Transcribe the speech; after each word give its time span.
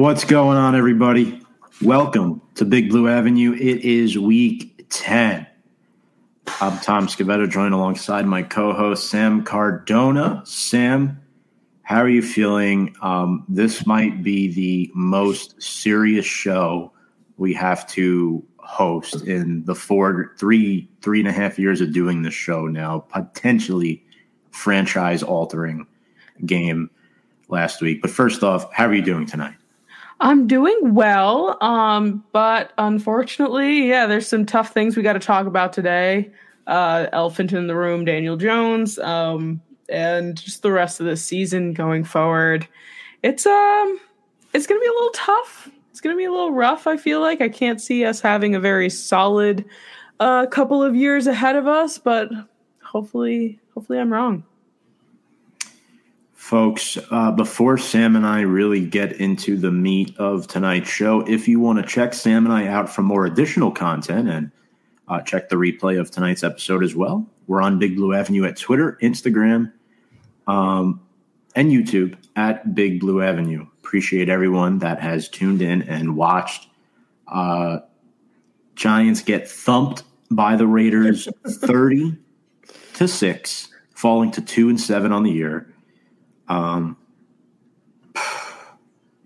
What's 0.00 0.24
going 0.24 0.56
on, 0.56 0.74
everybody? 0.74 1.42
Welcome 1.82 2.40
to 2.54 2.64
Big 2.64 2.88
Blue 2.88 3.06
Avenue. 3.06 3.52
It 3.52 3.84
is 3.84 4.16
week 4.16 4.86
10. 4.88 5.46
I'm 6.58 6.78
Tom 6.78 7.06
Scavetta, 7.06 7.50
joined 7.50 7.74
alongside 7.74 8.24
my 8.24 8.42
co 8.42 8.72
host, 8.72 9.10
Sam 9.10 9.44
Cardona. 9.44 10.40
Sam, 10.46 11.20
how 11.82 11.98
are 11.98 12.08
you 12.08 12.22
feeling? 12.22 12.96
Um, 13.02 13.44
this 13.46 13.86
might 13.86 14.22
be 14.22 14.50
the 14.50 14.90
most 14.94 15.62
serious 15.62 16.24
show 16.24 16.92
we 17.36 17.52
have 17.52 17.86
to 17.88 18.42
host 18.56 19.26
in 19.26 19.62
the 19.66 19.74
four, 19.74 20.34
three, 20.38 20.88
three 21.02 21.20
and 21.20 21.28
a 21.28 21.32
half 21.32 21.58
years 21.58 21.82
of 21.82 21.92
doing 21.92 22.22
this 22.22 22.32
show 22.32 22.66
now, 22.66 23.00
potentially 23.00 24.02
franchise 24.50 25.22
altering 25.22 25.86
game 26.46 26.88
last 27.50 27.82
week. 27.82 28.00
But 28.00 28.10
first 28.10 28.42
off, 28.42 28.72
how 28.72 28.86
are 28.86 28.94
you 28.94 29.02
doing 29.02 29.26
tonight? 29.26 29.56
I'm 30.20 30.46
doing 30.46 30.94
well, 30.94 31.56
um, 31.62 32.22
but 32.32 32.72
unfortunately, 32.76 33.88
yeah, 33.88 34.06
there's 34.06 34.28
some 34.28 34.44
tough 34.44 34.72
things 34.72 34.94
we 34.96 35.02
got 35.02 35.14
to 35.14 35.18
talk 35.18 35.46
about 35.46 35.72
today. 35.72 36.30
Uh, 36.66 37.06
elephant 37.12 37.52
in 37.52 37.66
the 37.66 37.74
room, 37.74 38.04
Daniel 38.04 38.36
Jones, 38.36 38.98
um, 38.98 39.62
and 39.88 40.36
just 40.36 40.62
the 40.62 40.70
rest 40.70 41.00
of 41.00 41.06
the 41.06 41.16
season 41.16 41.72
going 41.72 42.04
forward. 42.04 42.68
It's 43.22 43.46
um, 43.46 43.98
it's 44.52 44.66
gonna 44.66 44.80
be 44.80 44.86
a 44.86 44.92
little 44.92 45.10
tough. 45.10 45.70
It's 45.90 46.00
gonna 46.00 46.16
be 46.16 46.26
a 46.26 46.30
little 46.30 46.52
rough. 46.52 46.86
I 46.86 46.96
feel 46.96 47.20
like 47.20 47.40
I 47.40 47.48
can't 47.48 47.80
see 47.80 48.04
us 48.04 48.20
having 48.20 48.54
a 48.54 48.60
very 48.60 48.90
solid 48.90 49.64
uh, 50.20 50.46
couple 50.46 50.82
of 50.82 50.94
years 50.94 51.26
ahead 51.26 51.56
of 51.56 51.66
us, 51.66 51.98
but 51.98 52.28
hopefully, 52.84 53.58
hopefully, 53.74 53.98
I'm 53.98 54.12
wrong. 54.12 54.44
Folks, 56.50 56.98
uh, 57.12 57.30
before 57.30 57.78
Sam 57.78 58.16
and 58.16 58.26
I 58.26 58.40
really 58.40 58.84
get 58.84 59.12
into 59.20 59.56
the 59.56 59.70
meat 59.70 60.16
of 60.18 60.48
tonight's 60.48 60.90
show, 60.90 61.20
if 61.20 61.46
you 61.46 61.60
want 61.60 61.78
to 61.78 61.86
check 61.86 62.12
Sam 62.12 62.44
and 62.44 62.52
I 62.52 62.66
out 62.66 62.90
for 62.90 63.02
more 63.02 63.24
additional 63.24 63.70
content 63.70 64.28
and 64.28 64.50
uh, 65.06 65.20
check 65.20 65.48
the 65.48 65.54
replay 65.54 66.00
of 66.00 66.10
tonight's 66.10 66.42
episode 66.42 66.82
as 66.82 66.96
well, 66.96 67.24
we're 67.46 67.62
on 67.62 67.78
Big 67.78 67.94
Blue 67.94 68.12
Avenue 68.14 68.46
at 68.46 68.56
Twitter, 68.56 68.98
Instagram, 69.00 69.72
um, 70.48 71.00
and 71.54 71.70
YouTube 71.70 72.16
at 72.34 72.74
Big 72.74 72.98
Blue 72.98 73.22
Avenue. 73.22 73.64
Appreciate 73.78 74.28
everyone 74.28 74.80
that 74.80 74.98
has 74.98 75.28
tuned 75.28 75.62
in 75.62 75.82
and 75.82 76.16
watched. 76.16 76.66
Uh, 77.28 77.78
Giants 78.74 79.22
get 79.22 79.48
thumped 79.48 80.02
by 80.32 80.56
the 80.56 80.66
Raiders 80.66 81.28
30 81.46 82.18
to 82.94 83.06
6, 83.06 83.68
falling 83.94 84.32
to 84.32 84.40
2 84.40 84.68
and 84.68 84.80
7 84.80 85.12
on 85.12 85.22
the 85.22 85.30
year. 85.30 85.69
Um, 86.50 86.96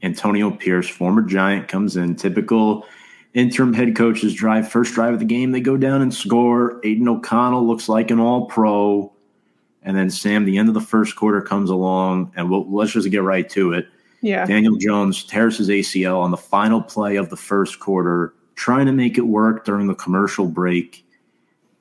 Antonio 0.02 0.50
Pierce, 0.50 0.88
former 0.88 1.22
Giant, 1.22 1.66
comes 1.66 1.96
in. 1.96 2.14
Typical 2.14 2.86
interim 3.32 3.72
head 3.72 3.96
coaches 3.96 4.34
drive 4.34 4.70
first 4.70 4.94
drive 4.94 5.14
of 5.14 5.18
the 5.18 5.24
game. 5.24 5.50
They 5.50 5.60
go 5.60 5.76
down 5.78 6.02
and 6.02 6.12
score. 6.12 6.80
Aidan 6.84 7.08
O'Connell 7.08 7.66
looks 7.66 7.88
like 7.88 8.10
an 8.10 8.20
All 8.20 8.46
Pro, 8.46 9.10
and 9.82 9.96
then 9.96 10.10
Sam. 10.10 10.44
The 10.44 10.58
end 10.58 10.68
of 10.68 10.74
the 10.74 10.80
first 10.80 11.16
quarter 11.16 11.40
comes 11.40 11.70
along, 11.70 12.32
and 12.36 12.50
we'll, 12.50 12.70
let's 12.70 12.92
just 12.92 13.10
get 13.10 13.22
right 13.22 13.48
to 13.50 13.72
it. 13.72 13.88
Yeah, 14.20 14.44
Daniel 14.44 14.76
Jones 14.76 15.24
tears 15.24 15.56
his 15.56 15.70
ACL 15.70 16.20
on 16.20 16.30
the 16.30 16.36
final 16.36 16.82
play 16.82 17.16
of 17.16 17.30
the 17.30 17.36
first 17.36 17.80
quarter, 17.80 18.34
trying 18.54 18.84
to 18.86 18.92
make 18.92 19.16
it 19.16 19.26
work 19.26 19.64
during 19.64 19.86
the 19.86 19.94
commercial 19.94 20.46
break. 20.46 21.06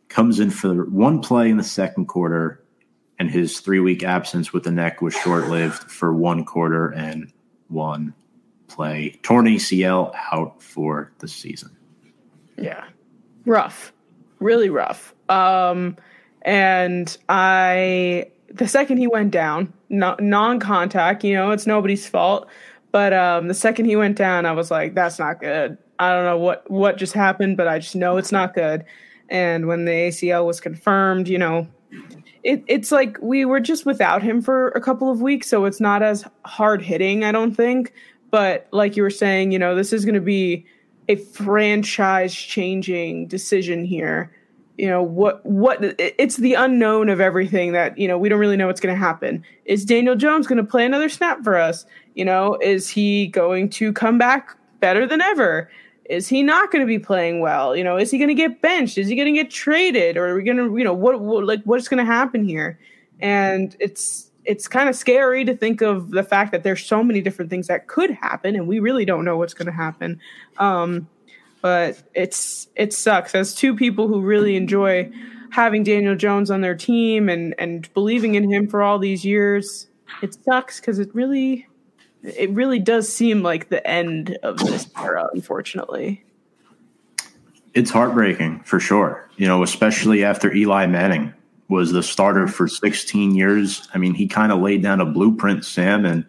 Comes 0.07 0.39
in 0.39 0.51
for 0.51 0.85
one 0.85 1.21
play 1.21 1.49
in 1.49 1.57
the 1.57 1.63
second 1.63 2.05
quarter 2.05 2.62
and 3.23 3.31
his 3.31 3.61
three 3.61 3.79
week 3.79 4.03
absence 4.03 4.51
with 4.51 4.63
the 4.63 4.71
neck 4.71 5.01
was 5.01 5.13
short 5.13 5.47
lived 5.47 5.89
for 5.89 6.13
one 6.13 6.43
quarter 6.43 6.89
and 6.89 7.31
one 7.69 8.13
play. 8.67 9.17
Torn 9.23 9.45
ACL 9.45 10.13
out 10.33 10.61
for 10.61 11.13
the 11.19 11.27
season. 11.29 11.73
Yeah. 12.57 12.83
Rough. 13.45 13.93
Really 14.39 14.69
rough. 14.69 15.15
Um, 15.29 15.95
and 16.41 17.17
I, 17.29 18.29
the 18.49 18.67
second 18.67 18.97
he 18.97 19.07
went 19.07 19.31
down, 19.31 19.71
no, 19.87 20.17
non 20.19 20.59
contact, 20.59 21.23
you 21.23 21.33
know, 21.33 21.51
it's 21.51 21.65
nobody's 21.65 22.05
fault. 22.05 22.49
But 22.91 23.13
um, 23.13 23.47
the 23.47 23.53
second 23.53 23.85
he 23.85 23.95
went 23.95 24.17
down, 24.17 24.45
I 24.45 24.51
was 24.51 24.69
like, 24.69 24.95
that's 24.95 25.17
not 25.17 25.39
good. 25.39 25.77
I 25.97 26.13
don't 26.13 26.25
know 26.25 26.37
what, 26.39 26.69
what 26.69 26.97
just 26.97 27.13
happened, 27.13 27.55
but 27.55 27.69
I 27.69 27.79
just 27.79 27.95
know 27.95 28.17
it's 28.17 28.33
not 28.33 28.53
good. 28.53 28.83
And 29.29 29.65
when 29.65 29.85
the 29.85 29.91
ACL 29.91 30.45
was 30.45 30.59
confirmed, 30.59 31.29
you 31.29 31.37
know, 31.37 31.69
it, 32.43 32.63
it's 32.67 32.91
like 32.91 33.17
we 33.21 33.45
were 33.45 33.59
just 33.59 33.85
without 33.85 34.21
him 34.21 34.41
for 34.41 34.69
a 34.69 34.81
couple 34.81 35.09
of 35.09 35.21
weeks, 35.21 35.47
so 35.49 35.65
it's 35.65 35.79
not 35.79 36.03
as 36.03 36.25
hard 36.45 36.81
hitting, 36.81 37.23
I 37.23 37.31
don't 37.31 37.55
think. 37.55 37.93
But 38.31 38.67
like 38.71 38.97
you 38.97 39.03
were 39.03 39.09
saying, 39.09 39.51
you 39.51 39.59
know, 39.59 39.75
this 39.75 39.93
is 39.93 40.05
going 40.05 40.15
to 40.15 40.21
be 40.21 40.65
a 41.07 41.15
franchise 41.15 42.33
changing 42.33 43.27
decision 43.27 43.85
here. 43.85 44.35
You 44.77 44.87
know 44.87 45.03
what? 45.03 45.45
What 45.45 45.77
it's 45.99 46.37
the 46.37 46.55
unknown 46.55 47.09
of 47.09 47.21
everything 47.21 47.73
that 47.73 47.97
you 47.97 48.07
know 48.07 48.17
we 48.17 48.27
don't 48.27 48.39
really 48.39 48.57
know 48.57 48.67
what's 48.67 48.81
going 48.81 48.93
to 48.95 48.99
happen. 48.99 49.43
Is 49.65 49.85
Daniel 49.85 50.15
Jones 50.15 50.47
going 50.47 50.57
to 50.57 50.63
play 50.63 50.85
another 50.85 51.09
snap 51.09 51.43
for 51.43 51.55
us? 51.55 51.85
You 52.15 52.25
know, 52.25 52.57
is 52.61 52.89
he 52.89 53.27
going 53.27 53.69
to 53.69 53.93
come 53.93 54.17
back 54.17 54.57
better 54.79 55.05
than 55.05 55.21
ever? 55.21 55.69
Is 56.05 56.27
he 56.27 56.43
not 56.43 56.71
going 56.71 56.81
to 56.81 56.87
be 56.87 56.99
playing 56.99 57.39
well? 57.39 57.75
You 57.75 57.83
know, 57.83 57.97
is 57.97 58.11
he 58.11 58.17
going 58.17 58.29
to 58.29 58.33
get 58.33 58.61
benched? 58.61 58.97
Is 58.97 59.07
he 59.07 59.15
going 59.15 59.33
to 59.33 59.39
get 59.41 59.49
traded? 59.49 60.17
Or 60.17 60.29
are 60.29 60.35
we 60.35 60.43
going 60.43 60.57
to, 60.57 60.77
you 60.77 60.83
know, 60.83 60.93
what, 60.93 61.19
what 61.19 61.45
like 61.45 61.61
what's 61.63 61.87
going 61.87 62.05
to 62.05 62.11
happen 62.11 62.43
here? 62.43 62.79
And 63.19 63.75
it's 63.79 64.29
it's 64.45 64.67
kind 64.67 64.89
of 64.89 64.95
scary 64.95 65.45
to 65.45 65.55
think 65.55 65.81
of 65.81 66.11
the 66.11 66.23
fact 66.23 66.51
that 66.51 66.63
there's 66.63 66.85
so 66.85 67.03
many 67.03 67.21
different 67.21 67.49
things 67.49 67.67
that 67.67 67.87
could 67.87 68.11
happen, 68.11 68.55
and 68.55 68.67
we 68.67 68.79
really 68.79 69.05
don't 69.05 69.23
know 69.23 69.37
what's 69.37 69.53
going 69.53 69.67
to 69.67 69.71
happen. 69.71 70.19
Um, 70.57 71.07
but 71.61 72.03
it's 72.13 72.67
it 72.75 72.93
sucks 72.93 73.33
as 73.33 73.55
two 73.55 73.75
people 73.75 74.07
who 74.07 74.21
really 74.21 74.57
enjoy 74.57 75.09
having 75.51 75.83
Daniel 75.83 76.15
Jones 76.15 76.51
on 76.51 76.61
their 76.61 76.75
team 76.75 77.29
and 77.29 77.55
and 77.57 77.91
believing 77.93 78.35
in 78.35 78.51
him 78.51 78.67
for 78.67 78.81
all 78.81 78.99
these 78.99 79.23
years. 79.23 79.87
It 80.21 80.35
sucks 80.43 80.79
because 80.79 80.99
it 80.99 81.13
really 81.15 81.67
it 82.23 82.49
really 82.51 82.79
does 82.79 83.11
seem 83.11 83.43
like 83.43 83.69
the 83.69 83.85
end 83.85 84.37
of 84.43 84.57
this 84.57 84.89
era, 84.97 85.29
unfortunately. 85.33 86.23
It's 87.73 87.91
heartbreaking 87.91 88.61
for 88.61 88.79
sure. 88.79 89.29
You 89.35 89.47
know, 89.47 89.63
especially 89.63 90.23
after 90.23 90.53
Eli 90.53 90.85
Manning 90.85 91.33
was 91.67 91.91
the 91.91 92.03
starter 92.03 92.47
for 92.47 92.67
16 92.67 93.35
years. 93.35 93.87
I 93.93 93.97
mean, 93.97 94.13
he 94.13 94.27
kind 94.27 94.51
of 94.51 94.61
laid 94.61 94.83
down 94.83 95.01
a 95.01 95.05
blueprint, 95.05 95.65
Sam, 95.65 96.05
and 96.05 96.25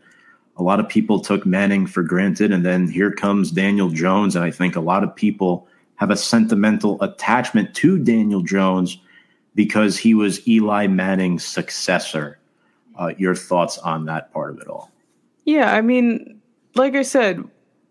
a 0.56 0.62
lot 0.62 0.80
of 0.80 0.88
people 0.88 1.20
took 1.20 1.44
Manning 1.44 1.86
for 1.86 2.02
granted. 2.02 2.52
And 2.52 2.64
then 2.64 2.88
here 2.88 3.12
comes 3.12 3.50
Daniel 3.50 3.90
Jones. 3.90 4.36
And 4.36 4.44
I 4.44 4.50
think 4.50 4.76
a 4.76 4.80
lot 4.80 5.04
of 5.04 5.14
people 5.14 5.68
have 5.96 6.10
a 6.10 6.16
sentimental 6.16 7.00
attachment 7.02 7.74
to 7.76 7.98
Daniel 7.98 8.42
Jones 8.42 8.98
because 9.54 9.98
he 9.98 10.14
was 10.14 10.46
Eli 10.48 10.86
Manning's 10.86 11.44
successor. 11.44 12.38
Uh, 12.96 13.12
your 13.18 13.34
thoughts 13.34 13.78
on 13.78 14.06
that 14.06 14.32
part 14.32 14.50
of 14.50 14.60
it 14.60 14.68
all? 14.68 14.90
Yeah, 15.44 15.72
I 15.72 15.80
mean, 15.80 16.40
like 16.74 16.94
I 16.94 17.02
said, 17.02 17.42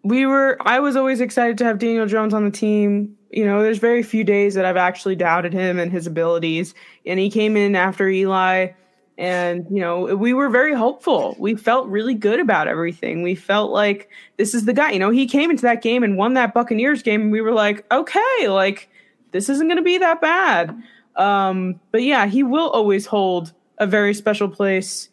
we 0.04 0.26
were 0.26 0.58
I 0.62 0.80
was 0.80 0.96
always 0.96 1.22
excited 1.22 1.58
to 1.60 1.66
have 1.66 1.80
Daniel 1.80 2.06
Jones 2.06 2.34
on 2.34 2.44
the 2.44 2.52
team. 2.52 3.18
You 3.32 3.46
know, 3.46 3.62
there's 3.64 3.80
very 3.80 4.04
few 4.04 4.24
days 4.24 4.54
that 4.56 4.66
I've 4.66 4.78
actually 4.78 5.16
doubted 5.16 5.54
him 5.54 5.80
and 5.80 5.92
his 5.92 6.06
abilities. 6.06 6.76
And 7.06 7.20
he 7.20 7.30
came 7.30 7.58
in 7.58 7.76
after 7.76 8.08
Eli 8.08 8.70
and 9.18 9.66
you 9.70 9.80
know, 9.80 10.16
we 10.16 10.34
were 10.34 10.50
very 10.50 10.74
hopeful. 10.74 11.36
We 11.40 11.56
felt 11.56 11.88
really 11.88 12.16
good 12.16 12.40
about 12.40 12.68
everything. 12.68 13.22
We 13.22 13.36
felt 13.36 13.72
like 13.72 14.10
this 14.38 14.54
is 14.54 14.66
the 14.66 14.74
guy. 14.74 14.92
You 14.92 15.00
know, 15.00 15.12
he 15.12 15.28
came 15.28 15.52
into 15.52 15.62
that 15.64 15.82
game 15.82 16.04
and 16.04 16.18
won 16.18 16.34
that 16.34 16.54
Buccaneers 16.54 17.04
game 17.04 17.22
and 17.22 17.32
we 17.32 17.42
were 17.42 17.54
like, 17.54 17.86
"Okay, 17.92 18.48
like 18.48 18.90
this 19.32 19.50
isn't 19.50 19.68
going 19.68 19.78
to 19.78 19.84
be 19.84 20.00
that 20.00 20.20
bad." 20.20 20.76
Um, 21.16 21.80
but 21.92 22.02
yeah, 22.04 22.26
he 22.26 22.42
will 22.42 22.70
always 22.72 23.06
hold 23.06 23.54
a 23.78 23.86
very 23.86 24.14
special 24.14 24.50
place 24.50 25.10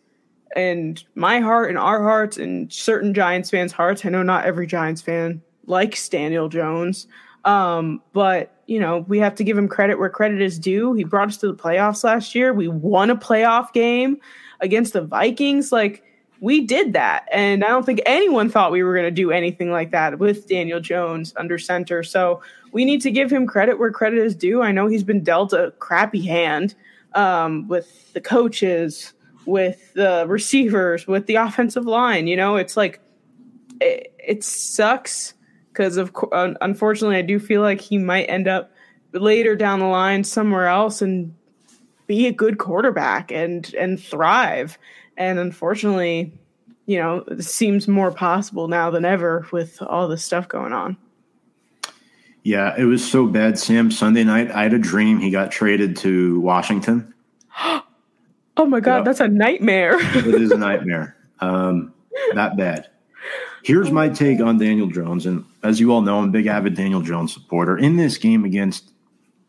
and 0.56 1.02
my 1.14 1.40
heart 1.40 1.68
and 1.68 1.78
our 1.78 2.02
hearts 2.02 2.36
and 2.36 2.72
certain 2.72 3.14
Giants 3.14 3.50
fans' 3.50 3.72
hearts. 3.72 4.04
I 4.04 4.08
know 4.08 4.22
not 4.22 4.44
every 4.44 4.66
Giants 4.66 5.00
fan 5.00 5.42
likes 5.66 6.08
Daniel 6.08 6.48
Jones, 6.48 7.06
um, 7.44 8.02
but 8.12 8.54
you 8.66 8.80
know 8.80 9.04
we 9.08 9.18
have 9.18 9.34
to 9.36 9.44
give 9.44 9.56
him 9.56 9.68
credit 9.68 9.98
where 9.98 10.10
credit 10.10 10.40
is 10.40 10.58
due. 10.58 10.92
He 10.94 11.04
brought 11.04 11.28
us 11.28 11.36
to 11.38 11.48
the 11.48 11.54
playoffs 11.54 12.04
last 12.04 12.34
year. 12.34 12.52
We 12.52 12.68
won 12.68 13.10
a 13.10 13.16
playoff 13.16 13.72
game 13.72 14.18
against 14.60 14.92
the 14.92 15.02
Vikings. 15.02 15.72
Like 15.72 16.02
we 16.40 16.62
did 16.62 16.94
that, 16.94 17.28
and 17.32 17.64
I 17.64 17.68
don't 17.68 17.86
think 17.86 18.00
anyone 18.06 18.50
thought 18.50 18.72
we 18.72 18.82
were 18.82 18.94
going 18.94 19.06
to 19.06 19.10
do 19.10 19.30
anything 19.30 19.70
like 19.70 19.90
that 19.92 20.18
with 20.18 20.48
Daniel 20.48 20.80
Jones 20.80 21.32
under 21.36 21.58
center. 21.58 22.02
So 22.02 22.42
we 22.72 22.84
need 22.84 23.00
to 23.02 23.10
give 23.10 23.30
him 23.30 23.46
credit 23.46 23.78
where 23.78 23.90
credit 23.92 24.18
is 24.18 24.34
due. 24.34 24.62
I 24.62 24.72
know 24.72 24.86
he's 24.86 25.04
been 25.04 25.22
dealt 25.22 25.52
a 25.52 25.72
crappy 25.78 26.24
hand 26.26 26.74
um, 27.14 27.68
with 27.68 28.12
the 28.12 28.20
coaches 28.20 29.12
with 29.46 29.92
the 29.94 30.24
receivers, 30.28 31.06
with 31.06 31.26
the 31.26 31.36
offensive 31.36 31.86
line. 31.86 32.26
You 32.26 32.36
know, 32.36 32.56
it's 32.56 32.76
like 32.76 33.00
it, 33.80 34.14
it 34.18 34.44
sucks 34.44 35.34
because 35.72 35.96
of 35.96 36.12
unfortunately, 36.32 37.16
I 37.16 37.22
do 37.22 37.38
feel 37.38 37.62
like 37.62 37.80
he 37.80 37.98
might 37.98 38.24
end 38.24 38.48
up 38.48 38.72
later 39.12 39.56
down 39.56 39.80
the 39.80 39.86
line 39.86 40.24
somewhere 40.24 40.66
else 40.66 41.02
and 41.02 41.34
be 42.06 42.26
a 42.26 42.32
good 42.32 42.58
quarterback 42.58 43.30
and 43.30 43.72
and 43.74 44.00
thrive. 44.00 44.78
And 45.16 45.38
unfortunately, 45.38 46.32
you 46.86 46.98
know, 46.98 47.24
it 47.28 47.44
seems 47.44 47.86
more 47.86 48.10
possible 48.10 48.68
now 48.68 48.90
than 48.90 49.04
ever 49.04 49.46
with 49.52 49.80
all 49.82 50.08
this 50.08 50.24
stuff 50.24 50.48
going 50.48 50.72
on. 50.72 50.96
Yeah, 52.42 52.74
it 52.76 52.84
was 52.84 53.08
so 53.08 53.26
bad, 53.26 53.58
Sam. 53.58 53.90
Sunday 53.90 54.24
night, 54.24 54.50
I 54.50 54.62
had 54.62 54.72
a 54.72 54.78
dream 54.78 55.20
he 55.20 55.30
got 55.30 55.52
traded 55.52 55.96
to 55.98 56.40
Washington. 56.40 57.14
oh 58.60 58.66
my 58.66 58.80
God, 58.80 59.04
that's 59.04 59.20
a 59.20 59.28
nightmare. 59.28 59.96
it 59.98 60.26
is 60.26 60.50
a 60.52 60.56
nightmare. 60.58 61.16
Um, 61.40 61.94
that 62.34 62.56
bad. 62.56 62.88
Here's 63.62 63.90
my 63.90 64.08
take 64.08 64.40
on 64.40 64.58
Daniel 64.58 64.86
Jones. 64.86 65.26
And 65.26 65.44
as 65.62 65.80
you 65.80 65.92
all 65.92 66.02
know, 66.02 66.18
I'm 66.18 66.28
a 66.28 66.32
big 66.32 66.46
avid 66.46 66.74
Daniel 66.74 67.00
Jones 67.00 67.32
supporter. 67.32 67.76
In 67.78 67.96
this 67.96 68.18
game 68.18 68.44
against, 68.44 68.90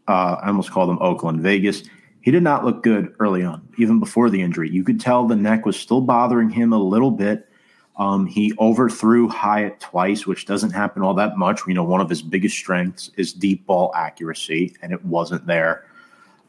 uh, 0.07 0.37
I 0.41 0.47
almost 0.47 0.71
call 0.71 0.87
them 0.87 0.97
Oakland, 1.01 1.41
Vegas, 1.41 1.83
he 2.21 2.31
did 2.31 2.43
not 2.43 2.63
look 2.63 2.83
good 2.83 3.13
early 3.19 3.43
on, 3.43 3.67
even 3.77 3.99
before 3.99 4.29
the 4.29 4.41
injury. 4.41 4.69
You 4.69 4.83
could 4.83 4.99
tell 4.99 5.27
the 5.27 5.35
neck 5.35 5.65
was 5.65 5.77
still 5.77 6.01
bothering 6.01 6.49
him 6.49 6.71
a 6.71 6.77
little 6.77 7.11
bit. 7.11 7.49
Um, 7.97 8.25
he 8.25 8.53
overthrew 8.59 9.27
Hyatt 9.27 9.79
twice, 9.79 10.25
which 10.25 10.45
doesn't 10.45 10.71
happen 10.71 11.01
all 11.01 11.13
that 11.15 11.37
much. 11.37 11.65
We 11.65 11.73
know 11.73 11.83
one 11.83 11.99
of 11.99 12.09
his 12.09 12.21
biggest 12.21 12.55
strengths 12.55 13.11
is 13.17 13.33
deep 13.33 13.65
ball 13.65 13.91
accuracy, 13.95 14.75
and 14.81 14.93
it 14.93 15.03
wasn't 15.03 15.45
there. 15.47 15.85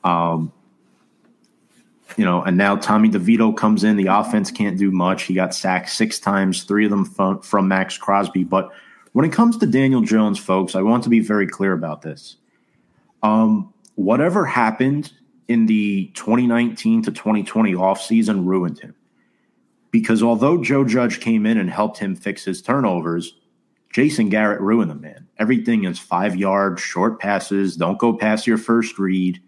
Um, 0.04 0.52
you 2.16 2.24
know, 2.24 2.42
and 2.42 2.56
now 2.56 2.76
Tommy 2.76 3.08
DeVito 3.08 3.56
comes 3.56 3.84
in. 3.84 3.96
The 3.96 4.06
offense 4.06 4.50
can't 4.50 4.78
do 4.78 4.90
much. 4.90 5.24
He 5.24 5.34
got 5.34 5.54
sacked 5.54 5.90
six 5.90 6.18
times, 6.18 6.64
three 6.64 6.84
of 6.84 6.90
them 6.90 7.04
from, 7.04 7.40
from 7.40 7.68
Maxx 7.68 7.96
Crosby. 7.98 8.44
But 8.44 8.70
when 9.12 9.24
it 9.24 9.32
comes 9.32 9.56
to 9.58 9.66
Daniel 9.66 10.02
Jones, 10.02 10.38
folks, 10.38 10.74
I 10.74 10.82
want 10.82 11.04
to 11.04 11.10
be 11.10 11.20
very 11.20 11.46
clear 11.46 11.72
about 11.72 12.02
this. 12.02 12.36
Um, 13.22 13.72
whatever 13.94 14.44
happened 14.44 15.12
in 15.48 15.66
the 15.66 16.06
2019 16.14 17.02
to 17.02 17.12
2020 17.12 17.74
offseason 17.74 18.46
ruined 18.46 18.80
him. 18.80 18.94
Because 19.90 20.22
although 20.22 20.62
Joe 20.62 20.84
Judge 20.84 21.20
came 21.20 21.44
in 21.44 21.58
and 21.58 21.68
helped 21.68 21.98
him 21.98 22.16
fix 22.16 22.44
his 22.44 22.62
turnovers, 22.62 23.34
Jason 23.92 24.30
Garrett 24.30 24.60
ruined 24.60 24.90
the 24.90 24.94
man. 24.94 25.28
Everything 25.38 25.84
is 25.84 25.98
five 25.98 26.34
yards, 26.34 26.80
short 26.80 27.20
passes, 27.20 27.76
don't 27.76 27.98
go 27.98 28.16
past 28.16 28.46
your 28.46 28.56
first 28.56 28.98
read. 28.98 29.40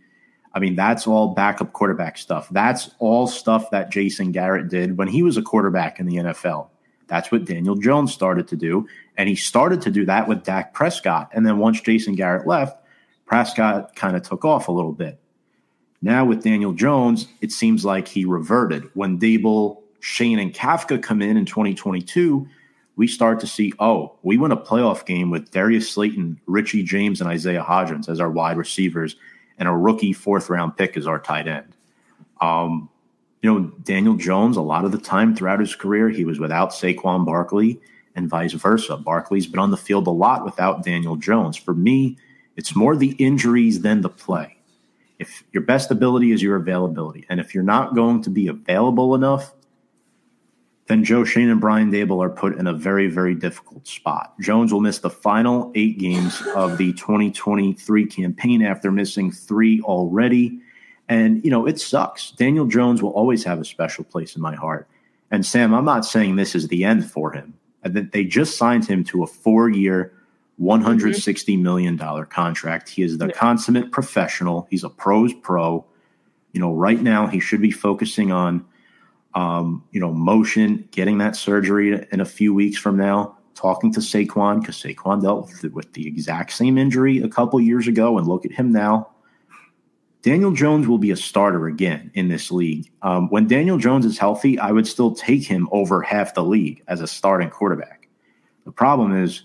I 0.55 0.61
mean, 0.61 0.77
that's 0.77 1.07
all 1.07 1.35
backup 1.35 1.73
quarterback 1.73 2.17
stuff. 2.17 2.49
That's 2.51 2.91
all 3.01 3.27
stuff 3.27 3.71
that 3.71 3.91
Jason 3.91 4.31
Garrett 4.31 4.69
did 4.69 4.97
when 4.97 5.09
he 5.09 5.23
was 5.23 5.37
a 5.37 5.43
quarterback 5.43 5.99
in 5.99 6.07
the 6.07 6.17
NFL. 6.17 6.69
That's 7.09 7.33
what 7.33 7.45
Daniel 7.45 7.75
Jones 7.75 8.13
started 8.13 8.47
to 8.49 8.57
do. 8.57 8.87
And 9.17 9.29
he 9.29 9.35
started 9.35 9.83
to 9.83 9.91
do 9.91 10.07
that 10.07 10.29
with 10.29 10.45
Dak 10.45 10.73
Prescott. 10.73 11.31
And 11.33 11.45
then 11.45 11.59
once 11.59 11.81
Jason 11.81 12.15
Garrett 12.15 12.47
left, 12.47 12.79
Prescott 13.27 13.97
kind 13.97 14.17
of 14.17 14.23
took 14.23 14.45
off 14.45 14.69
a 14.69 14.73
little 14.73 14.93
bit. 14.93 15.19
Now 16.03 16.25
with 16.25 16.45
Daniel 16.45 16.73
Jones, 16.73 17.27
it 17.41 17.51
seems 17.51 17.85
like 17.85 18.07
he 18.07 18.25
reverted. 18.25 18.89
When 18.95 19.19
Daboll, 19.19 19.83
Schoen, 20.01 20.39
and 20.39 20.55
Kafka 20.55 21.03
come 21.03 21.21
in 21.21 21.37
in 21.37 21.47
2022, 21.47 22.47
we 22.97 23.09
start 23.09 23.41
to 23.41 23.47
see, 23.47 23.73
oh, 23.81 24.15
we 24.23 24.37
win 24.37 24.53
a 24.53 24.57
playoff 24.57 25.05
game 25.05 25.31
with 25.31 25.51
Darius 25.51 25.91
Slayton, 25.91 26.41
Richie 26.47 26.85
James, 26.85 27.21
and 27.21 27.29
Isaiah 27.29 27.65
Hodgins 27.67 28.09
as 28.09 28.21
our 28.21 28.31
wide 28.31 28.57
receivers– 28.57 29.17
and 29.59 29.69
a 29.69 29.73
rookie 29.73 30.13
fourth 30.13 30.51
round 30.51 30.77
pick 30.77 30.97
as 30.97 31.07
our 31.07 31.19
tight 31.19 31.49
end. 31.49 31.75
Um, 32.41 32.89
you 33.43 33.53
know, 33.53 33.73
Daniel 33.83 34.15
Jones, 34.15 34.57
a 34.57 34.63
lot 34.63 34.85
of 34.85 34.93
the 34.93 34.99
time 34.99 35.37
throughout 35.37 35.61
his 35.61 35.75
career, 35.75 36.09
he 36.09 36.25
was 36.25 36.41
without 36.41 36.71
Saquon 36.71 37.27
Barkley 37.27 37.81
and 38.15 38.29
vice 38.29 38.53
versa. 38.53 38.97
Barkley's 38.97 39.47
been 39.47 39.61
on 39.61 39.71
the 39.71 39.77
field 39.77 40.07
a 40.07 40.11
lot 40.11 40.45
without 40.45 40.83
Daniel 40.83 41.17
Jones. 41.17 41.57
For 41.57 41.75
me, 41.75 42.17
it's 42.57 42.75
more 42.75 42.97
the 42.97 43.13
injuries 43.13 43.83
than 43.83 44.01
the 44.01 44.09
play. 44.09 44.57
If 45.19 45.45
your 45.53 45.63
best 45.63 45.91
ability 45.91 46.33
is 46.33 46.43
your 46.43 46.57
availability, 46.57 47.27
and 47.29 47.39
if 47.39 47.55
you're 47.55 47.63
not 47.63 47.95
going 47.95 48.23
to 48.23 48.31
be 48.31 48.49
available 48.49 49.15
enough, 49.15 49.53
then 50.87 51.03
Joe 51.03 51.25
Shane 51.25 51.49
and 51.49 51.61
Brian 51.61 51.91
Dable 51.91 52.23
are 52.23 52.31
put 52.31 52.59
in 52.59 52.67
a 52.67 52.75
very, 52.75 53.09
very 53.09 53.35
difficult 53.35 53.87
spot. 53.89 54.35
Jones 54.41 54.73
will 54.73 54.83
miss 54.83 54.99
the 54.99 55.11
final 55.11 55.73
eight 55.75 55.99
games 55.99 56.43
of 56.55 56.77
the 56.77 56.93
2023 56.93 58.07
campaign 58.07 58.63
after 58.63 58.91
missing 58.91 59.33
three 59.33 59.81
already. 59.81 60.61
And, 61.09 61.43
you 61.43 61.51
know, 61.51 61.67
it 61.67 61.81
sucks. 61.81 62.33
Daniel 62.33 62.67
Jones 62.67 63.03
will 63.03 63.11
always 63.11 63.45
have 63.45 63.61
a 63.61 63.65
special 63.65 64.05
place 64.05 64.37
in 64.37 64.43
my 64.43 64.55
heart. 64.55 64.87
And 65.31 65.45
Sam, 65.45 65.75
I'm 65.75 65.87
not 65.87 66.05
saying 66.05 66.37
this 66.37 66.55
is 66.55 66.69
the 66.69 66.85
end 66.85 67.11
for 67.11 67.33
him. 67.33 67.55
They 67.83 68.25
just 68.25 68.57
signed 68.57 68.87
him 68.87 69.05
to 69.05 69.23
a 69.23 69.27
four 69.27 69.71
year, 69.71 70.13
$160 70.61 71.61
million 71.61 71.99
contract. 72.27 72.89
He 72.91 73.03
is 73.03 73.19
the 73.19 73.27
yeah. 73.27 73.33
consummate 73.33 73.91
professional. 73.91 74.67
He's 74.71 74.85
a 74.85 74.91
pro's 74.91 75.33
pro. 75.33 75.85
You 76.53 76.61
know, 76.61 76.73
right 76.73 77.01
now 77.01 77.27
he 77.27 77.41
should 77.41 77.61
be 77.61 77.71
focusing 77.71 78.33
on 78.33 78.65
um, 79.35 79.85
you 79.91 80.01
know, 80.01 80.13
motion, 80.13 80.89
getting 80.91 81.19
that 81.19 81.37
surgery 81.37 82.07
in 82.13 82.21
a 82.21 82.25
few 82.25 82.55
weeks 82.55 82.79
from 82.79 82.97
now, 82.97 83.37
talking 83.55 83.93
to 83.93 84.01
Saquon 84.01 84.61
because 84.61 84.77
Saquon 84.77 85.23
dealt 85.23 85.49
with, 85.49 85.73
with 85.73 85.93
the 85.93 86.07
exact 86.07 86.53
same 86.53 86.79
injury 86.79 87.21
a 87.23 87.29
couple 87.29 87.61
years 87.61 87.89
ago, 87.89 88.19
and 88.19 88.27
look 88.27 88.45
at 88.45 88.53
him 88.53 88.73
now. 88.73 89.11
Daniel 90.23 90.53
Jones 90.53 90.89
will 90.89 90.99
be 90.99 91.11
a 91.11 91.17
starter 91.17 91.67
again 91.67 92.11
in 92.15 92.29
this 92.29 92.51
league. 92.51 92.91
Um, 93.03 93.29
when 93.29 93.47
Daniel 93.47 93.77
Jones 93.77 94.07
is 94.07 94.17
healthy, 94.17 94.59
I 94.59 94.71
would 94.71 94.87
still 94.87 95.15
take 95.15 95.43
him 95.43 95.69
over 95.71 96.01
half 96.01 96.33
the 96.33 96.43
league 96.43 96.83
as 96.89 97.03
a 97.03 97.07
starting 97.07 97.51
quarterback. 97.51 98.09
The 98.65 98.73
problem 98.73 99.15
is, 99.23 99.43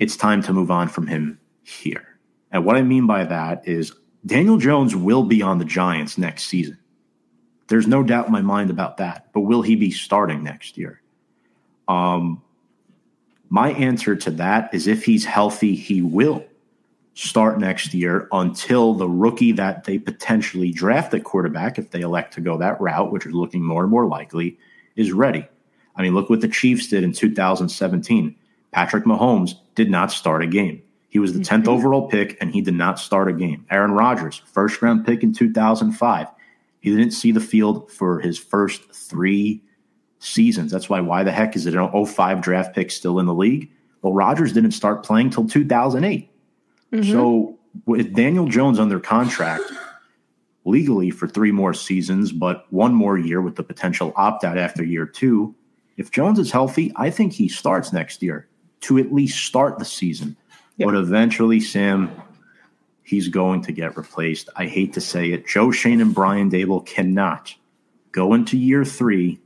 it's 0.00 0.16
time 0.16 0.42
to 0.42 0.52
move 0.52 0.70
on 0.70 0.88
from 0.88 1.06
him 1.06 1.38
here. 1.62 2.18
And 2.50 2.64
what 2.64 2.76
I 2.76 2.82
mean 2.82 3.06
by 3.06 3.24
that 3.24 3.68
is 3.68 3.92
Daniel 4.26 4.56
Jones 4.56 4.96
will 4.96 5.22
be 5.22 5.42
on 5.42 5.58
the 5.58 5.64
Giants 5.64 6.18
next 6.18 6.46
season. 6.46 6.79
There's 7.70 7.86
no 7.86 8.02
doubt 8.02 8.26
in 8.26 8.32
my 8.32 8.42
mind 8.42 8.68
about 8.68 8.96
that. 8.96 9.28
But 9.32 9.42
will 9.42 9.62
he 9.62 9.76
be 9.76 9.92
starting 9.92 10.42
next 10.42 10.76
year? 10.76 11.00
Um, 11.86 12.42
my 13.48 13.70
answer 13.70 14.16
to 14.16 14.30
that 14.32 14.74
is 14.74 14.88
if 14.88 15.04
he's 15.04 15.24
healthy, 15.24 15.76
he 15.76 16.02
will 16.02 16.44
start 17.14 17.60
next 17.60 17.94
year 17.94 18.26
until 18.32 18.94
the 18.94 19.08
rookie 19.08 19.52
that 19.52 19.84
they 19.84 19.98
potentially 19.98 20.72
draft 20.72 21.14
at 21.14 21.22
quarterback, 21.22 21.78
if 21.78 21.92
they 21.92 22.00
elect 22.00 22.34
to 22.34 22.40
go 22.40 22.58
that 22.58 22.80
route, 22.80 23.12
which 23.12 23.24
is 23.24 23.32
looking 23.32 23.62
more 23.64 23.82
and 23.82 23.90
more 23.90 24.06
likely, 24.06 24.58
is 24.96 25.12
ready. 25.12 25.46
I 25.94 26.02
mean, 26.02 26.14
look 26.14 26.28
what 26.28 26.40
the 26.40 26.48
Chiefs 26.48 26.88
did 26.88 27.04
in 27.04 27.12
2017. 27.12 28.34
Patrick 28.72 29.04
Mahomes 29.04 29.54
did 29.76 29.90
not 29.90 30.10
start 30.10 30.42
a 30.42 30.46
game. 30.48 30.82
He 31.08 31.20
was 31.20 31.34
the 31.34 31.40
10th 31.40 31.62
mm-hmm. 31.62 31.68
overall 31.68 32.08
pick 32.08 32.36
and 32.40 32.52
he 32.52 32.62
did 32.62 32.74
not 32.74 32.98
start 32.98 33.28
a 33.28 33.32
game. 33.32 33.64
Aaron 33.70 33.92
Rodgers, 33.92 34.42
first 34.46 34.82
round 34.82 35.06
pick 35.06 35.22
in 35.22 35.32
2005. 35.32 36.26
He 36.80 36.90
didn't 36.90 37.12
see 37.12 37.32
the 37.32 37.40
field 37.40 37.90
for 37.92 38.20
his 38.20 38.38
first 38.38 38.92
three 38.92 39.62
seasons. 40.18 40.72
That's 40.72 40.88
why 40.88 41.00
why 41.00 41.22
the 41.24 41.32
heck 41.32 41.56
is 41.56 41.66
it 41.66 41.74
an 41.74 42.06
05 42.06 42.40
draft 42.40 42.74
pick 42.74 42.90
still 42.90 43.18
in 43.18 43.26
the 43.26 43.34
league? 43.34 43.70
Well, 44.02 44.12
Rodgers 44.14 44.52
didn't 44.52 44.72
start 44.72 45.04
playing 45.04 45.30
till 45.30 45.46
2008. 45.46 46.30
Mm-hmm. 46.92 47.10
So 47.12 47.58
with 47.86 48.14
Daniel 48.14 48.46
Jones 48.46 48.78
under 48.78 48.98
contract 48.98 49.64
legally 50.64 51.10
for 51.10 51.26
three 51.26 51.52
more 51.52 51.74
seasons, 51.74 52.32
but 52.32 52.66
one 52.70 52.94
more 52.94 53.18
year 53.18 53.40
with 53.40 53.56
the 53.56 53.62
potential 53.62 54.12
opt 54.16 54.44
out 54.44 54.58
after 54.58 54.84
year 54.84 55.06
two, 55.06 55.54
if 55.96 56.10
Jones 56.10 56.38
is 56.38 56.50
healthy, 56.50 56.92
I 56.96 57.10
think 57.10 57.32
he 57.32 57.48
starts 57.48 57.92
next 57.92 58.22
year 58.22 58.48
to 58.82 58.98
at 58.98 59.12
least 59.12 59.44
start 59.44 59.78
the 59.78 59.84
season. 59.84 60.36
Yep. 60.76 60.86
But 60.86 60.94
eventually, 60.94 61.60
Sam, 61.60 62.10
he's 63.10 63.26
going 63.26 63.60
to 63.60 63.72
get 63.72 63.96
replaced. 63.96 64.48
I 64.54 64.66
hate 64.66 64.92
to 64.92 65.00
say 65.00 65.32
it. 65.32 65.44
Joe 65.44 65.72
Schoen 65.72 66.00
and 66.00 66.14
Brian 66.14 66.48
Daboll 66.48 66.86
cannot 66.86 67.52
go 68.12 68.34
into 68.34 68.56
year 68.56 68.84
three 68.84 69.40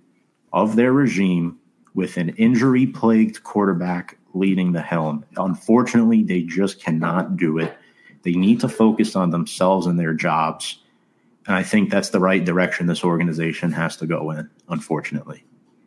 of 0.53 0.77
their 0.77 0.93
regime 0.93 1.59
with 1.95 2.19
an 2.19 2.29
injury 2.37 2.87
plagued 2.87 3.43
quarterback 3.43 4.19
leading 4.35 4.73
the 4.73 4.83
helm. 4.83 5.25
Unfortunately, 5.39 6.23
they 6.23 6.43
just 6.43 6.83
cannot 6.83 7.39
do 7.39 7.57
it. 7.57 7.75
They 8.23 8.33
need 8.33 8.61
to 8.61 8.69
focus 8.69 9.17
on 9.17 9.31
themselves 9.31 9.87
and 9.87 9.99
their 9.99 10.13
jobs. 10.13 10.83
And 11.47 11.57
I 11.57 11.63
think 11.63 11.91
that's 11.91 12.11
the 12.11 12.21
right 12.21 12.45
direction 12.45 12.87
this 12.87 13.03
organization 13.03 13.73
has 13.73 13.97
to 13.97 14.07
go 14.07 14.31
in, 14.31 14.51
unfortunately. 14.69 15.43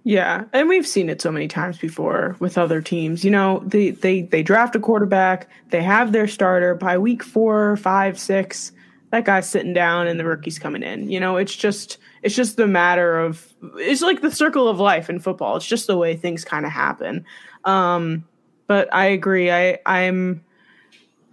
Yeah, 0.07 0.45
and 0.53 0.69
we've 0.69 0.87
seen 0.87 1.09
it 1.09 1.21
so 1.21 1.33
many 1.33 1.49
times 1.49 1.77
before 1.77 2.37
with 2.39 2.57
other 2.57 2.81
teams. 2.81 3.25
You 3.25 3.31
know, 3.31 3.61
they 3.65 3.89
they 3.89 4.21
they 4.21 4.41
draft 4.41 4.73
a 4.73 4.79
quarterback, 4.79 5.49
they 5.71 5.83
have 5.83 6.13
their 6.13 6.29
starter 6.29 6.75
by 6.75 6.97
week 6.97 7.21
four, 7.21 7.75
five, 7.75 8.17
six. 8.17 8.71
That 9.11 9.25
guy's 9.25 9.49
sitting 9.49 9.73
down, 9.73 10.07
and 10.07 10.17
the 10.17 10.23
rookie's 10.23 10.59
coming 10.59 10.81
in. 10.81 11.11
You 11.11 11.19
know, 11.19 11.35
it's 11.35 11.53
just 11.53 11.97
it's 12.23 12.35
just 12.35 12.55
the 12.55 12.67
matter 12.67 13.19
of 13.19 13.53
it's 13.75 14.01
like 14.01 14.21
the 14.21 14.31
circle 14.31 14.69
of 14.69 14.79
life 14.79 15.09
in 15.09 15.19
football. 15.19 15.57
It's 15.57 15.67
just 15.67 15.87
the 15.87 15.97
way 15.97 16.15
things 16.15 16.45
kind 16.45 16.65
of 16.65 16.71
happen. 16.71 17.25
Um, 17.65 18.23
but 18.65 18.87
I 18.93 19.07
agree. 19.07 19.51
I 19.51 19.79
I'm 19.85 20.41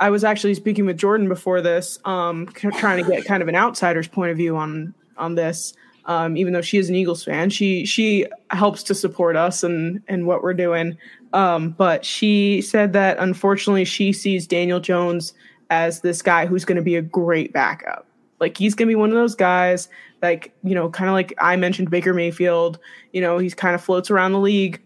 I 0.01 0.11
was 0.11 0.25
actually 0.25 0.55
speaking 0.55 0.85
with 0.85 0.99
Jordan 0.99 1.29
before 1.29 1.61
this, 1.61 2.01
um, 2.05 2.49
trying 2.49 3.05
to 3.05 3.09
get 3.09 3.25
kind 3.25 3.41
of 3.41 3.49
an 3.49 3.55
outsider's 3.55 4.09
point 4.09 4.33
of 4.33 4.37
view 4.37 4.57
on 4.57 4.95
on 5.17 5.37
this 5.37 5.75
um, 6.07 6.37
even 6.37 6.53
though 6.53 6.63
she 6.63 6.79
is 6.79 6.89
an 6.89 6.95
Eagles 6.95 7.25
fan. 7.25 7.51
She 7.51 7.85
she 7.87 8.27
helps 8.51 8.83
to 8.85 8.95
support 8.95 9.37
us 9.37 9.63
and 9.63 10.03
and 10.09 10.27
what 10.27 10.43
we're 10.43 10.55
doing. 10.55 10.97
Um, 11.33 11.71
but 11.71 12.05
she 12.05 12.61
said 12.63 12.93
that 12.93 13.19
unfortunately 13.19 13.85
she 13.85 14.13
sees 14.13 14.47
Daniel 14.47 14.81
Jones 14.81 15.33
as 15.71 16.01
this 16.01 16.23
guy 16.23 16.47
who's 16.47 16.65
going 16.65 16.77
to 16.77 16.83
be 16.83 16.97
a 16.97 17.03
great 17.03 17.53
backup. 17.53 18.07
Like 18.39 18.57
he's 18.57 18.75
going 18.75 18.89
to 18.89 18.91
be 18.91 18.97
one 18.97 19.11
of 19.11 19.17
those 19.17 19.35
guys 19.35 19.89
like 20.23 20.55
you 20.63 20.75
know, 20.75 20.89
kind 20.89 21.09
of 21.09 21.15
like 21.15 21.35
I 21.39 21.57
mentioned 21.57 21.91
Baker 21.91 22.15
Mayfield. 22.15 22.79
You 23.13 23.21
know, 23.21 23.39
he's 23.39 23.55
kind 23.55 23.75
of 23.75 23.83
floats 23.83 24.11
around 24.11 24.33
the 24.33 24.41
league 24.41 24.81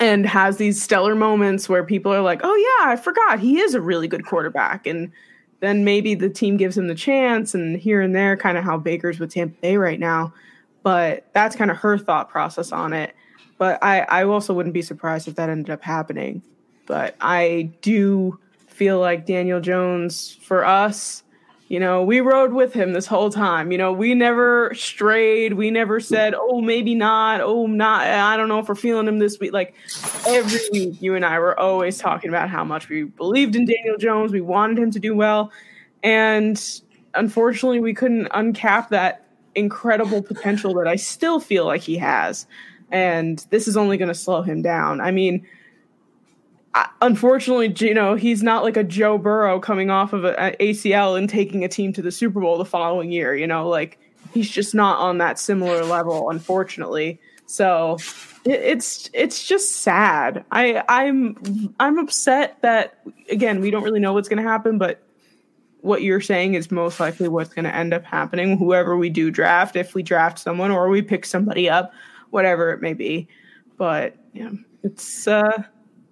and 0.00 0.26
has 0.26 0.58
these 0.58 0.82
stellar 0.82 1.14
moments 1.14 1.68
where 1.68 1.84
people 1.84 2.12
are 2.12 2.20
like, 2.20 2.40
"Oh 2.42 2.54
yeah, 2.54 2.90
I 2.90 2.96
forgot 2.96 3.40
he 3.40 3.58
is 3.58 3.74
a 3.74 3.80
really 3.80 4.08
good 4.08 4.24
quarterback," 4.26 4.86
and 4.86 5.10
then 5.60 5.84
maybe 5.84 6.14
the 6.14 6.30
team 6.30 6.56
gives 6.56 6.76
him 6.76 6.86
the 6.86 6.94
chance, 6.94 7.54
and 7.54 7.76
here 7.78 8.00
and 8.00 8.14
there, 8.14 8.36
kind 8.36 8.56
of 8.56 8.64
how 8.64 8.76
Baker's 8.76 9.18
with 9.18 9.32
Tampa 9.32 9.60
Bay 9.60 9.76
right 9.76 9.98
now. 9.98 10.32
But 10.82 11.26
that's 11.32 11.56
kind 11.56 11.70
of 11.70 11.76
her 11.78 11.98
thought 11.98 12.30
process 12.30 12.72
on 12.72 12.92
it. 12.92 13.14
But 13.58 13.82
I, 13.82 14.00
I 14.02 14.24
also 14.24 14.54
wouldn't 14.54 14.72
be 14.72 14.82
surprised 14.82 15.26
if 15.26 15.34
that 15.34 15.50
ended 15.50 15.70
up 15.70 15.82
happening. 15.82 16.42
But 16.86 17.16
I 17.20 17.70
do 17.82 18.38
feel 18.68 19.00
like 19.00 19.26
Daniel 19.26 19.60
Jones 19.60 20.38
for 20.42 20.64
us 20.64 21.24
you 21.68 21.78
know, 21.78 22.02
we 22.02 22.20
rode 22.20 22.54
with 22.54 22.72
him 22.72 22.94
this 22.94 23.06
whole 23.06 23.30
time. 23.30 23.70
You 23.70 23.78
know, 23.78 23.92
we 23.92 24.14
never 24.14 24.72
strayed. 24.74 25.52
We 25.52 25.70
never 25.70 26.00
said, 26.00 26.34
"Oh, 26.34 26.62
maybe 26.62 26.94
not. 26.94 27.42
Oh, 27.42 27.66
not. 27.66 28.06
I 28.06 28.36
don't 28.38 28.48
know 28.48 28.58
if 28.58 28.68
we're 28.68 28.74
feeling 28.74 29.06
him 29.06 29.18
this 29.18 29.38
week." 29.38 29.52
Like 29.52 29.74
every 30.26 30.60
week, 30.72 31.02
you 31.02 31.14
and 31.14 31.26
I 31.26 31.38
were 31.38 31.58
always 31.58 31.98
talking 31.98 32.30
about 32.30 32.48
how 32.48 32.64
much 32.64 32.88
we 32.88 33.04
believed 33.04 33.54
in 33.54 33.66
Daniel 33.66 33.98
Jones. 33.98 34.32
We 34.32 34.40
wanted 34.40 34.78
him 34.78 34.90
to 34.92 34.98
do 34.98 35.14
well, 35.14 35.52
and 36.02 36.80
unfortunately, 37.14 37.80
we 37.80 37.92
couldn't 37.92 38.28
uncap 38.30 38.88
that 38.88 39.24
incredible 39.54 40.22
potential 40.22 40.72
that 40.74 40.88
I 40.88 40.96
still 40.96 41.38
feel 41.38 41.66
like 41.66 41.82
he 41.82 41.98
has. 41.98 42.46
And 42.90 43.44
this 43.50 43.68
is 43.68 43.76
only 43.76 43.98
going 43.98 44.08
to 44.08 44.14
slow 44.14 44.40
him 44.40 44.62
down. 44.62 45.02
I 45.02 45.10
mean, 45.10 45.46
unfortunately, 47.00 47.74
you 47.86 47.94
know, 47.94 48.14
he's 48.14 48.42
not 48.42 48.64
like 48.64 48.76
a 48.76 48.84
Joe 48.84 49.18
Burrow 49.18 49.60
coming 49.60 49.90
off 49.90 50.12
of 50.12 50.24
an 50.24 50.54
ACL 50.60 51.18
and 51.18 51.28
taking 51.28 51.64
a 51.64 51.68
team 51.68 51.92
to 51.94 52.02
the 52.02 52.12
Super 52.12 52.40
Bowl 52.40 52.58
the 52.58 52.64
following 52.64 53.10
year. 53.10 53.34
You 53.34 53.46
know, 53.46 53.68
like 53.68 53.98
he's 54.32 54.50
just 54.50 54.74
not 54.74 54.98
on 54.98 55.18
that 55.18 55.38
similar 55.38 55.84
level, 55.84 56.30
unfortunately. 56.30 57.20
So 57.46 57.96
it's 58.44 59.08
it's 59.14 59.46
just 59.46 59.76
sad. 59.78 60.44
I 60.52 60.82
I'm 60.88 61.74
I'm 61.80 61.98
upset 61.98 62.60
that 62.62 63.00
again 63.30 63.60
we 63.60 63.70
don't 63.70 63.82
really 63.82 64.00
know 64.00 64.12
what's 64.12 64.28
going 64.28 64.42
to 64.42 64.48
happen, 64.48 64.78
but 64.78 65.02
what 65.80 66.02
you're 66.02 66.20
saying 66.20 66.54
is 66.54 66.70
most 66.70 67.00
likely 67.00 67.28
what's 67.28 67.54
going 67.54 67.64
to 67.64 67.74
end 67.74 67.94
up 67.94 68.04
happening. 68.04 68.58
Whoever 68.58 68.96
we 68.96 69.08
do 69.10 69.30
draft, 69.30 69.76
if 69.76 69.94
we 69.94 70.02
draft 70.02 70.38
someone 70.38 70.70
or 70.70 70.88
we 70.88 71.02
pick 71.02 71.24
somebody 71.24 71.70
up, 71.70 71.92
whatever 72.30 72.70
it 72.70 72.82
may 72.82 72.94
be. 72.94 73.28
But 73.76 74.16
yeah, 74.32 74.50
it's 74.82 75.26
uh 75.26 75.62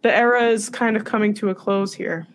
the 0.06 0.14
era 0.14 0.44
is 0.44 0.68
kind 0.68 0.96
of 0.96 1.04
coming 1.04 1.34
to 1.34 1.50
a 1.50 1.54
close 1.54 1.92
here. 1.92 2.28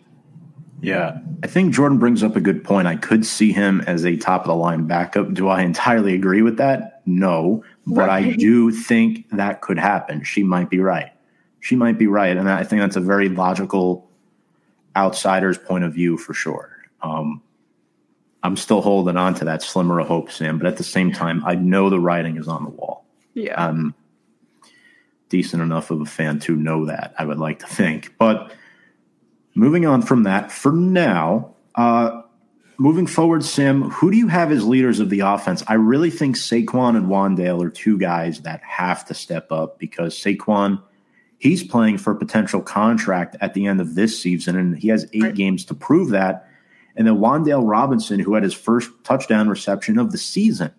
Yeah, 0.82 1.18
I 1.42 1.46
think 1.46 1.72
Jordan 1.72 1.98
brings 1.98 2.22
up 2.22 2.36
a 2.36 2.40
good 2.40 2.62
point. 2.62 2.86
I 2.86 2.96
could 2.96 3.24
see 3.24 3.50
him 3.50 3.80
as 3.86 4.04
a 4.04 4.16
top 4.16 4.42
of 4.42 4.48
the 4.48 4.54
line 4.54 4.86
backup. 4.86 5.32
Do 5.32 5.48
I 5.48 5.62
entirely 5.62 6.12
agree 6.12 6.42
with 6.42 6.58
that? 6.58 7.00
No, 7.06 7.64
but 7.86 8.08
right. 8.08 8.26
I 8.26 8.36
do 8.36 8.72
think 8.72 9.26
that 9.30 9.62
could 9.62 9.78
happen. 9.78 10.22
She 10.22 10.42
might 10.42 10.68
be 10.68 10.80
right. 10.80 11.12
She 11.60 11.76
might 11.76 11.96
be 11.96 12.08
right, 12.08 12.36
and 12.36 12.50
I 12.50 12.62
think 12.64 12.82
that's 12.82 12.96
a 12.96 13.00
very 13.00 13.30
logical 13.30 14.10
outsider's 14.94 15.56
point 15.56 15.84
of 15.84 15.94
view 15.94 16.18
for 16.18 16.34
sure. 16.34 16.76
Um, 17.00 17.40
I'm 18.42 18.56
still 18.56 18.82
holding 18.82 19.16
on 19.16 19.34
to 19.36 19.46
that 19.46 19.62
slimmer 19.62 19.98
of 20.00 20.08
hope, 20.08 20.30
Sam, 20.30 20.58
but 20.58 20.66
at 20.66 20.76
the 20.76 20.84
same 20.84 21.10
time, 21.10 21.42
I 21.46 21.54
know 21.54 21.88
the 21.88 22.00
writing 22.00 22.36
is 22.36 22.48
on 22.48 22.64
the 22.64 22.70
wall. 22.70 23.06
Yeah. 23.34 23.54
Um, 23.54 23.94
decent 25.32 25.62
enough 25.62 25.90
of 25.90 26.02
a 26.02 26.04
fan 26.04 26.38
to 26.40 26.54
know 26.54 26.84
that, 26.84 27.14
I 27.18 27.24
would 27.24 27.38
like 27.38 27.60
to 27.60 27.66
think. 27.66 28.14
But 28.18 28.52
moving 29.54 29.86
on 29.86 30.02
from 30.02 30.24
that, 30.24 30.52
for 30.52 30.70
now, 30.70 31.54
uh, 31.74 32.20
moving 32.78 33.06
forward, 33.06 33.42
Sim, 33.42 33.88
who 33.90 34.10
do 34.10 34.18
you 34.18 34.28
have 34.28 34.52
as 34.52 34.66
leaders 34.66 35.00
of 35.00 35.08
the 35.08 35.20
offense? 35.20 35.64
I 35.66 35.74
really 35.74 36.10
think 36.10 36.36
Saquon 36.36 36.98
and 36.98 37.06
Wan'Dale 37.06 37.64
are 37.64 37.70
two 37.70 37.96
guys 37.96 38.42
that 38.42 38.62
have 38.62 39.06
to 39.06 39.14
step 39.14 39.50
up 39.50 39.78
because 39.78 40.14
Saquon, 40.14 40.82
he's 41.38 41.64
playing 41.64 41.96
for 41.96 42.12
a 42.12 42.16
potential 42.16 42.60
contract 42.60 43.34
at 43.40 43.54
the 43.54 43.66
end 43.66 43.80
of 43.80 43.94
this 43.94 44.20
season, 44.20 44.58
and 44.58 44.76
he 44.76 44.88
has 44.88 45.08
eight 45.14 45.22
right. 45.22 45.34
games 45.34 45.64
to 45.64 45.74
prove 45.74 46.10
that. 46.10 46.46
And 46.94 47.06
then 47.06 47.16
Wan'Dale 47.16 47.66
Robinson, 47.66 48.20
who 48.20 48.34
had 48.34 48.42
his 48.42 48.52
first 48.52 48.90
touchdown 49.02 49.48
reception 49.48 49.98
of 49.98 50.12
the 50.12 50.18
season 50.18 50.74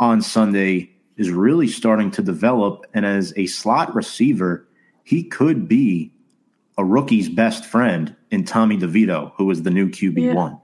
on 0.00 0.20
Sunday, 0.20 0.91
is 1.16 1.30
really 1.30 1.68
starting 1.68 2.10
to 2.12 2.22
develop. 2.22 2.84
And 2.94 3.04
as 3.04 3.32
a 3.36 3.46
slot 3.46 3.94
receiver, 3.94 4.66
he 5.04 5.24
could 5.24 5.68
be 5.68 6.12
a 6.78 6.84
rookie's 6.84 7.28
best 7.28 7.64
friend 7.64 8.14
in 8.30 8.44
Tommy 8.44 8.78
DeVito, 8.78 9.32
who 9.36 9.50
is 9.50 9.62
the 9.62 9.70
new 9.70 9.88
QB1. 9.88 10.34
Yeah, 10.34 10.56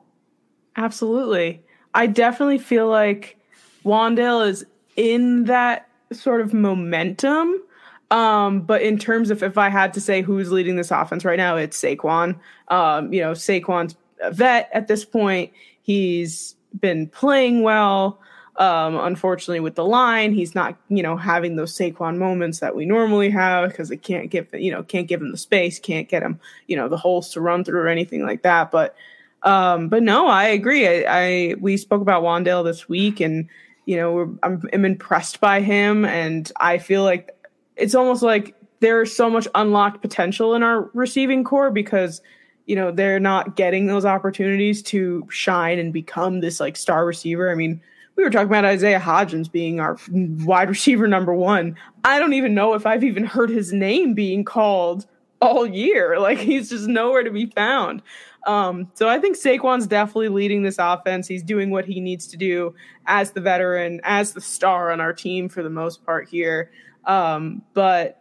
absolutely. 0.76 1.62
I 1.94 2.06
definitely 2.06 2.58
feel 2.58 2.88
like 2.88 3.36
Wan'Dale 3.84 4.48
is 4.48 4.64
in 4.96 5.44
that 5.44 5.88
sort 6.12 6.40
of 6.40 6.54
momentum. 6.54 7.62
Um, 8.10 8.62
but 8.62 8.80
in 8.80 8.98
terms 8.98 9.30
of 9.30 9.42
if 9.42 9.58
I 9.58 9.68
had 9.68 9.92
to 9.94 10.00
say 10.00 10.22
who's 10.22 10.50
leading 10.50 10.76
this 10.76 10.90
offense 10.90 11.24
right 11.24 11.36
now, 11.36 11.56
it's 11.56 11.78
Saquon. 11.78 12.38
Um, 12.68 13.12
you 13.12 13.20
know, 13.20 13.32
Saquon's 13.32 13.96
a 14.20 14.32
vet 14.32 14.70
at 14.72 14.88
this 14.88 15.04
point. 15.04 15.52
He's 15.82 16.56
been 16.78 17.08
playing 17.08 17.62
well. 17.62 18.20
Um, 18.58 18.98
unfortunately, 18.98 19.60
with 19.60 19.76
the 19.76 19.84
line, 19.84 20.32
he's 20.32 20.52
not, 20.52 20.76
you 20.88 21.00
know, 21.00 21.16
having 21.16 21.54
those 21.54 21.76
Saquon 21.76 22.18
moments 22.18 22.58
that 22.58 22.74
we 22.74 22.86
normally 22.86 23.30
have 23.30 23.70
because 23.70 23.88
they 23.88 23.96
can't 23.96 24.30
give, 24.30 24.48
you 24.52 24.72
know, 24.72 24.82
can't 24.82 25.06
give 25.06 25.22
him 25.22 25.30
the 25.30 25.38
space, 25.38 25.78
can't 25.78 26.08
get 26.08 26.24
him, 26.24 26.40
you 26.66 26.74
know, 26.74 26.88
the 26.88 26.96
holes 26.96 27.30
to 27.30 27.40
run 27.40 27.62
through 27.62 27.80
or 27.80 27.86
anything 27.86 28.26
like 28.26 28.42
that. 28.42 28.72
But, 28.72 28.96
um, 29.44 29.88
but 29.88 30.02
no, 30.02 30.26
I 30.26 30.46
agree. 30.46 30.88
I, 30.88 31.04
I 31.06 31.54
we 31.60 31.76
spoke 31.76 32.02
about 32.02 32.24
Wan'Dale 32.24 32.64
this 32.64 32.88
week, 32.88 33.20
and 33.20 33.48
you 33.86 33.96
know, 33.96 34.36
I'm, 34.42 34.68
I'm 34.72 34.84
impressed 34.84 35.40
by 35.40 35.60
him, 35.60 36.04
and 36.04 36.50
I 36.56 36.78
feel 36.78 37.04
like 37.04 37.30
it's 37.76 37.94
almost 37.94 38.24
like 38.24 38.56
there's 38.80 39.14
so 39.14 39.30
much 39.30 39.46
unlocked 39.54 40.02
potential 40.02 40.54
in 40.54 40.64
our 40.64 40.90
receiving 40.94 41.44
core 41.44 41.70
because 41.70 42.20
you 42.66 42.74
know 42.74 42.90
they're 42.90 43.20
not 43.20 43.54
getting 43.54 43.86
those 43.86 44.04
opportunities 44.04 44.82
to 44.82 45.26
shine 45.30 45.78
and 45.78 45.92
become 45.92 46.40
this 46.40 46.58
like 46.58 46.76
star 46.76 47.06
receiver. 47.06 47.50
I 47.52 47.54
mean 47.54 47.80
we 48.18 48.24
were 48.24 48.30
talking 48.30 48.48
about 48.48 48.64
Isaiah 48.64 48.98
Hodgins 48.98 49.50
being 49.50 49.78
our 49.78 49.96
wide 50.10 50.68
receiver 50.68 51.06
number 51.06 51.32
one. 51.32 51.76
I 52.02 52.18
don't 52.18 52.32
even 52.32 52.52
know 52.52 52.74
if 52.74 52.84
I've 52.84 53.04
even 53.04 53.24
heard 53.24 53.48
his 53.48 53.72
name 53.72 54.12
being 54.12 54.44
called 54.44 55.06
all 55.40 55.64
year. 55.64 56.18
Like 56.28 56.38
he's 56.38 56.68
just 56.68 56.88
nowhere 56.88 57.22
to 57.22 57.30
be 57.30 57.46
found. 57.46 58.02
Um, 58.44 58.90
so 58.94 59.08
I 59.08 59.20
think 59.20 59.36
Saquon's 59.36 59.86
definitely 59.86 60.30
leading 60.30 60.64
this 60.64 60.78
offense. 60.80 61.28
He's 61.28 61.44
doing 61.44 61.70
what 61.70 61.84
he 61.84 62.00
needs 62.00 62.26
to 62.26 62.36
do 62.36 62.74
as 63.06 63.30
the 63.30 63.40
veteran, 63.40 64.00
as 64.02 64.32
the 64.32 64.40
star 64.40 64.90
on 64.90 65.00
our 65.00 65.12
team 65.12 65.48
for 65.48 65.62
the 65.62 65.70
most 65.70 66.04
part 66.04 66.28
here. 66.28 66.72
Um, 67.04 67.62
but 67.72 68.20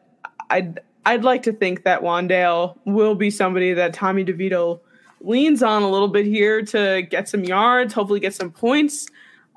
I'd 0.51 0.80
I'd 1.08 1.24
like 1.24 1.42
to 1.44 1.54
think 1.54 1.86
that 1.86 2.01
Wan'Dale 2.01 2.77
will 2.86 3.16
be 3.16 3.32
somebody 3.32 3.74
that 3.74 3.94
Tommy 3.96 4.24
DeVito 4.24 4.80
leans 5.22 5.63
on 5.63 5.82
a 5.82 5.89
little 5.89 6.08
bit 6.08 6.27
here 6.27 6.62
to 6.62 7.01
get 7.01 7.27
some 7.27 7.44
yards, 7.44 7.94
hopefully 7.94 8.20
get 8.20 8.36
some 8.36 8.51
points 8.51 9.08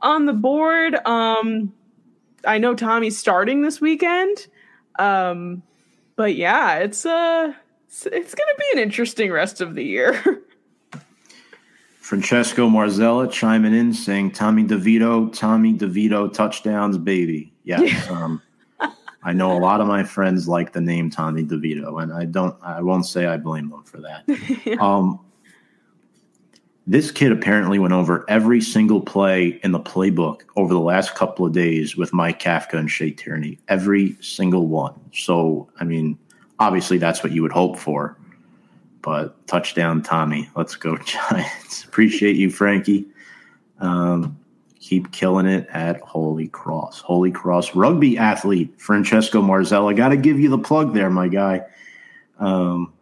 on 0.02 0.26
the 0.26 0.32
board. 0.32 0.94
Um, 1.06 1.72
I 2.46 2.58
know 2.58 2.74
Tommy's 2.74 3.18
starting 3.18 3.62
this 3.62 3.80
weekend. 3.80 4.46
Um, 4.98 5.62
but 6.16 6.34
yeah, 6.34 6.76
it's 6.78 7.06
uh 7.06 7.52
it's, 7.86 8.06
it's 8.06 8.34
going 8.34 8.48
to 8.48 8.56
be 8.58 8.64
an 8.74 8.78
interesting 8.78 9.32
rest 9.32 9.60
of 9.60 9.74
the 9.74 9.84
year. 9.84 10.42
Francesco 12.00 12.68
Marzella 12.68 13.30
chiming 13.30 13.74
in 13.74 13.92
saying 13.92 14.32
Tommy 14.32 14.64
DeVito, 14.64 15.32
Tommy 15.32 15.74
DeVito 15.74 16.32
touchdowns, 16.32 16.98
baby. 16.98 17.52
Yes. 17.64 17.82
Yeah. 17.82 18.24
Um, 18.24 18.42
I 19.22 19.32
know 19.32 19.56
a 19.56 19.60
lot 19.60 19.80
of 19.80 19.86
my 19.86 20.02
friends 20.02 20.48
like 20.48 20.72
the 20.72 20.80
name 20.80 21.10
Tommy 21.10 21.44
DeVito, 21.44 22.02
and 22.02 22.12
I 22.12 22.24
don't. 22.24 22.56
I 22.62 22.80
won't 22.80 23.06
say 23.06 23.26
I 23.26 23.36
blame 23.36 23.70
them 23.70 23.84
for 23.84 24.00
that. 24.00 24.24
yeah. 24.64 24.74
Um, 24.80 25.20
this 26.90 27.12
kid 27.12 27.30
apparently 27.30 27.78
went 27.78 27.92
over 27.92 28.24
every 28.26 28.60
single 28.60 29.00
play 29.00 29.60
in 29.62 29.70
the 29.70 29.78
playbook 29.78 30.40
over 30.56 30.74
the 30.74 30.80
last 30.80 31.14
couple 31.14 31.46
of 31.46 31.52
days 31.52 31.96
with 31.96 32.12
Mike 32.12 32.42
Kafka 32.42 32.72
and 32.72 32.90
Shea 32.90 33.12
Tierney. 33.12 33.60
Every 33.68 34.16
single 34.20 34.66
one. 34.66 34.98
So, 35.14 35.70
I 35.78 35.84
mean, 35.84 36.18
obviously 36.58 36.98
that's 36.98 37.22
what 37.22 37.30
you 37.30 37.42
would 37.42 37.52
hope 37.52 37.78
for. 37.78 38.18
But 39.02 39.46
touchdown, 39.46 40.02
Tommy. 40.02 40.50
Let's 40.56 40.74
go, 40.74 40.96
Giants. 41.04 41.84
Appreciate 41.84 42.34
you, 42.34 42.50
Frankie. 42.50 43.06
Um, 43.78 44.36
keep 44.80 45.12
killing 45.12 45.46
it 45.46 45.68
at 45.70 46.00
Holy 46.00 46.48
Cross. 46.48 47.02
Holy 47.02 47.30
Cross 47.30 47.76
rugby 47.76 48.18
athlete, 48.18 48.74
Francesco 48.80 49.40
Marzella. 49.40 49.94
Got 49.96 50.08
to 50.08 50.16
give 50.16 50.40
you 50.40 50.50
the 50.50 50.58
plug 50.58 50.92
there, 50.92 51.08
my 51.08 51.28
guy. 51.28 51.62
Um, 52.40 52.92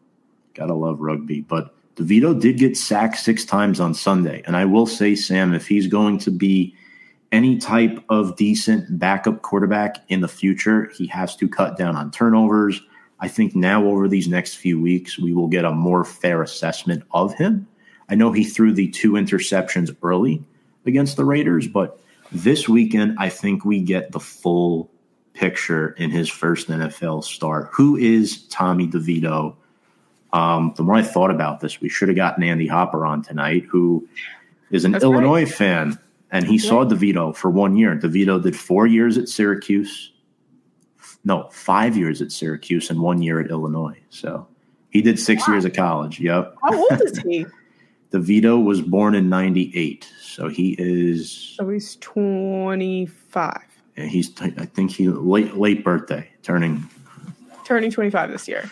gotta 0.53 0.75
love 0.75 1.01
rugby. 1.01 1.41
But 1.41 1.75
DeVito 1.99 2.41
did 2.41 2.59
get 2.59 2.77
sacked 2.77 3.19
six 3.19 3.45
times 3.45 3.81
on 3.81 3.93
Sunday. 3.93 4.43
And 4.47 4.57
I 4.57 4.65
will 4.65 4.87
say, 4.87 5.17
Sam, 5.17 5.53
if 5.53 5.67
he's 5.67 5.89
going 5.89 6.19
to 6.21 6.31
be 6.31 6.75
any 7.33 7.59
type 7.59 8.03
of 8.09 8.37
decent 8.37 8.99
backup 8.99 9.43
quarterback 9.43 9.97
in 10.09 10.21
the 10.21 10.29
future, 10.29 10.91
he 10.95 11.09
has 11.09 11.35
to 11.37 11.49
cut 11.49 11.77
down 11.77 11.97
on 11.97 12.13
turnovers. 12.13 12.81
I 13.19 13.27
think 13.27 13.57
now 13.57 13.85
over 13.85 14.07
these 14.07 14.29
next 14.29 14.55
few 14.55 14.81
weeks, 14.81 15.19
we 15.19 15.33
will 15.35 15.49
get 15.49 15.65
a 15.65 15.73
more 15.73 16.05
fair 16.05 16.41
assessment 16.41 17.03
of 17.11 17.35
him. 17.35 17.67
I 18.09 18.15
know 18.15 18.31
he 18.31 18.45
threw 18.45 18.73
the 18.73 18.89
two 18.89 19.13
interceptions 19.13 19.95
early 20.03 20.45
against 20.87 21.17
the 21.17 21.25
Raiders, 21.25 21.67
but 21.67 22.01
This 22.31 22.69
weekend, 22.69 23.17
I 23.19 23.31
think 23.31 23.65
we 23.65 23.81
get 23.81 24.13
the 24.13 24.21
full 24.21 24.91
picture 25.33 25.91
in 25.93 26.11
his 26.11 26.29
first 26.29 26.69
NFL 26.69 27.25
start. 27.25 27.71
Who 27.73 27.97
is 27.97 28.47
Tommy 28.49 28.87
DeVito? 28.87 29.57
Um, 30.33 30.75
the 30.77 30.83
more 30.83 30.97
I 30.97 31.03
thought 31.03 31.31
about 31.31 31.61
this, 31.61 31.81
we 31.81 31.89
should 31.89 32.09
have 32.09 32.17
gotten 32.17 32.43
Andy 32.45 32.67
Hopper 32.67 33.07
on 33.07 33.23
tonight, 33.23 33.65
who 33.69 34.07
is 34.71 34.85
an 34.85 34.93
That's 34.93 35.05
Illinois 35.05 35.45
right. 35.45 35.55
fan, 35.55 35.99
and 36.31 36.47
he 36.47 36.59
saw 36.59 36.85
DeVito 36.85 37.35
for 37.35 37.51
one 37.51 37.77
year. 37.77 37.97
DeVito 37.97 38.43
did 38.43 38.55
four 38.57 38.87
years 38.87 39.17
at 39.17 39.29
Syracuse, 39.29 40.13
no, 41.25 41.49
five 41.51 41.97
years 41.97 42.21
at 42.21 42.31
Syracuse 42.31 42.91
and 42.91 43.01
one 43.01 43.23
year 43.23 43.41
at 43.41 43.51
Illinois. 43.51 43.99
So 44.11 44.47
he 44.91 45.03
did 45.03 45.19
six 45.19 45.47
wow. 45.47 45.55
years 45.55 45.65
of 45.65 45.73
college. 45.73 46.21
Yep. 46.21 46.55
How 46.63 46.77
old 46.77 47.03
is 47.03 47.19
he? 47.21 47.47
DeVito 48.13 48.65
was 48.65 48.81
born 48.81 49.15
in 49.15 49.29
'98, 49.29 50.11
so 50.23 50.49
he 50.49 50.75
is. 50.79 51.31
So 51.31 51.69
he's 51.69 51.97
25. 51.97 53.63
Yeah, 53.97 54.05
he's. 54.05 54.33
I 54.41 54.65
think 54.65 54.93
he 54.93 55.09
late 55.09 55.59
late 55.59 55.85
birthday, 55.85 56.31
turning. 56.43 56.89
Turning 57.67 57.91
25 57.91 58.31
this 58.31 58.49
year. 58.49 58.71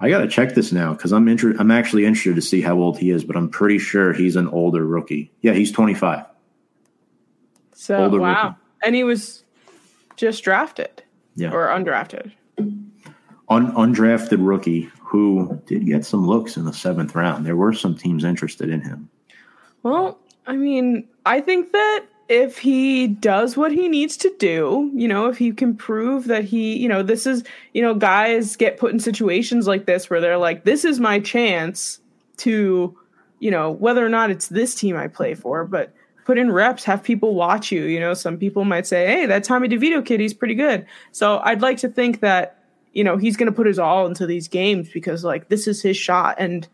I 0.00 0.08
got 0.08 0.20
to 0.20 0.28
check 0.28 0.54
this 0.54 0.72
now 0.72 0.94
because 0.94 1.12
I'm 1.12 1.28
inter- 1.28 1.54
I'm 1.58 1.70
actually 1.70 2.06
interested 2.06 2.34
to 2.36 2.42
see 2.42 2.62
how 2.62 2.78
old 2.78 2.98
he 2.98 3.10
is, 3.10 3.22
but 3.22 3.36
I'm 3.36 3.50
pretty 3.50 3.78
sure 3.78 4.12
he's 4.12 4.36
an 4.36 4.48
older 4.48 4.86
rookie. 4.86 5.30
Yeah, 5.42 5.52
he's 5.52 5.70
25. 5.70 6.24
So 7.74 8.04
older 8.04 8.18
wow, 8.20 8.44
rookie. 8.48 8.56
and 8.82 8.94
he 8.94 9.04
was 9.04 9.44
just 10.16 10.42
drafted. 10.42 11.02
Yeah, 11.36 11.52
or 11.52 11.68
undrafted. 11.68 12.32
Un- 12.58 13.72
undrafted 13.74 14.38
rookie 14.40 14.90
who 15.00 15.60
did 15.66 15.86
get 15.86 16.04
some 16.04 16.26
looks 16.26 16.56
in 16.56 16.64
the 16.64 16.72
seventh 16.72 17.14
round. 17.14 17.44
There 17.44 17.56
were 17.56 17.72
some 17.72 17.96
teams 17.96 18.24
interested 18.24 18.70
in 18.70 18.80
him. 18.80 19.08
Well, 19.82 20.18
I 20.46 20.56
mean, 20.56 21.08
I 21.26 21.40
think 21.40 21.72
that 21.72 22.06
if 22.30 22.58
he 22.58 23.08
does 23.08 23.56
what 23.56 23.72
he 23.72 23.88
needs 23.88 24.16
to 24.16 24.32
do, 24.38 24.88
you 24.94 25.08
know, 25.08 25.26
if 25.26 25.36
he 25.36 25.50
can 25.50 25.74
prove 25.76 26.26
that 26.26 26.44
he, 26.44 26.78
you 26.78 26.88
know, 26.88 27.02
this 27.02 27.26
is, 27.26 27.42
you 27.74 27.82
know, 27.82 27.92
guys 27.92 28.54
get 28.54 28.78
put 28.78 28.92
in 28.92 29.00
situations 29.00 29.66
like 29.66 29.84
this 29.84 30.08
where 30.08 30.20
they're 30.20 30.38
like, 30.38 30.62
this 30.62 30.84
is 30.84 31.00
my 31.00 31.18
chance 31.18 31.98
to, 32.36 32.96
you 33.40 33.50
know, 33.50 33.72
whether 33.72 34.06
or 34.06 34.08
not 34.08 34.30
it's 34.30 34.46
this 34.46 34.76
team 34.76 34.96
I 34.96 35.08
play 35.08 35.34
for, 35.34 35.64
but 35.64 35.92
put 36.24 36.38
in 36.38 36.52
reps, 36.52 36.84
have 36.84 37.02
people 37.02 37.34
watch 37.34 37.72
you. 37.72 37.82
You 37.82 37.98
know, 37.98 38.14
some 38.14 38.38
people 38.38 38.64
might 38.64 38.86
say, 38.86 39.08
hey, 39.08 39.26
that 39.26 39.42
Tommy 39.42 39.68
DeVito 39.68 40.06
kid, 40.06 40.20
he's 40.20 40.32
pretty 40.32 40.54
good. 40.54 40.86
So 41.10 41.40
I'd 41.40 41.62
like 41.62 41.78
to 41.78 41.88
think 41.88 42.20
that, 42.20 42.62
you 42.92 43.02
know, 43.02 43.16
he's 43.16 43.36
going 43.36 43.50
to 43.50 43.56
put 43.56 43.66
his 43.66 43.80
all 43.80 44.06
into 44.06 44.24
these 44.24 44.46
games 44.46 44.88
because, 44.88 45.24
like, 45.24 45.48
this 45.48 45.66
is 45.66 45.82
his 45.82 45.96
shot 45.96 46.36
and 46.38 46.68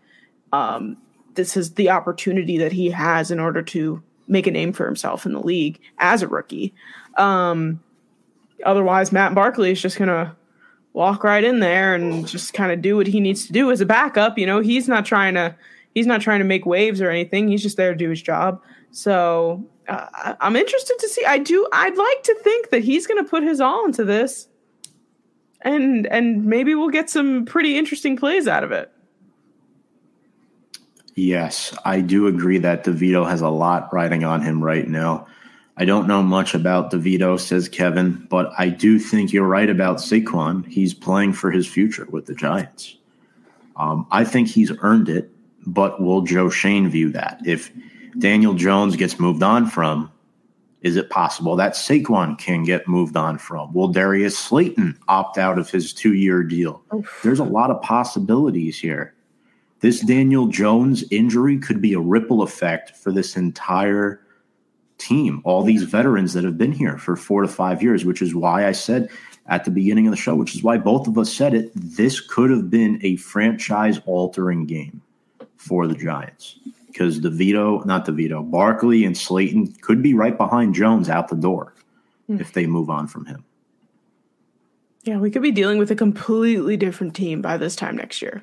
um, 0.53 0.99
this 1.33 1.57
is 1.57 1.75
the 1.75 1.89
opportunity 1.89 2.59
that 2.59 2.73
he 2.73 2.91
has 2.91 3.31
in 3.31 3.41
order 3.41 3.63
to 3.63 4.03
make 4.29 4.47
a 4.47 4.51
name 4.51 4.73
for 4.73 4.87
himself 4.87 5.27
in 5.27 5.33
the 5.33 5.41
league 5.41 5.81
as 5.99 6.23
a 6.23 6.29
rookie. 6.29 6.75
Um, 7.17 7.81
otherwise, 8.65 9.13
Matt 9.13 9.35
Barkley 9.35 9.71
is 9.71 9.81
just 9.81 9.99
going 9.99 10.09
to 10.09 10.35
walk 10.93 11.23
right 11.23 11.45
in 11.45 11.61
there 11.61 11.95
and 11.95 12.27
just 12.27 12.55
kind 12.55 12.73
of 12.73 12.81
do 12.81 12.97
what 12.97 13.07
he 13.07 13.21
needs 13.21 13.47
to 13.47 13.53
do 13.53 13.71
as 13.71 13.81
a 13.81 13.87
backup. 13.87 14.39
You 14.39 14.47
know, 14.47 14.61
he's 14.61 14.89
not 14.89 15.05
trying 15.05 15.35
to 15.35 15.55
he's 15.95 16.07
not 16.07 16.21
trying 16.21 16.41
to 16.41 16.45
make 16.45 16.67
waves 16.67 17.01
or 17.01 17.11
anything. 17.11 17.49
He's 17.49 17.63
just 17.63 17.77
there 17.77 17.93
to 17.93 17.99
do 17.99 18.11
his 18.11 18.23
job. 18.23 18.63
So 18.91 19.65
uh, 19.89 20.35
I'm 20.41 20.57
interested 20.57 20.99
to 20.99 21.09
see. 21.09 21.25
I 21.25 21.39
do. 21.39 21.69
I'd 21.73 21.97
like 21.97 22.23
to 22.25 22.35
think 22.43 22.71
that 22.71 22.83
he's 22.83 23.07
going 23.07 23.23
to 23.23 23.29
put 23.29 23.43
his 23.43 23.61
all 23.61 23.85
into 23.85 24.05
this, 24.05 24.49
and 25.61 26.07
and 26.07 26.47
maybe 26.47 26.75
we'll 26.75 26.89
get 26.89 27.11
some 27.11 27.45
pretty 27.45 27.77
interesting 27.77 28.17
plays 28.17 28.49
out 28.49 28.65
of 28.65 28.73
it. 28.73 28.91
Yes, 31.17 31.75
I 31.85 32.03
do 32.03 32.27
agree 32.27 32.59
that 32.59 32.85
DeVito 32.85 33.29
has 33.29 33.41
a 33.41 33.49
lot 33.49 33.93
riding 33.93 34.23
on 34.23 34.43
him 34.43 34.63
right 34.63 34.87
now. 34.87 35.27
I 35.79 35.87
don't 35.87 36.07
know 36.07 36.23
much 36.23 36.55
about 36.55 36.91
DeVito, 36.91 37.41
says 37.41 37.71
Kevin, 37.71 38.27
but 38.31 38.53
I 38.59 38.69
do 38.69 38.99
think 38.99 39.33
you're 39.33 39.47
right 39.47 39.69
about 39.69 39.97
Saquon. 39.97 40.67
He's 40.67 40.93
playing 40.93 41.33
for 41.33 41.51
his 41.51 41.67
future 41.67 42.07
with 42.11 42.27
the 42.27 42.35
Giants. 42.35 42.97
Um, 43.77 44.07
I 44.11 44.25
think 44.25 44.49
he's 44.49 44.73
earned 44.81 45.09
it, 45.09 45.31
but 45.67 46.01
will 46.03 46.21
Joe 46.21 46.51
Schoen 46.51 46.89
view 46.91 47.11
that? 47.13 47.41
If 47.47 47.73
Daniel 48.19 48.55
Jones 48.55 48.97
gets 48.97 49.19
moved 49.19 49.43
on 49.43 49.67
from, 49.67 50.13
is 50.83 50.97
it 50.97 51.11
possible 51.11 51.57
that 51.57 51.73
Saquon 51.73 52.39
can 52.39 52.63
get 52.63 52.89
moved 52.89 53.17
on 53.17 53.39
from? 53.39 53.73
Will 53.73 53.89
Darius 53.89 54.39
Slayton 54.39 54.99
opt 55.09 55.39
out 55.39 55.59
of 55.59 55.71
his 55.71 55.93
two 55.93 56.13
year 56.15 56.43
deal? 56.43 56.83
Oof. 56.95 57.21
There's 57.23 57.41
a 57.41 57.45
lot 57.45 57.71
of 57.71 57.81
possibilities 57.83 58.79
here. 58.79 59.15
This 59.81 60.01
Daniel 60.01 60.47
Jones 60.47 61.05
injury 61.11 61.59
could 61.59 61.83
be 61.83 61.93
a 61.93 62.01
ripple 62.01 62.43
effect 62.43 62.97
for 62.97 63.13
this 63.13 63.37
entire 63.37 64.21
team, 64.99 65.43
all 65.45 65.63
these 65.63 65.83
veterans 65.83 66.33
that 66.33 66.45
have 66.45 66.57
been 66.57 66.73
here 66.73 66.97
for 66.99 67.17
four 67.17 67.43
to 67.43 67.49
five 67.49 67.83
years, 67.83 68.05
which 68.05 68.23
is 68.23 68.35
why 68.35 68.67
I 68.67 68.73
said 68.73 69.11
at 69.49 69.65
the 69.65 69.71
beginning 69.71 70.07
of 70.07 70.11
the 70.11 70.17
show, 70.17 70.35
which 70.35 70.55
is 70.55 70.63
why 70.63 70.79
both 70.79 71.07
of 71.07 71.19
us 71.19 71.33
said 71.33 71.55
it, 71.55 71.71
this 71.75 72.21
could 72.21 72.51
have 72.51 72.71
been 72.71 72.99
a 73.03 73.17
franchise 73.17 74.01
altering 74.07 74.67
game 74.67 75.03
for 75.57 75.87
the 75.87 75.95
Giants. 75.95 76.59
Because 76.87 77.21
DeVito, 77.21 77.85
not 77.85 78.07
DeVito, 78.07 78.51
Barkley 78.51 79.05
and 79.05 79.17
Slayton 79.17 79.75
could 79.83 80.03
be 80.03 80.15
right 80.15 80.37
behind 80.37 80.75
Jones 80.75 81.11
out 81.11 81.29
the 81.29 81.37
door 81.37 81.75
mm. 82.29 82.41
if 82.41 82.55
they 82.55 82.67
move 82.67 82.89
on 82.89 83.07
from 83.07 83.27
him. 83.27 83.45
Yeah, 85.03 85.19
we 85.19 85.31
could 85.31 85.43
be 85.43 85.53
dealing 85.53 85.79
with 85.79 85.91
a 85.91 85.95
completely 85.95 86.77
different 86.77 87.15
team 87.15 87.43
by 87.43 87.59
this 87.59 87.77
time 87.77 87.97
next 87.97 88.23
year. 88.23 88.43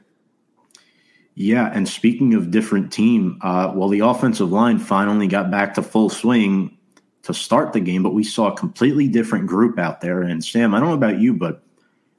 Yeah, 1.36 1.72
and 1.74 1.88
speaking 1.88 2.36
of 2.36 2.52
different 2.52 2.91
team, 2.91 3.39
uh, 3.41 3.72
well, 3.76 3.89
the 3.89 4.02
offensive 4.02 4.52
line 4.52 4.78
finally 4.78 5.28
got 5.28 5.50
back 5.50 5.74
to 5.76 5.82
full 5.82 6.10
swing 6.10 6.78
to 7.24 7.34
start 7.34 7.74
the 7.74 7.80
game, 7.80 8.04
but 8.04 8.13
we 8.13 8.24
saw 8.24 8.48
a 8.52 8.56
completely 8.56 9.08
different 9.08 9.48
group 9.48 9.80
out 9.80 10.02
there. 10.02 10.22
And 10.22 10.43
Sam, 10.43 10.76
I 10.76 10.80
don't 10.80 10.89
know 10.89 10.96
about 10.96 11.19
you, 11.19 11.34
but 11.34 11.63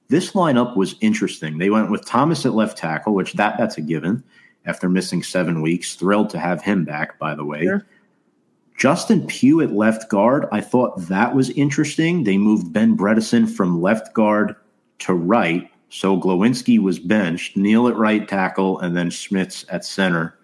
this 0.09 0.33
lineup 0.33 0.77
was 0.77 0.97
interesting. 1.01 1.59
They 1.59 1.71
went 1.71 1.91
with 1.91 2.05
Thomas 2.05 2.45
at 2.45 2.55
left 2.55 2.77
tackle, 2.77 3.15
which 3.15 3.35
that 3.35 3.57
that's 3.57 3.79
a 3.79 3.83
given 3.83 4.25
after 4.67 4.89
missing 4.89 5.23
seven 5.23 5.63
weeks. 5.63 5.95
Thrilled 5.95 6.31
to 6.31 6.39
have 6.39 6.63
him 6.63 6.85
back, 6.85 7.19
by 7.19 7.35
the 7.35 7.45
way. 7.45 7.65
Sure. 7.65 7.87
Justin 8.77 9.25
Pugh 9.29 9.61
at 9.61 9.73
left 9.73 10.09
guard, 10.09 10.47
I 10.51 10.61
thought 10.61 10.99
that 11.03 11.35
was 11.35 11.51
interesting. 11.51 12.25
They 12.25 12.37
moved 12.37 12.73
Ben 12.73 12.97
Bredeson 12.97 13.49
from 13.49 13.81
left 13.81 14.13
guard 14.15 14.57
to 15.01 15.15
right 15.15 15.71
so 15.95 16.19
Glowinski 16.19 16.81
was 16.81 16.99
benched, 16.99 17.57
Neal 17.57 17.87
at 17.87 17.95
right 17.95 18.27
tackle, 18.27 18.81
and 18.81 18.97
then 18.97 19.11
Schmitz 19.11 19.65
at 19.69 19.85
center. 19.85 20.37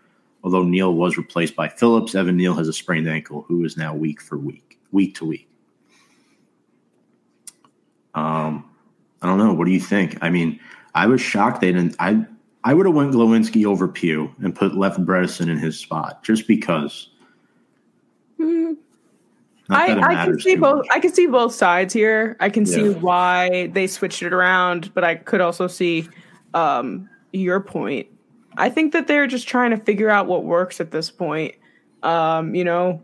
Although 0.45 0.63
Neal 0.63 0.95
was 0.95 1.19
replaced 1.19 1.57
by 1.57 1.69
Phillips, 1.69 2.15
Evan 2.15 2.37
Neal 2.37 2.55
has 2.55 2.69
a 2.69 2.73
sprained 2.73 3.09
ankle, 3.09 3.45
who 3.49 3.65
is 3.65 3.77
now 3.77 3.93
week 3.93 4.21
for 4.21 4.39
week, 4.39 4.79
week 4.93 5.17
to 5.17 5.25
week. 5.25 5.49
Um, 8.15 8.71
I 9.23 9.27
don't 9.27 9.39
know. 9.39 9.53
What 9.53 9.65
do 9.65 9.73
you 9.73 9.81
think? 9.81 10.19
I 10.23 10.31
mean, 10.31 10.61
I 10.95 11.09
was 11.09 11.21
shocked 11.21 11.63
they 11.63 11.73
didn't. 11.73 11.97
I 11.99 12.25
I 12.63 12.73
would 12.73 12.87
have 12.87 12.95
went 12.95 13.13
Glowinski 13.13 13.67
over 13.67 13.89
Pugh 13.89 14.33
and 14.41 14.55
put 14.55 14.77
Left 14.77 15.05
Bredeson 15.05 15.51
in 15.51 15.59
his 15.59 15.77
spot 15.77 16.23
just 16.23 16.47
because 16.47 17.09
I, 19.71 19.99
I 20.01 20.25
can 20.25 20.41
see 20.41 20.57
both. 20.57 20.79
Much. 20.79 20.87
I 20.91 21.01
can 21.01 21.13
see 21.13 21.27
both 21.27 21.55
sides 21.55 21.95
here. 21.95 22.37
I 22.41 22.51
can 22.51 22.65
yeah. 22.67 22.75
see 22.75 22.89
why 22.91 23.69
they 23.69 23.87
switched 23.87 24.23
it 24.23 24.33
around, 24.33 24.93
but 24.95 25.05
I 25.05 25.17
could 25.17 25.41
also 25.41 25.67
see 25.67 26.09
um, 26.55 27.09
your 27.33 27.61
point. 27.61 28.07
I 28.57 28.69
think 28.69 28.93
that 28.93 29.07
they're 29.07 29.27
just 29.27 29.47
trying 29.47 29.71
to 29.71 29.77
figure 29.77 30.11
out 30.11 30.27
what 30.27 30.45
works 30.45 30.81
at 30.81 30.91
this 30.91 31.11
point. 31.11 31.55
Um, 32.03 32.55
you 32.55 32.65
know, 32.65 33.01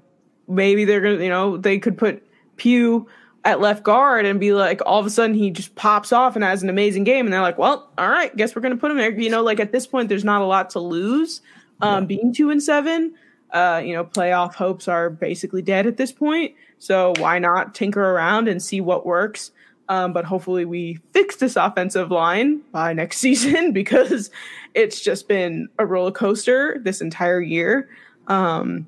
maybe 0.48 0.84
they're 0.84 1.00
gonna, 1.00 1.22
you 1.22 1.28
know, 1.28 1.56
they 1.56 1.78
could 1.78 1.96
put 1.96 2.22
Pugh 2.56 3.06
at 3.44 3.60
left 3.60 3.84
guard 3.84 4.26
and 4.26 4.40
be 4.40 4.52
like, 4.52 4.80
all 4.84 4.98
of 4.98 5.06
a 5.06 5.10
sudden 5.10 5.36
he 5.36 5.50
just 5.50 5.74
pops 5.76 6.12
off 6.12 6.34
and 6.34 6.44
has 6.44 6.62
an 6.62 6.68
amazing 6.68 7.04
game, 7.04 7.26
and 7.26 7.32
they're 7.32 7.42
like, 7.42 7.58
well, 7.58 7.90
all 7.96 8.08
right, 8.08 8.34
guess 8.36 8.56
we're 8.56 8.62
gonna 8.62 8.76
put 8.76 8.90
him 8.90 8.96
there. 8.96 9.12
You 9.12 9.30
know, 9.30 9.42
like 9.42 9.60
at 9.60 9.72
this 9.72 9.86
point, 9.86 10.08
there's 10.08 10.24
not 10.24 10.42
a 10.42 10.46
lot 10.46 10.70
to 10.70 10.80
lose. 10.80 11.42
Um, 11.80 12.04
yeah. 12.04 12.06
Being 12.06 12.32
two 12.32 12.50
and 12.50 12.62
seven, 12.62 13.14
uh, 13.52 13.80
you 13.84 13.94
know, 13.94 14.04
playoff 14.04 14.54
hopes 14.54 14.88
are 14.88 15.10
basically 15.10 15.62
dead 15.62 15.86
at 15.86 15.96
this 15.96 16.12
point. 16.12 16.54
So 16.78 17.14
why 17.18 17.38
not 17.38 17.74
tinker 17.74 18.02
around 18.02 18.48
and 18.48 18.62
see 18.62 18.80
what 18.80 19.06
works? 19.06 19.52
Um, 19.88 20.12
but 20.12 20.24
hopefully 20.24 20.64
we 20.64 20.98
fix 21.12 21.36
this 21.36 21.56
offensive 21.56 22.10
line 22.10 22.60
by 22.72 22.92
next 22.92 23.18
season 23.18 23.72
because 23.72 24.30
it's 24.74 25.00
just 25.00 25.28
been 25.28 25.68
a 25.78 25.86
roller 25.86 26.10
coaster 26.10 26.78
this 26.82 27.00
entire 27.00 27.40
year. 27.40 27.88
Um, 28.26 28.86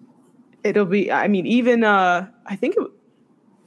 it'll 0.65 0.87
be, 0.87 1.11
I 1.13 1.29
mean, 1.29 1.47
even, 1.47 1.85
uh, 1.85 2.29
I 2.47 2.57
think, 2.57 2.77
it, 2.77 2.83
oh 2.83 2.91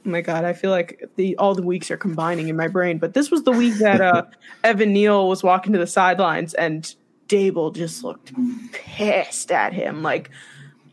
my 0.04 0.20
God, 0.20 0.44
I 0.44 0.52
feel 0.52 0.70
like 0.70 1.08
the, 1.16 1.36
all 1.36 1.54
the 1.54 1.62
weeks 1.62 1.90
are 1.90 1.96
combining 1.96 2.48
in 2.48 2.56
my 2.56 2.68
brain, 2.68 2.98
but 2.98 3.14
this 3.14 3.30
was 3.30 3.44
the 3.44 3.52
week 3.52 3.74
that, 3.76 4.00
uh, 4.02 4.24
Evan 4.64 4.92
Neal 4.92 5.28
was 5.28 5.42
walking 5.42 5.72
to 5.72 5.78
the 5.78 5.86
sidelines 5.86 6.52
and 6.54 6.94
Daboll 7.28 7.74
just 7.74 8.04
looked 8.04 8.32
pissed 8.72 9.50
at 9.50 9.72
him. 9.72 10.02
Like, 10.02 10.30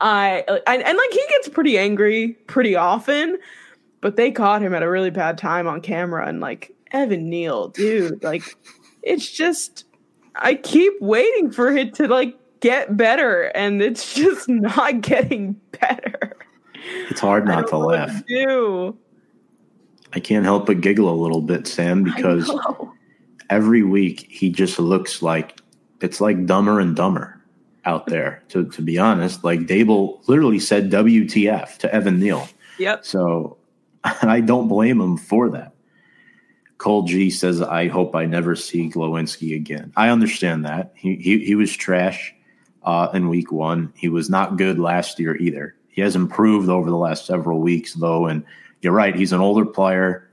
I 0.01 0.43
and, 0.67 0.83
and 0.83 0.97
like 0.97 1.11
he 1.11 1.23
gets 1.29 1.49
pretty 1.49 1.77
angry 1.77 2.33
pretty 2.47 2.75
often, 2.75 3.37
but 4.01 4.15
they 4.15 4.31
caught 4.31 4.61
him 4.61 4.73
at 4.73 4.83
a 4.83 4.89
really 4.89 5.09
bad 5.09 5.37
time 5.37 5.67
on 5.67 5.81
camera 5.81 6.27
and 6.27 6.39
like 6.39 6.75
Evan 6.91 7.29
Neal, 7.29 7.69
dude, 7.69 8.23
like 8.23 8.55
it's 9.03 9.29
just 9.29 9.85
I 10.35 10.55
keep 10.55 10.93
waiting 11.01 11.51
for 11.51 11.69
it 11.69 11.93
to 11.95 12.07
like 12.07 12.35
get 12.59 12.95
better 12.95 13.43
and 13.55 13.81
it's 13.81 14.13
just 14.15 14.47
not 14.47 15.01
getting 15.01 15.59
better. 15.79 16.37
It's 17.09 17.19
hard 17.19 17.45
not 17.45 17.67
to 17.67 17.77
laugh. 17.77 18.25
Do. 18.25 18.97
I 20.13 20.19
can't 20.19 20.45
help 20.45 20.65
but 20.65 20.81
giggle 20.81 21.09
a 21.09 21.13
little 21.13 21.41
bit, 21.41 21.67
Sam, 21.67 22.03
because 22.03 22.51
every 23.49 23.83
week 23.83 24.25
he 24.29 24.49
just 24.49 24.79
looks 24.79 25.21
like 25.21 25.59
it's 26.01 26.19
like 26.21 26.45
dumber 26.45 26.79
and 26.79 26.95
dumber 26.95 27.38
out 27.85 28.05
there. 28.07 28.43
To 28.49 28.65
to 28.65 28.81
be 28.81 28.97
honest, 28.97 29.43
like 29.43 29.61
Daboll 29.61 30.27
literally 30.27 30.59
said 30.59 30.91
WTF 30.91 31.77
to 31.79 31.93
Evan 31.93 32.19
Neal. 32.19 32.47
Yep. 32.77 33.05
So 33.05 33.57
I 34.03 34.41
don't 34.41 34.67
blame 34.67 34.99
him 35.01 35.17
for 35.17 35.49
that. 35.49 35.73
Cole 36.77 37.03
G 37.03 37.29
says, 37.29 37.61
"I 37.61 37.87
hope 37.87 38.15
I 38.15 38.25
never 38.25 38.55
see 38.55 38.89
Glowinski 38.89 39.55
again." 39.55 39.91
I 39.97 40.09
understand 40.09 40.65
that 40.65 40.93
he 40.95 41.15
he, 41.15 41.43
he 41.45 41.55
was 41.55 41.75
trash 41.75 42.33
uh, 42.83 43.09
in 43.13 43.29
week 43.29 43.51
one. 43.51 43.93
He 43.95 44.09
was 44.09 44.29
not 44.29 44.57
good 44.57 44.79
last 44.79 45.19
year 45.19 45.35
either. 45.35 45.75
He 45.89 46.01
has 46.01 46.15
improved 46.15 46.69
over 46.69 46.89
the 46.89 46.95
last 46.95 47.25
several 47.25 47.59
weeks, 47.59 47.93
though, 47.93 48.27
and 48.27 48.45
you're 48.81 48.93
right. 48.93 49.15
He's 49.15 49.33
an 49.33 49.41
older 49.41 49.65
player. 49.65 50.28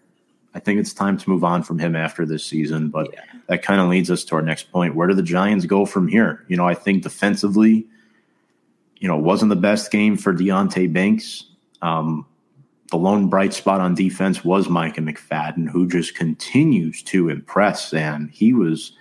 I 0.56 0.58
think 0.58 0.80
it's 0.80 0.94
time 0.94 1.18
to 1.18 1.30
move 1.30 1.44
on 1.44 1.62
from 1.62 1.78
him 1.78 1.94
after 1.94 2.24
this 2.24 2.42
season. 2.42 2.88
But 2.88 3.10
yeah. 3.12 3.20
that 3.48 3.62
kind 3.62 3.78
of 3.78 3.88
leads 3.88 4.10
us 4.10 4.24
to 4.24 4.36
our 4.36 4.42
next 4.42 4.72
point. 4.72 4.94
Where 4.94 5.06
do 5.06 5.12
the 5.12 5.22
Giants 5.22 5.66
go 5.66 5.84
from 5.84 6.08
here? 6.08 6.46
You 6.48 6.56
know, 6.56 6.66
I 6.66 6.72
think 6.72 7.02
defensively, 7.02 7.86
you 8.96 9.06
know, 9.06 9.18
wasn't 9.18 9.50
the 9.50 9.56
best 9.56 9.90
game 9.90 10.16
for 10.16 10.32
Deonte 10.32 10.90
Banks. 10.90 11.44
Um, 11.82 12.24
the 12.90 12.96
lone 12.96 13.28
bright 13.28 13.52
spot 13.52 13.82
on 13.82 13.94
defense 13.94 14.46
was 14.46 14.70
Micah 14.70 15.02
McFadden, 15.02 15.68
who 15.68 15.86
just 15.86 16.14
continues 16.14 17.02
to 17.02 17.28
impress. 17.28 17.92
And 17.92 18.30
he 18.30 18.54
was 18.54 18.92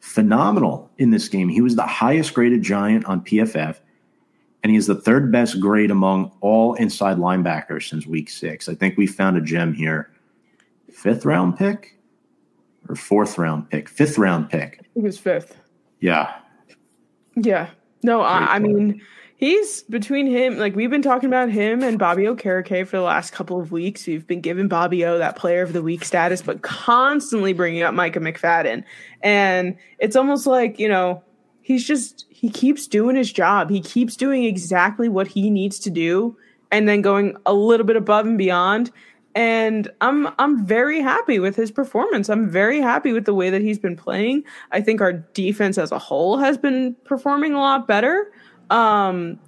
phenomenal 0.00 0.90
in 0.98 1.08
this 1.10 1.26
game. 1.28 1.48
He 1.48 1.62
was 1.62 1.74
the 1.74 1.86
highest 1.86 2.34
graded 2.34 2.62
Giant 2.62 3.06
on 3.06 3.24
PFF, 3.24 3.78
and 4.62 4.70
he 4.70 4.76
is 4.76 4.86
the 4.86 4.94
third 4.94 5.32
best 5.32 5.58
grade 5.58 5.90
among 5.90 6.32
all 6.42 6.74
inside 6.74 7.16
linebackers 7.16 7.88
since 7.88 8.06
week 8.06 8.28
six. 8.28 8.68
I 8.68 8.74
think 8.74 8.98
we 8.98 9.06
found 9.06 9.38
a 9.38 9.40
gem 9.40 9.72
here. 9.72 10.10
Fifth 10.92 11.24
round 11.24 11.56
pick 11.56 11.98
or 12.88 12.96
fourth 12.96 13.38
round 13.38 13.70
pick? 13.70 13.88
Fifth 13.88 14.18
round 14.18 14.50
pick. 14.50 14.80
It 14.94 15.02
was 15.02 15.18
fifth. 15.18 15.56
Yeah. 16.00 16.34
Yeah. 17.36 17.70
No, 18.02 18.20
I, 18.20 18.56
I 18.56 18.58
mean, 18.58 19.02
he's 19.36 19.82
between 19.84 20.26
him 20.26 20.58
like 20.58 20.76
we've 20.76 20.90
been 20.90 21.02
talking 21.02 21.28
about 21.28 21.50
him 21.50 21.82
and 21.82 21.98
Bobby 21.98 22.24
Okereke 22.24 22.86
for 22.86 22.96
the 22.96 23.02
last 23.02 23.32
couple 23.32 23.60
of 23.60 23.72
weeks. 23.72 24.06
We've 24.06 24.26
been 24.26 24.40
giving 24.40 24.68
Bobby 24.68 25.04
O 25.04 25.18
that 25.18 25.36
player 25.36 25.62
of 25.62 25.72
the 25.72 25.82
week 25.82 26.04
status, 26.04 26.42
but 26.42 26.62
constantly 26.62 27.52
bringing 27.52 27.82
up 27.82 27.94
Micah 27.94 28.20
McFadden. 28.20 28.84
And 29.22 29.76
it's 29.98 30.16
almost 30.16 30.46
like, 30.46 30.78
you 30.78 30.88
know, 30.88 31.22
he's 31.62 31.86
just 31.86 32.26
he 32.28 32.50
keeps 32.50 32.86
doing 32.86 33.16
his 33.16 33.32
job. 33.32 33.70
He 33.70 33.80
keeps 33.80 34.16
doing 34.16 34.44
exactly 34.44 35.08
what 35.08 35.26
he 35.26 35.50
needs 35.50 35.78
to 35.80 35.90
do 35.90 36.36
and 36.70 36.88
then 36.88 37.02
going 37.02 37.36
a 37.46 37.54
little 37.54 37.86
bit 37.86 37.96
above 37.96 38.26
and 38.26 38.38
beyond. 38.38 38.90
And 39.38 39.88
I'm 40.00 40.26
I'm 40.40 40.66
very 40.66 41.00
happy 41.00 41.38
with 41.38 41.54
his 41.54 41.70
performance. 41.70 42.28
I'm 42.28 42.50
very 42.50 42.80
happy 42.80 43.12
with 43.12 43.24
the 43.24 43.34
way 43.34 43.50
that 43.50 43.62
he's 43.62 43.78
been 43.78 43.94
playing. 43.94 44.42
I 44.72 44.80
think 44.80 45.00
our 45.00 45.12
defense 45.12 45.78
as 45.78 45.92
a 45.92 45.98
whole 45.98 46.38
has 46.38 46.58
been 46.58 46.96
performing 47.04 47.54
a 47.54 47.60
lot 47.60 47.86
better. 47.86 48.32
Um, 48.68 49.38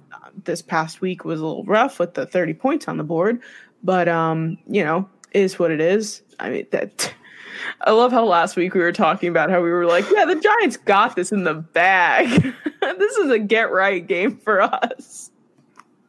this 0.45 0.61
past 0.61 1.01
week 1.01 1.25
was 1.25 1.41
a 1.41 1.45
little 1.45 1.65
rough 1.65 1.99
with 1.99 2.13
the 2.13 2.25
30 2.25 2.53
points 2.53 2.87
on 2.87 2.95
the 2.95 3.03
board, 3.03 3.41
but 3.83 4.07
um, 4.07 4.57
you 4.65 4.81
know, 4.81 5.09
is 5.33 5.59
what 5.59 5.71
it 5.71 5.81
is. 5.81 6.21
I 6.39 6.51
mean 6.51 6.67
that 6.71 7.13
I 7.81 7.91
love 7.91 8.13
how 8.13 8.23
last 8.23 8.55
week 8.55 8.73
we 8.73 8.79
were 8.79 8.93
talking 8.93 9.27
about 9.27 9.49
how 9.49 9.61
we 9.61 9.71
were 9.71 9.85
like, 9.85 10.05
yeah, 10.09 10.23
the 10.23 10.39
Giants 10.39 10.77
got 10.77 11.17
this 11.17 11.33
in 11.33 11.43
the 11.43 11.55
bag. 11.55 12.29
this 12.81 13.17
is 13.17 13.29
a 13.29 13.39
get 13.39 13.73
right 13.73 14.07
game 14.07 14.37
for 14.37 14.61
us. 14.61 15.31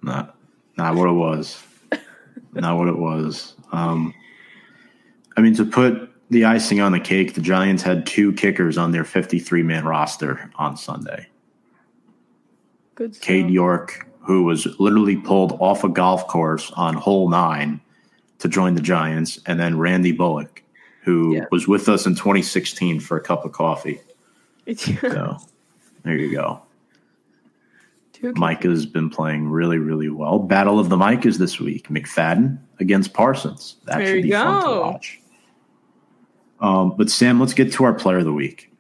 Not 0.03 0.37
not 0.79 0.95
what 0.95 1.09
it 1.09 1.15
was. 1.15 1.61
not 2.53 2.79
what 2.79 2.87
it 2.87 2.97
was. 2.97 3.57
Um 3.73 4.15
I 5.37 5.41
mean 5.41 5.55
to 5.55 5.65
put 5.65 6.11
the 6.31 6.45
icing 6.47 6.81
on 6.81 6.93
the 6.93 7.01
cake, 7.01 7.35
the 7.35 7.41
Giants 7.41 7.83
had 7.83 8.07
two 8.07 8.33
kickers 8.33 8.79
on 8.79 8.93
their 8.93 9.05
53 9.05 9.63
man 9.63 9.85
roster 9.85 10.51
on 10.57 10.77
Sunday. 10.77 11.27
Good 12.95 13.15
stuff. 13.15 13.27
Cade 13.27 13.51
York, 13.51 14.09
who 14.21 14.45
was 14.45 14.67
literally 14.79 15.17
pulled 15.17 15.53
off 15.61 15.85
a 15.85 15.89
golf 15.89 16.27
course 16.29 16.71
on 16.73 16.95
hole 16.95 17.29
nine 17.29 17.81
to 18.39 18.49
join 18.49 18.75
the 18.75 18.83
Giants, 18.83 19.39
and 19.47 19.61
then 19.61 19.79
Randy 19.79 20.13
Bullock, 20.13 20.63
who 21.03 21.37
yeah. 21.37 21.45
was 21.51 21.69
with 21.69 21.89
us 21.89 22.07
in 22.07 22.15
2016 22.15 23.01
for 23.01 23.17
a 23.17 23.21
cup 23.21 23.45
of 23.45 23.53
coffee. 23.53 24.01
so 24.77 25.37
there 26.03 26.17
you 26.17 26.33
go. 26.33 26.63
Micah's 28.23 28.87
been 28.87 29.11
playing 29.11 29.49
really, 29.49 29.79
really 29.79 30.09
well. 30.09 30.39
Battle 30.39 30.79
of 30.79 30.89
the 30.89 30.97
Micahs 30.97 31.39
this 31.39 31.59
week. 31.59 31.89
McFadden 31.89 32.59
against 32.79 33.13
Parsons. 33.13 33.77
That 33.85 33.99
there 33.99 34.07
should 34.07 34.23
be 34.23 34.29
go. 34.31 34.43
fun 34.43 34.63
to 34.63 34.81
watch. 34.81 35.21
Um, 36.61 36.95
but 36.97 37.11
Sam, 37.11 37.41
let's 37.41 37.55
get 37.55 37.73
to 37.73 37.85
our 37.85 37.93
player 37.93 38.19
of 38.19 38.25
the 38.25 38.33
week. 38.33 38.73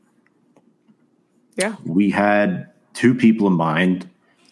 Yeah. 1.57 1.76
We 1.85 2.11
had 2.11 2.70
two 2.94 3.14
people 3.14 3.48
in 3.48 3.55
mind. 3.55 4.09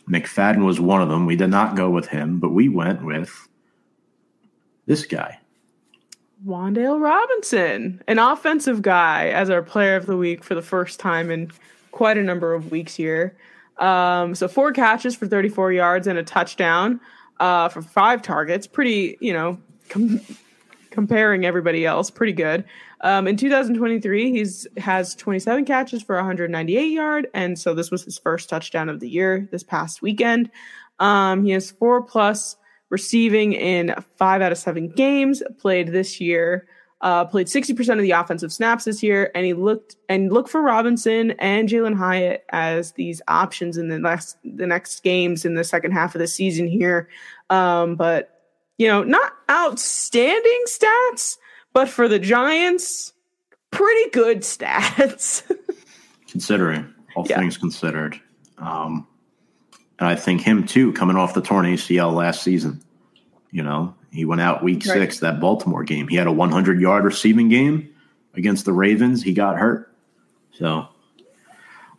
McFadden 0.09 0.65
was 0.65 0.81
one 0.81 1.01
of 1.01 1.09
them. 1.09 1.27
We 1.27 1.37
did 1.37 1.51
not 1.51 1.77
go 1.77 1.89
with 1.89 2.09
him, 2.09 2.41
but 2.41 2.51
we 2.51 2.69
went 2.69 3.05
with 3.05 3.49
this 4.87 5.07
guy. 5.07 5.39
Wan'Dale 6.45 7.01
Robinson, 7.01 8.03
an 8.09 8.19
offensive 8.19 8.83
guy, 8.83 9.29
as 9.29 9.51
our 9.51 9.63
player 9.63 9.95
of 9.95 10.07
the 10.07 10.17
week 10.17 10.43
for 10.43 10.55
the 10.55 10.63
first 10.63 10.99
time 10.99 11.31
in 11.31 11.53
quite 11.93 12.17
a 12.17 12.23
number 12.23 12.55
of 12.55 12.71
weeks 12.71 12.97
here. 12.97 13.37
Um, 13.81 14.35
so 14.35 14.47
four 14.47 14.73
catches 14.73 15.17
for 15.17 15.27
34 15.27 15.73
yards 15.73 16.07
and 16.07 16.19
a 16.19 16.23
touchdown 16.23 17.01
uh, 17.41 17.69
for 17.69 17.83
five 17.83 18.23
targets. 18.23 18.67
Pretty, 18.67 19.17
you 19.21 19.33
know, 19.33 19.59
com- 19.89 20.21
comparing 20.91 21.45
everybody 21.45 21.87
else, 21.87 22.11
pretty 22.11 22.33
good. 22.33 22.65
Um, 23.03 23.27
in 23.27 23.37
2023, 23.37 24.31
he's 24.31 24.67
has 24.77 25.15
27 25.15 25.65
catches 25.65 26.03
for 26.03 26.17
198 26.17 26.93
yard, 26.93 27.29
and 27.33 27.59
so 27.59 27.73
this 27.73 27.91
was 27.91 28.05
his 28.05 28.19
first 28.19 28.51
touchdown 28.51 28.91
of 28.91 29.01
the 29.01 29.09
year 29.09 29.49
this 29.51 29.63
past 29.63 30.03
weekend. 30.03 30.51
Um, 30.99 31.45
he 31.45 31.53
has 31.53 31.71
four 31.71 32.03
plus 32.03 32.57
receiving 32.91 33.55
in 33.55 33.95
five 34.17 34.43
out 34.43 34.53
of 34.53 34.59
seven 34.59 34.89
games 34.89 35.43
played 35.59 35.89
this 35.89 36.21
year. 36.21 36.67
Uh, 37.03 37.25
played 37.25 37.47
60% 37.47 37.93
of 37.93 38.03
the 38.03 38.11
offensive 38.11 38.53
snaps 38.53 38.85
this 38.85 39.03
year, 39.03 39.31
and 39.35 39.47
he 39.47 39.55
looked 39.55 39.97
and 40.11 40.31
look 40.31 40.49
for 40.49 40.61
Robinson 40.61 41.31
and 41.39 41.67
Jalen 41.67 41.97
Hyatt 41.97 42.45
as 42.51 42.93
these 42.93 43.23
options 43.27 43.79
in 43.79 43.89
the 43.89 43.99
next 43.99 44.37
the 44.45 44.67
next 44.67 45.03
games 45.03 45.47
in 45.47 45.55
the 45.55 45.65
second 45.65 45.93
half 45.93 46.15
of 46.15 46.19
the 46.19 46.27
season 46.27 46.67
here. 46.67 47.09
Um, 47.49 47.97
but 47.97 48.41
you 48.77 48.87
know, 48.87 49.03
not 49.03 49.33
outstanding 49.51 50.65
stats, 50.67 51.39
but 51.73 51.89
for 51.89 52.07
the 52.07 52.19
Giants, 52.19 53.15
pretty 53.71 54.11
good 54.11 54.41
stats. 54.41 55.43
Considering 56.29 56.93
all 57.17 57.27
yeah. 57.29 57.39
things 57.39 57.57
considered. 57.57 58.21
Um, 58.59 59.07
and 59.99 60.09
I 60.09 60.15
think 60.17 60.41
him 60.41 60.67
too, 60.67 60.93
coming 60.93 61.17
off 61.17 61.35
the 61.35 61.43
torn 61.43 61.67
ACL 61.67 62.15
last 62.15 62.43
season. 62.43 62.83
You 63.51 63.63
know, 63.63 63.95
he 64.13 64.25
went 64.25 64.41
out 64.41 64.63
week 64.63 64.85
right. 64.87 64.99
six, 64.99 65.21
that 65.21 65.41
Baltimore 65.41 65.85
game. 65.85 66.09
He 66.09 66.17
had 66.17 66.27
a 66.27 66.33
100 66.33 66.81
yard 66.81 67.05
receiving 67.05 67.49
game 67.49 67.89
against 68.35 68.65
the 68.65 68.73
Ravens. 68.73 69.23
He 69.23 69.33
got 69.33 69.57
hurt. 69.57 69.95
So 70.53 70.89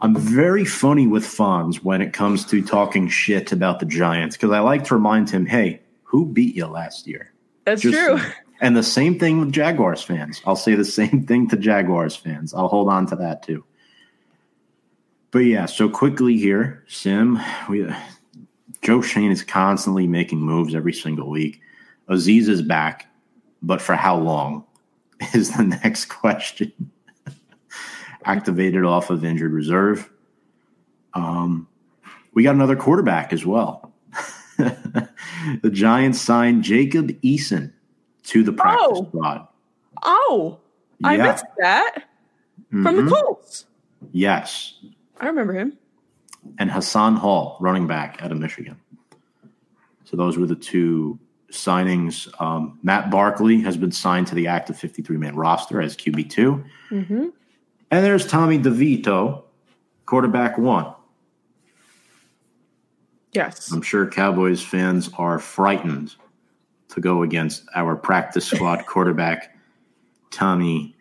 I'm 0.02 0.16
very 0.16 0.66
funny 0.66 1.08
with 1.08 1.24
Fonz 1.24 1.78
when 1.78 2.02
it 2.02 2.12
comes 2.12 2.46
to 2.48 2.62
talking 2.62 3.08
shit 3.08 3.52
about 3.52 3.80
the 3.80 3.86
Giants 3.86 4.36
because 4.36 4.52
I 4.52 4.60
like 4.60 4.84
to 4.86 4.96
remind 4.96 5.30
him, 5.30 5.46
hey, 5.46 5.82
who 6.04 6.26
beat 6.26 6.56
you 6.56 6.66
last 6.66 7.08
year? 7.08 7.32
That's 7.66 7.82
Just, 7.82 7.98
true. 7.98 8.20
And 8.64 8.78
the 8.78 8.84
same 8.84 9.18
thing 9.18 9.40
with 9.40 9.52
Jaguars 9.52 10.04
fans. 10.04 10.40
I'll 10.46 10.56
say 10.56 10.76
the 10.76 10.86
same 10.86 11.24
thing 11.28 11.50
to 11.50 11.58
Jaguars 11.58 12.16
fans. 12.16 12.54
I'll 12.54 12.68
hold 12.68 12.90
on 12.90 13.08
to 13.08 13.16
that 13.16 13.42
too. 13.42 13.66
But 15.32 15.40
yeah, 15.40 15.66
so 15.66 15.90
quickly 15.90 16.38
here, 16.38 16.84
Sim, 16.88 17.40
we 17.68 17.92
Joe 18.84 19.02
Schoen 19.02 19.32
is 19.32 19.44
constantly 19.44 20.06
making 20.06 20.42
moves 20.42 20.76
every 20.76 20.94
single 20.94 21.28
week. 21.28 21.62
Azeez 22.10 22.48
is 22.48 22.62
back, 22.62 23.08
but 23.62 23.82
for 23.82 23.96
how 23.96 24.18
long 24.18 24.66
is 25.34 25.52
the 25.56 25.64
next 25.64 26.06
question. 26.06 26.72
Activated 28.26 28.86
off 28.86 29.10
of 29.10 29.26
injured 29.26 29.52
reserve. 29.52 30.10
Um, 31.14 31.68
we 32.34 32.44
got 32.44 32.56
another 32.56 32.76
quarterback 32.76 33.34
as 33.34 33.46
well. 33.46 33.92
the 34.58 35.70
Giants 35.72 36.22
signed 36.22 36.64
Jacob 36.64 37.10
Eason 37.22 37.74
to 38.24 38.44
the 38.44 38.54
practice 38.54 38.88
oh. 38.92 39.08
squad. 39.08 39.48
Oh, 40.04 40.60
I 41.04 41.18
missed 41.18 41.46
that 41.58 41.96
mm-hmm. 41.96 42.84
from 42.84 42.96
the 42.96 43.02
mm-hmm. 43.04 43.14
Colts. 43.14 43.66
Yes, 44.12 44.76
I 45.20 45.28
remember 45.28 45.54
him. 45.54 45.78
And 46.58 46.72
Hassan 46.72 47.16
Hall, 47.16 47.58
running 47.60 47.88
back 47.88 48.22
out 48.22 48.32
of 48.32 48.38
Michigan. 48.40 48.80
So 50.06 50.18
those 50.18 50.38
were 50.38 50.48
the 50.48 50.56
two 50.56 51.20
signings. 51.52 52.30
Um, 52.42 52.80
Matt 52.84 53.10
Barkley 53.10 53.62
has 53.62 53.78
been 53.78 53.92
signed 53.92 54.28
to 54.28 54.36
the 54.36 54.48
active 54.48 54.78
53 54.78 55.18
man 55.18 55.36
roster 55.36 55.82
as 55.82 55.96
QB2. 55.96 56.64
Mm-hmm. 56.90 57.28
And 57.92 58.06
there's 58.06 58.26
Tommy 58.26 58.58
DeVito, 58.58 59.44
quarterback 60.06 60.58
one. 60.58 60.94
Yes. 63.34 63.72
I'm 63.72 63.82
sure 63.82 64.08
Cowboys 64.08 64.62
fans 64.62 65.10
are 65.18 65.40
frightened 65.40 66.16
to 66.90 67.00
go 67.00 67.24
against 67.24 67.64
our 67.76 67.96
practice 67.96 68.46
squad 68.46 68.86
quarterback, 68.88 69.56
Tommy 70.32 70.96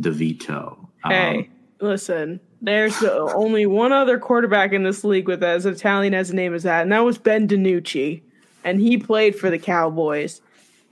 DeVito. 0.00 0.88
Hey, 1.04 1.38
um, 1.38 1.48
listen, 1.80 2.40
there's 2.60 3.02
only 3.02 3.66
one 3.66 3.92
other 3.92 4.18
quarterback 4.18 4.72
in 4.72 4.82
this 4.82 5.04
league 5.04 5.26
with 5.26 5.42
as 5.42 5.66
Italian 5.66 6.14
as 6.14 6.30
a 6.30 6.34
name 6.34 6.54
as 6.54 6.62
that, 6.62 6.82
and 6.82 6.92
that 6.92 7.04
was 7.04 7.18
Ben 7.18 7.48
DiNucci, 7.48 8.22
and 8.64 8.80
he 8.80 8.98
played 8.98 9.36
for 9.36 9.50
the 9.50 9.58
Cowboys. 9.58 10.40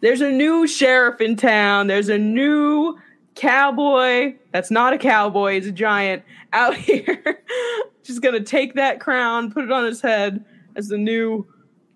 There's 0.01 0.21
a 0.21 0.31
new 0.31 0.67
sheriff 0.67 1.21
in 1.21 1.37
town. 1.37 1.87
There's 1.87 2.09
a 2.09 2.19
new 2.19 2.99
cowboy 3.35 4.35
that's 4.53 4.71
not 4.71 4.93
a 4.93 4.99
cowboy, 4.99 5.55
he's 5.55 5.67
a 5.67 5.73
giant 5.73 6.23
out 6.53 6.77
here. 6.77 7.43
Just 8.03 8.23
gonna 8.23 8.41
take 8.41 8.75
that 8.75 9.01
crown, 9.01 9.53
put 9.53 9.65
it 9.65 9.73
on 9.73 9.85
his 9.85 10.01
head 10.01 10.45
as 10.77 10.89
the 10.89 10.99
new 10.99 11.47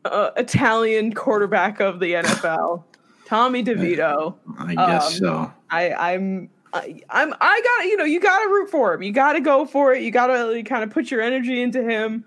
uh, 0.04 0.30
Italian 0.36 1.14
quarterback 1.14 1.80
of 1.80 2.00
the 2.00 2.14
NFL, 2.14 2.84
Tommy 3.26 3.64
DeVito. 3.64 4.34
I 4.58 4.74
guess 4.74 5.06
um, 5.06 5.12
so. 5.12 5.52
I, 5.70 5.92
I'm 6.12 6.50
I, 6.72 7.00
I'm 7.10 7.34
I 7.40 7.60
got 7.62 7.86
you 7.86 7.96
know 7.96 8.04
you 8.04 8.20
got 8.20 8.42
to 8.42 8.48
root 8.48 8.70
for 8.70 8.94
him. 8.94 9.02
You 9.02 9.12
got 9.12 9.32
to 9.32 9.40
go 9.40 9.64
for 9.64 9.94
it. 9.94 10.02
You 10.02 10.10
got 10.10 10.26
to 10.26 10.62
kind 10.64 10.84
of 10.84 10.90
put 10.90 11.10
your 11.10 11.20
energy 11.20 11.62
into 11.62 11.82
him 11.82 12.24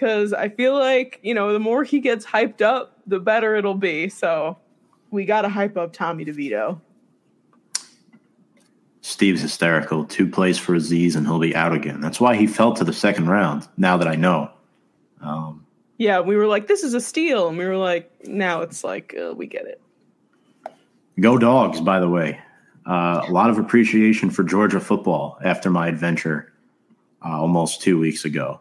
because 0.00 0.32
I 0.32 0.48
feel 0.48 0.78
like 0.78 1.20
you 1.22 1.34
know 1.34 1.52
the 1.52 1.60
more 1.60 1.84
he 1.84 2.00
gets 2.00 2.24
hyped 2.24 2.62
up, 2.62 2.96
the 3.06 3.20
better 3.20 3.54
it'll 3.54 3.74
be. 3.74 4.08
So 4.08 4.56
we 5.10 5.24
got 5.24 5.42
to 5.42 5.48
hype 5.48 5.76
up 5.76 5.92
Tommy 5.92 6.24
DeVito. 6.24 6.80
Steve's 9.02 9.42
hysterical. 9.42 10.04
Two 10.04 10.26
plays 10.26 10.58
for 10.58 10.74
Azeez 10.74 11.16
and 11.16 11.26
he'll 11.26 11.38
be 11.38 11.54
out 11.54 11.72
again. 11.72 12.00
That's 12.00 12.20
why 12.20 12.36
he 12.36 12.46
fell 12.46 12.72
to 12.74 12.84
the 12.84 12.92
second 12.92 13.28
round. 13.28 13.68
Now 13.76 13.96
that 13.96 14.06
I 14.08 14.14
know. 14.14 14.50
Um, 15.20 15.66
yeah, 15.98 16.20
we 16.20 16.36
were 16.36 16.46
like, 16.46 16.66
"This 16.66 16.82
is 16.82 16.94
a 16.94 17.00
steal," 17.00 17.48
and 17.48 17.58
we 17.58 17.66
were 17.66 17.76
like, 17.76 18.10
"Now 18.26 18.62
it's 18.62 18.82
like 18.82 19.14
uh, 19.20 19.34
we 19.34 19.46
get 19.46 19.66
it." 19.66 19.82
Go 21.20 21.36
dogs! 21.36 21.80
By 21.80 22.00
the 22.00 22.08
way, 22.08 22.40
uh, 22.86 23.26
a 23.28 23.30
lot 23.30 23.50
of 23.50 23.58
appreciation 23.58 24.30
for 24.30 24.44
Georgia 24.44 24.80
football 24.80 25.38
after 25.44 25.68
my 25.68 25.88
adventure 25.88 26.54
uh, 27.22 27.38
almost 27.38 27.82
two 27.82 27.98
weeks 27.98 28.24
ago. 28.24 28.60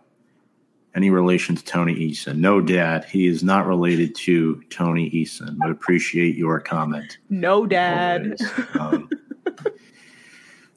Any 0.95 1.12
relation 1.12 1.56
to 1.56 1.63
Tony 1.63 1.95
Eason? 1.95 2.38
No, 2.38 2.62
Dad. 2.62 3.06
He 3.06 3.28
is 3.28 3.43
not 3.43 3.67
related 3.67 4.15
to 4.15 4.62
Tony 4.69 5.10
Eason, 5.12 5.56
but 5.60 5.69
appreciate 5.69 6.36
your 6.36 6.60
comment. 6.60 7.19
No, 7.30 7.65
Dad. 7.65 8.38
Um, 8.80 9.10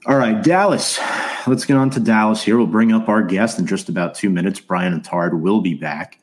all 0.06 0.16
right, 0.16 0.42
Dallas. 0.42 0.98
Let's 1.46 1.64
get 1.64 1.76
on 1.76 1.88
to 1.90 2.00
Dallas 2.00 2.42
here. 2.42 2.58
We'll 2.58 2.66
bring 2.66 2.92
up 2.92 3.08
our 3.08 3.22
guest 3.22 3.58
in 3.58 3.66
just 3.66 3.88
about 3.88 4.14
two 4.14 4.28
minutes. 4.28 4.60
Brian 4.60 4.98
Attard 5.00 5.40
will 5.40 5.60
be 5.60 5.74
back. 5.74 6.18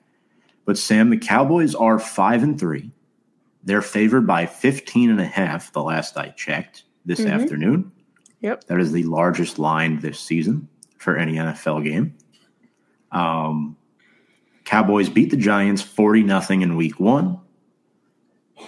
But 0.65 0.77
Sam, 0.77 1.09
the 1.09 1.17
Cowboys 1.17 1.73
are 1.73 1.97
five 1.97 2.43
and 2.43 2.59
three. 2.59 2.91
They're 3.63 3.81
favored 3.81 4.27
by 4.27 4.45
15 4.45 5.09
and 5.09 5.19
a 5.19 5.25
half 5.25 5.73
the 5.73 5.81
last 5.81 6.17
I 6.17 6.29
checked 6.29 6.83
this 7.05 7.21
mm-hmm. 7.21 7.31
afternoon. 7.31 7.91
Yep. 8.41 8.65
That 8.65 8.79
is 8.79 8.91
the 8.91 9.03
largest 9.03 9.59
line 9.59 9.99
this 9.99 10.19
season 10.19 10.67
for 10.97 11.17
any 11.17 11.33
NFL 11.33 11.83
game. 11.83 12.15
Um, 13.11 13.75
Cowboys 14.69 15.09
beat 15.09 15.31
the 15.31 15.35
Giants 15.35 15.81
40 15.81 16.21
nothing 16.21 16.61
in 16.61 16.75
week 16.75 16.99
one. 16.99 17.39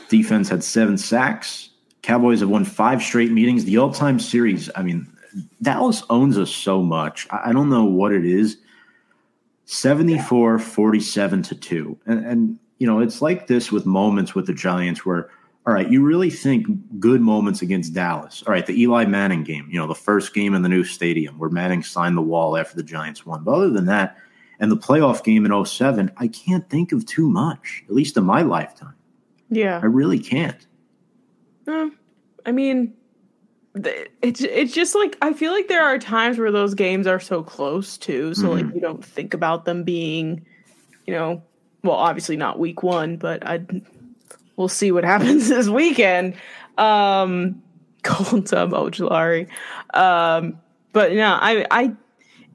Defense 0.10 0.50
had 0.50 0.64
seven 0.64 0.98
sacks. 0.98 1.70
Cowboys 2.02 2.40
have 2.40 2.50
won 2.50 2.66
five 2.66 3.04
straight 3.04 3.32
meetings. 3.32 3.66
The 3.66 3.78
all 3.78 3.94
time 3.94 4.18
series, 4.18 4.68
I 4.76 4.82
mean, 4.82 5.06
Dallas 5.62 6.02
owns 6.10 6.40
us 6.40 6.50
so 6.50 6.82
much. 6.82 7.28
I 7.30 7.52
don't 7.52 7.70
know 7.70 7.86
what 7.86 8.14
it 8.14 8.26
is. 8.26 8.58
74 9.66 10.58
47 10.58 11.44
to 11.44 11.56
2. 11.56 12.00
And, 12.08 12.26
and, 12.26 12.60
you 12.80 12.88
know, 12.88 13.00
it's 13.00 13.22
like 13.22 13.46
this 13.46 13.72
with 13.72 13.86
moments 13.86 14.34
with 14.34 14.48
the 14.48 14.56
Giants 14.56 15.06
where 15.06 15.30
all 15.68 15.74
right, 15.76 15.92
you 15.92 16.04
really 16.04 16.32
think 16.32 16.66
good 17.00 17.22
moments 17.22 17.62
against 17.62 17.94
Dallas. 17.94 18.42
All 18.48 18.54
right, 18.54 18.66
the 18.66 18.82
Eli 18.82 19.06
Manning 19.06 19.44
game, 19.44 19.68
you 19.70 19.78
know, 19.78 19.86
the 19.86 19.94
first 19.94 20.34
game 20.34 20.56
in 20.56 20.64
the 20.64 20.70
new 20.70 20.84
stadium 20.84 21.38
where 21.38 21.52
Manning 21.52 21.84
signed 21.84 22.18
the 22.18 22.24
wall 22.24 22.58
after 22.58 22.76
the 22.76 22.82
Giants 22.82 23.24
won. 23.24 23.44
But 23.44 23.52
other 23.52 23.70
than 23.70 23.86
that, 23.86 24.18
and 24.62 24.72
the 24.72 24.78
playoff 24.78 25.24
game 25.24 25.46
in 25.46 25.66
07, 25.66 26.12
I 26.18 26.28
can't 26.28 26.70
think 26.70 26.94
of 26.94 27.06
too 27.06 27.30
much, 27.30 27.84
at 27.90 27.94
least 27.94 28.16
in 28.16 28.24
my 28.24 28.44
lifetime. 28.44 28.96
Yeah. 29.50 29.80
I 29.82 29.88
really 29.88 30.20
can't. 30.20 30.66
Uh, 31.68 31.90
I 32.46 32.54
mean, 32.54 32.94
it's 34.22 34.42
it's 34.42 34.74
just 34.74 34.96
like 34.96 35.18
I 35.22 35.34
feel 35.34 35.52
like 35.52 35.68
there 35.68 35.84
are 35.84 35.98
times 35.98 36.38
where 36.38 36.52
those 36.52 36.74
games 36.74 37.08
are 37.08 37.20
so 37.20 37.42
close 37.42 37.98
too, 37.98 38.34
so 38.34 38.44
mm-hmm. 38.44 38.68
like 38.68 38.76
you 38.76 38.82
don't 38.82 39.04
think 39.04 39.34
about 39.34 39.66
them 39.66 39.84
being, 39.84 40.46
you 41.06 41.14
know, 41.14 41.42
well, 41.84 41.96
obviously 41.96 42.36
not 42.38 42.60
week 42.60 42.84
one, 42.84 43.18
but 43.18 43.46
I 43.48 43.66
we'll 44.58 44.68
see 44.68 44.92
what 44.92 45.04
happens 45.14 45.50
this 45.50 45.68
weekend. 45.70 46.36
Um, 46.78 47.62
Colton 48.04 48.44
Tub 48.44 48.72
Ojulari. 48.72 49.48
Um, 49.94 50.60
but 50.94 51.14
no, 51.14 51.38
I, 51.40 51.66
I, 51.72 51.94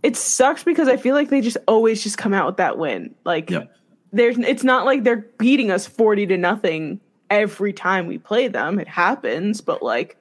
it 0.07 0.17
sucks 0.17 0.63
because 0.63 0.87
I 0.87 0.97
feel 0.97 1.17
like 1.17 1.31
they 1.31 1.41
just 1.41 1.57
always 1.67 2.01
just 2.01 2.17
come 2.17 2.33
out 2.33 2.47
with 2.47 2.59
that 2.59 2.79
win. 2.79 3.13
Like, 3.25 3.51
yep. 3.51 3.75
there's, 4.13 4.39
it's 4.39 4.63
not 4.63 4.85
like 4.85 5.03
they're 5.03 5.27
beating 5.37 5.73
us 5.73 5.85
40 5.89 6.29
to 6.29 6.37
nothing 6.37 7.01
every 7.29 7.73
time 7.73 8.07
we 8.07 8.17
play 8.17 8.47
them. 8.47 8.79
It 8.79 8.87
happens, 8.87 9.61
but 9.61 9.83
like, 9.83 10.17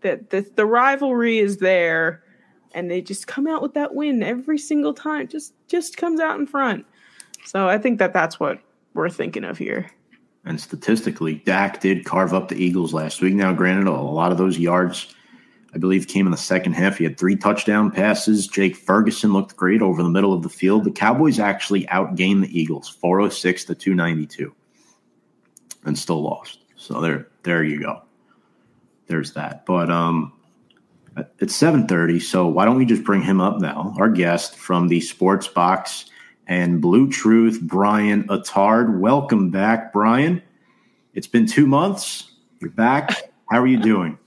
that 0.00 0.30
the, 0.30 0.50
the 0.56 0.64
rivalry 0.64 1.38
is 1.38 1.58
there 1.58 2.22
and 2.72 2.90
they 2.90 3.02
just 3.02 3.26
come 3.26 3.46
out 3.46 3.60
with 3.60 3.74
that 3.74 3.94
win 3.94 4.22
every 4.22 4.56
single 4.56 4.94
time. 4.94 5.28
Just, 5.28 5.52
just 5.68 5.98
comes 5.98 6.18
out 6.18 6.40
in 6.40 6.46
front. 6.46 6.86
So 7.44 7.68
I 7.68 7.76
think 7.76 7.98
that 7.98 8.14
that's 8.14 8.40
what 8.40 8.58
we're 8.94 9.10
thinking 9.10 9.44
of 9.44 9.58
here. 9.58 9.90
And 10.46 10.58
statistically, 10.58 11.34
Dak 11.44 11.82
did 11.82 12.06
carve 12.06 12.32
up 12.32 12.48
the 12.48 12.56
Eagles 12.56 12.94
last 12.94 13.20
week. 13.20 13.34
Now, 13.34 13.52
granted, 13.52 13.86
a 13.86 13.92
lot 13.92 14.32
of 14.32 14.38
those 14.38 14.58
yards, 14.58 15.14
I 15.74 15.78
believe, 15.78 16.08
came 16.08 16.26
in 16.26 16.32
the 16.32 16.36
second 16.36 16.72
half. 16.72 16.98
He 16.98 17.04
had 17.04 17.16
three 17.16 17.36
touchdown 17.36 17.90
passes. 17.90 18.48
Jake 18.48 18.76
Ferguson 18.76 19.32
looked 19.32 19.56
great 19.56 19.82
over 19.82 20.02
the 20.02 20.08
middle 20.08 20.32
of 20.32 20.42
the 20.42 20.48
field. 20.48 20.84
The 20.84 20.90
Cowboys 20.90 21.38
actually 21.38 21.86
outgained 21.86 22.42
the 22.42 22.58
Eagles 22.60 22.88
406 22.88 23.66
to 23.66 23.74
292 23.74 24.52
and 25.84 25.96
still 25.96 26.22
lost. 26.22 26.58
So 26.76 27.00
there, 27.00 27.28
there 27.44 27.62
you 27.62 27.80
go. 27.80 28.02
There's 29.06 29.32
that. 29.34 29.64
But 29.64 29.90
um, 29.90 30.32
it's 31.38 31.60
7:30, 31.60 32.20
so 32.22 32.46
why 32.46 32.64
don't 32.64 32.76
we 32.76 32.84
just 32.84 33.04
bring 33.04 33.22
him 33.22 33.40
up 33.40 33.60
now? 33.60 33.94
Our 33.98 34.08
guest 34.08 34.56
from 34.56 34.88
the 34.88 35.00
Sports 35.00 35.48
Box 35.48 36.06
and 36.46 36.80
Blue 36.80 37.08
Truth, 37.10 37.60
Brian 37.62 38.24
Attard. 38.28 38.98
Welcome 38.98 39.50
back, 39.50 39.92
Brian. 39.92 40.42
It's 41.14 41.26
been 41.26 41.46
two 41.46 41.66
months. 41.66 42.32
You're 42.60 42.70
back. 42.70 43.10
How 43.50 43.60
are 43.60 43.66
you 43.66 43.78
doing? 43.78 44.18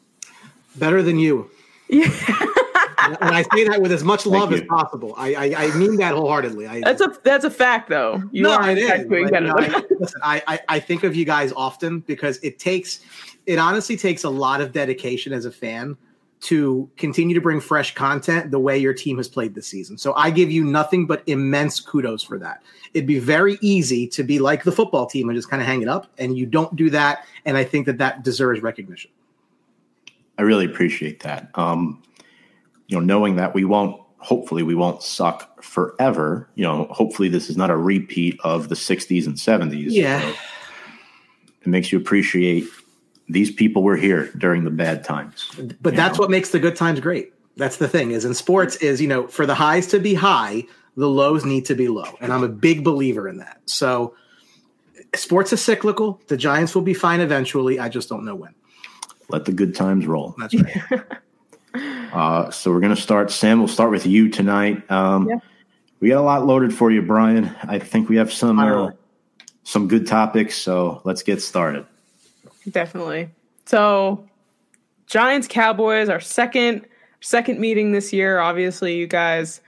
Better 0.76 1.02
than 1.02 1.20
you. 1.20 1.50
Yeah. 1.90 2.10
and 3.06 3.18
I 3.22 3.44
say 3.54 3.68
that 3.68 3.82
with 3.82 3.92
as 3.92 4.04
much 4.04 4.26
love 4.26 4.54
as 4.54 4.62
possible. 4.62 5.14
I, 5.18 5.34
I, 5.36 5.66
I 5.66 5.76
mean 5.76 5.98
that 5.98 6.14
wholeheartedly. 6.14 6.68
I, 6.68 6.82
that's 6.82 7.02
a 7.02 7.16
that's 7.24 7.46
a 7.46 7.52
fact, 7.52 7.90
though. 7.90 8.24
You 8.32 8.44
no, 8.44 8.60
it 8.62 8.78
is. 8.78 8.90
I, 8.90 9.84
listen, 10.00 10.22
I, 10.24 10.60
I 10.70 10.80
think 10.80 11.04
of 11.04 11.16
you 11.16 11.26
guys 11.26 11.52
often 11.54 12.00
because 12.02 12.38
it 12.44 12.60
takes 12.60 13.02
it 13.46 13.60
honestly 13.60 13.98
takes 13.98 14.24
a 14.24 14.30
lot 14.30 14.62
of 14.62 14.72
dedication 14.72 15.34
as 15.34 15.46
a 15.46 15.52
fan 15.52 15.98
to 16.42 16.90
continue 16.98 17.34
to 17.34 17.40
bring 17.40 17.62
fresh 17.62 17.96
content 17.96 18.52
the 18.52 18.60
way 18.60 18.78
your 18.78 18.94
team 18.94 19.16
has 19.16 19.30
played 19.30 19.56
this 19.56 19.66
season. 19.66 19.98
So 19.98 20.14
I 20.14 20.30
give 20.30 20.52
you 20.52 20.66
nothing 20.66 21.08
but 21.08 21.24
immense 21.26 21.80
kudos 21.80 22.22
for 22.22 22.38
that. 22.40 22.62
It'd 22.94 23.08
be 23.08 23.20
very 23.20 23.58
easy 23.62 24.08
to 24.10 24.24
be 24.24 24.40
like 24.40 24.64
the 24.64 24.72
football 24.72 25.06
team 25.06 25.30
and 25.30 25.38
just 25.38 25.50
kind 25.50 25.62
of 25.62 25.68
hang 25.68 25.82
it 25.82 25.88
up, 25.88 26.08
and 26.18 26.38
you 26.38 26.46
don't 26.46 26.76
do 26.76 26.90
that. 26.90 27.26
And 27.46 27.56
I 27.56 27.64
think 27.64 27.86
that 27.86 27.98
that 28.00 28.24
deserves 28.24 28.62
recognition. 28.62 29.10
I 30.38 30.42
really 30.44 30.66
appreciate 30.66 31.22
that. 31.22 31.50
Um, 31.56 32.02
you 32.88 32.98
know, 32.98 33.04
knowing 33.04 33.36
that 33.38 33.54
we 33.54 33.66
won't, 33.66 34.02
hopefully, 34.18 34.64
we 34.64 34.76
won't 34.76 35.04
suck 35.04 35.64
forever. 35.64 36.50
You 36.56 36.64
know, 36.64 36.88
hopefully, 36.92 37.30
this 37.30 37.50
is 37.50 37.58
not 37.58 37.70
a 37.70 37.78
repeat 37.78 38.40
of 38.44 38.70
the 38.70 38.76
'60s 38.76 39.26
and 39.26 39.36
'70s. 39.36 39.86
Yeah. 39.90 40.22
So 40.22 40.38
it 41.62 41.68
makes 41.68 41.92
you 41.92 41.98
appreciate 41.98 42.66
these 43.30 43.52
people 43.52 43.84
were 43.84 43.96
here 43.96 44.32
during 44.38 44.64
the 44.64 44.70
bad 44.70 45.04
times. 45.04 45.50
But 45.82 45.96
that's 45.96 46.18
know? 46.18 46.24
what 46.24 46.30
makes 46.30 46.50
the 46.50 46.60
good 46.60 46.76
times 46.76 47.00
great. 47.00 47.34
That's 47.56 47.78
the 47.78 47.88
thing 47.88 48.12
is 48.12 48.26
in 48.26 48.34
sports 48.34 48.76
is, 48.78 49.00
you 49.00 49.08
know, 49.08 49.28
for 49.28 49.46
the 49.46 49.56
highs 49.56 49.88
to 49.88 50.00
be 50.00 50.14
high, 50.14 50.66
the 50.98 51.08
lows 51.08 51.46
need 51.46 51.66
to 51.66 51.76
be 51.76 51.88
low. 51.88 52.18
And 52.20 52.34
I'm 52.34 52.44
a 52.44 52.50
big 52.50 52.84
believer 52.84 53.28
in 53.28 53.38
that. 53.38 53.62
So 53.66 54.16
sports 55.16 55.54
is 55.54 55.62
cyclical. 55.62 56.20
The 56.28 56.38
Giants 56.38 56.76
will 56.76 56.82
be 56.82 56.94
fine 56.94 57.22
eventually. 57.22 57.80
I 57.80 57.90
just 57.90 58.10
don't 58.10 58.26
know 58.26 58.36
when. 58.36 58.56
Let 59.34 59.46
the 59.46 59.52
good 59.52 59.74
times 59.74 60.06
roll. 60.06 60.36
That's 60.38 60.54
right. 60.54 61.02
uh, 62.14 62.52
so 62.52 62.72
we're 62.72 62.80
going 62.80 62.96
to 62.96 63.02
start. 63.02 63.32
Sam, 63.32 63.58
we'll 63.58 63.68
start 63.68 63.90
with 63.90 64.06
you 64.06 64.30
tonight. 64.30 64.90
Um, 64.92 65.28
yeah. 65.28 65.40
We 66.00 66.10
got 66.10 66.20
a 66.20 66.22
lot 66.22 66.46
loaded 66.46 66.72
for 66.72 66.92
you, 66.92 67.02
Brian. 67.02 67.50
I 67.64 67.80
think 67.80 68.10
we 68.10 68.18
have 68.18 68.32
some 68.32 68.60
uh, 68.60 68.92
some 69.64 69.88
good 69.88 70.06
topics. 70.06 70.56
So 70.56 71.02
let's 71.04 71.24
get 71.24 71.42
started. 71.42 71.88
Definitely. 72.70 73.32
So, 73.66 74.24
Giants 75.08 75.48
Cowboys, 75.48 76.10
our 76.10 76.20
second 76.20 76.86
second 77.22 77.60
meeting 77.60 77.92
this 77.92 78.14
year. 78.14 78.38
Obviously, 78.38 78.98
you 78.98 79.08
guys 79.08 79.62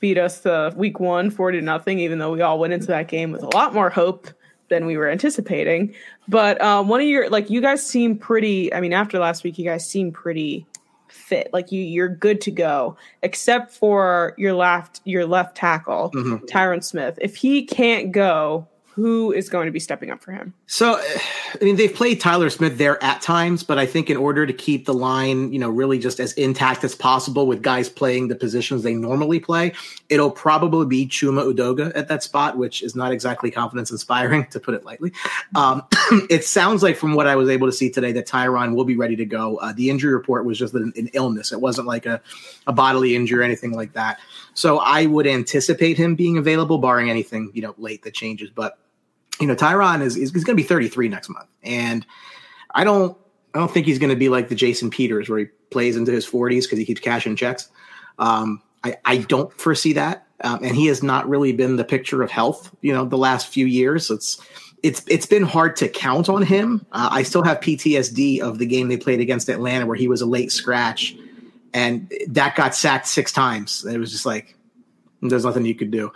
beat 0.00 0.18
us 0.18 0.40
the 0.40 0.74
week 0.76 0.98
one, 0.98 1.30
four 1.30 1.52
to 1.52 1.60
nothing, 1.60 2.00
even 2.00 2.18
though 2.18 2.32
we 2.32 2.40
all 2.40 2.58
went 2.58 2.72
into 2.72 2.88
that 2.88 3.06
game 3.06 3.30
with 3.30 3.44
a 3.44 3.54
lot 3.54 3.72
more 3.72 3.88
hope 3.88 4.26
than 4.72 4.86
we 4.86 4.96
were 4.96 5.10
anticipating. 5.10 5.94
But 6.28 6.60
um, 6.62 6.88
one 6.88 7.02
of 7.02 7.06
your 7.06 7.28
like 7.28 7.50
you 7.50 7.60
guys 7.60 7.86
seem 7.86 8.16
pretty. 8.16 8.72
I 8.72 8.80
mean, 8.80 8.94
after 8.94 9.18
last 9.18 9.44
week, 9.44 9.58
you 9.58 9.64
guys 9.66 9.86
seem 9.86 10.10
pretty 10.10 10.66
fit. 11.08 11.50
Like 11.52 11.70
you, 11.70 11.82
you're 11.82 12.08
good 12.08 12.40
to 12.40 12.50
go, 12.50 12.96
except 13.22 13.70
for 13.70 14.34
your 14.38 14.54
left 14.54 15.02
your 15.04 15.26
left 15.26 15.56
tackle, 15.56 16.10
mm-hmm. 16.14 16.44
Tyron 16.46 16.82
Smith. 16.82 17.18
If 17.20 17.36
he 17.36 17.66
can't 17.66 18.12
go, 18.12 18.66
who 18.94 19.32
is 19.32 19.48
going 19.48 19.64
to 19.64 19.72
be 19.72 19.80
stepping 19.80 20.10
up 20.10 20.20
for 20.20 20.32
him? 20.32 20.52
So, 20.66 20.96
I 20.98 21.64
mean, 21.64 21.76
they've 21.76 21.92
played 21.92 22.20
Tyler 22.20 22.50
Smith 22.50 22.76
there 22.76 23.02
at 23.02 23.22
times, 23.22 23.62
but 23.62 23.78
I 23.78 23.86
think 23.86 24.10
in 24.10 24.18
order 24.18 24.46
to 24.46 24.52
keep 24.52 24.84
the 24.84 24.92
line, 24.92 25.50
you 25.50 25.58
know, 25.58 25.70
really 25.70 25.98
just 25.98 26.20
as 26.20 26.34
intact 26.34 26.84
as 26.84 26.94
possible 26.94 27.46
with 27.46 27.62
guys 27.62 27.88
playing 27.88 28.28
the 28.28 28.34
positions 28.34 28.82
they 28.82 28.94
normally 28.94 29.40
play, 29.40 29.72
it'll 30.10 30.30
probably 30.30 30.86
be 30.86 31.06
Chuma 31.06 31.50
Edoga 31.50 31.90
at 31.94 32.08
that 32.08 32.22
spot, 32.22 32.58
which 32.58 32.82
is 32.82 32.94
not 32.94 33.12
exactly 33.12 33.50
confidence 33.50 33.90
inspiring, 33.90 34.46
to 34.50 34.60
put 34.60 34.74
it 34.74 34.84
lightly. 34.84 35.12
Um, 35.54 35.84
it 36.28 36.44
sounds 36.44 36.82
like 36.82 36.96
from 36.96 37.14
what 37.14 37.26
I 37.26 37.34
was 37.34 37.48
able 37.48 37.68
to 37.68 37.72
see 37.72 37.88
today 37.88 38.12
that 38.12 38.26
Tyron 38.26 38.74
will 38.74 38.84
be 38.84 38.96
ready 38.96 39.16
to 39.16 39.24
go. 39.24 39.56
Uh, 39.56 39.72
the 39.72 39.88
injury 39.88 40.12
report 40.12 40.44
was 40.44 40.58
just 40.58 40.74
an, 40.74 40.92
an 40.96 41.08
illness; 41.14 41.50
it 41.50 41.60
wasn't 41.60 41.86
like 41.86 42.04
a, 42.04 42.20
a 42.66 42.72
bodily 42.72 43.16
injury 43.16 43.40
or 43.40 43.42
anything 43.42 43.72
like 43.72 43.94
that. 43.94 44.18
So 44.54 44.78
I 44.78 45.06
would 45.06 45.26
anticipate 45.26 45.96
him 45.96 46.14
being 46.14 46.36
available, 46.36 46.78
barring 46.78 47.08
anything 47.10 47.50
you 47.54 47.62
know 47.62 47.74
late 47.78 48.02
that 48.02 48.14
changes, 48.14 48.50
but 48.50 48.78
you 49.40 49.46
know, 49.46 49.56
Tyron 49.56 50.02
is, 50.02 50.16
is, 50.16 50.30
going 50.30 50.56
to 50.56 50.62
be 50.62 50.62
33 50.62 51.08
next 51.08 51.28
month. 51.28 51.48
And 51.62 52.06
I 52.74 52.84
don't, 52.84 53.16
I 53.54 53.58
don't 53.58 53.70
think 53.70 53.86
he's 53.86 53.98
going 53.98 54.10
to 54.10 54.16
be 54.16 54.28
like 54.28 54.48
the 54.48 54.54
Jason 54.54 54.88
Peters 54.88 55.28
where 55.28 55.40
he 55.40 55.44
plays 55.70 55.96
into 55.96 56.12
his 56.12 56.26
40s 56.26 56.62
because 56.62 56.78
he 56.78 56.84
keeps 56.84 57.00
cashing 57.00 57.36
checks. 57.36 57.68
Um, 58.18 58.62
I, 58.84 58.96
I 59.04 59.16
don't 59.18 59.52
foresee 59.52 59.94
that. 59.94 60.26
Um, 60.42 60.60
and 60.62 60.74
he 60.74 60.86
has 60.86 61.02
not 61.02 61.28
really 61.28 61.52
been 61.52 61.76
the 61.76 61.84
picture 61.84 62.22
of 62.22 62.30
health, 62.30 62.74
you 62.80 62.92
know, 62.92 63.04
the 63.04 63.18
last 63.18 63.48
few 63.48 63.66
years. 63.66 64.10
It's, 64.10 64.40
it's, 64.82 65.04
it's 65.08 65.26
been 65.26 65.44
hard 65.44 65.76
to 65.76 65.88
count 65.88 66.28
on 66.28 66.42
him. 66.42 66.84
Uh, 66.92 67.08
I 67.12 67.22
still 67.22 67.44
have 67.44 67.60
PTSD 67.60 68.40
of 68.40 68.58
the 68.58 68.66
game 68.66 68.88
they 68.88 68.96
played 68.96 69.20
against 69.20 69.48
Atlanta 69.48 69.86
where 69.86 69.96
he 69.96 70.08
was 70.08 70.20
a 70.20 70.26
late 70.26 70.50
scratch 70.50 71.16
and 71.74 72.12
that 72.28 72.56
got 72.56 72.74
sacked 72.74 73.06
six 73.06 73.32
times. 73.32 73.84
It 73.84 73.98
was 73.98 74.10
just 74.10 74.26
like, 74.26 74.56
there's 75.20 75.44
nothing 75.44 75.64
you 75.64 75.74
could 75.74 75.90
do 75.90 76.12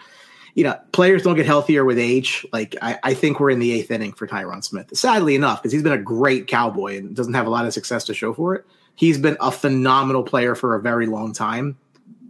you 0.56 0.64
know, 0.64 0.76
players 0.92 1.22
don't 1.22 1.36
get 1.36 1.44
healthier 1.44 1.84
with 1.84 1.98
age. 1.98 2.44
Like 2.50 2.74
I, 2.80 2.98
I 3.02 3.14
think 3.14 3.38
we're 3.38 3.50
in 3.50 3.58
the 3.58 3.72
eighth 3.72 3.90
inning 3.90 4.14
for 4.14 4.26
Tyron 4.26 4.64
Smith. 4.64 4.96
Sadly 4.96 5.34
enough, 5.34 5.62
because 5.62 5.70
he's 5.70 5.82
been 5.82 5.92
a 5.92 5.98
great 5.98 6.46
cowboy 6.46 6.96
and 6.96 7.14
doesn't 7.14 7.34
have 7.34 7.46
a 7.46 7.50
lot 7.50 7.66
of 7.66 7.74
success 7.74 8.04
to 8.04 8.14
show 8.14 8.32
for 8.32 8.54
it. 8.54 8.64
He's 8.94 9.18
been 9.18 9.36
a 9.38 9.52
phenomenal 9.52 10.22
player 10.22 10.54
for 10.54 10.74
a 10.74 10.80
very 10.80 11.06
long 11.06 11.34
time, 11.34 11.76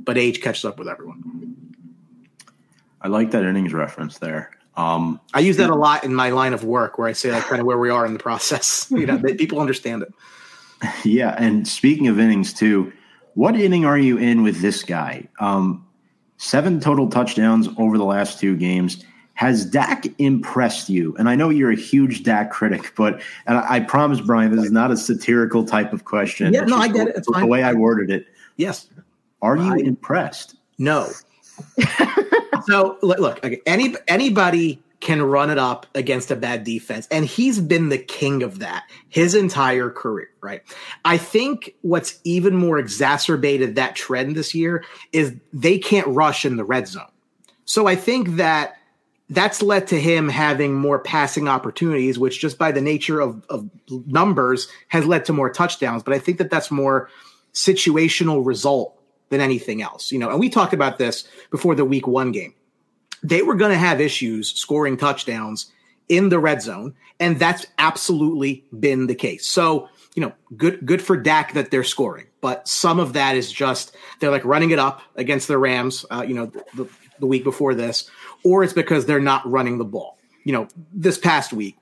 but 0.03 0.19
age 0.19 0.43
catches 0.43 0.65
up 0.65 0.77
with 0.77 0.89
everyone. 0.89 1.55
I 3.01 3.07
like 3.07 3.31
that 3.31 3.45
innings 3.45 3.73
reference 3.73 4.19
there. 4.19 4.51
Um, 4.77 5.21
I 5.33 5.39
use 5.39 5.57
that 5.59 5.71
a 5.71 5.77
lot 5.77 6.03
in 6.03 6.12
my 6.12 6.31
line 6.31 6.53
of 6.53 6.65
work 6.65 6.99
where 6.99 7.07
I 7.07 7.12
say 7.12 7.31
like 7.31 7.45
kind 7.45 7.61
of 7.61 7.67
where 7.67 7.79
we 7.79 7.91
are 7.91 8.05
in 8.05 8.12
the 8.12 8.19
process. 8.19 8.89
You 8.97 9.07
know, 9.07 9.19
people 9.19 9.61
understand 9.61 10.03
it. 10.03 10.12
Yeah, 11.05 11.35
and 11.39 11.67
speaking 11.67 12.09
of 12.09 12.21
innings 12.21 12.53
too, 12.53 12.93
what 13.37 13.55
inning 13.55 13.85
are 13.85 13.99
you 13.99 14.16
in 14.16 14.42
with 14.42 14.62
this 14.62 14.83
guy? 14.83 15.29
Um, 15.40 15.87
seven 16.38 16.81
total 16.81 17.09
touchdowns 17.09 17.68
over 17.77 17.99
the 17.99 18.05
last 18.05 18.40
two 18.40 18.57
games. 18.57 19.05
Has 19.35 19.66
Dak 19.66 20.07
impressed 20.18 20.88
you? 20.88 21.14
And 21.18 21.29
I 21.29 21.35
know 21.35 21.51
you're 21.51 21.70
a 21.70 21.77
huge 21.77 22.22
Dak 22.22 22.51
critic, 22.51 22.94
but 22.96 23.20
and 23.46 23.59
I, 23.59 23.75
I 23.75 23.81
promise, 23.81 24.22
Brian, 24.22 24.57
this 24.57 24.64
is 24.64 24.72
not 24.72 24.90
a 24.90 24.96
satirical 24.96 25.64
type 25.64 25.92
of 25.92 26.07
question. 26.07 26.55
Yeah, 26.55 26.62
no, 26.62 26.79
I 26.79 26.88
get 26.88 27.09
it. 27.09 27.16
It's 27.16 27.29
the 27.31 27.46
way 27.46 27.62
I 27.62 27.75
worded 27.75 28.11
it. 28.11 28.27
Yes. 28.57 28.88
Are 29.42 29.59
you 29.59 29.75
I, 29.75 29.77
impressed? 29.81 30.57
No. 30.79 31.11
so 32.66 32.96
look, 33.03 33.44
okay, 33.44 33.61
any 33.66 33.94
anybody 34.09 34.83
can 35.07 35.23
run 35.23 35.51
it 35.51 35.57
up 35.57 35.87
against 35.95 36.33
a 36.33 36.37
bad 36.37 36.64
defense. 36.64 37.07
And 37.12 37.25
he's 37.25 37.61
been 37.61 37.90
the 37.90 37.97
king 37.99 38.42
of 38.42 38.59
that 38.59 38.83
his 39.09 39.37
entire 39.37 39.88
career, 39.88 40.31
right? 40.40 40.62
I 41.05 41.16
think 41.16 41.77
what's 41.83 42.19
even 42.25 42.57
more 42.57 42.77
exacerbated 42.77 43.77
that 43.77 43.95
trend 43.95 44.35
this 44.35 44.53
year 44.53 44.85
is 45.12 45.37
they 45.53 45.79
can't 45.79 46.09
rush 46.09 46.45
in 46.45 46.57
the 46.57 46.64
red 46.64 46.88
zone. 46.88 47.07
So 47.66 47.87
I 47.87 47.95
think 47.95 48.31
that 48.31 48.79
that's 49.31 49.62
led 49.62 49.87
to 49.88 50.01
him 50.01 50.29
having 50.29 50.75
more 50.75 50.99
passing 50.99 51.47
opportunities, 51.47 52.19
which 52.19 52.40
just 52.40 52.59
by 52.59 52.73
the 52.73 52.81
nature 52.81 53.21
of, 53.21 53.45
of 53.49 53.71
numbers 53.88 54.66
has 54.88 55.07
led 55.07 55.25
to 55.27 55.33
more 55.33 55.51
touchdowns. 55.51 56.03
But 56.03 56.14
I 56.14 56.19
think 56.19 56.38
that 56.38 56.51
that's 56.51 56.73
more 56.73 57.09
situational 57.55 58.45
result 58.45 59.01
than 59.29 59.40
anything 59.40 59.83
else, 59.83 60.11
you 60.11 60.19
know. 60.19 60.31
And 60.31 60.40
we 60.40 60.49
talked 60.49 60.75
about 60.75 60.99
this 60.99 61.29
before 61.53 61.77
the 61.77 61.85
week 61.85 62.09
one 62.09 62.33
game 62.33 62.55
they 63.22 63.42
were 63.42 63.55
going 63.55 63.72
to 63.72 63.79
have 63.79 64.00
issues 64.00 64.52
scoring 64.55 64.96
touchdowns 64.96 65.72
in 66.09 66.29
the 66.29 66.38
red 66.38 66.62
zone, 66.62 66.94
and 67.18 67.38
that's 67.38 67.66
absolutely 67.79 68.64
been 68.79 69.07
the 69.07 69.14
case. 69.14 69.46
So, 69.48 69.88
you 70.14 70.22
know, 70.22 70.33
good 70.57 70.85
good 70.87 71.02
for 71.02 71.16
Dak 71.16 71.55
that 71.55 71.70
they're 71.70 71.85
scoring, 71.85 72.26
but 72.40 72.66
some 72.68 73.00
of 73.00 73.12
that 73.14 73.37
is 73.37 73.50
just 73.50 73.96
they're 74.20 74.31
like 74.31 74.44
running 74.44 74.70
it 74.70 74.79
up 74.79 75.02
against 75.16 75.48
the 75.48 75.59
Rams, 75.59 76.05
uh, 76.11 76.24
you 76.26 76.35
know, 76.35 76.46
the, 76.74 76.88
the 77.18 77.26
week 77.26 77.44
before 77.44 77.74
this, 77.74 78.09
or 78.44 78.62
it's 78.62 78.72
because 78.72 79.07
they're 79.07 79.20
not 79.20 79.48
running 79.50 79.79
the 79.79 79.85
ball. 79.85 80.18
You 80.44 80.52
know, 80.52 80.68
this 80.92 81.18
past 81.18 81.52
week 81.52 81.76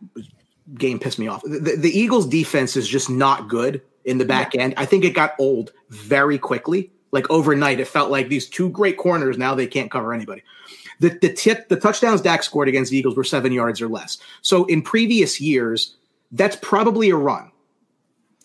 game 0.74 0.98
pissed 0.98 1.18
me 1.18 1.28
off. 1.28 1.42
The, 1.42 1.76
the 1.76 1.90
Eagles 1.90 2.26
defense 2.26 2.76
is 2.76 2.88
just 2.88 3.10
not 3.10 3.48
good 3.48 3.82
in 4.04 4.18
the 4.18 4.24
back 4.24 4.54
end. 4.54 4.74
I 4.76 4.86
think 4.86 5.04
it 5.04 5.10
got 5.10 5.34
old 5.38 5.72
very 5.90 6.38
quickly. 6.38 6.90
Like 7.12 7.30
overnight, 7.30 7.78
it 7.78 7.86
felt 7.86 8.10
like 8.10 8.28
these 8.28 8.48
two 8.48 8.70
great 8.70 8.96
corners 8.96 9.38
now 9.38 9.54
they 9.54 9.66
can't 9.66 9.90
cover 9.90 10.12
anybody. 10.12 10.42
The 11.00 11.10
the 11.20 11.32
tip 11.32 11.68
the 11.68 11.76
touchdowns 11.76 12.20
Dak 12.20 12.42
scored 12.42 12.68
against 12.68 12.90
the 12.90 12.98
Eagles 12.98 13.16
were 13.16 13.24
seven 13.24 13.52
yards 13.52 13.80
or 13.80 13.88
less. 13.88 14.18
So 14.42 14.64
in 14.66 14.82
previous 14.82 15.40
years, 15.40 15.96
that's 16.32 16.56
probably 16.56 17.10
a 17.10 17.16
run. 17.16 17.50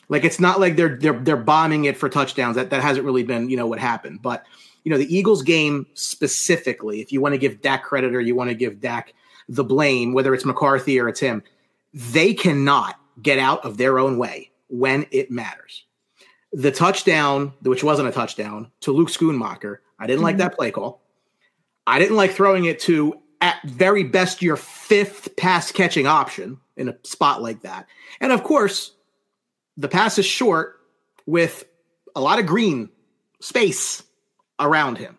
Like 0.10 0.24
it's 0.24 0.40
not 0.40 0.60
like 0.60 0.76
they're 0.76 0.98
they're 0.98 1.20
they're 1.20 1.38
bombing 1.38 1.86
it 1.86 1.98
for 1.98 2.10
touchdowns. 2.10 2.56
That 2.56 2.72
that 2.72 2.82
hasn't 2.82 3.06
really 3.06 3.24
been 3.24 3.50
you 3.50 3.58
know 3.58 3.68
what 3.68 3.80
happened. 3.80 4.22
But 4.22 4.46
you 4.84 4.92
know 4.92 4.98
the 4.98 5.16
Eagles 5.16 5.44
game 5.44 5.86
specifically, 5.94 7.02
if 7.02 7.12
you 7.12 7.22
want 7.22 7.34
to 7.34 7.38
give 7.38 7.62
Dak 7.62 7.84
credit 7.84 8.16
or 8.16 8.22
you 8.22 8.36
want 8.36 8.50
to 8.50 8.56
give 8.56 8.82
Dak 8.82 9.14
the 9.48 9.64
blame, 9.64 10.14
whether 10.14 10.34
it's 10.34 10.46
McCarthy 10.46 11.00
or 11.00 11.08
it's 11.08 11.20
him, 11.20 11.44
they 11.94 12.34
cannot 12.34 12.96
get 13.22 13.40
out 13.40 13.64
of 13.66 13.78
their 13.78 14.00
own 14.00 14.18
way 14.18 14.52
when 14.68 15.06
it 15.12 15.32
matters. 15.32 15.86
The 16.52 16.72
touchdown, 16.72 17.54
which 17.62 17.84
wasn't 17.84 18.10
a 18.10 18.12
touchdown, 18.12 18.72
to 18.82 18.92
Luke 18.92 19.10
Schoonmaker, 19.10 19.78
I 20.00 20.08
didn't 20.08 20.18
mm-hmm. 20.18 20.24
like 20.24 20.38
that 20.38 20.56
play 20.56 20.72
call. 20.72 21.02
I 21.90 21.98
didn't 21.98 22.18
like 22.18 22.32
throwing 22.32 22.66
it 22.66 22.80
to, 22.82 23.20
at 23.42 23.62
very 23.64 24.04
best, 24.04 24.44
your 24.44 24.58
fifth 24.58 25.36
pass 25.38 25.72
catching 25.72 26.06
option 26.06 26.60
in 26.78 26.88
a 26.88 26.96
spot 27.04 27.42
like 27.42 27.62
that. 27.62 27.88
And 28.22 28.32
of 28.32 28.44
course, 28.44 28.94
the 29.76 29.88
pass 29.88 30.20
is 30.20 30.26
short 30.26 30.80
with 31.26 31.66
a 32.16 32.22
lot 32.22 32.38
of 32.38 32.46
green 32.46 32.90
space 33.42 34.04
around 34.60 35.00
him. 35.00 35.18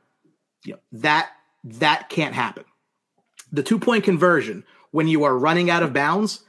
You 0.64 0.74
know, 0.74 0.80
that 0.92 1.30
that 1.64 2.08
can't 2.08 2.34
happen. 2.34 2.64
The 3.50 3.64
two 3.64 3.80
point 3.80 4.04
conversion 4.04 4.64
when 4.92 5.08
you 5.08 5.24
are 5.24 5.36
running 5.36 5.70
out 5.70 5.82
of 5.82 5.92
bounds, 5.92 6.44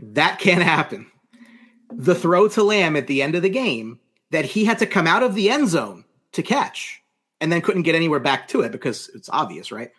that 0.00 0.40
can't 0.40 0.62
happen. 0.62 1.06
The 1.92 2.14
throw 2.14 2.48
to 2.48 2.62
Lamb 2.64 2.96
at 2.96 3.06
the 3.06 3.22
end 3.22 3.36
of 3.36 3.42
the 3.42 3.48
game 3.48 4.00
that 4.30 4.44
he 4.44 4.64
had 4.64 4.80
to 4.80 4.86
come 4.86 5.06
out 5.06 5.22
of 5.22 5.34
the 5.34 5.48
end 5.48 5.68
zone 5.68 6.04
to 6.32 6.42
catch 6.42 7.02
and 7.40 7.52
then 7.52 7.60
couldn't 7.60 7.82
get 7.82 7.94
anywhere 7.94 8.20
back 8.20 8.48
to 8.48 8.60
it 8.62 8.72
because 8.72 9.10
it's 9.14 9.28
obvious, 9.30 9.70
right? 9.70 9.90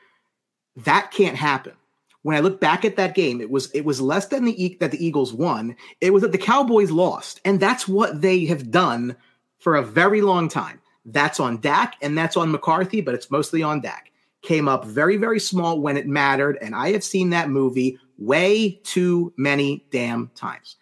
That 0.77 1.11
can't 1.11 1.35
happen. 1.35 1.73
When 2.21 2.35
I 2.35 2.41
look 2.41 2.59
back 2.59 2.83
at 2.83 2.97
that 2.97 3.15
game, 3.15 3.39
it 3.39 3.49
was 3.49 3.71
it 3.71 3.85
was 3.85 4.01
less 4.01 4.27
than 4.27 4.45
the 4.45 4.77
that 4.81 4.91
the 4.91 5.03
Eagles 5.03 5.33
won. 5.33 5.75
It 6.01 6.11
was 6.11 6.21
that 6.21 6.33
the 6.33 6.37
Cowboys 6.37 6.91
lost, 6.91 7.39
and 7.45 7.59
that's 7.59 7.87
what 7.87 8.21
they 8.21 8.45
have 8.45 8.71
done 8.71 9.15
for 9.59 9.75
a 9.75 9.83
very 9.83 10.21
long 10.21 10.49
time. 10.49 10.81
That's 11.05 11.39
on 11.39 11.61
Dak 11.61 11.95
and 12.01 12.17
that's 12.17 12.37
on 12.37 12.51
McCarthy, 12.51 13.01
but 13.01 13.15
it's 13.15 13.31
mostly 13.31 13.63
on 13.63 13.81
Dak. 13.81 14.11
Came 14.41 14.67
up 14.67 14.85
very 14.85 15.15
very 15.15 15.39
small 15.39 15.79
when 15.79 15.95
it 15.95 16.07
mattered, 16.07 16.57
and 16.61 16.75
I 16.75 16.91
have 16.91 17.03
seen 17.03 17.29
that 17.29 17.49
movie 17.49 17.97
way 18.17 18.81
too 18.83 19.33
many 19.37 19.85
damn 19.89 20.29
times. 20.35 20.75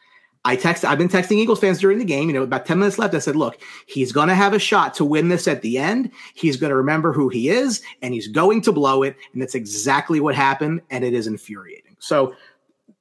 I 0.48 0.56
text 0.56 0.86
I've 0.86 0.98
been 0.98 1.10
texting 1.10 1.36
Eagles 1.36 1.60
fans 1.60 1.78
during 1.78 2.00
the 2.00 2.06
game, 2.06 2.30
you 2.30 2.34
know, 2.34 2.42
about 2.42 2.66
10 2.66 2.80
minutes 2.80 2.98
left. 2.98 3.14
I 3.14 3.20
said, 3.20 3.36
look, 3.36 3.60
he's 3.86 4.14
going 4.14 4.30
to 4.30 4.34
have 4.34 4.54
a 4.54 4.60
shot 4.60 4.94
to 4.94 5.04
win 5.04 5.28
this 5.28 5.46
at 5.46 5.62
the 5.62 5.78
end. 5.78 6.10
He's 6.36 6.56
going 6.56 6.70
to 6.70 6.76
remember 6.78 7.12
who 7.12 7.28
he 7.28 7.50
is 7.50 7.82
and 8.02 8.14
he's 8.14 8.30
going 8.30 8.62
to 8.62 8.72
blow 8.72 9.04
it. 9.04 9.18
And 9.34 9.42
that's 9.42 9.56
exactly 9.56 10.22
what 10.22 10.36
happened. 10.36 10.84
And 10.90 11.04
it 11.04 11.14
is 11.14 11.28
infuriating. 11.28 11.98
So 12.00 12.34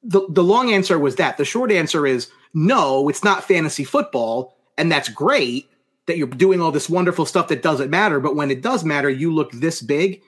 the, 0.02 0.26
the 0.28 0.42
long 0.42 0.72
answer 0.72 0.98
was 0.98 1.14
that. 1.16 1.36
The 1.36 1.44
short 1.44 1.70
answer 1.70 2.04
is 2.04 2.32
no, 2.52 3.08
it's 3.08 3.22
not 3.22 3.44
fantasy 3.44 3.84
football. 3.84 4.56
And 4.76 4.90
that's 4.90 5.08
great 5.08 5.70
that 6.06 6.18
you're 6.18 6.26
doing 6.26 6.60
all 6.60 6.72
this 6.72 6.90
wonderful 6.90 7.26
stuff 7.26 7.46
that 7.46 7.62
doesn't 7.62 7.90
matter. 7.90 8.18
But 8.18 8.34
when 8.34 8.50
it 8.50 8.60
does 8.60 8.84
matter, 8.84 9.08
you 9.08 9.32
look 9.32 9.52
this 9.52 9.80
big 9.80 10.20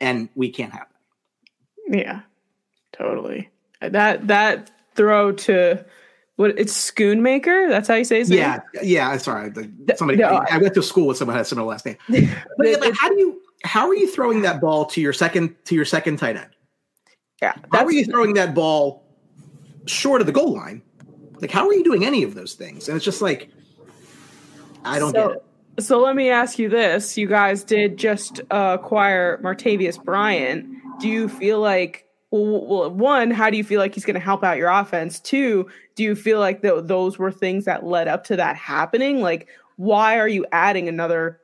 and 0.00 0.28
we 0.36 0.48
can't 0.48 0.72
have 0.72 0.86
that. 1.88 1.98
Yeah, 1.98 2.20
totally. 2.92 3.50
That, 3.80 4.28
that 4.28 4.70
throw 4.94 5.32
to, 5.32 5.84
what 6.40 6.58
it's 6.58 6.90
Schoonmaker? 6.90 7.68
That's 7.68 7.86
how 7.86 7.96
you 7.96 8.04
say 8.04 8.20
his 8.20 8.30
yeah, 8.30 8.52
name. 8.52 8.60
Yeah, 8.74 9.10
yeah. 9.12 9.16
Sorry, 9.18 9.52
somebody. 9.94 10.16
The, 10.16 10.26
I 10.26 10.56
went 10.56 10.72
to 10.72 10.82
school 10.82 11.08
with 11.08 11.18
someone 11.18 11.34
who 11.34 11.36
had 11.36 11.44
a 11.44 11.48
similar 11.48 11.68
last 11.68 11.84
name. 11.84 11.98
but, 12.08 12.80
but 12.80 12.94
how 12.96 13.10
do 13.10 13.18
you 13.18 13.42
how 13.62 13.86
are 13.86 13.94
you 13.94 14.10
throwing 14.10 14.40
that 14.40 14.58
ball 14.58 14.86
to 14.86 15.02
your 15.02 15.12
second 15.12 15.54
to 15.66 15.74
your 15.74 15.84
second 15.84 16.16
tight 16.16 16.36
end? 16.36 16.48
Yeah, 17.42 17.52
how 17.70 17.84
are 17.84 17.92
you 17.92 18.06
throwing 18.06 18.32
that 18.34 18.54
ball 18.54 19.04
short 19.84 20.22
of 20.22 20.26
the 20.26 20.32
goal 20.32 20.54
line? 20.54 20.80
Like, 21.42 21.50
how 21.50 21.68
are 21.68 21.74
you 21.74 21.84
doing 21.84 22.06
any 22.06 22.22
of 22.22 22.34
those 22.34 22.54
things? 22.54 22.88
And 22.88 22.96
it's 22.96 23.04
just 23.04 23.20
like, 23.20 23.50
I 24.82 24.98
don't 24.98 25.12
so, 25.12 25.28
get 25.28 25.36
it. 25.36 25.84
So 25.84 26.00
let 26.00 26.16
me 26.16 26.30
ask 26.30 26.58
you 26.58 26.70
this: 26.70 27.18
You 27.18 27.26
guys 27.26 27.64
did 27.64 27.98
just 27.98 28.40
uh, 28.50 28.78
acquire 28.80 29.38
Martavis 29.42 30.02
Bryant. 30.02 30.66
Do 31.00 31.08
you 31.08 31.28
feel 31.28 31.60
like 31.60 32.06
well, 32.30 32.90
one, 32.90 33.30
how 33.30 33.50
do 33.50 33.56
you 33.56 33.64
feel 33.64 33.80
like 33.80 33.94
he's 33.94 34.04
going 34.04 34.14
to 34.14 34.20
help 34.20 34.44
out 34.44 34.56
your 34.56 34.70
offense? 34.70 35.18
Two, 35.18 35.68
do 35.96 36.02
you 36.02 36.14
feel 36.14 36.38
like 36.38 36.62
th- 36.62 36.84
those 36.84 37.18
were 37.18 37.32
things 37.32 37.64
that 37.64 37.84
led 37.84 38.08
up 38.08 38.24
to 38.24 38.36
that 38.36 38.56
happening? 38.56 39.20
Like, 39.20 39.48
why 39.76 40.18
are 40.18 40.28
you 40.28 40.46
adding 40.52 40.88
another, 40.88 41.40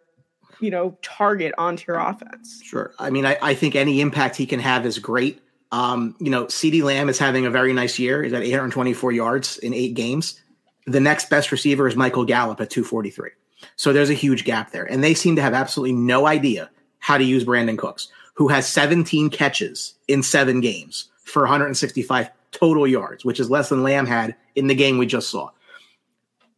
you 0.61 0.71
know, 0.71 0.97
target 1.03 1.53
onto 1.59 1.91
your 1.91 1.99
offense? 1.99 2.61
Sure. 2.63 2.93
I 2.99 3.11
mean, 3.11 3.27
I, 3.27 3.37
I 3.43 3.55
think 3.55 3.75
any 3.75 4.01
impact 4.01 4.37
he 4.37 4.47
can 4.47 4.61
have 4.61 4.87
is 4.87 4.99
great. 4.99 5.43
Um, 5.73 6.15
you 6.21 6.31
know, 6.31 6.45
CeeDee 6.45 6.83
Lamb 6.83 7.09
is 7.09 7.19
having 7.19 7.47
a 7.47 7.51
very 7.51 7.73
nice 7.73 7.99
year. 7.99 8.23
He's 8.23 8.33
at 8.33 8.43
824 8.43 9.11
yards 9.11 9.59
in 9.59 9.75
eight 9.75 9.95
games. 9.95 10.41
The 10.87 11.01
next 11.01 11.29
best 11.29 11.51
receiver 11.51 11.89
is 11.89 11.97
Michael 11.97 12.25
Gallup 12.25 12.61
at 12.61 12.71
243. 12.71 13.31
So 13.75 13.93
there's 13.93 14.11
a 14.11 14.15
huge 14.15 14.45
gap 14.45 14.71
there. 14.71 14.85
And 14.85 15.03
they 15.03 15.15
seem 15.15 15.35
to 15.35 15.43
have 15.43 15.55
absolutely 15.55 15.97
no 15.97 16.27
idea 16.27 16.71
how 17.01 17.19
to 17.19 17.25
use 17.25 17.45
Brandin 17.45 17.77
Cooks 17.77 18.09
who 18.37 18.49
has 18.49 18.69
17 18.69 19.31
catches 19.31 19.95
in 20.09 20.23
seven 20.23 20.61
games 20.61 21.09
for 21.25 21.43
165 21.43 22.31
total 22.53 22.87
yards, 22.87 23.25
which 23.25 23.41
is 23.41 23.51
less 23.51 23.69
than 23.69 23.83
Lamb 23.83 24.07
had 24.07 24.37
in 24.55 24.67
the 24.67 24.75
game 24.75 24.99
we 24.99 25.07
just 25.07 25.31
saw. 25.31 25.51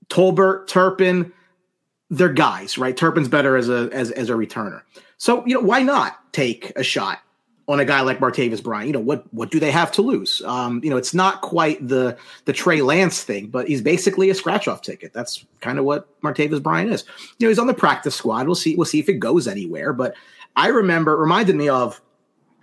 Tolbert, 0.09 0.67
Turpin, 0.67 1.33
they're 2.11 2.29
guys, 2.29 2.79
right? 2.79 2.97
Turpin's 2.97 3.29
better 3.29 3.57
as 3.57 3.69
a 3.69 3.91
as, 3.93 4.11
as 4.13 4.31
a 4.31 4.35
returner. 4.35 4.83
So, 5.19 5.45
you 5.47 5.55
know, 5.55 5.61
why 5.61 5.83
not 5.83 6.33
take 6.33 6.73
a 6.77 6.83
shot 6.83 7.19
on 7.67 7.81
a 7.81 7.85
guy 7.85 8.01
like 8.01 8.19
Martavis 8.19 8.63
Bryant? 8.63 8.87
You 8.87 8.93
know, 8.95 9.01
what 9.01 9.33
what 9.35 9.51
do 9.51 9.61
they 9.61 9.71
have 9.71 9.93
to 9.93 10.03
lose? 10.03 10.41
Um, 10.47 10.81
you 10.83 10.89
know, 10.89 10.97
it's 10.97 11.13
not 11.13 11.43
quite 11.43 11.87
the 11.87 12.17
the 12.47 12.53
Trey 12.53 12.81
Lance 12.81 13.23
thing, 13.23 13.49
but 13.49 13.69
he's 13.69 13.83
basically 13.83 14.31
a 14.31 14.35
scratch 14.35 14.67
off 14.67 14.81
ticket. 14.81 15.13
That's 15.13 15.45
kind 15.61 15.79
of 15.79 15.85
what 15.85 16.09
Martavis 16.23 16.63
Bryant 16.63 16.91
is. 16.91 17.05
You 17.39 17.47
know, 17.47 17.49
he's 17.51 17.59
on 17.59 17.67
the 17.67 17.75
practice 17.75 18.15
squad. 18.15 18.47
We'll 18.47 18.55
see 18.55 18.75
we'll 18.75 18.87
see 18.87 19.01
if 19.01 19.09
it 19.09 19.15
goes 19.15 19.47
anywhere, 19.47 19.93
but 19.93 20.15
I 20.59 20.67
remember 20.67 21.13
it 21.13 21.21
reminded 21.21 21.55
me 21.55 21.69
of 21.69 22.01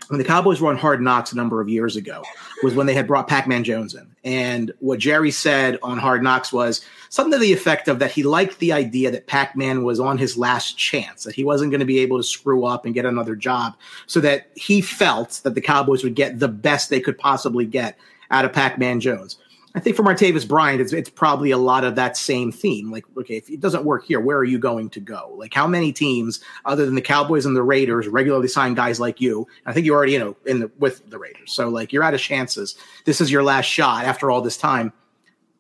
when 0.10 0.18
the 0.18 0.26
Cowboys 0.26 0.60
were 0.60 0.70
on 0.70 0.78
Hard 0.78 1.02
Knocks 1.02 1.32
a 1.32 1.36
number 1.38 1.62
of 1.62 1.70
years 1.70 1.96
ago 1.96 2.24
was 2.62 2.76
when 2.76 2.88
they 2.88 2.94
had 2.94 3.08
brought 3.08 3.30
Pac-Man 3.30 3.64
Jones 3.64 3.96
in. 3.96 4.14
And 4.26 4.74
what 4.80 5.00
Jerry 5.00 5.32
said 5.32 5.80
on 5.82 5.98
Hard 5.98 6.22
Knocks 6.22 6.52
was 6.52 6.86
something 7.10 7.32
to 7.32 7.38
the 7.40 7.54
effect 7.54 7.88
of 7.88 8.00
that 8.00 8.12
he 8.12 8.22
liked 8.22 8.60
the 8.60 8.74
idea 8.74 9.12
that 9.12 9.28
Pac-Man 9.28 9.86
was 9.86 10.02
on 10.02 10.18
his 10.18 10.38
last 10.38 10.78
chance, 10.78 11.24
that 11.24 11.36
he 11.36 11.46
wasn't 11.46 11.72
going 11.72 11.80
to 11.80 11.86
be 11.86 12.00
able 12.00 12.18
to 12.18 12.24
screw 12.24 12.66
up 12.66 12.84
and 12.84 12.94
get 12.94 13.06
another 13.06 13.34
job, 13.34 13.78
so 14.08 14.20
that 14.20 14.52
he 14.56 14.82
felt 14.82 15.40
that 15.44 15.56
the 15.56 15.62
Cowboys 15.62 16.04
would 16.04 16.16
get 16.16 16.40
the 16.40 16.50
best 16.50 16.90
they 16.90 17.00
could 17.00 17.18
possibly 17.18 17.66
get 17.66 17.98
out 18.30 18.44
of 18.44 18.52
Pac-Man 18.52 19.00
Jones. 19.00 19.38
I 19.76 19.82
think 19.82 19.98
for 19.98 20.04
Martavis 20.04 20.48
Bryant, 20.48 20.80
it's, 20.80 20.94
it's 20.94 21.10
probably 21.10 21.52
a 21.52 21.58
lot 21.58 21.84
of 21.84 21.96
that 21.96 22.16
same 22.16 22.50
theme. 22.50 22.92
Like, 22.92 23.04
okay, 23.18 23.36
if 23.36 23.50
it 23.50 23.60
doesn't 23.60 23.84
work 23.84 24.06
here, 24.06 24.22
where 24.22 24.38
are 24.38 24.46
you 24.46 24.58
going 24.58 24.90
to 24.92 25.02
go? 25.02 25.34
Like, 25.36 25.54
how 25.54 25.68
many 25.68 25.92
teams 25.92 26.40
other 26.64 26.86
than 26.86 26.96
the 26.96 27.02
Cowboys 27.02 27.46
and 27.46 27.58
the 27.58 27.62
Raiders 27.62 28.08
regularly 28.08 28.48
sign 28.48 28.74
guys 28.74 29.02
like 29.02 29.20
you? 29.20 29.46
I 29.66 29.74
think 29.74 29.86
you're 29.86 29.98
already, 29.98 30.14
you 30.14 30.20
know, 30.20 30.38
in 30.46 30.60
the 30.60 30.72
with 30.80 31.10
the 31.10 31.20
Raiders. 31.20 31.52
So 31.52 31.68
like 31.68 31.92
you're 31.92 32.04
out 32.04 32.14
of 32.14 32.22
chances. 32.22 32.78
This 33.04 33.20
is 33.20 33.30
your 33.30 33.44
last 33.44 33.66
shot 33.66 34.06
after 34.06 34.32
all 34.32 34.40
this 34.40 34.58
time. 34.58 34.94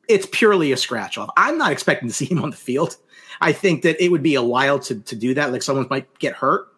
It's 0.07 0.27
purely 0.31 0.71
a 0.71 0.77
scratch 0.77 1.17
off. 1.17 1.29
I'm 1.35 1.57
not 1.57 1.73
expecting 1.73 2.07
to 2.07 2.13
see 2.13 2.25
him 2.25 2.41
on 2.41 2.51
the 2.51 2.55
field. 2.55 2.95
I 3.41 3.51
think 3.51 3.81
that 3.81 4.01
it 4.01 4.09
would 4.11 4.23
be 4.23 4.35
a 4.35 4.43
while 4.43 4.79
to 4.79 4.95
to 4.95 5.15
do 5.15 5.33
that. 5.33 5.51
Like 5.51 5.61
someone 5.61 5.87
might 5.89 6.19
get 6.19 6.35
hurt. 6.35 6.69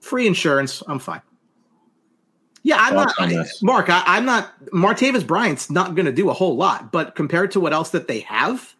Free 0.00 0.28
insurance, 0.28 0.80
I'm 0.86 1.00
fine. 1.00 1.22
Yeah, 2.64 2.78
I'm 2.80 2.94
not, 2.94 3.14
I, 3.18 3.44
Mark. 3.60 3.90
I, 3.90 4.16
am 4.16 4.24
not. 4.24 4.50
Martavis 4.70 5.26
Bryant's 5.26 5.70
not 5.70 5.94
going 5.94 6.06
to 6.06 6.12
do 6.12 6.30
a 6.30 6.32
whole 6.32 6.56
lot, 6.56 6.90
but 6.90 7.14
compared 7.14 7.50
to 7.52 7.60
what 7.60 7.74
else 7.74 7.90
that 7.90 8.08
they 8.08 8.20
have, 8.20 8.74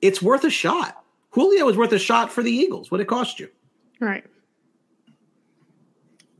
it's 0.00 0.22
worth 0.22 0.44
a 0.44 0.50
shot. 0.50 1.04
Julio 1.30 1.68
is 1.68 1.76
worth 1.76 1.92
a 1.92 1.98
shot 1.98 2.32
for 2.32 2.42
the 2.42 2.50
Eagles. 2.50 2.90
What 2.90 3.02
it 3.02 3.06
cost 3.06 3.38
you? 3.38 3.50
Right. 4.00 4.24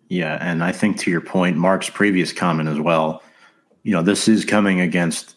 Yeah, 0.09 0.39
and 0.41 0.64
I 0.64 0.73
think 0.73 0.99
to 1.01 1.11
your 1.11 1.20
point, 1.20 1.59
Mark's 1.59 1.91
previous 1.91 2.33
comment 2.33 2.70
as 2.70 2.81
well. 2.81 3.23
You 3.83 3.93
know, 3.93 4.03
this 4.03 4.27
is 4.27 4.45
coming 4.45 4.81
against 4.81 5.37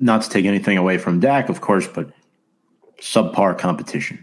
not 0.00 0.20
to 0.22 0.28
take 0.28 0.44
anything 0.44 0.76
away 0.76 0.98
from 0.98 1.18
Dak, 1.18 1.48
of 1.48 1.62
course, 1.62 1.88
but 1.88 2.10
subpar 3.00 3.56
competition. 3.58 4.22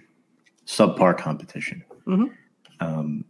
Subpar 0.68 1.18
competition. 1.18 1.84
Mm-hmm. 2.06 2.26
Um, 2.80 3.26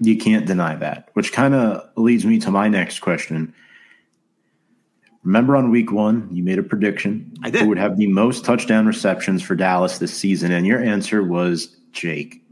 you 0.00 0.16
can't 0.16 0.46
deny 0.46 0.74
that, 0.76 1.08
which 1.14 1.32
kind 1.32 1.54
of 1.54 1.88
leads 1.96 2.24
me 2.24 2.38
to 2.38 2.50
my 2.50 2.68
next 2.68 3.00
question. 3.00 3.54
Remember 5.24 5.56
on 5.56 5.70
week 5.70 5.92
one, 5.92 6.28
you 6.30 6.42
made 6.42 6.58
a 6.58 6.62
prediction. 6.62 7.34
I 7.42 7.50
did. 7.50 7.62
Who 7.62 7.68
would 7.68 7.78
have 7.78 7.96
the 7.96 8.06
most 8.06 8.44
touchdown 8.44 8.86
receptions 8.86 9.42
for 9.42 9.54
Dallas 9.54 9.98
this 9.98 10.14
season? 10.14 10.52
And 10.52 10.66
your 10.66 10.82
answer 10.82 11.22
was 11.22 11.76
Jake 11.92 12.42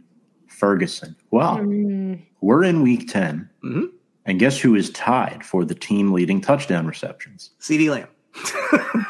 Ferguson. 0.48 1.14
Well, 1.30 1.58
mm. 1.58 2.20
we're 2.40 2.64
in 2.64 2.82
week 2.82 3.10
10. 3.10 3.48
Mm-hmm. 3.64 3.84
And 4.26 4.40
guess 4.40 4.58
who 4.58 4.74
is 4.74 4.90
tied 4.90 5.44
for 5.44 5.64
the 5.64 5.74
team 5.74 6.12
leading 6.12 6.40
touchdown 6.40 6.86
receptions? 6.86 7.50
CeeDee 7.60 7.90
Lamb. 7.90 9.06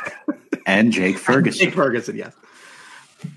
and 0.67 0.93
Jake 0.93 1.17
Ferguson. 1.17 1.67
Jake 1.67 1.75
Ferguson, 1.75 2.17
yes. 2.17 2.35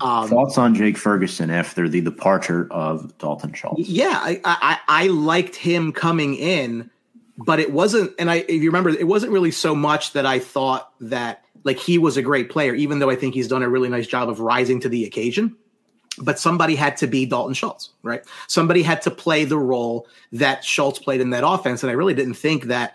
Um, 0.00 0.28
Thoughts 0.28 0.58
on 0.58 0.74
Jake 0.74 0.96
Ferguson 0.96 1.50
after 1.50 1.88
the 1.88 2.00
departure 2.00 2.68
of 2.70 3.16
Dalton 3.18 3.52
Schultz? 3.52 3.88
Yeah, 3.88 4.12
I, 4.14 4.40
I, 4.44 4.78
I 4.88 5.06
liked 5.08 5.56
him 5.56 5.92
coming 5.92 6.34
in, 6.34 6.90
but 7.38 7.60
it 7.60 7.72
wasn't. 7.72 8.12
And 8.18 8.30
I, 8.30 8.36
if 8.36 8.62
you 8.62 8.70
remember, 8.70 8.90
it 8.90 9.06
wasn't 9.06 9.32
really 9.32 9.50
so 9.50 9.74
much 9.74 10.12
that 10.12 10.26
I 10.26 10.38
thought 10.38 10.92
that 11.00 11.44
like 11.64 11.78
he 11.78 11.98
was 11.98 12.16
a 12.16 12.22
great 12.22 12.50
player, 12.50 12.74
even 12.74 12.98
though 12.98 13.10
I 13.10 13.16
think 13.16 13.34
he's 13.34 13.48
done 13.48 13.62
a 13.62 13.68
really 13.68 13.88
nice 13.88 14.06
job 14.06 14.28
of 14.28 14.40
rising 14.40 14.80
to 14.80 14.88
the 14.88 15.04
occasion. 15.04 15.56
But 16.18 16.38
somebody 16.38 16.74
had 16.74 16.96
to 16.98 17.06
be 17.06 17.24
Dalton 17.24 17.54
Schultz, 17.54 17.90
right? 18.02 18.22
Somebody 18.48 18.82
had 18.82 19.00
to 19.02 19.10
play 19.10 19.44
the 19.44 19.58
role 19.58 20.06
that 20.32 20.64
Schultz 20.64 20.98
played 20.98 21.20
in 21.20 21.30
that 21.30 21.46
offense, 21.46 21.82
and 21.82 21.90
I 21.90 21.94
really 21.94 22.14
didn't 22.14 22.34
think 22.34 22.64
that 22.64 22.94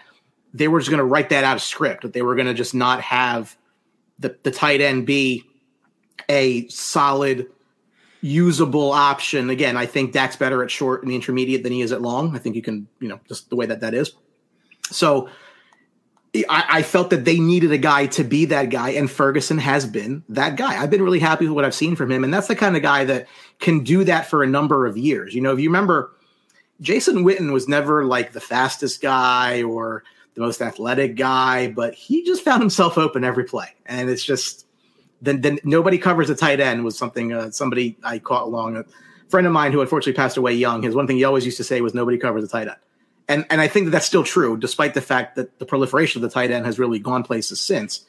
they 0.54 0.68
were 0.68 0.80
just 0.80 0.92
going 0.92 1.00
to 1.00 1.06
write 1.06 1.30
that 1.30 1.44
out 1.44 1.56
of 1.56 1.64
script. 1.64 2.04
That 2.04 2.14
they 2.14 2.22
were 2.22 2.36
going 2.36 2.48
to 2.48 2.54
just 2.54 2.76
not 2.76 3.02
have 3.02 3.58
the 4.20 4.38
the 4.44 4.52
tight 4.52 4.82
end 4.82 5.08
be 5.08 5.46
a 6.30 6.68
solid, 6.68 7.48
usable 8.22 8.92
option. 8.92 9.50
Again, 9.50 9.78
I 9.78 9.86
think 9.86 10.14
Dak's 10.14 10.36
better 10.36 10.64
at 10.64 10.72
short 10.72 11.04
and 11.04 11.12
intermediate 11.12 11.64
than 11.64 11.72
he 11.72 11.82
is 11.82 11.92
at 11.92 12.02
long. 12.02 12.36
I 12.36 12.40
think 12.40 12.56
you 12.56 12.62
can, 12.62 12.88
you 13.00 13.08
know, 13.08 13.20
just 13.28 13.50
the 13.50 13.56
way 13.56 13.66
that 13.66 13.82
that 13.82 13.94
is. 13.94 14.14
So 14.92 15.30
I, 16.50 16.66
I, 16.70 16.82
felt 16.82 17.12
that 17.12 17.24
they 17.26 17.40
needed 17.40 17.72
a 17.72 17.78
guy 17.78 18.08
to 18.08 18.24
be 18.24 18.46
that 18.46 18.70
guy, 18.70 18.90
and 18.90 19.10
Ferguson 19.10 19.58
has 19.58 19.86
been 19.86 20.24
that 20.30 20.58
guy. 20.58 20.82
I've 20.82 20.90
been 20.90 21.02
really 21.02 21.20
happy 21.20 21.46
with 21.46 21.56
what 21.56 21.66
I've 21.66 21.76
seen 21.76 21.96
from 21.96 22.12
him, 22.12 22.24
and 22.24 22.34
that's 22.34 22.48
the 22.48 22.56
kind 22.56 22.76
of 22.76 22.82
guy 22.82 23.06
that 23.06 23.28
can 23.60 23.84
do 23.84 24.04
that 24.04 24.28
for 24.28 24.44
a 24.44 24.48
number 24.48 24.86
of 24.86 24.98
years. 24.98 25.34
You 25.34 25.42
know, 25.42 25.54
if 25.54 25.60
you 25.60 25.70
remember, 25.70 26.12
Jason 26.82 27.24
Witten 27.24 27.54
was 27.54 27.68
never 27.68 28.06
like 28.06 28.34
the 28.34 28.42
fastest 28.42 29.02
guy 29.02 29.64
or 29.64 30.04
the 30.34 30.42
most 30.42 30.62
athletic 30.62 31.16
guy, 31.16 31.70
but 31.70 31.94
he 31.94 32.24
just 32.26 32.44
found 32.44 32.62
himself 32.62 32.98
open 32.98 33.24
every 33.24 33.46
play, 33.46 33.74
and 33.86 34.10
it's 34.10 34.24
just 34.24 34.65
then 35.22 35.42
then 35.42 35.60
nobody 35.64 35.98
covers 35.98 36.30
a 36.30 36.36
tight 36.36 36.60
end 36.60 36.84
was 36.84 36.98
something 36.98 37.34
uh, 37.34 37.52
somebody 37.52 37.98
I 38.04 38.20
caught 38.20 38.44
along. 38.44 38.78
A 38.78 38.86
friend 39.30 39.48
of 39.48 39.54
mine 39.54 39.72
who 39.72 39.82
unfortunately 39.82 40.14
passed 40.14 40.38
away 40.38 40.54
young. 40.54 40.82
His 40.82 40.96
one 40.96 41.08
thing 41.08 41.18
he 41.18 41.24
always 41.24 41.46
used 41.46 41.58
to 41.58 41.64
say 41.64 41.82
was 41.82 41.94
nobody 41.94 42.18
covers 42.18 42.44
a 42.44 42.48
tight 42.48 42.68
end, 42.68 42.78
and 43.28 43.46
and 43.50 43.62
I 43.62 43.68
think 43.68 43.86
that 43.86 43.92
that's 43.92 44.06
still 44.06 44.24
true, 44.24 44.58
despite 44.58 44.94
the 44.94 45.02
fact 45.02 45.36
that 45.36 45.60
the 45.60 45.66
proliferation 45.66 46.24
of 46.24 46.30
the 46.30 46.34
tight 46.34 46.52
end 46.52 46.66
has 46.66 46.80
really 46.80 47.00
gone 47.00 47.24
places 47.24 47.60
since. 47.60 48.06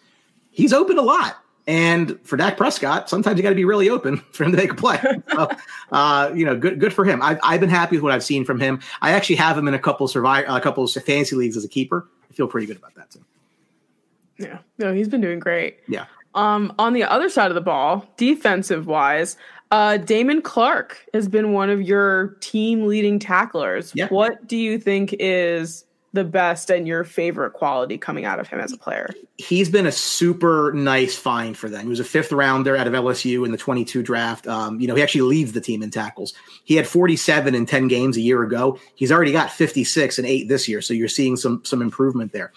He's 0.51 0.73
open 0.73 0.99
a 0.99 1.03
lot. 1.03 1.37
And 1.69 2.21
for 2.23 2.37
Dak 2.37 2.57
Prescott, 2.57 3.11
sometimes 3.11 3.37
you 3.37 3.43
got 3.43 3.49
to 3.49 3.57
be 3.57 3.65
really 3.65 3.91
open 3.91 4.19
for 4.33 4.45
him 4.45 4.53
to 4.53 4.57
make 4.57 4.71
a 4.71 4.75
play. 4.75 5.01
so, 5.33 5.49
uh, 5.91 6.31
you 6.35 6.45
know, 6.45 6.57
good 6.57 6.79
good 6.79 6.93
for 6.93 7.05
him. 7.05 7.21
I've, 7.23 7.39
I've 7.43 7.61
been 7.61 7.71
happy 7.71 7.97
with 7.97 8.05
what 8.05 8.13
I've 8.13 8.25
seen 8.25 8.45
from 8.45 8.61
him. 8.61 8.81
I 9.03 9.13
actually 9.13 9.37
have 9.37 9.59
him 9.59 9.67
in 9.69 9.75
a 9.75 9.79
couple 9.79 10.07
survive 10.09 10.45
a 10.49 10.61
couple 10.61 10.85
of 10.85 10.93
fantasy 10.93 11.35
leagues 11.35 11.57
as 11.57 11.65
a 11.65 11.69
keeper. 11.69 12.07
I 12.31 12.35
feel 12.35 12.47
pretty 12.47 12.67
good 12.67 12.77
about 12.77 12.95
that 12.95 13.11
too. 13.11 13.25
Yeah, 14.39 14.59
no, 14.79 14.93
he's 14.93 15.09
been 15.09 15.21
doing 15.21 15.39
great. 15.39 15.79
Yeah. 15.89 16.07
Um, 16.37 16.73
on 16.79 16.93
the 16.93 17.03
other 17.03 17.29
side 17.29 17.51
of 17.51 17.55
the 17.55 17.61
ball, 17.63 18.07
defensive 18.17 18.87
wise, 18.87 19.37
uh, 19.71 19.99
Damone 19.99 20.45
Clark 20.45 21.05
has 21.13 21.29
been 21.29 21.53
one 21.53 21.71
of 21.71 21.83
your 21.83 22.37
team 22.41 22.87
leading 22.87 23.19
tacklers. 23.19 23.93
Yeah. 23.95 24.09
What 24.09 24.47
do 24.47 24.57
you 24.57 24.79
think 24.79 25.17
is 25.19 25.85
the 26.17 26.25
best 26.25 26.71
and 26.71 26.89
your 26.89 27.05
favorite 27.05 27.53
quality 27.53 27.97
coming 27.97 28.25
out 28.25 28.41
of 28.41 28.49
him 28.49 28.59
as 28.59 28.73
a 28.73 28.77
player? 28.77 29.15
He's 29.39 29.69
been 29.69 29.87
a 29.87 29.93
super 29.93 30.73
nice 30.73 31.17
find 31.17 31.57
for 31.57 31.69
them. 31.69 31.83
He 31.83 31.89
was 31.89 32.01
a 32.01 32.05
fifth 32.05 32.33
rounder 32.33 32.77
out 32.77 32.89
of 32.89 32.93
LSU 32.93 33.45
in 33.45 33.53
the 33.53 33.59
22 33.59 34.03
draft. 34.03 34.49
Um, 34.49 34.81
you 34.81 34.89
know, 34.89 34.97
he 34.97 35.03
actually 35.03 35.21
leads 35.21 35.53
the 35.53 35.61
team 35.61 35.83
in 35.83 35.91
tackles. 35.91 36.35
He 36.65 36.75
had 36.75 36.89
47 36.89 37.55
in 37.55 37.67
10 37.67 37.87
games 37.87 38.17
a 38.17 38.21
year 38.21 38.43
ago. 38.43 38.79
He's 38.97 39.13
already 39.13 39.31
got 39.31 39.53
56 39.53 40.19
and 40.19 40.27
eight 40.27 40.49
this 40.49 40.67
year. 40.67 40.83
So 40.83 40.93
you're 40.93 41.09
seeing 41.09 41.37
some 41.37 41.65
some 41.65 41.81
improvement 41.81 42.33
there. 42.33 42.53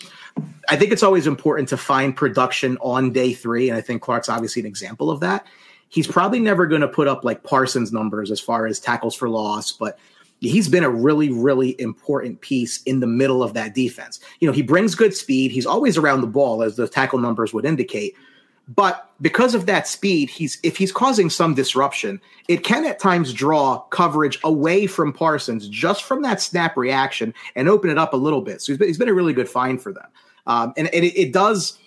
I 0.69 0.75
think 0.75 0.91
it's 0.91 1.03
always 1.03 1.27
important 1.27 1.69
to 1.69 1.77
find 1.77 2.15
production 2.15 2.77
on 2.81 3.11
day 3.11 3.33
three. 3.33 3.69
And 3.69 3.77
I 3.77 3.81
think 3.81 4.01
Clark's 4.01 4.29
obviously 4.29 4.61
an 4.61 4.65
example 4.65 5.11
of 5.11 5.19
that. 5.19 5.45
He's 5.89 6.07
probably 6.07 6.39
never 6.39 6.67
going 6.67 6.81
to 6.81 6.87
put 6.87 7.07
up 7.07 7.23
like 7.23 7.43
Parsons 7.43 7.91
numbers 7.91 8.31
as 8.31 8.39
far 8.39 8.67
as 8.67 8.79
tackles 8.79 9.15
for 9.15 9.27
loss, 9.27 9.71
but 9.71 9.97
he's 10.41 10.69
been 10.69 10.83
a 10.83 10.89
really, 10.89 11.31
really 11.31 11.79
important 11.79 12.41
piece 12.41 12.81
in 12.83 12.99
the 12.99 13.07
middle 13.07 13.43
of 13.43 13.53
that 13.53 13.75
defense. 13.75 14.19
You 14.39 14.47
know, 14.47 14.53
he 14.53 14.61
brings 14.61 14.95
good 14.95 15.15
speed. 15.15 15.51
He's 15.51 15.65
always 15.65 15.97
around 15.97 16.21
the 16.21 16.27
ball, 16.27 16.63
as 16.63 16.75
the 16.75 16.87
tackle 16.87 17.19
numbers 17.19 17.53
would 17.53 17.65
indicate. 17.65 18.15
But 18.75 19.09
because 19.19 19.55
of 19.55 19.65
that 19.65 19.87
speed, 19.87 20.29
he's 20.29 20.59
if 20.61 20.77
he's 20.77 20.91
causing 20.91 21.29
some 21.31 21.55
disruption, 21.55 22.21
it 22.47 22.63
can 22.63 22.85
at 22.85 22.99
times 22.99 23.33
draw 23.33 23.79
coverage 23.89 24.39
away 24.43 24.85
from 24.85 25.11
Parsons 25.11 25.67
just 25.67 26.03
from 26.03 26.21
that 26.21 26.39
snap 26.39 26.77
reaction 26.77 27.33
and 27.55 27.67
open 27.67 27.89
it 27.89 27.97
up 27.97 28.13
a 28.13 28.17
little 28.17 28.41
bit. 28.41 28.61
So 28.61 28.71
he's 28.71 28.77
been, 28.77 28.87
he's 28.87 28.97
been 28.99 29.09
a 29.09 29.13
really 29.13 29.33
good 29.33 29.49
find 29.49 29.81
for 29.81 29.91
them. 29.91 30.05
Um, 30.45 30.73
and, 30.77 30.87
and 30.93 31.03
it, 31.03 31.19
it 31.19 31.33
does 31.33 31.79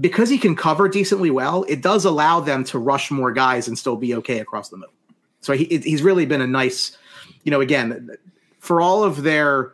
because 0.00 0.28
he 0.28 0.38
can 0.38 0.56
cover 0.56 0.88
decently 0.88 1.30
well. 1.30 1.64
It 1.68 1.82
does 1.82 2.04
allow 2.04 2.40
them 2.40 2.64
to 2.64 2.78
rush 2.78 3.10
more 3.12 3.32
guys 3.32 3.68
and 3.68 3.78
still 3.78 3.96
be 3.96 4.14
okay 4.16 4.40
across 4.40 4.70
the 4.70 4.76
middle. 4.76 4.94
So 5.40 5.52
he, 5.52 5.64
he's 5.66 6.02
really 6.02 6.26
been 6.26 6.40
a 6.40 6.46
nice, 6.46 6.96
you 7.44 7.50
know, 7.50 7.60
again, 7.60 8.10
for 8.60 8.80
all 8.80 9.04
of 9.04 9.22
their 9.22 9.72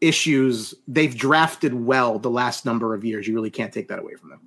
issues, 0.00 0.74
they've 0.88 1.16
drafted 1.16 1.74
well 1.74 2.18
the 2.18 2.30
last 2.30 2.64
number 2.66 2.94
of 2.94 3.04
years. 3.04 3.26
You 3.26 3.34
really 3.34 3.50
can't 3.50 3.72
take 3.72 3.88
that 3.88 3.98
away 3.98 4.14
from 4.14 4.30
them. 4.30 4.40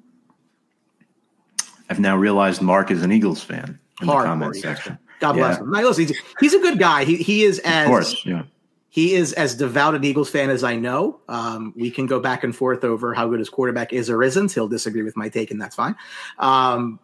I've 1.90 2.00
now 2.00 2.18
realized 2.18 2.62
Mark 2.62 2.92
is 2.92 3.02
an 3.04 3.12
Eagles 3.12 3.42
fan 3.44 3.80
in 4.02 4.08
Hard 4.08 4.26
the 4.26 4.30
comment 4.30 4.56
section. 4.58 4.98
God 5.20 5.34
bless 5.34 5.58
Yeah. 5.58 5.64
him. 5.64 5.72
No, 5.72 5.82
listen, 5.82 6.08
he's, 6.08 6.18
he's 6.40 6.54
a 6.54 6.60
good 6.60 6.78
guy. 6.80 7.06
He 7.06 7.16
he 7.18 7.44
is 7.44 7.60
as 7.60 7.86
Of 7.86 7.90
course, 7.90 8.26
yeah. 8.26 8.44
he 8.90 9.16
is 9.16 9.34
as 9.34 9.56
devout 9.56 9.96
an 9.96 10.04
Eagles 10.04 10.30
fan 10.30 10.50
as 10.50 10.64
I 10.64 10.76
know. 10.76 11.20
Um, 11.30 11.74
we 11.76 11.90
can 11.90 12.06
go 12.06 12.20
back 12.20 12.44
and 12.44 12.56
forth 12.56 12.84
over 12.84 13.14
how 13.14 13.28
good 13.30 13.40
his 13.40 13.50
quarterback 13.50 13.94
is 13.94 14.10
or 14.10 14.22
isn't. 14.22 14.52
He'll 14.52 14.68
disagree 14.68 15.02
with 15.02 15.16
my 15.18 15.30
take, 15.30 15.50
and 15.50 15.60
that's 15.62 15.76
fine. 15.76 15.96
Um, 16.40 17.00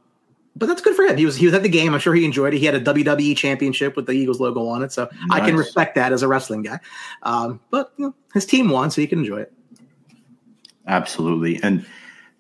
but 0.56 0.68
that's 0.68 0.82
good 0.82 0.96
for 0.96 1.04
him. 1.04 1.18
He 1.18 1.26
was 1.26 1.36
he 1.36 1.46
was 1.46 1.56
at 1.56 1.64
the 1.64 1.70
game. 1.70 1.94
I'm 1.94 2.00
sure 2.00 2.14
he 2.14 2.26
enjoyed 2.26 2.54
it. 2.54 2.60
He 2.60 2.66
had 2.66 2.76
a 2.76 2.82
WWE 2.82 3.36
championship 3.36 3.96
with 3.96 4.06
the 4.06 4.12
Eagles 4.14 4.40
logo 4.40 4.68
on 4.68 4.84
it, 4.84 4.92
so 4.92 5.10
I 5.32 5.40
can 5.40 5.56
respect 5.56 5.96
that 5.96 6.14
as 6.14 6.22
a 6.22 6.28
wrestling 6.28 6.64
guy. 6.64 6.80
Um, 7.24 7.60
but 7.72 7.92
you 7.98 8.06
know, 8.08 8.16
his 8.34 8.46
team 8.46 8.70
won, 8.70 8.92
so 8.92 9.02
he 9.02 9.08
can 9.08 9.20
enjoy 9.20 9.42
it. 9.42 9.54
Absolutely. 10.88 11.62
And, 11.64 11.86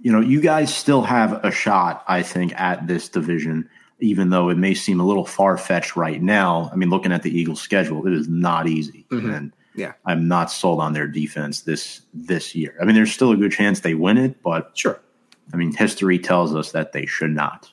you 0.01 0.11
know, 0.11 0.19
you 0.19 0.41
guys 0.41 0.73
still 0.73 1.01
have 1.03 1.43
a 1.45 1.51
shot, 1.51 2.03
I 2.07 2.21
think, 2.23 2.53
at 2.59 2.87
this 2.87 3.07
division, 3.07 3.69
even 3.99 4.29
though 4.29 4.49
it 4.49 4.57
may 4.57 4.73
seem 4.73 4.99
a 4.99 5.05
little 5.05 5.25
far 5.25 5.57
fetched 5.57 5.95
right 5.95 6.21
now. 6.21 6.69
I 6.71 6.75
mean, 6.75 6.89
looking 6.89 7.11
at 7.13 7.23
the 7.23 7.35
Eagles' 7.37 7.61
schedule, 7.61 8.05
it 8.05 8.13
is 8.13 8.27
not 8.27 8.67
easy. 8.67 9.05
Mhm. 9.11 9.35
And 9.35 9.53
Yeah. 9.75 9.93
I'm 10.05 10.27
not 10.27 10.51
sold 10.51 10.81
on 10.81 10.93
their 10.93 11.07
defense 11.07 11.61
this 11.61 12.01
this 12.13 12.53
year. 12.53 12.75
I 12.81 12.85
mean, 12.85 12.95
there's 12.95 13.13
still 13.13 13.31
a 13.31 13.37
good 13.37 13.51
chance 13.51 13.79
they 13.79 13.95
win 13.95 14.17
it, 14.17 14.43
but 14.43 14.71
Sure. 14.73 14.99
I 15.53 15.57
mean, 15.57 15.73
history 15.73 16.19
tells 16.19 16.53
us 16.53 16.71
that 16.73 16.91
they 16.91 17.05
should 17.05 17.31
not 17.31 17.71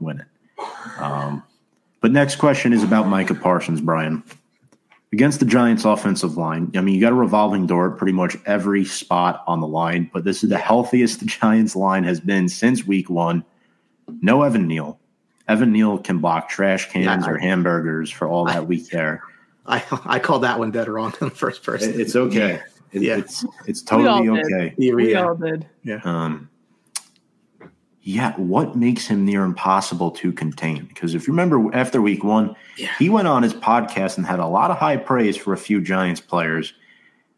win 0.00 0.20
it. 0.20 1.00
Um, 1.00 1.42
but 2.00 2.12
next 2.12 2.36
question 2.36 2.72
is 2.72 2.82
about 2.82 3.08
Micah 3.08 3.34
Parsons, 3.34 3.80
Brian. 3.80 4.22
Against 5.12 5.40
the 5.40 5.46
Giants' 5.46 5.84
offensive 5.84 6.36
line, 6.36 6.70
I 6.74 6.80
mean, 6.80 6.94
you 6.94 7.00
got 7.00 7.12
a 7.12 7.16
revolving 7.16 7.66
door 7.66 7.92
at 7.92 7.96
pretty 7.98 8.12
much 8.12 8.36
every 8.44 8.84
spot 8.84 9.42
on 9.46 9.60
the 9.60 9.66
line, 9.66 10.10
but 10.12 10.24
this 10.24 10.42
is 10.42 10.50
the 10.50 10.58
healthiest 10.58 11.20
the 11.20 11.26
Giants' 11.40 11.76
line 11.76 12.04
has 12.04 12.20
been 12.20 12.48
since 12.48 12.86
week 12.86 13.08
one. 13.08 13.44
No 14.20 14.42
Evan 14.42 14.66
Neal. 14.66 14.98
Evan 15.48 15.72
Neal 15.72 15.98
can 15.98 16.18
block 16.18 16.48
trash 16.48 16.90
cans 16.90 17.04
Yeah, 17.24 17.30
I- 17.30 17.30
or 17.30 17.38
hamburgers 17.38 18.10
for 18.10 18.26
all 18.28 18.44
that 18.46 18.66
we 18.66 18.84
care. 18.84 19.22
I 19.66 19.82
I 20.04 20.18
called 20.20 20.42
that 20.44 20.58
one 20.58 20.70
dead 20.70 20.88
wrong 20.88 21.12
in 21.20 21.28
the 21.28 21.34
first 21.34 21.62
person. 21.62 21.98
It's 22.00 22.14
okay. 22.16 22.60
It- 22.92 23.02
Yeah. 23.02 23.16
It's 23.16 23.44
it's 23.66 23.82
totally 23.82 24.28
okay. 24.28 24.74
Yeah, 24.76 24.94
We 24.94 25.12
yeah. 25.12 25.24
all 25.26 25.34
did. 25.36 25.66
Um, 26.04 26.48
yeah, 28.08 28.34
what 28.36 28.76
makes 28.76 29.04
him 29.08 29.24
near 29.24 29.42
impossible 29.42 30.12
to 30.12 30.30
contain? 30.32 30.84
Because 30.84 31.12
if 31.16 31.26
you 31.26 31.32
remember 31.32 31.74
after 31.74 32.00
week 32.00 32.22
one, 32.22 32.54
Yeah. 32.76 32.92
he 33.00 33.08
went 33.08 33.26
on 33.26 33.42
his 33.42 33.52
podcast 33.52 34.16
and 34.16 34.24
had 34.24 34.38
a 34.38 34.46
lot 34.46 34.70
of 34.70 34.76
high 34.76 34.96
praise 34.96 35.36
for 35.36 35.52
a 35.52 35.56
few 35.56 35.80
Giants 35.80 36.20
players, 36.20 36.72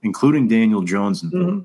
including 0.02 0.46
Daniel 0.46 0.82
Jones. 0.82 1.22
And 1.22 1.32
Mhm. 1.32 1.64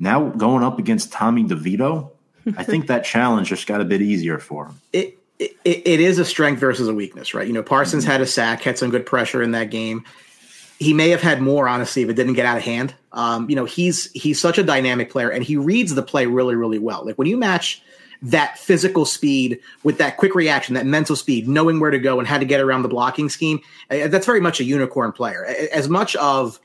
now 0.00 0.30
going 0.30 0.64
up 0.64 0.80
against 0.80 1.12
Tommy 1.12 1.44
DeVito, 1.44 2.10
I 2.56 2.64
think 2.64 2.88
that 2.88 3.04
challenge 3.04 3.48
just 3.50 3.68
got 3.68 3.80
a 3.80 3.84
bit 3.84 4.02
easier 4.02 4.38
for 4.38 4.66
him. 4.66 4.74
it, 4.92 5.16
it 5.38 5.52
it 5.64 6.00
is 6.00 6.18
a 6.18 6.24
strength 6.24 6.58
versus 6.58 6.88
a 6.88 6.92
weakness, 6.94 7.32
right? 7.32 7.46
You 7.46 7.52
know, 7.54 7.62
Parsons 7.62 8.04
had 8.04 8.20
a 8.20 8.26
sack, 8.26 8.62
had 8.62 8.76
some 8.76 8.90
good 8.90 9.06
pressure 9.06 9.42
in 9.42 9.52
that 9.52 9.70
game. 9.70 10.04
He 10.80 10.92
may 10.92 11.10
have 11.10 11.22
had 11.22 11.40
more, 11.40 11.68
honestly, 11.68 12.02
if 12.02 12.08
it 12.10 12.14
didn't 12.14 12.32
get 12.34 12.46
out 12.46 12.56
of 12.56 12.62
hand. 12.64 12.94
Um, 13.12 13.48
you 13.48 13.54
know, 13.56 13.64
he's 13.64 14.10
he's 14.12 14.40
such 14.40 14.58
a 14.58 14.62
dynamic 14.62 15.08
player, 15.10 15.30
and 15.30 15.44
he 15.44 15.56
reads 15.56 15.94
the 15.94 16.02
play 16.02 16.26
really, 16.26 16.56
really 16.56 16.78
well. 16.80 17.04
Like 17.06 17.16
when 17.16 17.28
you 17.28 17.36
match 17.36 17.80
that 18.22 18.58
physical 18.58 19.04
speed 19.04 19.60
with 19.82 19.98
that 19.98 20.16
quick 20.16 20.34
reaction, 20.34 20.74
that 20.74 20.86
mental 20.86 21.16
speed, 21.16 21.48
knowing 21.48 21.80
where 21.80 21.90
to 21.90 21.98
go 21.98 22.18
and 22.18 22.28
how 22.28 22.38
to 22.38 22.44
get 22.44 22.60
around 22.60 22.82
the 22.82 22.88
blocking 22.88 23.28
scheme, 23.28 23.60
uh, 23.90 24.08
that's 24.08 24.26
very 24.26 24.40
much 24.40 24.60
a 24.60 24.64
unicorn 24.64 25.12
player. 25.12 25.44
As 25.72 25.88
much 25.88 26.16
of 26.16 26.60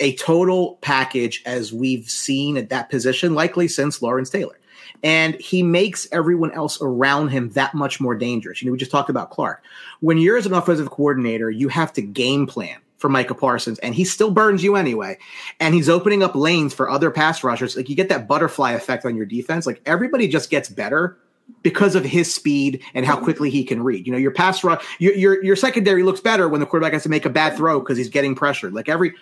a 0.00 0.14
total 0.16 0.78
package 0.82 1.42
as 1.46 1.72
we've 1.72 2.08
seen 2.08 2.56
at 2.56 2.70
that 2.70 2.90
position, 2.90 3.34
likely 3.34 3.68
since 3.68 4.02
Lawrence 4.02 4.30
Taylor. 4.30 4.58
And 5.04 5.34
he 5.36 5.62
makes 5.62 6.06
everyone 6.12 6.52
else 6.52 6.80
around 6.80 7.28
him 7.28 7.50
that 7.50 7.74
much 7.74 8.00
more 8.00 8.14
dangerous. 8.14 8.62
You 8.62 8.66
know, 8.66 8.72
we 8.72 8.78
just 8.78 8.90
talked 8.90 9.10
about 9.10 9.30
Clark. 9.30 9.64
When 10.00 10.18
you're 10.18 10.36
as 10.36 10.46
an 10.46 10.52
offensive 10.52 10.90
coordinator, 10.90 11.50
you 11.50 11.68
have 11.68 11.92
to 11.94 12.02
game 12.02 12.46
plan 12.46 12.78
for 13.02 13.10
Micah 13.10 13.34
Parsons, 13.34 13.78
and 13.80 13.94
he 13.94 14.04
still 14.04 14.30
burns 14.30 14.62
you 14.62 14.76
anyway. 14.76 15.18
And 15.60 15.74
he's 15.74 15.90
opening 15.90 16.22
up 16.22 16.34
lanes 16.34 16.72
for 16.72 16.88
other 16.88 17.10
pass 17.10 17.44
rushers. 17.44 17.76
Like 17.76 17.90
you 17.90 17.96
get 17.96 18.08
that 18.08 18.26
butterfly 18.26 18.72
effect 18.72 19.04
on 19.04 19.16
your 19.16 19.26
defense. 19.26 19.66
Like 19.66 19.82
everybody 19.84 20.28
just 20.28 20.48
gets 20.48 20.70
better 20.70 21.18
because 21.62 21.96
of 21.96 22.04
his 22.04 22.32
speed 22.32 22.80
and 22.94 23.04
how 23.04 23.16
quickly 23.16 23.50
he 23.50 23.64
can 23.64 23.82
read. 23.82 24.06
You 24.06 24.12
know, 24.12 24.18
your 24.18 24.30
pass 24.30 24.64
rush, 24.64 24.82
your 25.00 25.14
your, 25.14 25.44
your 25.44 25.56
secondary 25.56 26.04
looks 26.04 26.20
better 26.20 26.48
when 26.48 26.60
the 26.60 26.66
quarterback 26.66 26.94
has 26.94 27.02
to 27.02 27.08
make 27.08 27.26
a 27.26 27.30
bad 27.30 27.56
throw 27.56 27.80
because 27.80 27.98
he's 27.98 28.08
getting 28.08 28.34
pressured. 28.34 28.72
Like 28.72 28.88
every 28.88 29.12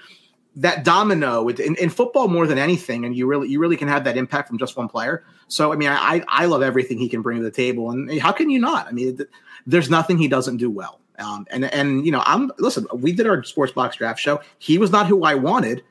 that 0.56 0.84
domino 0.84 1.48
in, 1.48 1.76
in 1.76 1.88
football 1.88 2.28
more 2.28 2.46
than 2.46 2.58
anything, 2.58 3.06
and 3.06 3.16
you 3.16 3.26
really 3.26 3.48
you 3.48 3.58
really 3.58 3.78
can 3.78 3.88
have 3.88 4.04
that 4.04 4.18
impact 4.18 4.48
from 4.48 4.58
just 4.58 4.76
one 4.76 4.88
player. 4.88 5.24
So 5.48 5.72
I 5.72 5.76
mean, 5.76 5.88
I 5.88 6.22
I 6.28 6.44
love 6.44 6.62
everything 6.62 6.98
he 6.98 7.08
can 7.08 7.22
bring 7.22 7.38
to 7.38 7.42
the 7.42 7.50
table, 7.50 7.90
and 7.90 8.20
how 8.20 8.32
can 8.32 8.50
you 8.50 8.58
not? 8.58 8.86
I 8.86 8.92
mean, 8.92 9.16
th- 9.16 9.28
there's 9.66 9.88
nothing 9.88 10.18
he 10.18 10.28
doesn't 10.28 10.58
do 10.58 10.70
well. 10.70 10.99
Um, 11.20 11.46
and 11.50 11.66
and 11.66 12.04
you 12.04 12.12
know, 12.12 12.22
I'm 12.26 12.50
listen. 12.58 12.86
We 12.92 13.12
did 13.12 13.26
our 13.26 13.42
sports 13.44 13.72
box 13.72 13.96
draft 13.96 14.18
show. 14.18 14.40
He 14.58 14.78
was 14.78 14.90
not 14.90 15.06
who 15.06 15.24
I 15.24 15.34
wanted. 15.34 15.82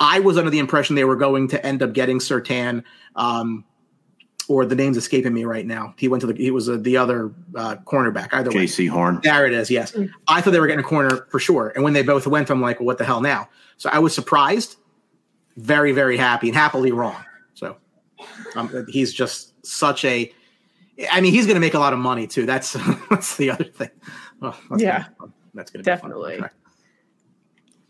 I 0.00 0.20
was 0.20 0.38
under 0.38 0.50
the 0.50 0.58
impression 0.58 0.96
they 0.96 1.04
were 1.04 1.16
going 1.16 1.48
to 1.48 1.64
end 1.64 1.82
up 1.82 1.92
getting 1.92 2.18
Surtain, 2.18 2.82
um, 3.16 3.64
or 4.48 4.64
the 4.64 4.74
name's 4.74 4.96
escaping 4.96 5.34
me 5.34 5.44
right 5.44 5.66
now. 5.66 5.94
He 5.98 6.08
went 6.08 6.22
to 6.22 6.26
the 6.26 6.34
he 6.34 6.50
was 6.50 6.68
uh, 6.68 6.78
the 6.80 6.96
other 6.96 7.30
uh, 7.54 7.76
cornerback. 7.84 8.30
Either 8.32 8.50
way, 8.50 8.64
Jaycee 8.64 8.88
Horn. 8.88 9.20
there 9.22 9.46
it 9.46 9.52
is. 9.52 9.70
Yes, 9.70 9.94
I 10.26 10.40
thought 10.40 10.52
they 10.52 10.60
were 10.60 10.66
getting 10.66 10.84
a 10.84 10.88
corner 10.88 11.26
for 11.30 11.38
sure. 11.38 11.72
And 11.74 11.84
when 11.84 11.92
they 11.92 12.02
both 12.02 12.26
went, 12.26 12.50
I'm 12.50 12.62
like, 12.62 12.80
well, 12.80 12.86
what 12.86 12.98
the 12.98 13.04
hell 13.04 13.20
now? 13.20 13.48
So 13.76 13.90
I 13.92 13.98
was 13.98 14.14
surprised, 14.14 14.76
very 15.56 15.92
very 15.92 16.16
happy, 16.16 16.48
and 16.48 16.56
happily 16.56 16.92
wrong. 16.92 17.22
So 17.52 17.76
um, 18.56 18.86
he's 18.88 19.12
just 19.12 19.54
such 19.64 20.04
a. 20.06 20.32
I 21.10 21.20
mean, 21.20 21.32
he's 21.32 21.46
going 21.46 21.54
to 21.54 21.60
make 21.60 21.74
a 21.74 21.78
lot 21.78 21.92
of 21.92 21.98
money 21.98 22.26
too. 22.26 22.46
That's 22.46 22.72
that's 23.10 23.36
the 23.36 23.50
other 23.50 23.64
thing. 23.64 23.90
Oh, 24.42 24.58
that's 24.70 24.82
Yeah. 24.82 25.04
gonna 25.18 25.32
that's 25.54 25.70
to 25.72 25.82
Definitely. 25.82 26.40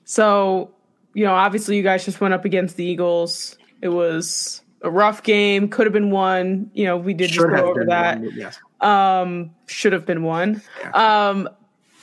So, 0.04 0.74
you 1.14 1.24
know, 1.24 1.34
obviously 1.34 1.76
you 1.76 1.82
guys 1.82 2.04
just 2.04 2.20
went 2.20 2.34
up 2.34 2.44
against 2.44 2.76
the 2.76 2.84
Eagles. 2.84 3.56
It 3.82 3.88
was 3.88 4.62
a 4.82 4.90
rough 4.90 5.22
game, 5.22 5.68
could 5.68 5.86
have 5.86 5.92
been 5.92 6.10
won. 6.10 6.70
You 6.74 6.86
know, 6.86 6.96
we 6.96 7.14
did 7.14 7.30
just 7.30 7.46
go 7.46 7.70
over 7.70 7.84
that. 7.86 8.20
Yes. 8.34 8.58
Um, 8.80 9.50
should 9.66 9.92
have 9.92 10.06
been 10.06 10.22
one. 10.22 10.62
Um, 10.94 11.48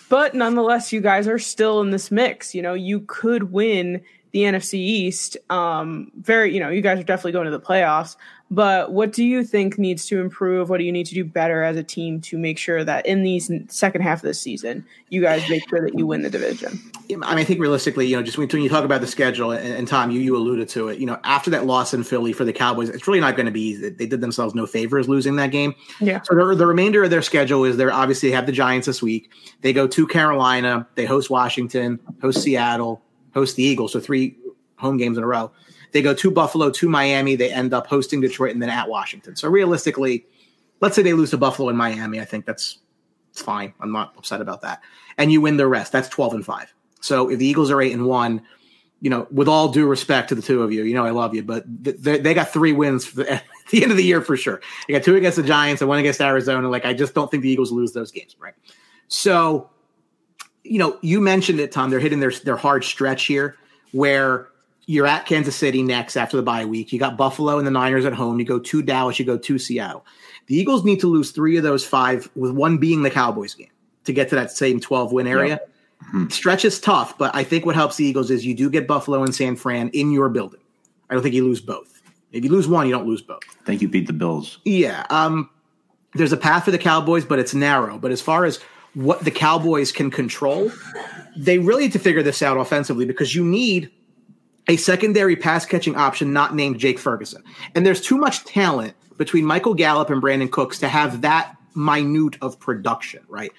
but 0.09 0.35
nonetheless, 0.35 0.93
you 0.93 1.01
guys 1.01 1.27
are 1.27 1.39
still 1.39 1.81
in 1.81 1.89
this 1.89 2.11
mix. 2.11 2.55
You 2.55 2.61
know, 2.61 2.73
you 2.73 3.01
could 3.01 3.51
win 3.51 4.01
the 4.32 4.41
NFC 4.41 4.75
East. 4.75 5.38
Um, 5.49 6.11
very, 6.17 6.53
you 6.53 6.59
know, 6.59 6.69
you 6.69 6.82
guys 6.82 6.99
are 6.99 7.03
definitely 7.03 7.32
going 7.34 7.45
to 7.45 7.51
the 7.51 7.59
playoffs. 7.59 8.15
But 8.49 8.93
what 8.93 9.11
do 9.11 9.25
you 9.25 9.43
think 9.43 9.78
needs 9.78 10.05
to 10.05 10.21
improve? 10.21 10.69
What 10.69 10.78
do 10.78 10.86
you 10.86 10.91
need 10.91 11.05
to 11.07 11.13
do 11.13 11.25
better 11.25 11.63
as 11.63 11.75
a 11.75 11.84
team 11.84 12.21
to 12.21 12.38
make 12.38 12.57
sure 12.57 12.82
that 12.82 13.05
in 13.05 13.23
these 13.23 13.51
second 13.67 14.01
half 14.01 14.19
of 14.19 14.28
the 14.28 14.34
season, 14.34 14.86
you 15.09 15.21
guys 15.21 15.49
make 15.49 15.67
sure 15.69 15.82
that 15.82 15.97
you 15.99 16.07
win 16.07 16.21
the 16.21 16.30
division? 16.30 16.80
I 17.09 17.13
mean, 17.13 17.23
I 17.23 17.43
think 17.43 17.59
realistically, 17.59 18.07
you 18.07 18.15
know, 18.15 18.23
just 18.23 18.38
when, 18.38 18.47
you 18.49 18.69
talk 18.69 18.86
about 18.86 19.01
the 19.01 19.07
schedule, 19.07 19.51
and, 19.51 19.73
and 19.73 19.88
Tom, 19.88 20.11
you 20.11 20.21
you 20.21 20.36
alluded 20.38 20.69
to 20.69 20.88
it. 20.88 20.97
You 20.99 21.05
know, 21.05 21.19
after 21.25 21.49
that 21.51 21.65
loss 21.65 21.93
in 21.93 22.03
Philly 22.03 22.32
for 22.32 22.45
the 22.45 22.53
Cowboys, 22.53 22.89
it's 22.89 23.05
really 23.05 23.19
not 23.19 23.36
going 23.36 23.47
to 23.47 23.51
be 23.51 23.61
easy. 23.61 23.89
They 23.89 24.05
did 24.05 24.21
themselves 24.21 24.55
no 24.55 24.65
favors 24.65 25.09
losing 25.09 25.36
that 25.38 25.51
game. 25.51 25.75
Yeah. 25.99 26.21
So 26.23 26.36
the, 26.36 26.55
the 26.55 26.67
remainder 26.67 27.03
of 27.03 27.09
their 27.09 27.21
schedule 27.21 27.65
is 27.65 27.75
they're 27.75 27.91
obviously 27.91 28.32
have 28.32 28.45
the 28.45 28.51
Giants 28.53 28.88
this 28.88 29.01
week. 29.01 29.30
They 29.61 29.73
go 29.73 29.88
to 29.88 30.07
Carolina. 30.07 30.88
They 30.95 31.05
host 31.05 31.30
Washington, 31.30 31.99
host 32.21 32.41
Seattle, 32.41 33.01
host 33.38 33.55
the 33.55 33.63
Eagles. 33.63 33.93
So 33.93 33.99
three 33.99 34.35
home 34.77 34.97
games 34.97 35.17
in 35.17 35.23
a 35.23 35.27
row. 35.27 35.51
They 35.91 36.01
go 36.01 36.13
to 36.13 36.31
Buffalo, 36.31 36.69
to 36.71 36.89
Miami. 36.89 37.35
They 37.35 37.51
end 37.51 37.73
up 37.73 37.88
hosting 37.88 38.19
Detroit 38.21 38.51
and 38.53 38.61
then 38.61 38.69
at 38.69 38.89
Washington. 38.89 39.35
So 39.35 39.47
realistically, 39.47 40.25
let's 40.81 40.95
say 40.95 41.01
they 41.01 41.13
lose 41.13 41.31
to 41.31 41.38
Buffalo 41.38 41.69
and 41.69 41.77
Miami. 41.77 42.19
I 42.19 42.25
think 42.25 42.45
that's 42.45 42.79
it's 43.31 43.41
fine. 43.41 43.73
I'm 43.79 43.91
not 43.91 44.13
upset 44.17 44.41
about 44.41 44.61
that. 44.61 44.81
And 45.17 45.31
you 45.31 45.41
win 45.41 45.57
the 45.57 45.67
rest. 45.67 45.91
That's 45.91 46.09
12 46.09 46.33
and 46.33 46.45
5. 46.45 46.73
So 47.01 47.29
if 47.29 47.38
the 47.38 47.45
Eagles 47.45 47.69
are 47.69 47.81
8 47.81 47.93
and 47.93 48.05
1, 48.07 48.41
you 48.99 49.11
know, 49.11 49.27
with 49.29 49.47
all 49.47 49.69
due 49.69 49.85
respect 49.85 50.29
to 50.29 50.35
the 50.35 50.41
two 50.41 50.63
of 50.63 50.71
you, 50.71 50.83
you 50.83 50.95
know 50.95 51.05
I 51.05 51.11
love 51.11 51.35
you, 51.35 51.43
but 51.43 51.63
th- 51.83 51.97
they, 51.97 52.17
they 52.17 52.33
got 52.33 52.49
three 52.49 52.73
wins 52.73 53.05
for 53.05 53.17
the, 53.17 53.31
at 53.33 53.43
the 53.69 53.83
end 53.83 53.91
of 53.91 53.97
the 53.97 54.03
year 54.03 54.21
for 54.21 54.35
sure. 54.35 54.59
They 54.88 54.93
got 54.93 55.03
two 55.03 55.15
against 55.15 55.38
the 55.38 55.43
Giants 55.43 55.81
and 55.81 55.89
one 55.89 55.99
against 55.99 56.19
Arizona. 56.19 56.67
Like 56.67 56.85
I 56.85 56.93
just 56.93 57.13
don't 57.13 57.29
think 57.29 57.43
the 57.43 57.49
Eagles 57.49 57.71
lose 57.71 57.93
those 57.93 58.11
games, 58.11 58.35
right? 58.39 58.55
So 59.07 59.69
you 60.70 60.80
know, 60.80 60.97
you 61.01 61.22
mentioned 61.22 61.59
it, 61.59 61.72
Tom. 61.72 61.89
They're 61.89 61.99
hitting 61.99 62.20
their 62.20 62.32
their 62.32 62.57
hard 62.57 62.84
stretch 62.84 63.26
here, 63.26 63.55
where 63.91 64.49
you're 64.86 65.07
at 65.07 65.26
Kansas 65.26 65.55
City 65.55 65.84
next 65.84 66.15
after 66.15 66.38
the 66.38 66.43
bye 66.43 66.65
week. 66.65 66.93
You 66.93 66.99
got 66.99 67.18
Buffalo 67.18 67.57
and 67.57 67.68
the 67.68 67.72
Niners 67.72 68.05
at 68.05 68.13
home. 68.13 68.39
You 68.39 68.45
go 68.45 68.59
to 68.59 68.82
Dallas. 68.82 69.20
You 69.20 69.26
go 69.26 69.38
to 69.38 69.59
Seattle. 69.59 70.05
The 70.47 70.55
Eagles 70.55 70.86
need 70.86 70.99
to 71.01 71.07
lose 71.07 71.32
three 71.32 71.57
of 71.57 71.63
those 71.63 71.86
five, 71.86 72.30
with 72.36 72.51
one 72.51 72.78
being 72.78 73.03
the 73.03 73.09
Cowboys 73.09 73.53
game, 73.53 73.72
to 74.05 74.13
get 74.13 74.30
to 74.30 74.36
that 74.36 74.49
same 74.51 74.80
12 74.80 75.11
win 75.11 75.28
area. 75.28 75.49
Yep. 75.49 75.70
Mm-hmm. 76.05 76.28
Stretch 76.30 76.63
is 76.63 76.80
tough, 76.80 77.18
but 77.18 77.36
I 77.36 77.43
think 77.43 77.65
what 77.65 77.76
helps 77.76 77.97
the 77.97 78.05
Eagles 78.05 78.32
is 78.32 78.45
you 78.45 78.53
do 78.53 78.70
get 78.70 78.88
Buffalo 78.88 79.24
and 79.24 79.36
San 79.36 79.55
Fran 79.55 79.89
in 79.89 80.11
your 80.11 80.30
building. 80.30 80.61
I 81.09 81.13
don't 81.13 81.24
think 81.24 81.36
you 81.36 81.43
lose 81.43 81.59
both. 81.59 82.01
If 82.32 82.43
you 82.43 82.51
lose 82.51 82.68
one, 82.68 82.88
you 82.88 82.93
don't 82.93 83.07
lose 83.07 83.22
both. 83.22 83.41
I 83.61 83.65
think 83.65 83.82
you 83.82 83.88
beat 83.88 84.07
the 84.07 84.13
Bills. 84.13 84.59
Yeah. 84.63 85.05
Um, 85.09 85.49
there's 86.13 86.34
a 86.34 86.38
path 86.38 86.65
for 86.65 86.72
the 86.72 86.78
Cowboys, 86.78 87.26
but 87.26 87.39
it's 87.39 87.53
narrow. 87.53 87.97
But 87.97 88.11
as 88.11 88.22
far 88.22 88.45
as 88.45 88.59
what 88.97 89.23
the 89.23 89.29
Cowboys 89.29 89.91
can 89.91 90.09
control, 90.09 90.71
they 91.35 91.59
really 91.59 91.83
need 91.83 91.91
to 91.91 91.99
figure 91.99 92.23
this 92.23 92.41
out 92.41 92.57
offensively 92.57 93.05
because 93.05 93.35
you 93.35 93.45
need 93.45 93.91
a 94.67 94.75
secondary 94.75 95.35
pass 95.35 95.67
catching 95.67 95.95
option 95.95 96.33
not 96.33 96.55
named 96.55 96.79
Jake 96.79 96.97
Ferguson. 96.97 97.43
And 97.75 97.85
there's 97.85 98.01
too 98.01 98.17
much 98.17 98.43
talent 98.43 98.95
between 99.17 99.45
Michael 99.45 99.75
Gallup 99.75 100.09
and 100.09 100.19
Brandin 100.19 100.51
Cooks 100.51 100.79
to 100.79 100.87
have 100.87 101.21
that 101.21 101.55
minute 101.75 102.37
of 102.41 102.59
production, 102.59 103.23
right? 103.27 103.51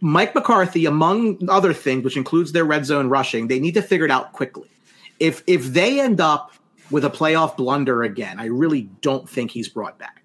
Mike 0.00 0.32
McCarthy, 0.32 0.86
among 0.86 1.48
other 1.50 1.74
things, 1.74 2.04
which 2.04 2.16
includes 2.16 2.52
their 2.52 2.64
red 2.64 2.86
zone 2.86 3.08
rushing, 3.08 3.48
they 3.48 3.58
need 3.58 3.74
to 3.74 3.82
figure 3.82 4.04
it 4.04 4.12
out 4.12 4.32
quickly. 4.32 4.70
If 5.18 5.42
if 5.48 5.64
they 5.64 6.00
end 6.00 6.20
up 6.20 6.52
with 6.92 7.04
a 7.04 7.10
playoff 7.10 7.56
blunder 7.56 8.04
again, 8.04 8.38
I 8.38 8.44
really 8.44 8.82
don't 9.00 9.28
think 9.28 9.50
he's 9.50 9.68
brought 9.68 9.98
back. 9.98 10.17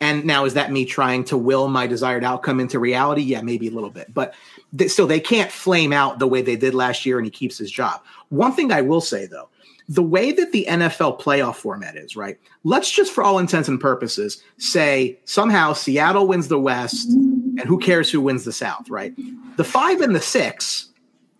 And 0.00 0.24
now, 0.24 0.46
is 0.46 0.54
that 0.54 0.72
me 0.72 0.86
trying 0.86 1.24
to 1.24 1.36
will 1.36 1.68
my 1.68 1.86
desired 1.86 2.24
outcome 2.24 2.58
into 2.58 2.78
reality? 2.78 3.22
Yeah, 3.22 3.42
maybe 3.42 3.68
a 3.68 3.70
little 3.70 3.90
bit, 3.90 4.12
but 4.14 4.34
th- 4.76 4.90
still, 4.90 5.06
they 5.06 5.20
can't 5.20 5.52
flame 5.52 5.92
out 5.92 6.18
the 6.18 6.26
way 6.26 6.40
they 6.40 6.56
did 6.56 6.74
last 6.74 7.04
year, 7.04 7.18
and 7.18 7.26
he 7.26 7.30
keeps 7.30 7.58
his 7.58 7.70
job. 7.70 8.00
One 8.30 8.52
thing 8.52 8.72
I 8.72 8.80
will 8.80 9.02
say 9.02 9.26
though, 9.26 9.50
the 9.90 10.02
way 10.02 10.30
that 10.30 10.52
the 10.52 10.66
NFL 10.68 11.20
playoff 11.20 11.56
format 11.56 11.96
is, 11.96 12.14
right? 12.14 12.38
Let's 12.62 12.90
just, 12.90 13.12
for 13.12 13.24
all 13.24 13.40
intents 13.40 13.68
and 13.68 13.80
purposes, 13.80 14.40
say 14.56 15.18
somehow 15.24 15.72
Seattle 15.72 16.28
wins 16.28 16.46
the 16.46 16.60
West, 16.60 17.08
and 17.10 17.60
who 17.60 17.76
cares 17.78 18.08
who 18.08 18.20
wins 18.20 18.44
the 18.44 18.52
South, 18.52 18.88
right? 18.88 19.12
The 19.56 19.64
five 19.64 20.00
and 20.00 20.14
the 20.14 20.20
six 20.20 20.90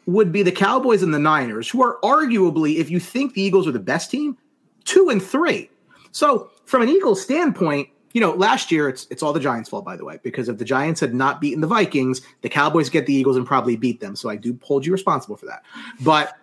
would 0.06 0.32
be 0.32 0.42
the 0.42 0.50
Cowboys 0.50 1.02
and 1.02 1.14
the 1.14 1.18
Niners, 1.20 1.68
who 1.68 1.80
are 1.82 1.98
arguably, 2.02 2.76
if 2.76 2.90
you 2.90 2.98
think 2.98 3.34
the 3.34 3.42
Eagles 3.42 3.68
are 3.68 3.72
the 3.72 3.78
best 3.78 4.10
team, 4.10 4.36
two 4.84 5.08
and 5.08 5.22
three. 5.22 5.70
So, 6.10 6.50
from 6.64 6.82
an 6.82 6.88
Eagles 6.88 7.22
standpoint, 7.22 7.88
you 8.12 8.20
know, 8.20 8.32
last 8.32 8.72
year 8.72 8.88
it's 8.88 9.06
it's 9.10 9.22
all 9.22 9.32
the 9.32 9.40
Giants' 9.40 9.68
fault, 9.68 9.84
by 9.84 9.96
the 9.96 10.04
way, 10.04 10.18
because 10.22 10.48
if 10.48 10.58
the 10.58 10.64
Giants 10.64 11.00
had 11.00 11.14
not 11.14 11.40
beaten 11.40 11.60
the 11.60 11.66
Vikings, 11.66 12.22
the 12.42 12.48
Cowboys 12.48 12.90
get 12.90 13.06
the 13.06 13.14
Eagles 13.14 13.36
and 13.36 13.46
probably 13.46 13.76
beat 13.76 14.00
them. 14.00 14.16
So 14.16 14.28
I 14.28 14.36
do 14.36 14.58
hold 14.62 14.84
you 14.84 14.92
responsible 14.92 15.36
for 15.36 15.46
that. 15.46 15.62
But 16.00 16.36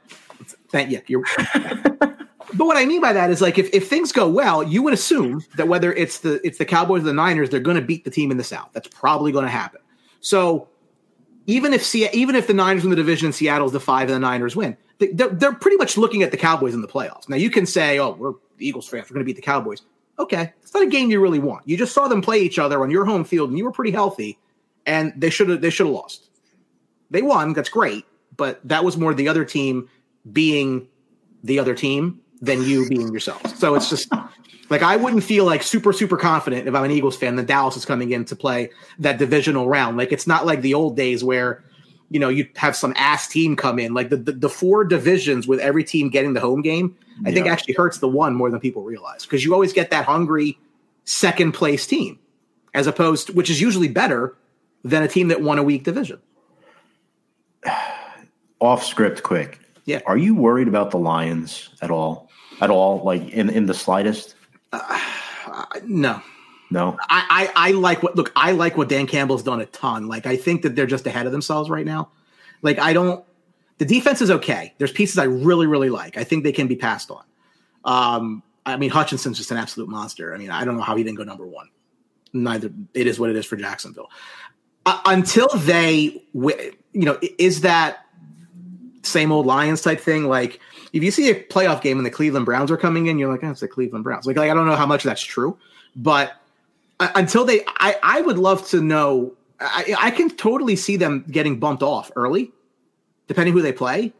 thank 0.69 0.91
you. 0.91 1.01
You're, 1.07 1.23
but 1.53 2.65
what 2.65 2.77
I 2.77 2.85
mean 2.85 3.01
by 3.01 3.11
that 3.13 3.29
is 3.29 3.41
like 3.41 3.57
if, 3.57 3.73
if 3.73 3.89
things 3.89 4.11
go 4.11 4.29
well, 4.29 4.63
you 4.63 4.81
would 4.81 4.93
assume 4.93 5.43
that 5.57 5.67
whether 5.67 5.93
it's 5.93 6.19
the 6.19 6.39
it's 6.45 6.57
the 6.57 6.65
Cowboys 6.65 7.01
or 7.01 7.05
the 7.05 7.13
Niners, 7.13 7.49
they're 7.49 7.59
going 7.59 7.77
to 7.77 7.83
beat 7.83 8.05
the 8.05 8.11
team 8.11 8.31
in 8.31 8.37
the 8.37 8.43
South. 8.43 8.69
That's 8.71 8.87
probably 8.87 9.31
going 9.31 9.45
to 9.45 9.51
happen. 9.51 9.81
So 10.21 10.69
even 11.47 11.73
if 11.73 11.83
Se- 11.83 12.09
even 12.13 12.35
if 12.35 12.47
the 12.47 12.53
Niners 12.53 12.83
win 12.83 12.91
the 12.91 12.95
division 12.95 13.25
and 13.25 13.35
Seattle's 13.35 13.73
the 13.73 13.79
five 13.79 14.03
and 14.03 14.15
the 14.15 14.19
Niners 14.19 14.55
win, 14.55 14.77
they, 14.99 15.07
they're, 15.07 15.29
they're 15.29 15.53
pretty 15.53 15.77
much 15.77 15.97
looking 15.97 16.23
at 16.23 16.31
the 16.31 16.37
Cowboys 16.37 16.73
in 16.73 16.81
the 16.81 16.87
playoffs. 16.87 17.27
Now 17.27 17.35
you 17.35 17.49
can 17.49 17.65
say, 17.65 17.99
oh, 17.99 18.11
we're 18.11 18.33
the 18.57 18.67
Eagles 18.67 18.87
fans, 18.87 19.09
we're 19.09 19.15
going 19.15 19.25
to 19.25 19.25
beat 19.25 19.35
the 19.35 19.41
Cowboys 19.41 19.81
okay, 20.19 20.53
it's 20.61 20.73
not 20.73 20.83
a 20.83 20.87
game 20.87 21.09
you 21.09 21.21
really 21.21 21.39
want. 21.39 21.67
You 21.67 21.77
just 21.77 21.93
saw 21.93 22.07
them 22.07 22.21
play 22.21 22.39
each 22.39 22.59
other 22.59 22.81
on 22.81 22.91
your 22.91 23.05
home 23.05 23.23
field, 23.23 23.49
and 23.49 23.57
you 23.57 23.65
were 23.65 23.71
pretty 23.71 23.91
healthy, 23.91 24.37
and 24.85 25.13
they 25.15 25.29
should 25.29 25.49
have 25.49 25.61
they 25.61 25.69
should 25.69 25.85
have 25.85 25.95
lost. 25.95 26.29
They 27.09 27.21
won, 27.21 27.53
that's 27.53 27.69
great, 27.69 28.05
but 28.35 28.59
that 28.67 28.83
was 28.83 28.97
more 28.97 29.13
the 29.13 29.27
other 29.27 29.45
team 29.45 29.89
being 30.31 30.87
the 31.43 31.59
other 31.59 31.73
team 31.73 32.19
than 32.41 32.63
you 32.63 32.87
being 32.89 33.13
yourself. 33.13 33.55
So 33.57 33.75
it's 33.75 33.89
just 33.89 34.11
like 34.69 34.81
I 34.81 34.95
wouldn't 34.95 35.23
feel 35.23 35.45
like 35.45 35.63
super 35.63 35.93
super 35.93 36.17
confident 36.17 36.67
if 36.67 36.75
I'm 36.75 36.83
an 36.83 36.91
Eagles 36.91 37.17
fan 37.17 37.35
that 37.37 37.45
Dallas 37.45 37.77
is 37.77 37.85
coming 37.85 38.11
in 38.11 38.25
to 38.25 38.35
play 38.35 38.71
that 38.99 39.17
divisional 39.17 39.69
round. 39.69 39.97
Like 39.97 40.11
it's 40.11 40.27
not 40.27 40.45
like 40.45 40.61
the 40.61 40.73
old 40.73 40.97
days 40.97 41.23
where 41.23 41.63
you 42.09 42.19
know 42.19 42.29
you 42.29 42.47
have 42.55 42.75
some 42.75 42.93
ass 42.95 43.27
team 43.27 43.55
come 43.55 43.79
in. 43.79 43.93
Like 43.93 44.09
the 44.09 44.17
the, 44.17 44.31
the 44.31 44.49
four 44.49 44.83
divisions 44.83 45.47
with 45.47 45.59
every 45.59 45.83
team 45.83 46.09
getting 46.09 46.33
the 46.33 46.39
home 46.39 46.61
game 46.61 46.95
I 47.25 47.31
think 47.31 47.47
actually 47.47 47.73
hurts 47.73 47.99
the 47.99 48.07
one 48.07 48.35
more 48.35 48.49
than 48.49 48.59
people 48.59 48.83
realize 48.83 49.23
because 49.23 49.43
you 49.43 49.53
always 49.53 49.73
get 49.73 49.89
that 49.91 50.05
hungry 50.05 50.57
second 51.05 51.53
place 51.53 51.87
team 51.87 52.19
as 52.73 52.87
opposed 52.87 53.27
to, 53.27 53.33
which 53.33 53.49
is 53.49 53.59
usually 53.59 53.87
better 53.87 54.35
than 54.83 55.03
a 55.03 55.07
team 55.07 55.29
that 55.29 55.41
won 55.41 55.57
a 55.57 55.63
weak 55.63 55.83
division. 55.83 56.19
Off 58.59 58.83
script 58.83 59.23
quick. 59.23 59.59
Yeah. 59.85 60.01
Are 60.05 60.17
you 60.17 60.35
worried 60.35 60.67
about 60.67 60.91
the 60.91 60.97
Lions 60.97 61.69
at 61.81 61.91
all? 61.91 62.29
At 62.61 62.69
all? 62.69 63.03
Like 63.03 63.29
in, 63.29 63.49
in 63.49 63.65
the 63.65 63.73
slightest? 63.73 64.35
Uh, 64.71 64.99
no. 65.85 66.21
No. 66.69 66.97
I, 67.09 67.49
I, 67.55 67.69
I 67.69 67.71
like 67.71 68.03
what 68.03 68.15
look, 68.15 68.31
I 68.35 68.51
like 68.51 68.77
what 68.77 68.89
Dan 68.89 69.07
Campbell's 69.07 69.43
done 69.43 69.61
a 69.61 69.65
ton. 69.67 70.07
Like 70.07 70.25
I 70.25 70.35
think 70.35 70.63
that 70.63 70.75
they're 70.75 70.85
just 70.85 71.07
ahead 71.07 71.25
of 71.25 71.31
themselves 71.31 71.69
right 71.69 71.85
now. 71.85 72.09
Like 72.61 72.79
I 72.79 72.93
don't 72.93 73.23
the 73.77 73.85
defense 73.85 74.21
is 74.21 74.31
okay. 74.31 74.73
There's 74.77 74.91
pieces 74.91 75.17
I 75.17 75.25
really, 75.25 75.67
really 75.67 75.89
like. 75.89 76.17
I 76.17 76.23
think 76.23 76.43
they 76.43 76.51
can 76.51 76.67
be 76.67 76.75
passed 76.75 77.11
on. 77.11 77.23
Um, 77.85 78.43
I 78.65 78.75
mean, 78.77 78.89
Hutchinson's 78.89 79.37
just 79.37 79.51
an 79.51 79.57
absolute 79.57 79.89
monster. 79.89 80.33
I 80.33 80.37
mean, 80.37 80.49
I 80.49 80.65
don't 80.65 80.75
know 80.75 80.83
how 80.83 80.95
he 80.95 81.03
didn't 81.03 81.17
go 81.17 81.23
number 81.23 81.45
one. 81.45 81.69
Neither 82.33 82.71
it 82.93 83.07
is 83.07 83.19
what 83.19 83.29
it 83.29 83.35
is 83.35 83.45
for 83.45 83.55
Jacksonville. 83.55 84.09
Uh, 84.85 84.99
until 85.05 85.47
they, 85.55 86.23
you 86.33 86.73
know, 86.93 87.17
is 87.37 87.61
that 87.61 88.05
same 89.03 89.31
old 89.31 89.45
Lions 89.45 89.81
type 89.81 89.99
thing? 89.99 90.25
Like, 90.25 90.59
if 90.91 91.03
you 91.03 91.11
see 91.11 91.29
a 91.29 91.43
playoff 91.43 91.81
game 91.81 91.97
and 91.97 92.05
the 92.05 92.11
Cleveland 92.11 92.45
Browns 92.45 92.71
are 92.71 92.77
coming 92.77 93.07
in, 93.07 93.19
you're 93.19 93.31
like, 93.31 93.43
oh, 93.43 93.51
it's 93.51 93.59
the 93.59 93.67
Cleveland 93.67 94.03
Browns. 94.03 94.25
Like, 94.25 94.37
like 94.37 94.49
I 94.49 94.53
don't 94.53 94.65
know 94.65 94.75
how 94.75 94.85
much 94.85 95.03
that's 95.03 95.21
true, 95.21 95.57
but 95.95 96.33
Uh, 96.99 97.09
until 97.15 97.45
they, 97.45 97.61
I, 97.67 97.95
I 98.01 98.21
would 98.21 98.37
love 98.37 98.67
to 98.69 98.81
know. 98.81 99.33
I, 99.59 99.95
I 99.97 100.11
can 100.11 100.29
totally 100.29 100.75
see 100.75 100.97
them 100.97 101.25
getting 101.31 101.59
bumped 101.59 101.81
off 101.81 102.11
early 102.15 102.51
depending 103.27 103.53
who 103.53 103.61
they 103.61 103.73
play, 103.73 104.13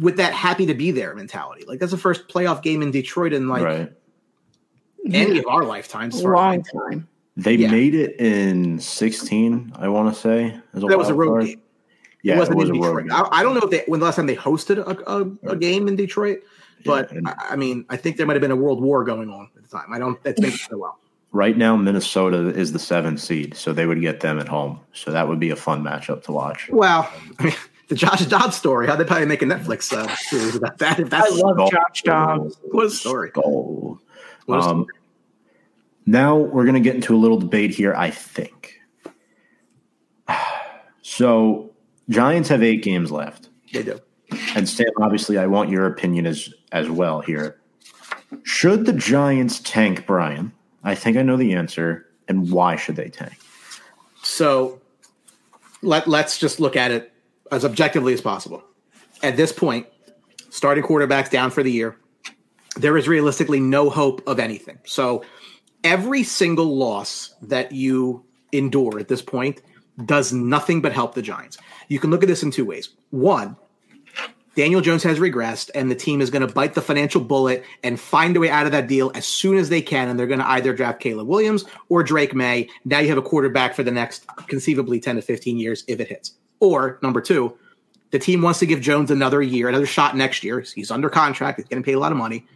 with 0.00 0.16
that 0.16 0.32
happy 0.32 0.66
to 0.66 0.74
be 0.74 0.90
there 0.90 1.14
mentality. 1.14 1.64
Like 1.66 1.80
that's 1.80 1.92
the 1.92 1.98
first 1.98 2.28
playoff 2.28 2.62
game 2.62 2.82
in 2.82 2.90
Detroit 2.90 3.32
in 3.32 3.48
like 3.48 3.62
right. 3.62 3.92
any 5.12 5.38
of 5.38 5.46
our 5.46 5.64
lifetimes. 5.64 6.22
Long 6.22 6.62
time. 6.62 7.08
They 7.36 7.56
yeah. 7.56 7.70
made 7.70 7.94
it 7.94 8.18
in 8.20 8.78
16, 8.78 9.72
I 9.76 9.88
want 9.88 10.14
to 10.14 10.20
say. 10.20 10.60
that 10.72 10.96
was 10.96 11.08
a 11.08 11.14
road 11.14 11.30
card. 11.30 11.46
game. 11.46 11.60
Yeah, 12.22 12.36
it 12.36 12.38
wasn't 12.38 12.56
it 12.56 12.60
was 12.60 12.68
in 12.70 12.76
Detroit. 12.76 13.10
I, 13.10 13.40
I, 13.40 13.42
don't 13.42 13.54
know 13.54 13.60
if 13.60 13.70
they 13.70 13.82
when 13.86 14.00
the 14.00 14.06
last 14.06 14.16
time 14.16 14.26
they 14.26 14.36
hosted 14.36 14.78
a, 14.78 15.12
a, 15.12 15.52
a 15.52 15.56
game 15.56 15.88
in 15.88 15.96
Detroit, 15.96 16.38
but 16.82 17.12
yeah, 17.12 17.20
I, 17.26 17.48
I 17.50 17.56
mean, 17.56 17.84
I 17.90 17.98
think 17.98 18.16
there 18.16 18.24
might 18.24 18.32
have 18.32 18.40
been 18.40 18.50
a 18.50 18.56
world 18.56 18.80
war 18.80 19.04
going 19.04 19.28
on 19.28 19.50
at 19.54 19.62
the 19.62 19.68
time. 19.68 19.92
I 19.92 19.98
don't. 19.98 20.22
That's 20.22 20.40
making 20.40 20.56
so 20.56 20.78
well. 20.78 21.00
Right 21.34 21.56
now, 21.56 21.74
Minnesota 21.74 22.50
is 22.50 22.72
the 22.72 22.78
seventh 22.78 23.18
seed, 23.18 23.56
so 23.56 23.72
they 23.72 23.86
would 23.86 24.00
get 24.00 24.20
them 24.20 24.38
at 24.38 24.46
home. 24.46 24.78
So 24.92 25.10
that 25.10 25.26
would 25.26 25.40
be 25.40 25.50
a 25.50 25.56
fun 25.56 25.82
matchup 25.82 26.22
to 26.22 26.32
watch. 26.32 26.68
Well, 26.70 27.12
I 27.40 27.44
mean, 27.46 27.54
the 27.88 27.96
Josh 27.96 28.24
Dobbs 28.26 28.56
story. 28.56 28.86
How 28.86 28.94
they 28.94 29.02
probably 29.02 29.26
make 29.26 29.42
a 29.42 29.44
Netflix 29.44 29.92
uh, 29.92 30.14
series 30.14 30.54
about 30.54 30.78
that? 30.78 31.00
If 31.00 31.10
that's 31.10 31.32
I 31.32 31.34
love 31.34 31.56
gold. 31.56 31.72
Josh 31.72 32.02
Dobbs. 32.04 32.56
What 32.70 32.86
a 32.86 32.90
story! 32.90 33.32
Gold. 33.32 33.98
What 34.46 34.60
a 34.60 34.62
story. 34.62 34.76
Um, 34.76 34.86
now 36.06 36.36
we're 36.36 36.62
going 36.62 36.74
to 36.74 36.80
get 36.80 36.94
into 36.94 37.16
a 37.16 37.18
little 37.18 37.40
debate 37.40 37.72
here. 37.72 37.94
I 37.94 38.10
think. 38.10 38.80
So, 41.06 41.70
Giants 42.08 42.48
have 42.48 42.62
eight 42.62 42.82
games 42.82 43.12
left. 43.12 43.50
They 43.72 43.82
do. 43.82 44.00
And 44.56 44.66
Sam, 44.66 44.86
obviously, 45.00 45.36
I 45.36 45.46
want 45.46 45.68
your 45.68 45.86
opinion 45.86 46.26
as 46.26 46.48
as 46.72 46.88
well 46.88 47.20
here. 47.20 47.60
Should 48.42 48.86
the 48.86 48.92
Giants 48.94 49.60
tank 49.60 50.06
Brian? 50.06 50.52
I 50.84 50.94
think 50.94 51.16
I 51.16 51.22
know 51.22 51.36
the 51.36 51.54
answer. 51.54 52.06
And 52.28 52.50
why 52.50 52.76
should 52.76 52.96
they 52.96 53.08
tank? 53.08 53.34
So, 54.22 54.80
let 55.82 56.08
let's 56.08 56.38
just 56.38 56.60
look 56.60 56.76
at 56.76 56.90
it 56.90 57.12
as 57.52 57.64
objectively 57.64 58.14
as 58.14 58.20
possible. 58.20 58.62
At 59.22 59.36
this 59.36 59.52
point, 59.52 59.86
starting 60.50 60.84
quarterbacks 60.84 61.30
down 61.30 61.50
for 61.50 61.62
the 61.62 61.70
year, 61.70 61.96
there 62.76 62.96
is 62.96 63.08
realistically 63.08 63.60
no 63.60 63.90
hope 63.90 64.26
of 64.26 64.38
anything. 64.38 64.78
So 64.84 65.24
every 65.82 66.22
single 66.22 66.76
loss 66.76 67.34
that 67.42 67.72
you 67.72 68.24
endure 68.52 68.98
at 68.98 69.08
this 69.08 69.22
point 69.22 69.62
does 70.04 70.32
nothing 70.32 70.80
but 70.80 70.92
help 70.92 71.14
the 71.14 71.22
Giants. 71.22 71.58
You 71.88 71.98
can 71.98 72.10
look 72.10 72.22
at 72.22 72.28
this 72.28 72.42
in 72.42 72.50
two 72.50 72.64
ways. 72.64 72.88
One, 73.10 73.56
Daniel 74.54 74.80
Jones 74.80 75.02
has 75.02 75.18
regressed, 75.18 75.70
and 75.74 75.90
the 75.90 75.96
team 75.96 76.20
is 76.20 76.30
going 76.30 76.46
to 76.46 76.52
bite 76.52 76.74
the 76.74 76.82
financial 76.82 77.20
bullet 77.20 77.64
and 77.82 77.98
find 77.98 78.36
a 78.36 78.40
way 78.40 78.50
out 78.50 78.66
of 78.66 78.72
that 78.72 78.86
deal 78.86 79.10
as 79.14 79.26
soon 79.26 79.56
as 79.56 79.68
they 79.68 79.82
can. 79.82 80.08
And 80.08 80.18
they're 80.18 80.28
going 80.28 80.40
to 80.40 80.48
either 80.48 80.72
draft 80.72 81.00
Caleb 81.00 81.26
Williams 81.26 81.64
or 81.88 82.02
Drake 82.02 82.34
Maye. 82.34 82.68
Now 82.84 83.00
you 83.00 83.08
have 83.08 83.18
a 83.18 83.22
quarterback 83.22 83.74
for 83.74 83.82
the 83.82 83.90
next 83.90 84.26
conceivably 84.46 85.00
10 85.00 85.16
to 85.16 85.22
15 85.22 85.56
years 85.56 85.84
if 85.88 85.98
it 85.98 86.08
hits. 86.08 86.34
Or 86.60 86.98
number 87.02 87.20
two, 87.20 87.56
the 88.12 88.18
team 88.20 88.42
wants 88.42 88.60
to 88.60 88.66
give 88.66 88.80
Jones 88.80 89.10
another 89.10 89.42
year, 89.42 89.68
another 89.68 89.86
shot 89.86 90.16
next 90.16 90.44
year. 90.44 90.60
He's 90.60 90.90
under 90.90 91.10
contract. 91.10 91.58
He's 91.58 91.66
getting 91.66 91.82
paid 91.82 91.94
a 91.94 91.98
lot 91.98 92.12
of 92.12 92.18
money. 92.18 92.46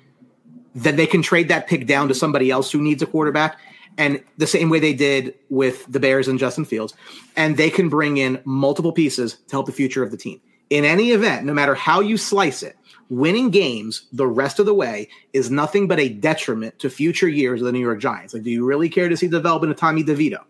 Then 0.74 0.94
they 0.94 1.06
can 1.06 1.22
trade 1.22 1.48
that 1.48 1.66
pick 1.66 1.86
down 1.86 2.06
to 2.08 2.14
somebody 2.14 2.50
else 2.50 2.70
who 2.70 2.80
needs 2.80 3.02
a 3.02 3.06
quarterback. 3.06 3.58
and 3.98 4.22
the 4.36 4.46
same 4.46 4.70
way 4.70 4.78
they 4.78 4.94
did 4.94 5.34
with 5.50 5.84
the 5.90 5.98
Bears 5.98 6.28
and 6.28 6.38
Justin 6.38 6.64
Fields, 6.64 6.94
and 7.36 7.56
they 7.56 7.68
can 7.68 7.88
bring 7.88 8.16
in 8.16 8.40
multiple 8.44 8.92
pieces 8.92 9.34
to 9.48 9.50
help 9.50 9.66
the 9.66 9.72
future 9.72 10.04
of 10.04 10.12
the 10.12 10.16
team. 10.16 10.40
In 10.70 10.84
any 10.84 11.12
event, 11.12 11.46
no 11.46 11.54
matter 11.54 11.74
how 11.74 12.00
you 12.00 12.16
slice 12.16 12.62
it, 12.62 12.76
winning 13.08 13.50
games 13.50 14.02
the 14.12 14.26
rest 14.26 14.58
of 14.58 14.66
the 14.66 14.74
way 14.74 15.08
is 15.32 15.50
nothing 15.50 15.88
but 15.88 15.98
a 15.98 16.08
detriment 16.08 16.78
to 16.78 16.90
future 16.90 17.28
years 17.28 17.60
of 17.60 17.66
the 17.66 17.72
New 17.72 17.80
York 17.80 18.00
Giants. 18.00 18.34
Like, 18.34 18.42
do 18.42 18.50
you 18.50 18.64
really 18.64 18.88
care 18.88 19.08
to 19.08 19.16
see 19.16 19.28
development 19.28 19.70
of 19.70 19.78
Tommy 19.78 20.04
DeVito? 20.04 20.44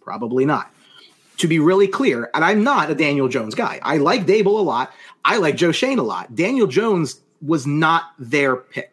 Probably 0.00 0.44
not. 0.44 0.70
To 1.38 1.48
be 1.48 1.58
really 1.58 1.88
clear, 1.88 2.30
and 2.32 2.44
I'm 2.44 2.62
not 2.62 2.90
a 2.90 2.94
Daniel 2.94 3.26
Jones 3.26 3.56
guy. 3.56 3.80
I 3.82 3.96
like 3.96 4.26
Daboll 4.26 4.60
a 4.60 4.62
lot. 4.62 4.92
I 5.24 5.38
like 5.38 5.56
Joe 5.56 5.72
Schoen 5.72 5.98
a 5.98 6.02
lot. 6.02 6.36
Daniel 6.36 6.68
Jones 6.68 7.20
was 7.42 7.66
not 7.66 8.12
their 8.18 8.54
pick. 8.54 8.92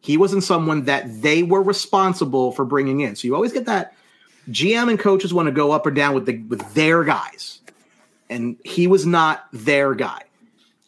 He 0.00 0.16
wasn't 0.16 0.42
someone 0.42 0.86
that 0.86 1.22
they 1.22 1.44
were 1.44 1.62
responsible 1.62 2.50
for 2.52 2.64
bringing 2.64 3.00
in. 3.00 3.14
So 3.14 3.28
you 3.28 3.36
always 3.36 3.52
get 3.52 3.66
that 3.66 3.94
GM 4.48 4.90
and 4.90 4.98
coaches 4.98 5.32
want 5.32 5.46
to 5.46 5.52
go 5.52 5.70
up 5.70 5.86
or 5.86 5.90
down 5.90 6.14
with 6.14 6.26
the 6.26 6.38
with 6.44 6.74
their 6.74 7.04
guys, 7.04 7.59
and 8.30 8.56
he 8.64 8.86
was 8.86 9.04
not 9.04 9.46
their 9.52 9.94
guy. 9.94 10.22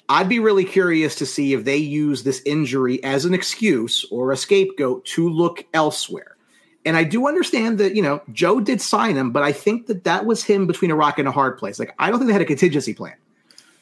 I'd 0.09 0.29
be 0.29 0.39
really 0.39 0.65
curious 0.65 1.15
to 1.17 1.27
see 1.27 1.53
if 1.53 1.65
they 1.65 1.77
use 1.77 2.23
this 2.23 2.43
injury 2.45 3.03
as 3.03 3.25
an 3.25 3.35
excuse 3.35 4.05
or 4.11 4.31
a 4.31 4.37
scapegoat 4.37 5.05
to 5.07 5.29
look 5.29 5.65
elsewhere. 5.75 6.37
And 6.85 6.97
I 6.97 7.05
do 7.05 7.29
understand 7.29 7.79
that, 7.79 7.95
you 7.95 8.03
know, 8.03 8.21
Joe 8.33 8.61
did 8.61 8.81
sign 8.81 9.17
him, 9.17 9.31
but 9.31 9.43
I 9.43 9.53
think 9.53 9.87
that 9.87 10.05
that 10.05 10.27
was 10.27 10.43
him 10.43 10.67
between 10.67 10.91
a 10.91 10.97
rock 10.97 11.19
and 11.19 11.29
a 11.29 11.33
hard 11.33 11.57
place. 11.57 11.79
Like, 11.79 11.95
I 11.99 12.11
don't 12.11 12.19
think 12.19 12.27
they 12.27 12.33
had 12.33 12.43
a 12.43 12.47
contingency 12.47 12.93
plan. 12.93 13.15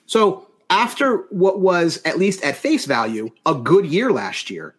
So, 0.06 0.46
after 0.68 1.24
what 1.30 1.60
was, 1.60 2.00
at 2.04 2.18
least 2.18 2.44
at 2.44 2.56
face 2.56 2.84
value, 2.84 3.30
a 3.44 3.54
good 3.54 3.86
year 3.86 4.12
last 4.12 4.50
year, 4.50 4.76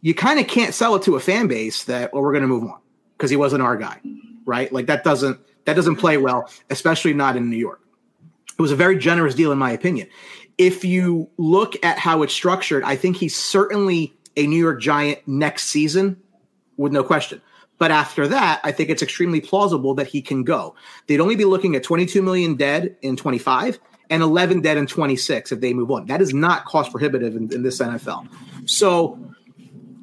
you 0.00 0.14
kind 0.14 0.40
of 0.40 0.46
can't 0.46 0.72
sell 0.72 0.94
it 0.94 1.02
to 1.02 1.16
a 1.16 1.20
fan 1.20 1.46
base 1.46 1.84
that, 1.84 2.12
well, 2.12 2.22
we're 2.22 2.32
going 2.32 2.42
to 2.42 2.48
move 2.48 2.64
on 2.64 2.78
because 3.18 3.30
he 3.30 3.36
wasn't 3.36 3.62
our 3.62 3.76
guy, 3.76 4.00
right? 4.46 4.72
Like, 4.72 4.86
that 4.86 5.04
doesn't, 5.04 5.38
that 5.66 5.74
doesn't 5.74 5.96
play 5.96 6.16
well, 6.16 6.48
especially 6.70 7.12
not 7.12 7.36
in 7.36 7.50
New 7.50 7.58
York. 7.58 7.79
It 8.60 8.62
was 8.62 8.72
a 8.72 8.76
very 8.76 8.98
generous 8.98 9.34
deal, 9.34 9.52
in 9.52 9.58
my 9.58 9.70
opinion. 9.70 10.06
If 10.58 10.84
you 10.84 11.30
look 11.38 11.82
at 11.82 11.98
how 11.98 12.20
it's 12.20 12.34
structured, 12.34 12.84
I 12.84 12.94
think 12.94 13.16
he's 13.16 13.34
certainly 13.34 14.12
a 14.36 14.46
New 14.46 14.58
York 14.58 14.82
Giant 14.82 15.26
next 15.26 15.68
season 15.68 16.20
with 16.76 16.92
no 16.92 17.02
question. 17.02 17.40
But 17.78 17.90
after 17.90 18.28
that, 18.28 18.60
I 18.62 18.70
think 18.70 18.90
it's 18.90 19.00
extremely 19.00 19.40
plausible 19.40 19.94
that 19.94 20.08
he 20.08 20.20
can 20.20 20.44
go. 20.44 20.74
They'd 21.06 21.22
only 21.22 21.36
be 21.36 21.46
looking 21.46 21.74
at 21.74 21.82
22 21.82 22.20
million 22.20 22.56
dead 22.56 22.96
in 23.00 23.16
25 23.16 23.80
and 24.10 24.22
11 24.22 24.60
dead 24.60 24.76
in 24.76 24.86
26 24.86 25.52
if 25.52 25.60
they 25.62 25.72
move 25.72 25.90
on. 25.90 26.04
That 26.04 26.20
is 26.20 26.34
not 26.34 26.66
cost 26.66 26.90
prohibitive 26.90 27.36
in, 27.36 27.50
in 27.54 27.62
this 27.62 27.78
NFL. 27.78 28.28
So 28.66 29.18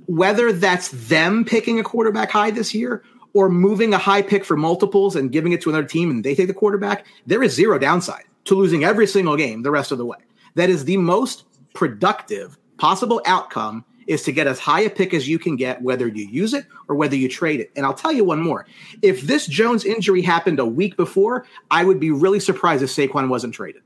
whether 0.08 0.52
that's 0.52 0.90
them 0.90 1.46
picking 1.46 1.80
a 1.80 1.84
quarterback 1.84 2.32
high 2.32 2.50
this 2.50 2.74
year 2.74 3.04
or 3.34 3.50
moving 3.50 3.94
a 3.94 4.00
high 4.00 4.24
pick 4.24 4.44
for 4.44 4.58
multiples 4.58 5.16
and 5.16 5.32
giving 5.32 5.52
it 5.52 5.62
to 5.62 5.70
another 5.70 5.86
team 5.86 6.10
and 6.10 6.24
they 6.24 6.34
take 6.34 6.48
the 6.48 6.56
quarterback, 6.56 7.06
there 7.28 7.44
is 7.44 7.54
zero 7.54 7.78
downside 7.78 8.24
to 8.48 8.56
losing 8.56 8.84
every 8.84 9.08
single 9.08 9.38
game 9.38 9.64
the 9.64 9.72
rest 9.72 9.92
of 9.92 9.98
the 9.98 10.06
way. 10.06 10.18
That 10.56 10.70
is 10.70 10.86
the 10.86 10.98
most 10.98 11.46
productive 11.74 12.58
possible 12.78 13.22
outcome 13.26 13.86
is 14.08 14.24
to 14.24 14.32
get 14.32 14.48
as 14.48 14.58
high 14.58 14.82
a 14.82 14.90
pick 14.90 15.14
as 15.14 15.28
you 15.28 15.38
can 15.38 15.56
get, 15.56 15.82
whether 15.82 16.08
you 16.08 16.26
use 16.28 16.54
it 16.54 16.66
or 16.88 16.96
whether 16.96 17.16
you 17.16 17.28
trade 17.28 17.60
it. 17.60 17.72
And 17.76 17.86
I'll 17.86 17.94
tell 17.94 18.12
you 18.12 18.24
one 18.24 18.42
more. 18.42 18.66
If 19.02 19.22
this 19.24 19.46
Jones 19.46 19.84
injury 19.86 20.22
happened 20.22 20.60
a 20.60 20.66
week 20.66 20.96
before, 20.96 21.46
I 21.70 21.84
would 21.84 22.00
be 22.00 22.12
really 22.12 22.40
surprised 22.40 22.84
if 22.84 22.90
Saquon 22.90 23.28
wasn't 23.28 23.54
traded. 23.54 23.84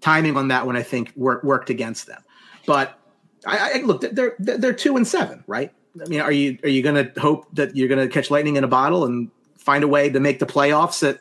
Timing 0.00 0.36
on 0.36 0.48
that 0.48 0.64
one, 0.64 0.76
I 0.76 0.82
think, 0.82 1.12
work, 1.16 1.42
worked 1.42 1.70
against 1.70 2.06
them. 2.06 2.22
But 2.66 2.98
I, 3.46 3.72
I 3.74 3.82
look, 3.82 4.00
they're 4.00 4.36
they're 4.38 4.72
two 4.72 4.96
and 4.96 5.06
seven, 5.06 5.42
right? 5.46 5.72
I 6.00 6.08
mean, 6.08 6.20
are 6.20 6.32
you 6.32 6.58
are 6.62 6.68
you 6.68 6.82
going 6.82 7.12
to 7.12 7.20
hope 7.20 7.46
that 7.54 7.74
you're 7.74 7.88
going 7.88 8.06
to 8.06 8.12
catch 8.12 8.30
lightning 8.30 8.56
in 8.56 8.64
a 8.64 8.68
bottle 8.68 9.04
and 9.04 9.30
find 9.56 9.82
a 9.82 9.88
way 9.88 10.08
to 10.10 10.20
make 10.20 10.38
the 10.38 10.46
playoffs 10.46 11.08
at 11.08 11.20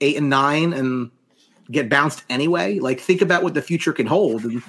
eight 0.00 0.16
and 0.16 0.30
nine 0.30 0.72
and 0.72 1.10
get 1.70 1.88
bounced 1.88 2.24
anyway? 2.28 2.78
Like, 2.78 3.00
think 3.00 3.22
about 3.22 3.42
what 3.42 3.54
the 3.54 3.62
future 3.62 3.92
can 3.92 4.06
hold 4.06 4.44
and 4.44 4.62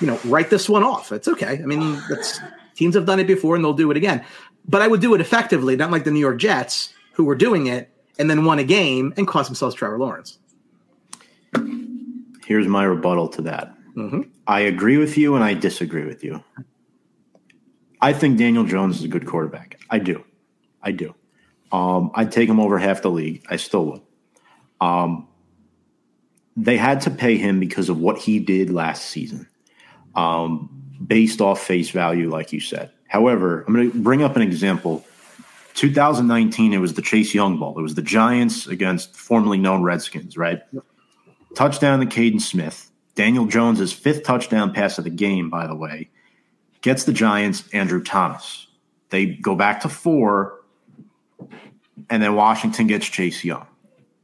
you 0.00 0.06
know, 0.06 0.18
write 0.24 0.50
this 0.50 0.68
one 0.68 0.82
off. 0.82 1.12
It's 1.12 1.28
okay. 1.28 1.60
I 1.62 1.66
mean, 1.66 2.02
that's 2.08 2.40
teams 2.74 2.94
have 2.94 3.06
done 3.06 3.20
it 3.20 3.26
before 3.26 3.54
and 3.54 3.64
they'll 3.64 3.72
do 3.72 3.90
it 3.90 3.96
again. 3.96 4.24
But 4.66 4.82
I 4.82 4.88
would 4.88 5.00
do 5.00 5.14
it 5.14 5.20
effectively, 5.20 5.76
not 5.76 5.90
like 5.90 6.04
the 6.04 6.10
New 6.10 6.20
York 6.20 6.38
Jets 6.38 6.92
who 7.12 7.24
were 7.24 7.34
doing 7.34 7.66
it 7.66 7.90
and 8.18 8.30
then 8.30 8.44
won 8.44 8.58
a 8.58 8.64
game 8.64 9.12
and 9.16 9.26
cost 9.26 9.48
themselves 9.48 9.74
Trevor 9.74 9.98
Lawrence. 9.98 10.38
Here's 12.46 12.66
my 12.66 12.84
rebuttal 12.84 13.28
to 13.28 13.42
that. 13.42 13.74
Mm-hmm. 13.94 14.22
I 14.46 14.60
agree 14.60 14.96
with 14.96 15.16
you 15.16 15.34
and 15.34 15.44
I 15.44 15.54
disagree 15.54 16.04
with 16.04 16.24
you. 16.24 16.42
I 18.00 18.12
think 18.12 18.38
Daniel 18.38 18.64
Jones 18.64 18.98
is 18.98 19.04
a 19.04 19.08
good 19.08 19.26
quarterback. 19.26 19.78
I 19.90 19.98
do. 19.98 20.24
I 20.82 20.92
do. 20.92 21.14
Um, 21.72 22.10
I'd 22.14 22.32
take 22.32 22.48
him 22.48 22.58
over 22.58 22.78
half 22.78 23.02
the 23.02 23.10
league. 23.10 23.44
I 23.48 23.56
still 23.56 23.84
would. 23.86 24.00
Um, 24.80 25.28
they 26.64 26.76
had 26.76 27.00
to 27.02 27.10
pay 27.10 27.36
him 27.36 27.58
because 27.58 27.88
of 27.88 27.98
what 27.98 28.18
he 28.18 28.38
did 28.38 28.70
last 28.70 29.06
season 29.06 29.48
um, 30.14 30.68
based 31.06 31.40
off 31.40 31.60
face 31.60 31.90
value, 31.90 32.30
like 32.30 32.52
you 32.52 32.60
said. 32.60 32.90
However, 33.08 33.64
I'm 33.66 33.74
going 33.74 33.90
to 33.90 33.98
bring 33.98 34.22
up 34.22 34.36
an 34.36 34.42
example. 34.42 35.04
2019, 35.74 36.72
it 36.72 36.78
was 36.78 36.94
the 36.94 37.02
Chase 37.02 37.34
Young 37.34 37.58
Bowl. 37.58 37.78
It 37.78 37.82
was 37.82 37.94
the 37.94 38.02
Giants 38.02 38.66
against 38.66 39.16
formerly 39.16 39.58
known 39.58 39.82
Redskins, 39.82 40.36
right? 40.36 40.60
Yep. 40.72 40.84
Touchdown 41.56 42.00
to 42.00 42.06
Kaden 42.06 42.40
Smith. 42.40 42.90
Daniel 43.14 43.46
Jones' 43.46 43.92
fifth 43.92 44.22
touchdown 44.22 44.72
pass 44.72 44.98
of 44.98 45.04
the 45.04 45.10
game, 45.10 45.50
by 45.50 45.66
the 45.66 45.74
way, 45.74 46.10
gets 46.80 47.04
the 47.04 47.12
Giants 47.12 47.68
Andrew 47.72 48.02
Thomas. 48.02 48.66
They 49.10 49.26
go 49.26 49.56
back 49.56 49.80
to 49.80 49.88
four, 49.88 50.60
and 52.08 52.22
then 52.22 52.34
Washington 52.34 52.86
gets 52.86 53.06
Chase 53.06 53.44
Young. 53.44 53.66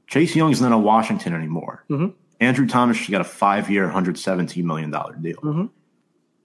Chase 0.06 0.36
Young 0.36 0.52
is 0.52 0.60
not 0.60 0.72
a 0.72 0.78
Washington 0.78 1.34
anymore. 1.34 1.84
Mm-hmm. 1.90 2.16
Andrew 2.40 2.66
Thomas 2.66 2.96
she 2.96 3.12
got 3.12 3.20
a 3.20 3.24
five 3.24 3.70
year, 3.70 3.88
$117 3.88 4.62
million 4.64 4.90
deal. 4.90 5.36
Mm-hmm. 5.36 5.66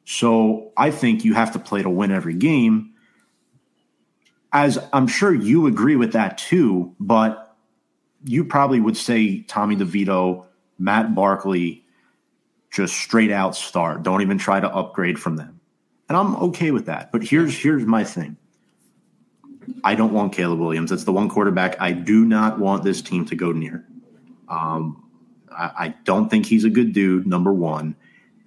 So 0.05 0.71
I 0.75 0.91
think 0.91 1.23
you 1.23 1.33
have 1.33 1.53
to 1.53 1.59
play 1.59 1.83
to 1.83 1.89
win 1.89 2.11
every 2.11 2.33
game. 2.33 2.93
As 4.53 4.77
I'm 4.91 5.07
sure 5.07 5.33
you 5.33 5.67
agree 5.67 5.95
with 5.95 6.13
that 6.13 6.37
too, 6.37 6.95
but 6.99 7.55
you 8.25 8.43
probably 8.43 8.79
would 8.79 8.97
say 8.97 9.41
Tommy 9.41 9.75
DeVito, 9.75 10.45
Matt 10.77 11.15
Barkley, 11.15 11.85
just 12.69 12.95
straight 12.95 13.31
out 13.31 13.55
start. 13.55 14.03
Don't 14.03 14.21
even 14.21 14.37
try 14.37 14.59
to 14.59 14.69
upgrade 14.69 15.19
from 15.19 15.35
them. 15.35 15.59
And 16.09 16.17
I'm 16.17 16.35
okay 16.35 16.71
with 16.71 16.87
that. 16.87 17.11
But 17.11 17.23
here's 17.23 17.57
here's 17.57 17.85
my 17.85 18.03
thing. 18.03 18.37
I 19.83 19.95
don't 19.95 20.13
want 20.13 20.33
Caleb 20.33 20.59
Williams. 20.59 20.89
That's 20.89 21.03
the 21.03 21.13
one 21.13 21.29
quarterback 21.29 21.79
I 21.79 21.91
do 21.93 22.25
not 22.25 22.59
want 22.59 22.83
this 22.83 23.01
team 23.01 23.25
to 23.27 23.35
go 23.35 23.51
near. 23.51 23.85
Um, 24.49 25.09
I, 25.51 25.71
I 25.77 25.95
don't 26.03 26.29
think 26.29 26.45
he's 26.45 26.63
a 26.63 26.69
good 26.69 26.93
dude, 26.93 27.27
number 27.27 27.53
one. 27.53 27.95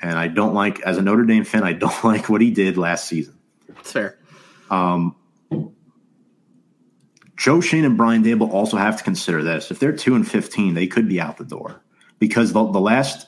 And 0.01 0.19
I 0.19 0.29
don't 0.29 0.55
like, 0.55 0.81
as 0.81 0.99
a 0.99 1.03
Notre 1.03 1.25
Dame 1.25 1.45
fan, 1.45 1.65
I 1.65 1.73
don't 1.73 1.95
like 2.05 2.29
what 2.29 2.41
he 2.41 2.51
did 2.51 2.77
last 2.77 3.07
season. 3.07 3.39
That's 3.69 3.93
fair. 3.93 4.19
Um, 4.71 5.17
Joe 7.37 7.61
Schoen 7.61 7.85
and 7.85 7.97
Brian 7.97 8.23
Daboll 8.23 8.53
also 8.53 8.77
have 8.77 8.97
to 8.99 9.05
consider 9.05 9.43
this. 9.43 9.71
If 9.71 9.79
they're 9.79 9.93
two 9.93 10.15
and 10.15 10.29
fifteen, 10.29 10.75
they 10.75 10.87
could 10.87 11.09
be 11.09 11.21
out 11.21 11.37
the 11.37 11.45
door 11.45 11.83
because 12.19 12.53
the, 12.53 12.65
the 12.71 12.81
last 12.81 13.27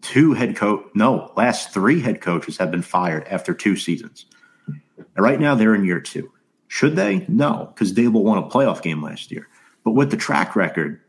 two 0.00 0.32
head 0.32 0.56
coach, 0.56 0.84
no, 0.94 1.32
last 1.36 1.72
three 1.72 2.00
head 2.00 2.20
coaches 2.20 2.56
have 2.56 2.70
been 2.70 2.82
fired 2.82 3.26
after 3.28 3.54
two 3.54 3.76
seasons. 3.76 4.26
And 4.66 4.78
right 5.16 5.38
now, 5.38 5.54
they're 5.54 5.74
in 5.74 5.84
year 5.84 6.00
two. 6.00 6.32
Should 6.68 6.96
they? 6.96 7.24
No, 7.28 7.70
because 7.74 7.92
Daboll 7.92 8.22
won 8.22 8.38
a 8.38 8.48
playoff 8.48 8.82
game 8.82 9.02
last 9.02 9.30
year. 9.30 9.48
But 9.84 9.92
with 9.92 10.10
the 10.10 10.16
track 10.16 10.56
record, 10.56 11.00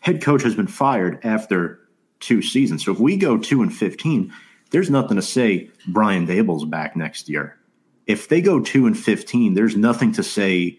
head 0.00 0.22
coach 0.22 0.42
has 0.42 0.54
been 0.54 0.66
fired 0.66 1.18
after 1.24 1.80
two 2.20 2.42
seasons. 2.42 2.84
So 2.84 2.92
if 2.92 2.98
we 2.98 3.16
go 3.16 3.38
two 3.38 3.62
and 3.62 3.74
fifteen, 3.74 4.32
there's 4.70 4.90
nothing 4.90 5.16
to 5.16 5.22
say 5.22 5.70
Brian 5.88 6.26
Daboll's 6.26 6.64
back 6.64 6.96
next 6.96 7.28
year. 7.28 7.58
If 8.06 8.28
they 8.28 8.40
go 8.40 8.60
two 8.60 8.86
and 8.86 8.98
fifteen, 8.98 9.54
there's 9.54 9.76
nothing 9.76 10.12
to 10.12 10.22
say 10.22 10.78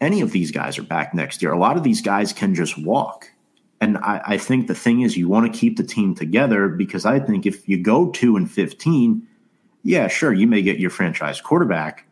any 0.00 0.20
of 0.20 0.32
these 0.32 0.50
guys 0.50 0.78
are 0.78 0.82
back 0.82 1.14
next 1.14 1.42
year. 1.42 1.52
A 1.52 1.58
lot 1.58 1.76
of 1.76 1.82
these 1.82 2.02
guys 2.02 2.32
can 2.32 2.54
just 2.54 2.82
walk. 2.82 3.30
And 3.80 3.98
I, 3.98 4.22
I 4.24 4.38
think 4.38 4.66
the 4.66 4.74
thing 4.74 5.02
is 5.02 5.16
you 5.16 5.28
want 5.28 5.52
to 5.52 5.58
keep 5.58 5.76
the 5.76 5.84
team 5.84 6.14
together 6.14 6.68
because 6.68 7.04
I 7.04 7.20
think 7.20 7.44
if 7.44 7.68
you 7.68 7.82
go 7.82 8.10
two 8.10 8.36
and 8.36 8.50
fifteen, 8.50 9.26
yeah, 9.82 10.08
sure, 10.08 10.32
you 10.32 10.46
may 10.46 10.62
get 10.62 10.78
your 10.78 10.90
franchise 10.90 11.40
quarterback, 11.40 12.06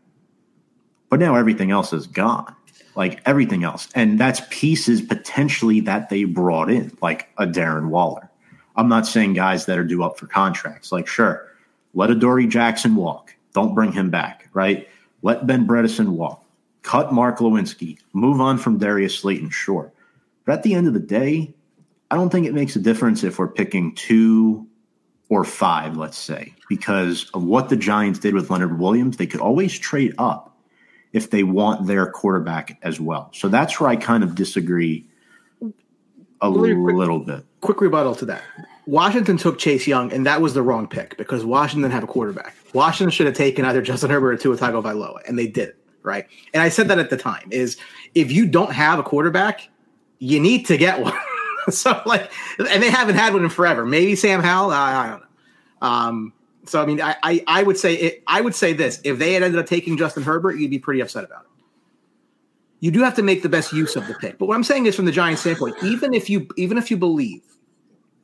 but 1.09 1.20
now 1.20 1.35
everything 1.35 1.70
else 1.70 1.93
is 1.93 2.07
gone 2.07 2.55
like 2.95 3.20
everything 3.26 3.64
else. 3.64 3.88
And 3.95 4.18
that's 4.18 4.43
pieces 4.51 5.01
potentially 5.01 5.80
that 5.80 6.09
they 6.09 6.24
brought 6.24 6.70
in, 6.70 6.97
like 7.01 7.28
a 7.38 7.47
Darren 7.47 7.88
Waller. 7.88 8.28
I'm 8.76 8.88
not 8.88 9.07
saying 9.07 9.34
guys 9.34 9.66
that 9.66 9.78
are 9.78 9.84
due 9.84 10.03
up 10.03 10.18
for 10.18 10.26
contracts. 10.26 10.93
Like, 10.93 11.07
sure, 11.07 11.49
let 11.95 12.11
a 12.11 12.14
Dory 12.14 12.47
Jackson 12.47 12.97
walk. 12.97 13.34
Don't 13.55 13.74
bring 13.74 13.93
him 13.93 14.11
back, 14.11 14.49
right? 14.55 14.88
Let 15.22 15.47
Ben 15.47 15.66
Bredeson 15.66 16.09
walk. 16.09 16.45
Cut 16.82 17.12
Mark 17.12 17.38
Glowinski. 17.38 17.99
Move 18.12 18.40
on 18.40 18.59
from 18.59 18.78
Darius 18.78 19.18
Slayton, 19.18 19.51
sure. 19.51 19.93
But 20.45 20.55
at 20.55 20.62
the 20.62 20.74
end 20.74 20.88
of 20.88 20.95
the 20.95 21.01
day, 21.01 21.55
I 22.11 22.16
don't 22.16 22.30
think 22.30 22.47
it 22.47 22.55
makes 22.55 22.74
a 22.76 22.80
difference 22.80 23.22
if 23.22 23.38
we're 23.38 23.49
picking 23.49 23.95
two 23.95 24.66
or 25.28 25.45
five, 25.45 25.97
let's 25.97 26.18
say, 26.18 26.55
because 26.68 27.30
of 27.32 27.45
what 27.45 27.68
the 27.68 27.76
Giants 27.76 28.18
did 28.18 28.34
with 28.34 28.51
Leonard 28.51 28.78
Williams. 28.78 29.16
They 29.16 29.26
could 29.26 29.40
always 29.40 29.78
trade 29.78 30.14
up 30.18 30.51
if 31.12 31.30
they 31.30 31.42
want 31.42 31.86
their 31.86 32.10
quarterback 32.10 32.78
as 32.82 33.00
well. 33.00 33.30
So 33.32 33.48
that's 33.48 33.78
where 33.78 33.90
I 33.90 33.96
kind 33.96 34.24
of 34.24 34.34
disagree 34.34 35.06
a 36.40 36.50
quick, 36.50 36.76
little 36.76 37.20
bit. 37.20 37.44
Quick 37.60 37.80
rebuttal 37.80 38.14
to 38.16 38.24
that. 38.26 38.42
Washington 38.86 39.36
took 39.36 39.58
Chase 39.58 39.86
Young, 39.86 40.12
and 40.12 40.26
that 40.26 40.40
was 40.40 40.54
the 40.54 40.62
wrong 40.62 40.88
pick 40.88 41.16
because 41.16 41.44
Washington 41.44 41.90
had 41.90 42.02
a 42.02 42.06
quarterback. 42.06 42.56
Washington 42.74 43.10
should 43.10 43.26
have 43.26 43.36
taken 43.36 43.64
either 43.64 43.82
Justin 43.82 44.10
Herbert 44.10 44.32
or 44.32 44.36
Tua 44.36 44.56
Tagovailoa, 44.56 45.20
and 45.28 45.38
they 45.38 45.46
did 45.46 45.70
it 45.70 45.76
right. 46.02 46.26
And 46.52 46.62
I 46.62 46.68
said 46.68 46.88
that 46.88 46.98
at 46.98 47.10
the 47.10 47.16
time 47.16 47.48
is 47.50 47.76
if 48.14 48.32
you 48.32 48.46
don't 48.46 48.72
have 48.72 48.98
a 48.98 49.02
quarterback, 49.02 49.68
you 50.18 50.40
need 50.40 50.66
to 50.66 50.76
get 50.76 51.00
one. 51.00 51.16
so 51.70 52.00
like, 52.06 52.30
and 52.58 52.82
they 52.82 52.90
haven't 52.90 53.16
had 53.16 53.34
one 53.34 53.44
in 53.44 53.50
forever. 53.50 53.86
Maybe 53.86 54.16
Sam 54.16 54.40
Howell. 54.40 54.70
I, 54.72 54.94
I 54.94 55.10
don't 55.10 55.20
know. 55.20 55.26
Um, 55.86 56.32
so 56.64 56.82
I 56.82 56.86
mean, 56.86 57.00
I, 57.00 57.16
I, 57.22 57.44
I 57.46 57.62
would 57.62 57.78
say 57.78 57.94
it, 57.94 58.22
I 58.26 58.40
would 58.40 58.54
say 58.54 58.72
this: 58.72 59.00
if 59.04 59.18
they 59.18 59.32
had 59.34 59.42
ended 59.42 59.58
up 59.58 59.66
taking 59.66 59.96
Justin 59.96 60.22
Herbert, 60.22 60.58
you'd 60.58 60.70
be 60.70 60.78
pretty 60.78 61.00
upset 61.00 61.24
about 61.24 61.42
it. 61.42 61.48
You 62.80 62.90
do 62.90 63.00
have 63.00 63.14
to 63.16 63.22
make 63.22 63.42
the 63.42 63.48
best 63.48 63.72
use 63.72 63.94
of 63.96 64.06
the 64.08 64.14
pick. 64.14 64.38
But 64.38 64.46
what 64.46 64.54
I'm 64.54 64.64
saying 64.64 64.86
is, 64.86 64.96
from 64.96 65.04
the 65.04 65.12
Giants' 65.12 65.40
standpoint, 65.40 65.76
even 65.82 66.14
if 66.14 66.28
you 66.28 66.48
even 66.56 66.78
if 66.78 66.90
you 66.90 66.96
believe 66.96 67.42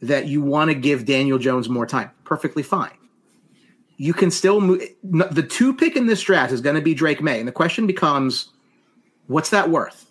that 0.01 0.26
you 0.28 0.41
want 0.41 0.70
to 0.70 0.74
give 0.74 1.05
Daniel 1.05 1.39
Jones 1.39 1.68
more 1.68 1.86
time, 1.86 2.11
perfectly 2.24 2.62
fine. 2.62 2.93
You 3.97 4.14
can 4.14 4.30
still 4.30 4.61
move. 4.61 4.80
The 5.03 5.43
two 5.43 5.74
pick 5.74 5.97
in 5.97 6.07
this 6.07 6.22
draft 6.22 6.53
is 6.53 6.61
going 6.61 6.76
to 6.76 6.82
be 6.82 6.95
Drake 6.95 7.20
Maye, 7.20 7.41
and 7.41 7.49
the 7.49 7.53
question 7.53 7.84
becomes, 7.84 8.51
what's 9.26 9.51
that 9.51 9.70
worth? 9.70 10.11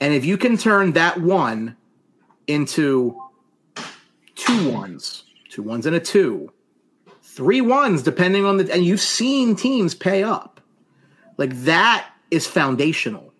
And 0.00 0.14
if 0.14 0.24
you 0.24 0.38
can 0.38 0.56
turn 0.56 0.92
that 0.92 1.20
one 1.20 1.76
into 2.46 3.20
two 4.34 4.72
ones, 4.72 5.24
two 5.50 5.62
ones 5.62 5.84
and 5.84 5.94
a 5.94 6.00
two, 6.00 6.50
three 7.34 7.60
ones, 7.60 8.02
depending 8.02 8.44
on 8.44 8.58
the, 8.58 8.72
and 8.72 8.84
you've 8.84 9.00
seen 9.00 9.56
teams 9.56 9.94
pay 9.94 10.22
up. 10.22 10.60
Like 11.36 11.54
that 11.62 12.08
is 12.30 12.46
foundational. 12.46 13.32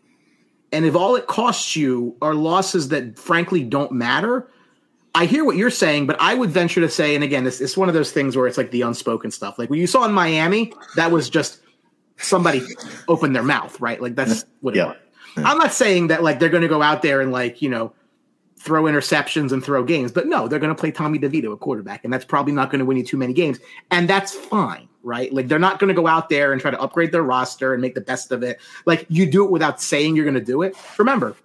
And 0.72 0.84
if 0.84 0.96
all 0.96 1.14
it 1.14 1.26
costs 1.28 1.76
you 1.76 2.16
are 2.20 2.34
losses 2.34 2.88
that 2.88 3.18
frankly 3.18 3.62
don't 3.62 3.92
matter, 3.92 4.50
I 5.14 5.26
hear 5.26 5.44
what 5.44 5.56
you're 5.56 5.70
saying, 5.70 6.06
but 6.06 6.16
I 6.18 6.34
would 6.34 6.50
venture 6.50 6.80
to 6.80 6.88
say, 6.88 7.14
and 7.14 7.22
again, 7.22 7.46
it's, 7.46 7.60
it's 7.60 7.76
one 7.76 7.88
of 7.88 7.94
those 7.94 8.10
things 8.10 8.36
where 8.36 8.48
it's 8.48 8.58
like 8.58 8.72
the 8.72 8.82
unspoken 8.82 9.30
stuff. 9.30 9.58
Like 9.58 9.70
what 9.70 9.78
you 9.78 9.86
saw 9.86 10.04
in 10.04 10.12
Miami, 10.12 10.72
that 10.96 11.12
was 11.12 11.30
just 11.30 11.60
somebody 12.16 12.62
opened 13.06 13.36
their 13.36 13.44
mouth, 13.44 13.80
right? 13.80 14.02
Like 14.02 14.16
that's 14.16 14.44
what 14.60 14.74
yeah. 14.74 14.94
I'm 15.36 15.58
not 15.58 15.72
saying 15.72 16.08
that 16.08 16.24
like 16.24 16.40
they're 16.40 16.48
going 16.48 16.62
to 16.62 16.68
go 16.68 16.82
out 16.82 17.02
there 17.02 17.20
and 17.20 17.30
like, 17.30 17.62
you 17.62 17.68
know, 17.68 17.92
throw 18.64 18.84
interceptions 18.84 19.52
and 19.52 19.62
throw 19.62 19.84
games. 19.84 20.10
But 20.10 20.26
no, 20.26 20.48
they're 20.48 20.58
going 20.58 20.74
to 20.74 20.80
play 20.80 20.90
Tommy 20.90 21.18
DeVito, 21.18 21.52
a 21.52 21.56
quarterback, 21.56 22.02
and 22.02 22.12
that's 22.12 22.24
probably 22.24 22.54
not 22.54 22.70
going 22.70 22.78
to 22.78 22.86
win 22.86 22.96
you 22.96 23.04
too 23.04 23.18
many 23.18 23.34
games. 23.34 23.58
And 23.90 24.08
that's 24.08 24.32
fine, 24.32 24.88
right? 25.02 25.30
Like 25.32 25.48
they're 25.48 25.58
not 25.58 25.78
going 25.78 25.88
to 25.88 25.94
go 25.94 26.06
out 26.06 26.30
there 26.30 26.50
and 26.50 26.60
try 26.60 26.70
to 26.70 26.80
upgrade 26.80 27.12
their 27.12 27.22
roster 27.22 27.74
and 27.74 27.82
make 27.82 27.94
the 27.94 28.00
best 28.00 28.32
of 28.32 28.42
it. 28.42 28.58
Like 28.86 29.04
you 29.10 29.30
do 29.30 29.44
it 29.44 29.50
without 29.50 29.82
saying 29.82 30.16
you're 30.16 30.24
going 30.24 30.34
to 30.34 30.40
do 30.40 30.62
it. 30.62 30.74
Remember, 30.98 31.36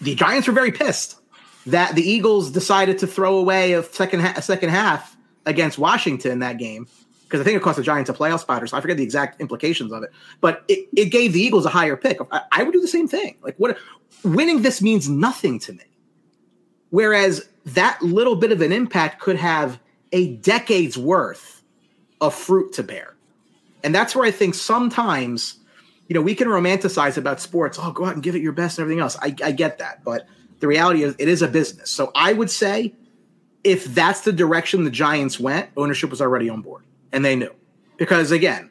the 0.00 0.16
Giants 0.16 0.48
were 0.48 0.52
very 0.52 0.72
pissed 0.72 1.20
that 1.66 1.94
the 1.94 2.02
Eagles 2.02 2.50
decided 2.50 2.98
to 2.98 3.06
throw 3.06 3.36
away 3.36 3.74
a 3.74 3.84
second 3.84 4.20
ha- 4.20 4.34
a 4.36 4.42
second 4.42 4.70
half 4.70 5.16
against 5.46 5.78
Washington 5.78 6.40
that 6.40 6.58
game 6.58 6.88
because 7.22 7.40
I 7.40 7.44
think 7.44 7.56
it 7.56 7.62
cost 7.62 7.76
the 7.76 7.84
Giants 7.84 8.10
a 8.10 8.14
playoff 8.14 8.40
spot 8.40 8.64
or 8.64 8.66
so. 8.66 8.76
I 8.76 8.80
forget 8.80 8.96
the 8.96 9.04
exact 9.04 9.40
implications 9.40 9.92
of 9.92 10.02
it, 10.02 10.10
but 10.40 10.64
it, 10.66 10.88
it 10.94 11.06
gave 11.06 11.34
the 11.34 11.40
Eagles 11.40 11.64
a 11.64 11.70
higher 11.70 11.96
pick. 11.96 12.18
I, 12.32 12.42
I 12.50 12.62
would 12.64 12.72
do 12.72 12.80
the 12.80 12.88
same 12.88 13.06
thing. 13.06 13.36
Like 13.42 13.54
what 13.58 13.78
winning 14.24 14.62
this 14.62 14.82
means 14.82 15.08
nothing 15.08 15.60
to 15.60 15.72
me. 15.72 15.84
Whereas 16.92 17.48
that 17.64 18.02
little 18.02 18.36
bit 18.36 18.52
of 18.52 18.60
an 18.60 18.70
impact 18.70 19.18
could 19.18 19.36
have 19.36 19.80
a 20.12 20.36
decade's 20.36 20.98
worth 20.98 21.62
of 22.20 22.34
fruit 22.34 22.74
to 22.74 22.82
bear. 22.82 23.14
And 23.82 23.94
that's 23.94 24.14
where 24.14 24.26
I 24.26 24.30
think 24.30 24.54
sometimes, 24.54 25.56
you 26.08 26.14
know, 26.14 26.20
we 26.20 26.34
can 26.34 26.48
romanticize 26.48 27.16
about 27.16 27.40
sports. 27.40 27.78
Oh, 27.80 27.92
go 27.92 28.04
out 28.04 28.12
and 28.12 28.22
give 28.22 28.36
it 28.36 28.42
your 28.42 28.52
best 28.52 28.78
and 28.78 28.82
everything 28.84 29.00
else. 29.00 29.16
I, 29.22 29.34
I 29.42 29.52
get 29.52 29.78
that. 29.78 30.04
But 30.04 30.26
the 30.60 30.66
reality 30.66 31.02
is, 31.02 31.16
it 31.18 31.28
is 31.28 31.40
a 31.40 31.48
business. 31.48 31.90
So 31.90 32.12
I 32.14 32.34
would 32.34 32.50
say 32.50 32.92
if 33.64 33.86
that's 33.86 34.20
the 34.20 34.32
direction 34.32 34.84
the 34.84 34.90
Giants 34.90 35.40
went, 35.40 35.70
ownership 35.78 36.10
was 36.10 36.20
already 36.20 36.50
on 36.50 36.60
board. 36.60 36.84
And 37.10 37.24
they 37.24 37.36
knew. 37.36 37.54
Because 37.96 38.32
again, 38.32 38.70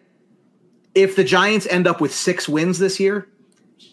if 0.94 1.16
the 1.16 1.24
Giants 1.24 1.66
end 1.72 1.88
up 1.88 2.02
with 2.02 2.14
six 2.14 2.48
wins 2.48 2.78
this 2.78 3.00
year, 3.00 3.28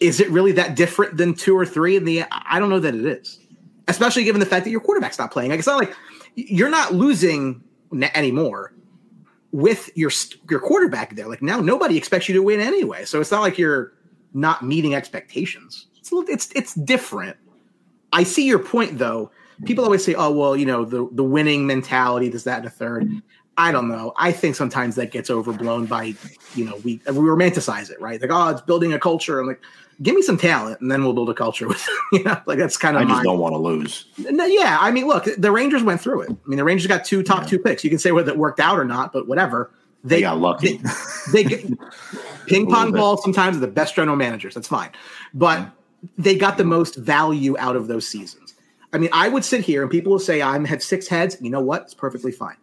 is 0.00 0.20
it 0.20 0.28
really 0.28 0.52
that 0.52 0.76
different 0.76 1.16
than 1.16 1.32
two 1.32 1.56
or 1.56 1.64
three 1.64 1.96
in 1.96 2.04
the 2.04 2.24
I 2.30 2.58
don't 2.58 2.68
know 2.68 2.80
that 2.80 2.94
it 2.94 3.06
is 3.06 3.38
especially 3.88 4.24
given 4.24 4.40
the 4.40 4.46
fact 4.46 4.64
that 4.64 4.70
your 4.70 4.80
quarterback's 4.80 5.18
not 5.18 5.30
playing. 5.30 5.50
Like 5.50 5.58
it's 5.58 5.66
not 5.66 5.78
like 5.78 5.94
you're 6.34 6.70
not 6.70 6.94
losing 6.94 7.62
anymore 8.14 8.72
with 9.52 9.90
your 9.96 10.10
your 10.48 10.60
quarterback 10.60 11.16
there. 11.16 11.26
Like 11.26 11.42
now, 11.42 11.60
nobody 11.60 11.96
expects 11.96 12.28
you 12.28 12.34
to 12.34 12.42
win 12.42 12.60
anyway, 12.60 13.04
so 13.04 13.20
it's 13.20 13.30
not 13.30 13.40
like 13.40 13.58
you're 13.58 13.92
not 14.34 14.62
meeting 14.62 14.94
expectations. 14.94 15.86
It's 15.98 16.12
it's 16.12 16.52
it's 16.54 16.74
different. 16.74 17.36
I 18.12 18.22
see 18.22 18.46
your 18.46 18.58
point 18.58 18.98
though. 18.98 19.30
People 19.64 19.84
always 19.84 20.04
say, 20.04 20.14
"Oh, 20.14 20.30
well, 20.30 20.56
you 20.56 20.66
know, 20.66 20.84
the 20.84 21.08
the 21.12 21.24
winning 21.24 21.66
mentality, 21.66 22.30
does 22.30 22.44
that, 22.44 22.58
and 22.58 22.66
a 22.66 22.70
third. 22.70 23.10
I 23.58 23.72
don't 23.72 23.88
know. 23.88 24.12
I 24.16 24.30
think 24.30 24.54
sometimes 24.54 24.94
that 24.94 25.10
gets 25.10 25.30
overblown 25.30 25.86
by, 25.86 26.14
you 26.54 26.64
know, 26.64 26.76
we 26.84 27.00
we 27.06 27.12
romanticize 27.12 27.90
it, 27.90 28.00
right? 28.00 28.20
Like, 28.20 28.30
oh, 28.32 28.50
it's 28.50 28.60
building 28.60 28.92
a 28.92 29.00
culture. 29.00 29.40
I'm 29.40 29.48
like, 29.48 29.60
give 30.00 30.14
me 30.14 30.22
some 30.22 30.38
talent 30.38 30.80
and 30.80 30.90
then 30.90 31.02
we'll 31.02 31.12
build 31.12 31.28
a 31.28 31.34
culture 31.34 31.66
with 31.68 31.84
you 32.12 32.22
know 32.22 32.40
like 32.46 32.56
that's 32.56 32.76
kind 32.76 32.96
of 32.96 33.02
I 33.02 33.04
just 33.06 33.16
my, 33.16 33.22
don't 33.24 33.40
want 33.40 33.54
to 33.54 33.58
lose. 33.58 34.06
No, 34.18 34.44
yeah, 34.44 34.78
I 34.80 34.90
mean, 34.92 35.06
look, 35.06 35.28
the 35.36 35.50
Rangers 35.50 35.82
went 35.82 36.00
through 36.00 36.22
it. 36.22 36.30
I 36.30 36.48
mean, 36.48 36.56
the 36.56 36.64
Rangers 36.64 36.86
got 36.86 37.04
two 37.04 37.22
top 37.22 37.42
yeah. 37.42 37.48
two 37.48 37.58
picks. 37.58 37.82
You 37.82 37.90
can 37.90 37.98
say 37.98 38.12
whether 38.12 38.30
it 38.30 38.38
worked 38.38 38.60
out 38.60 38.78
or 38.78 38.84
not, 38.84 39.12
but 39.12 39.26
whatever. 39.26 39.72
They, 40.04 40.16
they 40.16 40.20
got 40.20 40.38
lucky. 40.38 40.76
They, 41.32 41.42
they 41.42 41.44
get 41.44 41.66
ping 42.46 42.70
pong 42.70 42.92
ball 42.92 43.16
sometimes 43.16 43.56
are 43.56 43.60
the 43.60 43.66
best 43.66 43.96
general 43.96 44.16
managers. 44.16 44.54
That's 44.54 44.68
fine, 44.68 44.90
but 45.34 45.58
yeah. 45.58 45.70
they 46.16 46.36
got 46.36 46.58
the 46.58 46.64
most 46.64 46.94
value 46.94 47.58
out 47.58 47.74
of 47.74 47.88
those 47.88 48.06
seasons. 48.06 48.54
I 48.92 48.98
mean, 48.98 49.10
I 49.12 49.28
would 49.28 49.44
sit 49.44 49.62
here 49.62 49.82
and 49.82 49.90
people 49.90 50.12
will 50.12 50.20
say 50.20 50.40
I 50.40 50.64
have 50.66 50.82
six 50.82 51.08
heads. 51.08 51.36
You 51.40 51.50
know 51.50 51.60
what? 51.60 51.82
It's 51.82 51.94
perfectly 51.94 52.32
fine. 52.32 52.56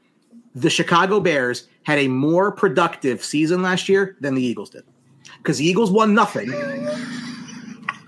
The 0.56 0.70
Chicago 0.70 1.20
Bears 1.20 1.68
had 1.84 2.00
a 2.00 2.08
more 2.08 2.52
productive 2.52 3.24
season 3.24 3.62
last 3.62 3.90
year 3.90 4.18
than 4.22 4.36
the 4.36 4.42
Eagles 4.42 4.70
did 4.70 4.84
because 5.38 5.58
the 5.58 5.66
Eagles 5.66 5.92
won 5.92 6.14
nothing 6.14 6.52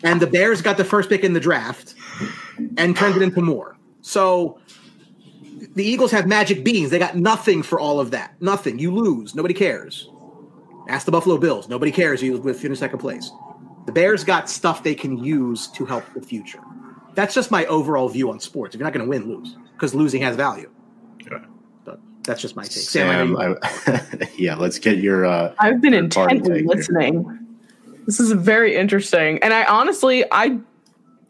and 0.04 0.22
the 0.22 0.28
Bears 0.28 0.62
got 0.62 0.78
the 0.78 0.86
first 0.86 1.10
pick 1.10 1.24
in 1.24 1.34
the 1.34 1.39
draft 1.39 1.95
and 2.78 2.95
turned 2.95 3.16
it 3.16 3.22
into 3.22 3.41
more. 3.41 3.78
So 4.02 4.60
the 5.76 5.84
Eagles 5.84 6.12
have 6.12 6.28
magic 6.28 6.64
beans. 6.64 6.89
They 6.89 7.00
got 7.00 7.18
nothing 7.18 7.64
for 7.64 7.80
all 7.80 8.00
of 8.00 8.12
that. 8.12 8.39
Nothing. 8.41 8.80
You 8.80 8.93
lose. 8.93 9.36
Nobody 9.36 9.54
cares. 9.54 10.10
Ask 10.88 11.06
the 11.06 11.12
Buffalo 11.12 11.38
Bills. 11.38 11.68
Nobody 11.68 11.91
cares. 11.91 12.22
You 12.22 12.38
with 12.38 12.60
finish 12.60 12.80
second 12.80 13.00
place. 13.00 13.32
The 13.86 13.91
Bears 13.91 14.24
got 14.24 14.50
stuff 14.50 14.84
they 14.84 14.95
can 14.95 15.18
use 15.18 15.68
to 15.68 15.86
help 15.86 16.04
the 16.14 16.22
future. 16.22 16.62
That's 17.16 17.34
just 17.34 17.52
my 17.52 17.66
overall 17.66 18.10
view 18.10 18.30
on 18.30 18.39
sports. 18.39 18.76
If 18.76 18.80
you're 18.80 18.86
not 18.86 18.93
going 18.93 19.06
to 19.06 19.10
win, 19.10 19.28
lose 19.28 19.56
because 19.74 19.95
losing 19.95 20.22
has 20.22 20.36
value. 20.36 20.72
Yeah. 22.28 22.34
But 22.34 22.34
that's 22.34 22.42
just 22.42 22.56
my 22.56 22.64
take. 22.64 22.84
Sam, 22.84 23.36
Sam 23.36 23.58
I, 23.88 24.28
yeah, 24.38 24.56
let's 24.56 24.80
get 24.80 24.98
your. 24.98 25.26
Uh, 25.26 25.54
I've 25.60 25.82
been 25.82 25.94
intently 25.94 26.64
listening. 26.64 27.24
Here. 27.24 27.40
This 28.06 28.20
is 28.20 28.32
very 28.32 28.76
interesting. 28.76 29.40
And 29.44 29.54
I 29.54 29.66
honestly, 29.66 30.24
I 30.32 30.60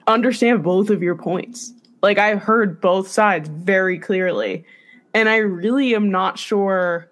understand 0.06 0.64
both 0.64 0.90
of 0.90 1.02
your 1.02 1.16
points. 1.16 1.74
Like 2.02 2.18
I 2.18 2.36
heard 2.36 2.80
both 2.80 3.08
sides 3.08 3.50
very 3.50 3.98
clearly. 4.00 4.66
And 5.14 5.28
I 5.28 5.38
really 5.38 5.96
am 5.96 6.12
not 6.12 6.38
sure 6.38 7.10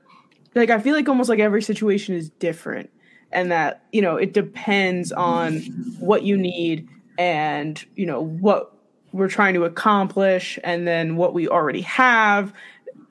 like 0.55 0.69
I 0.69 0.79
feel 0.79 0.95
like 0.95 1.07
almost 1.09 1.29
like 1.29 1.39
every 1.39 1.61
situation 1.61 2.15
is 2.15 2.29
different 2.29 2.89
and 3.31 3.51
that, 3.51 3.83
you 3.91 4.01
know, 4.01 4.15
it 4.15 4.33
depends 4.33 5.11
on 5.11 5.59
what 5.99 6.23
you 6.23 6.37
need 6.37 6.87
and, 7.17 7.83
you 7.95 8.05
know, 8.05 8.21
what 8.21 8.71
we're 9.11 9.27
trying 9.27 9.53
to 9.55 9.65
accomplish 9.65 10.57
and 10.63 10.87
then 10.87 11.17
what 11.17 11.33
we 11.33 11.47
already 11.47 11.81
have. 11.81 12.53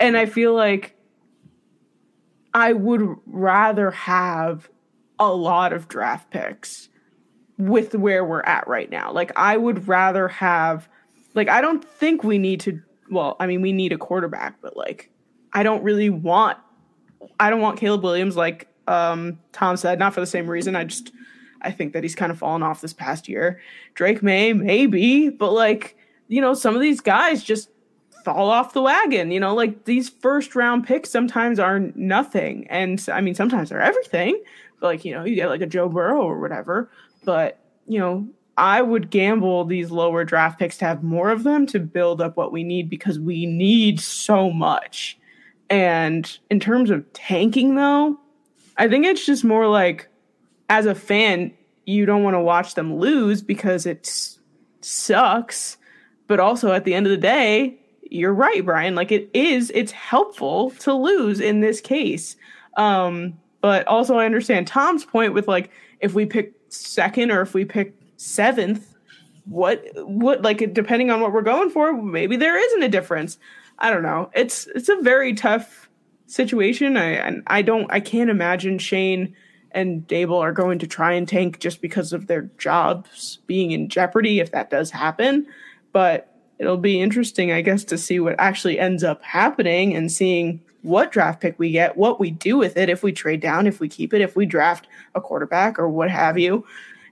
And 0.01 0.17
I 0.17 0.27
feel 0.27 0.55
like 0.55 0.97
I 2.53 2.73
would 2.73 3.17
rather 3.27 3.91
have 3.91 4.69
a 5.19 5.33
lot 5.33 5.73
of 5.73 5.89
draft 5.89 6.31
picks 6.31 6.89
with 7.59 7.95
where 7.95 8.25
we're 8.25 8.43
at 8.43 8.67
right 8.67 8.91
now. 8.91 9.13
Like 9.13 9.33
I 9.37 9.57
would 9.57 9.87
rather 9.89 10.29
have 10.29 10.89
like 11.35 11.49
I 11.49 11.61
don't 11.61 11.85
think 11.85 12.25
we 12.25 12.39
need 12.39 12.61
to 12.61 12.81
well, 13.11 13.37
I 13.39 13.47
mean 13.47 13.61
we 13.61 13.73
need 13.73 13.93
a 13.93 13.99
quarterback, 13.99 14.61
but 14.61 14.77
like 14.77 15.11
I 15.53 15.63
don't 15.63 15.83
really 15.83 16.11
want 16.11 16.59
I 17.39 17.51
don't 17.51 17.61
want 17.61 17.79
Caleb 17.79 18.03
Williams 18.03 18.37
like 18.37 18.69
um 18.87 19.39
Tom 19.53 19.77
said, 19.77 19.99
not 19.99 20.15
for 20.15 20.21
the 20.21 20.27
same 20.27 20.49
reason. 20.49 20.77
I 20.77 20.85
just 20.85 21.13
I 21.63 21.71
think 21.71 21.93
that 21.95 22.03
he's 22.03 22.15
kind 22.15 22.31
of 22.31 22.39
fallen 22.39 22.63
off 22.63 22.81
this 22.81 22.93
past 22.93 23.29
year. 23.29 23.61
Drake 23.95 24.23
Maye, 24.23 24.53
maybe, 24.53 25.31
but 25.31 25.53
like, 25.53 25.97
you 26.29 26.41
know, 26.41 26.55
some 26.55 26.75
of 26.75 26.83
these 26.83 27.01
guys 27.01 27.43
just 27.43 27.71
fall 28.25 28.51
off 28.51 28.73
the 28.73 28.83
wagon. 28.83 29.31
You 29.31 29.41
know, 29.41 29.55
like 29.55 29.85
these 29.85 30.09
first 30.09 30.57
round 30.57 30.87
picks 30.87 31.11
sometimes 31.11 31.59
are 31.59 31.79
nothing. 31.95 32.67
And 32.69 33.05
I 33.13 33.21
mean, 33.21 33.35
sometimes 33.35 33.69
they're 33.69 33.81
everything 33.81 34.43
like 34.81 35.05
you 35.05 35.13
know 35.15 35.25
you 35.25 35.35
get 35.35 35.49
like 35.49 35.61
a 35.61 35.67
Joe 35.67 35.89
Burrow 35.89 36.23
or 36.23 36.41
whatever. 36.41 36.91
But 37.25 37.59
you 37.87 37.99
know 37.99 38.29
I 38.57 38.83
would 38.83 39.11
gamble 39.11 39.65
these 39.65 39.91
lower 39.91 40.25
draft 40.25 40.59
picks 40.59 40.79
to 40.79 40.85
have 40.85 41.03
more 41.03 41.31
of 41.31 41.43
them 41.43 41.67
to 41.67 41.81
build 41.81 42.21
up 42.21 42.37
what 42.37 42.53
we 42.53 42.63
need 42.63 42.89
because 42.89 43.19
we 43.19 43.47
need 43.47 44.01
so 44.01 44.51
much. 44.51 45.19
And 45.69 46.39
in 46.51 46.61
terms 46.61 46.91
of 46.91 47.11
tanking, 47.15 47.75
though, 47.75 48.21
I 48.77 48.89
think 48.89 49.07
it's 49.07 49.27
just 49.27 49.45
more 49.45 49.67
like 49.67 50.09
as 50.69 50.87
a 50.87 50.95
fan, 50.95 51.53
you 51.85 52.07
don't 52.07 52.23
want 52.23 52.35
to 52.35 52.41
watch 52.41 52.75
them 52.75 52.97
lose 52.97 53.43
because 53.43 53.87
it 53.87 54.39
sucks. 54.81 55.77
But 56.27 56.41
also 56.41 56.73
at 56.73 56.85
the 56.85 56.95
end 56.95 57.07
of 57.07 57.11
the 57.11 57.17
day, 57.17 57.79
you're 58.15 58.33
right, 58.33 58.65
Brian. 58.65 58.95
Like 58.95 59.11
it 59.11 59.29
is, 59.35 59.71
it's 59.75 59.93
helpful 59.93 60.71
to 60.81 60.95
lose 60.95 61.41
in 61.41 61.61
this 61.61 61.81
case. 61.81 62.37
Um, 62.77 63.39
but 63.61 63.87
also 63.87 64.17
I 64.17 64.27
understand 64.27 64.67
Tom's 64.67 65.05
point 65.05 65.35
with 65.35 65.49
like 65.49 65.71
if 66.01 66.15
we 66.15 66.27
pick 66.27 66.53
second 66.69 67.31
or 67.31 67.41
if 67.41 67.55
we 67.55 67.65
pick 67.65 67.95
seventh, 68.17 68.95
what 69.47 69.85
what 69.97 70.43
like 70.43 70.73
depending 70.73 71.11
on 71.11 71.21
what 71.21 71.33
we're 71.33 71.43
going 71.43 71.71
for, 71.71 71.93
maybe 71.93 72.37
there 72.37 72.57
isn't 72.57 72.83
a 72.83 72.89
difference. 72.89 73.39
I 73.79 73.91
don't 73.91 74.03
know. 74.03 74.31
It's 74.35 74.67
it's 74.69 74.89
a 74.89 74.97
very 74.97 75.35
tough 75.35 75.89
situation. 76.27 76.97
I 76.97 77.41
I 77.47 77.63
don't 77.63 77.91
I 77.91 78.01
can't 78.01 78.31
imagine 78.31 78.79
Schoen 78.79 79.35
and 79.73 80.07
Daboll 80.07 80.41
are 80.41 80.53
going 80.53 80.79
to 80.79 80.87
try 80.87 81.13
and 81.13 81.27
tank 81.27 81.59
just 81.59 81.83
because 81.83 82.13
of 82.13 82.29
their 82.29 82.43
jobs 82.59 83.41
being 83.47 83.73
in 83.73 83.89
jeopardy 83.89 84.39
if 84.39 84.53
that 84.53 84.71
does 84.71 84.91
happen. 84.91 85.47
But 85.93 86.34
it'll 86.65 86.77
be 86.77 87.01
interesting, 87.01 87.53
I 87.53 87.61
guess, 87.61 87.85
to 87.85 87.99
see 87.99 88.19
what 88.21 88.35
actually 88.39 88.79
ends 88.79 89.05
up 89.05 89.23
happening 89.23 89.95
and 89.95 90.11
seeing 90.11 90.61
what 90.83 91.13
draft 91.13 91.41
pick 91.41 91.59
we 91.59 91.71
get, 91.71 91.97
what 91.97 92.21
we 92.21 92.31
do 92.31 92.57
with 92.57 92.77
it, 92.77 92.89
if 92.89 93.03
we 93.03 93.13
trade 93.13 93.41
down, 93.41 93.67
if 93.67 93.81
we 93.81 93.89
keep 93.89 94.13
it, 94.13 94.21
if 94.21 94.37
we 94.37 94.47
draft 94.47 94.87
a 95.15 95.21
quarterback 95.21 95.79
or 95.79 95.89
what 95.89 96.11
have 96.11 96.39
you. 96.39 96.65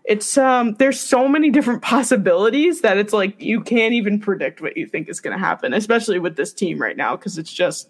It's 0.04 0.36
um 0.36 0.74
there's 0.74 0.98
so 0.98 1.28
many 1.28 1.50
different 1.50 1.82
possibilities 1.94 2.80
that 2.80 2.96
it's 2.96 3.12
like 3.12 3.40
you 3.40 3.60
can't 3.60 3.94
even 3.94 4.18
predict 4.18 4.60
what 4.60 4.76
you 4.76 4.86
think 4.86 5.08
is 5.08 5.20
going 5.20 5.36
to 5.36 5.42
happen, 5.42 5.72
especially 5.74 6.18
with 6.18 6.36
this 6.36 6.52
team 6.52 6.80
right 6.80 6.96
now 6.96 7.16
because 7.16 7.38
it's 7.38 7.52
just 7.52 7.88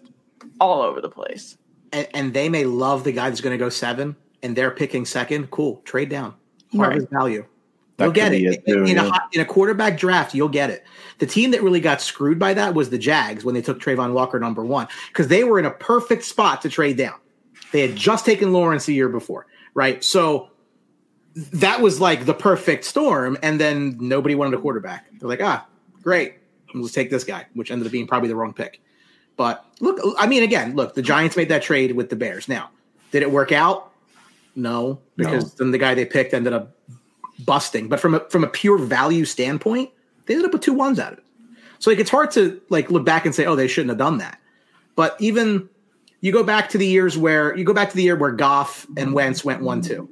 all 0.59 0.81
over 0.81 1.01
the 1.01 1.09
place. 1.09 1.57
And, 1.91 2.07
and 2.13 2.33
they 2.33 2.49
may 2.49 2.65
love 2.65 3.03
the 3.03 3.11
guy 3.11 3.29
that's 3.29 3.41
going 3.41 3.57
to 3.57 3.63
go 3.63 3.69
seven, 3.69 4.15
and 4.41 4.55
they're 4.55 4.71
picking 4.71 5.05
second. 5.05 5.51
Cool, 5.51 5.81
trade 5.85 6.09
down, 6.09 6.33
harvest 6.75 7.07
right. 7.11 7.19
value. 7.19 7.45
You'll 8.03 8.13
get 8.13 8.33
it, 8.33 8.43
it 8.43 8.65
too, 8.65 8.83
in, 8.83 8.95
yeah. 8.95 9.07
a, 9.07 9.19
in 9.31 9.41
a 9.41 9.45
quarterback 9.45 9.97
draft. 9.97 10.33
You'll 10.33 10.49
get 10.49 10.69
it. 10.69 10.83
The 11.19 11.25
team 11.25 11.51
that 11.51 11.61
really 11.61 11.79
got 11.79 12.01
screwed 12.01 12.39
by 12.39 12.53
that 12.53 12.73
was 12.73 12.89
the 12.89 12.97
Jags 12.97 13.43
when 13.43 13.55
they 13.55 13.61
took 13.61 13.79
Travon 13.79 14.13
Walker 14.13 14.39
number 14.39 14.63
one 14.63 14.87
because 15.09 15.27
they 15.27 15.43
were 15.43 15.59
in 15.59 15.65
a 15.65 15.71
perfect 15.71 16.23
spot 16.23 16.61
to 16.63 16.69
trade 16.69 16.97
down. 16.97 17.15
They 17.71 17.81
had 17.87 17.95
just 17.95 18.25
taken 18.25 18.53
Lawrence 18.53 18.87
a 18.87 18.93
year 18.93 19.09
before, 19.09 19.47
right? 19.73 20.03
So 20.03 20.49
that 21.35 21.81
was 21.81 21.99
like 21.99 22.25
the 22.25 22.33
perfect 22.33 22.85
storm. 22.85 23.37
And 23.41 23.59
then 23.59 23.97
nobody 23.99 24.35
wanted 24.35 24.57
a 24.57 24.61
quarterback. 24.61 25.07
They're 25.19 25.29
like, 25.29 25.41
ah, 25.41 25.65
great, 26.01 26.35
let's 26.73 26.93
take 26.93 27.09
this 27.09 27.23
guy, 27.23 27.47
which 27.53 27.71
ended 27.71 27.87
up 27.87 27.91
being 27.91 28.07
probably 28.07 28.29
the 28.29 28.35
wrong 28.35 28.53
pick. 28.53 28.81
But 29.35 29.65
look, 29.79 29.99
I 30.19 30.27
mean, 30.27 30.43
again, 30.43 30.75
look, 30.75 30.93
the 30.93 31.01
Giants 31.01 31.35
made 31.35 31.49
that 31.49 31.63
trade 31.63 31.93
with 31.93 32.09
the 32.09 32.15
Bears. 32.15 32.47
Now, 32.47 32.69
did 33.11 33.23
it 33.23 33.31
work 33.31 33.51
out? 33.51 33.91
No, 34.55 34.99
because 35.15 35.45
no. 35.45 35.65
then 35.65 35.71
the 35.71 35.79
guy 35.79 35.95
they 35.95 36.05
picked 36.05 36.33
ended 36.33 36.53
up 36.53 36.72
busting. 37.39 37.87
But 37.87 37.99
from 37.99 38.15
a 38.15 38.19
from 38.29 38.43
a 38.43 38.47
pure 38.47 38.77
value 38.77 39.25
standpoint, 39.25 39.91
they 40.25 40.33
ended 40.33 40.47
up 40.47 40.53
with 40.53 40.61
two 40.61 40.73
ones 40.73 40.99
out 40.99 41.13
of 41.13 41.19
it. 41.19 41.25
So 41.79 41.91
like 41.91 41.99
it's 41.99 42.09
hard 42.09 42.31
to 42.31 42.61
like 42.69 42.89
look 42.91 43.05
back 43.05 43.25
and 43.25 43.35
say, 43.35 43.45
oh, 43.45 43.55
they 43.55 43.67
shouldn't 43.67 43.89
have 43.89 43.97
done 43.97 44.17
that. 44.19 44.39
But 44.95 45.15
even 45.19 45.67
you 46.21 46.31
go 46.31 46.43
back 46.43 46.69
to 46.69 46.77
the 46.77 46.87
years 46.87 47.17
where 47.17 47.55
you 47.57 47.63
go 47.63 47.73
back 47.73 47.89
to 47.89 47.95
the 47.95 48.03
year 48.03 48.15
where 48.15 48.31
Goff 48.31 48.87
and 48.95 49.13
Wentz 49.13 49.43
went 49.43 49.61
one 49.61 49.81
two. 49.81 50.07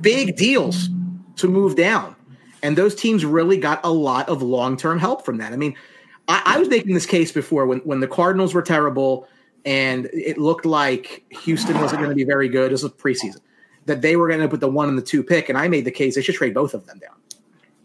Big 0.00 0.36
deals 0.36 0.88
to 1.36 1.48
move 1.48 1.76
down. 1.76 2.14
And 2.62 2.76
those 2.76 2.94
teams 2.94 3.24
really 3.24 3.56
got 3.56 3.80
a 3.84 3.90
lot 3.90 4.28
of 4.28 4.42
long 4.42 4.76
term 4.76 4.98
help 4.98 5.24
from 5.24 5.38
that. 5.38 5.52
I 5.52 5.56
mean, 5.56 5.74
I, 6.28 6.42
I 6.44 6.58
was 6.58 6.68
making 6.68 6.94
this 6.94 7.06
case 7.06 7.32
before 7.32 7.66
when 7.66 7.78
when 7.80 8.00
the 8.00 8.08
Cardinals 8.08 8.54
were 8.54 8.62
terrible 8.62 9.26
and 9.64 10.08
it 10.12 10.38
looked 10.38 10.64
like 10.64 11.24
Houston 11.42 11.80
wasn't 11.80 12.00
going 12.00 12.10
to 12.10 12.16
be 12.16 12.24
very 12.24 12.48
good. 12.48 12.70
This 12.70 12.82
was 12.82 12.92
preseason 12.92 13.38
that 13.88 14.02
they 14.02 14.16
were 14.16 14.28
going 14.28 14.40
to 14.40 14.48
put 14.48 14.60
the 14.60 14.70
one 14.70 14.88
and 14.88 14.96
the 14.96 15.02
two 15.02 15.22
pick, 15.22 15.48
and 15.48 15.58
I 15.58 15.68
made 15.68 15.84
the 15.84 15.90
case 15.90 16.14
they 16.14 16.22
should 16.22 16.36
trade 16.36 16.54
both 16.54 16.74
of 16.74 16.86
them 16.86 16.98
down. 16.98 17.16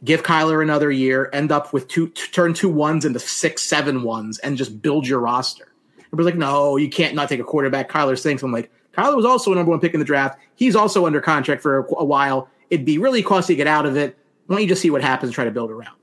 Give 0.03 0.21
Kyler 0.21 0.61
another 0.61 0.91
year, 0.91 1.29
end 1.33 1.51
up 1.51 1.73
with 1.73 1.87
two, 1.87 2.09
turn 2.09 2.53
two 2.53 2.69
ones 2.69 3.05
into 3.05 3.19
six, 3.19 3.63
seven 3.63 4.03
ones, 4.03 4.37
and 4.39 4.57
just 4.57 4.81
build 4.81 5.07
your 5.07 5.19
roster. 5.19 5.73
Everybody's 6.07 6.25
like, 6.25 6.37
no, 6.37 6.77
you 6.77 6.89
can't 6.89 7.15
not 7.15 7.29
take 7.29 7.39
a 7.39 7.43
quarterback. 7.43 7.89
Kyler 7.89 8.19
stinks. 8.19 8.43
I'm 8.43 8.51
like, 8.51 8.69
Kyler 8.95 9.15
was 9.15 9.25
also 9.25 9.51
a 9.51 9.55
number 9.55 9.71
one 9.71 9.79
pick 9.79 9.93
in 9.93 9.99
the 9.99 10.05
draft. 10.05 10.39
He's 10.55 10.75
also 10.75 11.05
under 11.05 11.21
contract 11.21 11.61
for 11.61 11.79
a, 11.79 11.93
a 11.95 12.05
while. 12.05 12.49
It'd 12.69 12.85
be 12.85 12.97
really 12.97 13.23
costly 13.23 13.55
to 13.55 13.57
get 13.57 13.67
out 13.67 13.85
of 13.85 13.95
it. 13.95 14.17
Why 14.47 14.55
don't 14.55 14.63
you 14.63 14.67
just 14.67 14.81
see 14.81 14.89
what 14.89 15.01
happens 15.01 15.29
and 15.29 15.33
try 15.33 15.45
to 15.45 15.51
build 15.51 15.71
around? 15.71 15.95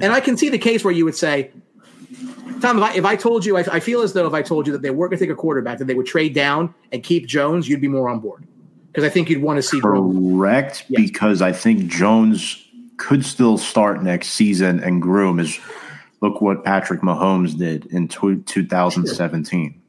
And 0.00 0.12
I 0.12 0.20
can 0.20 0.36
see 0.36 0.48
the 0.48 0.58
case 0.58 0.82
where 0.84 0.92
you 0.92 1.04
would 1.04 1.14
say, 1.14 1.52
Tom, 2.60 2.78
if 2.78 2.82
I, 2.82 2.94
if 2.94 3.04
I 3.04 3.14
told 3.14 3.44
you, 3.44 3.56
I, 3.56 3.60
I, 3.70 3.80
feel 3.80 4.00
as 4.00 4.12
though 4.12 4.26
if 4.26 4.32
I 4.32 4.42
told 4.42 4.66
you 4.66 4.72
that 4.72 4.82
they 4.82 4.90
weren't 4.90 5.10
going 5.10 5.18
to 5.18 5.24
take 5.24 5.32
a 5.32 5.36
quarterback, 5.36 5.78
that 5.78 5.84
they 5.84 5.94
would 5.94 6.06
trade 6.06 6.34
down 6.34 6.74
and 6.92 7.02
keep 7.02 7.26
Jones, 7.26 7.68
you'd 7.68 7.80
be 7.80 7.88
more 7.88 8.08
on 8.08 8.18
board 8.18 8.44
because 8.94 9.04
I 9.04 9.12
think 9.12 9.28
you'd 9.28 9.42
want 9.42 9.56
to 9.56 9.62
see 9.62 9.80
correct 9.80 10.84
yes. 10.88 11.00
because 11.02 11.42
I 11.42 11.50
think 11.50 11.88
Jones 11.88 12.64
could 12.96 13.24
still 13.24 13.58
start 13.58 14.04
next 14.04 14.28
season 14.28 14.78
and 14.78 15.02
groom 15.02 15.40
is 15.40 15.58
look 16.20 16.40
what 16.40 16.64
Patrick 16.64 17.00
Mahomes 17.00 17.58
did 17.58 17.86
in 17.86 18.06
2017. 18.06 19.82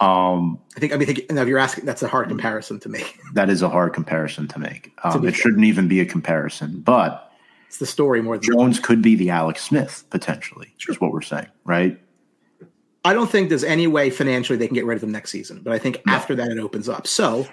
Um, 0.00 0.58
I 0.76 0.80
think 0.80 0.92
I 0.92 0.96
mean, 0.98 1.06
think, 1.06 1.26
if 1.30 1.48
you're 1.48 1.58
asking, 1.58 1.84
that's 1.84 2.02
a 2.04 2.08
hard 2.08 2.28
comparison 2.28 2.78
to 2.80 2.88
make. 2.88 3.18
That 3.34 3.50
is 3.50 3.62
a 3.62 3.68
hard 3.68 3.92
comparison 3.92 4.46
to 4.48 4.58
make. 4.58 4.92
Um, 5.02 5.12
to 5.22 5.26
it 5.26 5.32
fair. 5.32 5.40
shouldn't 5.40 5.64
even 5.64 5.88
be 5.88 6.00
a 6.00 6.04
comparison, 6.04 6.80
but 6.80 7.32
it's 7.66 7.78
the 7.78 7.86
story 7.86 8.22
more. 8.22 8.38
Than 8.38 8.52
Jones 8.52 8.78
could 8.78 9.02
be 9.02 9.16
the 9.16 9.30
Alex 9.30 9.64
Smith 9.64 10.04
potentially. 10.10 10.72
Sure. 10.76 10.94
Is 10.94 11.00
what 11.00 11.10
we're 11.10 11.22
saying, 11.22 11.48
right? 11.64 11.98
I 13.04 13.14
don't 13.14 13.30
think 13.30 13.48
there's 13.48 13.64
any 13.64 13.88
way 13.88 14.10
financially 14.10 14.56
they 14.56 14.68
can 14.68 14.74
get 14.74 14.84
rid 14.84 14.96
of 14.96 15.02
him 15.02 15.10
next 15.10 15.30
season, 15.30 15.60
but 15.62 15.72
I 15.72 15.78
think 15.78 16.02
no. 16.06 16.12
after 16.12 16.36
that 16.36 16.52
it 16.52 16.58
opens 16.58 16.88
up. 16.88 17.08
So 17.08 17.48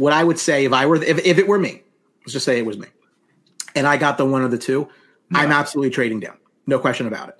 what 0.00 0.12
I 0.14 0.24
would 0.24 0.38
say 0.38 0.64
if 0.64 0.72
I 0.72 0.86
were 0.86 0.96
if, 0.96 1.18
if 1.18 1.38
it 1.38 1.46
were 1.46 1.58
me, 1.58 1.82
let's 2.22 2.32
just 2.32 2.46
say 2.46 2.58
it 2.58 2.64
was 2.64 2.78
me, 2.78 2.88
and 3.74 3.86
I 3.86 3.96
got 3.98 4.16
the 4.18 4.24
one 4.24 4.42
of 4.42 4.50
the 4.50 4.58
two, 4.58 4.88
I'm 5.32 5.52
absolutely 5.52 5.90
trading 5.90 6.20
down, 6.20 6.38
no 6.66 6.78
question 6.78 7.06
about 7.06 7.28
it. 7.28 7.38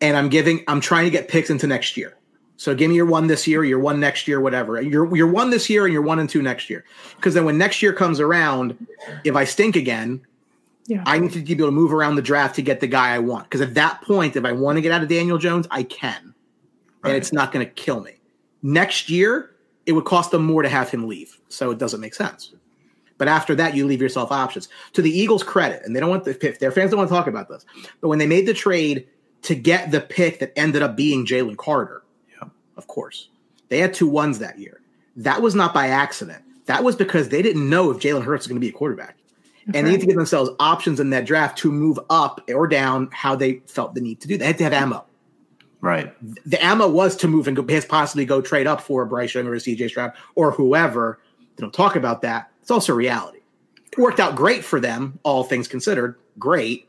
And 0.00 0.16
I'm 0.16 0.28
giving, 0.28 0.64
I'm 0.66 0.80
trying 0.80 1.04
to 1.04 1.10
get 1.10 1.28
picks 1.28 1.50
into 1.50 1.66
next 1.66 1.96
year. 1.96 2.16
So 2.56 2.74
give 2.74 2.90
me 2.90 2.96
your 2.96 3.06
one 3.06 3.26
this 3.26 3.46
year, 3.46 3.64
your 3.64 3.78
one 3.78 4.00
next 4.00 4.26
year, 4.28 4.40
whatever. 4.40 4.80
Your 4.82 5.16
your 5.16 5.28
one 5.28 5.50
this 5.50 5.70
year 5.70 5.84
and 5.86 5.92
your 5.92 6.02
one 6.02 6.18
and 6.18 6.28
two 6.28 6.42
next 6.42 6.68
year. 6.68 6.84
Because 7.16 7.32
then 7.32 7.44
when 7.44 7.56
next 7.56 7.80
year 7.80 7.92
comes 7.92 8.20
around, 8.20 8.86
if 9.24 9.36
I 9.36 9.44
stink 9.44 9.76
again, 9.76 10.20
yeah. 10.86 11.02
I 11.06 11.18
need 11.20 11.32
to 11.32 11.40
be 11.40 11.52
able 11.52 11.68
to 11.68 11.72
move 11.72 11.94
around 11.94 12.16
the 12.16 12.22
draft 12.22 12.56
to 12.56 12.62
get 12.62 12.80
the 12.80 12.86
guy 12.86 13.14
I 13.14 13.18
want. 13.18 13.44
Because 13.44 13.60
at 13.60 13.74
that 13.74 14.02
point, 14.02 14.36
if 14.36 14.44
I 14.44 14.52
want 14.52 14.76
to 14.76 14.82
get 14.82 14.92
out 14.92 15.02
of 15.02 15.08
Daniel 15.08 15.38
Jones, 15.38 15.68
I 15.70 15.84
can, 15.84 16.34
right. 17.02 17.10
and 17.10 17.16
it's 17.16 17.32
not 17.32 17.52
going 17.52 17.64
to 17.64 17.72
kill 17.72 18.00
me. 18.00 18.14
Next 18.62 19.08
year, 19.08 19.54
it 19.86 19.92
would 19.92 20.04
cost 20.04 20.30
them 20.30 20.44
more 20.44 20.62
to 20.62 20.68
have 20.68 20.90
him 20.90 21.08
leave. 21.08 21.38
So 21.48 21.70
it 21.70 21.78
doesn't 21.78 22.00
make 22.00 22.14
sense. 22.14 22.54
But 23.18 23.28
after 23.28 23.54
that, 23.56 23.76
you 23.76 23.86
leave 23.86 24.00
yourself 24.00 24.32
options. 24.32 24.68
To 24.94 25.02
the 25.02 25.10
Eagles' 25.10 25.42
credit, 25.42 25.82
and 25.84 25.94
they 25.94 26.00
don't 26.00 26.08
want 26.08 26.24
the, 26.24 26.34
pick, 26.34 26.58
their 26.58 26.72
fans 26.72 26.90
don't 26.90 26.98
want 26.98 27.10
to 27.10 27.14
talk 27.14 27.26
about 27.26 27.48
this, 27.48 27.66
but 28.00 28.08
when 28.08 28.18
they 28.18 28.26
made 28.26 28.46
the 28.46 28.54
trade 28.54 29.06
to 29.42 29.54
get 29.54 29.90
the 29.90 30.00
pick 30.00 30.38
that 30.38 30.52
ended 30.56 30.82
up 30.82 30.96
being 30.96 31.26
Jalen 31.26 31.58
Carter, 31.58 32.02
yeah. 32.30 32.48
of 32.76 32.86
course, 32.86 33.28
they 33.68 33.78
had 33.78 33.92
two 33.92 34.08
ones 34.08 34.38
that 34.38 34.58
year. 34.58 34.80
That 35.16 35.42
was 35.42 35.54
not 35.54 35.74
by 35.74 35.88
accident. 35.88 36.42
That 36.64 36.82
was 36.82 36.96
because 36.96 37.28
they 37.28 37.42
didn't 37.42 37.68
know 37.68 37.90
if 37.90 37.98
Jalen 37.98 38.24
Hurts 38.24 38.44
was 38.44 38.48
going 38.48 38.60
to 38.60 38.64
be 38.64 38.70
a 38.70 38.72
quarterback. 38.72 39.16
And 39.66 39.86
they 39.86 39.92
need 39.92 40.00
to 40.00 40.06
give 40.06 40.16
themselves 40.16 40.50
options 40.58 40.98
in 40.98 41.10
that 41.10 41.26
draft 41.26 41.58
to 41.58 41.70
move 41.70 42.00
up 42.08 42.40
or 42.48 42.66
down 42.66 43.08
how 43.12 43.36
they 43.36 43.60
felt 43.66 43.94
the 43.94 44.00
need 44.00 44.20
to 44.22 44.28
do. 44.28 44.38
They 44.38 44.46
had 44.46 44.58
to 44.58 44.64
have 44.64 44.72
ammo. 44.72 45.04
Right. 45.80 46.14
The 46.46 46.62
ammo 46.62 46.88
was 46.88 47.16
to 47.16 47.28
move 47.28 47.48
and 47.48 47.56
go, 47.56 47.62
possibly 47.88 48.24
go 48.24 48.42
trade 48.42 48.66
up 48.66 48.80
for 48.80 49.06
Bryce 49.06 49.34
Young 49.34 49.46
or 49.46 49.56
CJ 49.56 49.88
Stroud 49.88 50.12
or 50.34 50.50
whoever. 50.50 51.20
They 51.56 51.62
don't 51.62 51.72
talk 51.72 51.96
about 51.96 52.22
that. 52.22 52.50
It's 52.60 52.70
also 52.70 52.94
reality. 52.94 53.38
It 53.92 53.98
worked 53.98 54.20
out 54.20 54.36
great 54.36 54.64
for 54.64 54.78
them, 54.78 55.18
all 55.22 55.42
things 55.42 55.68
considered. 55.68 56.16
Great. 56.38 56.86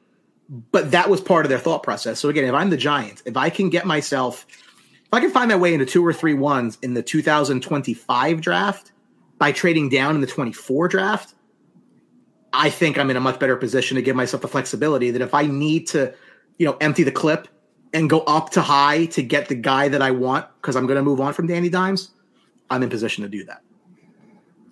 But 0.71 0.91
that 0.91 1.09
was 1.09 1.21
part 1.21 1.45
of 1.45 1.49
their 1.49 1.59
thought 1.59 1.83
process. 1.83 2.19
So 2.19 2.27
again, 2.27 2.43
if 2.43 2.53
I'm 2.53 2.69
the 2.69 2.77
Giants, 2.77 3.23
if 3.25 3.37
I 3.37 3.49
can 3.49 3.69
get 3.69 3.85
myself, 3.85 4.45
if 4.49 5.13
I 5.13 5.21
can 5.21 5.31
find 5.31 5.49
my 5.49 5.55
way 5.55 5.73
into 5.73 5.85
two 5.85 6.05
or 6.05 6.11
three 6.11 6.33
ones 6.33 6.77
in 6.81 6.93
the 6.93 7.01
2025 7.01 8.41
draft 8.41 8.91
by 9.37 9.53
trading 9.53 9.87
down 9.87 10.15
in 10.15 10.21
the 10.21 10.27
24 10.27 10.89
draft, 10.89 11.35
I 12.51 12.69
think 12.69 12.97
I'm 12.97 13.09
in 13.09 13.15
a 13.15 13.21
much 13.21 13.39
better 13.39 13.55
position 13.55 13.95
to 13.95 14.01
give 14.01 14.17
myself 14.17 14.41
the 14.41 14.49
flexibility 14.49 15.11
that 15.11 15.21
if 15.21 15.33
I 15.33 15.45
need 15.45 15.87
to, 15.87 16.13
you 16.57 16.65
know, 16.65 16.75
empty 16.81 17.03
the 17.03 17.11
clip 17.11 17.47
and 17.93 18.09
go 18.09 18.21
up 18.21 18.51
to 18.51 18.61
high 18.61 19.05
to 19.05 19.21
get 19.21 19.49
the 19.49 19.55
guy 19.55 19.87
that 19.89 20.01
I 20.01 20.11
want 20.11 20.45
because 20.61 20.75
I'm 20.75 20.85
going 20.85 20.97
to 20.97 21.03
move 21.03 21.19
on 21.19 21.33
from 21.33 21.47
Danny 21.47 21.69
Dimes, 21.69 22.11
I'm 22.69 22.83
in 22.83 22.89
position 22.89 23.23
to 23.23 23.29
do 23.29 23.43
that. 23.45 23.61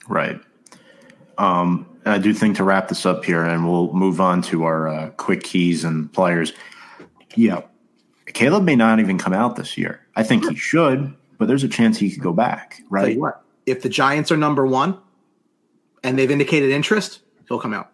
Right. 0.08 0.40
Um, 1.38 1.86
I 2.06 2.18
do 2.18 2.34
think 2.34 2.58
to 2.58 2.64
wrap 2.64 2.88
this 2.88 3.06
up 3.06 3.24
here, 3.24 3.44
and 3.44 3.70
we'll 3.70 3.94
move 3.94 4.20
on 4.20 4.42
to 4.44 4.64
our 4.64 4.88
uh, 4.88 5.10
quick 5.12 5.44
keys 5.44 5.84
and 5.84 6.12
players. 6.12 6.54
Yeah, 7.36 7.62
Caleb 8.34 8.64
may 8.64 8.76
not 8.76 9.00
even 9.00 9.18
come 9.18 9.34
out 9.34 9.56
this 9.56 9.78
year. 9.78 10.02
I 10.16 10.24
think 10.24 10.48
he 10.50 10.56
should, 10.56 11.14
but 11.38 11.48
there's 11.48 11.64
a 11.64 11.70
chance 11.70 11.98
he 11.98 12.12
could 12.12 12.24
go 12.24 12.34
back. 12.34 12.82
Right. 12.90 13.18
what? 13.18 13.44
If 13.66 13.82
the 13.82 13.90
Giants 13.90 14.32
are 14.32 14.38
number 14.38 14.66
one, 14.66 14.98
and 16.04 16.18
they've 16.18 16.32
indicated 16.32 16.72
interest, 16.72 17.22
he'll 17.48 17.60
come 17.60 17.74
out. 17.74 17.92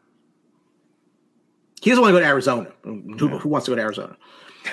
He 1.81 1.89
doesn't 1.89 2.01
want 2.01 2.13
to 2.13 2.19
go 2.19 2.21
to 2.21 2.25
Arizona. 2.25 2.71
Who, 2.83 3.29
yeah. 3.29 3.37
who 3.37 3.49
wants 3.49 3.65
to 3.65 3.71
go 3.71 3.75
to 3.75 3.81
Arizona? 3.81 4.17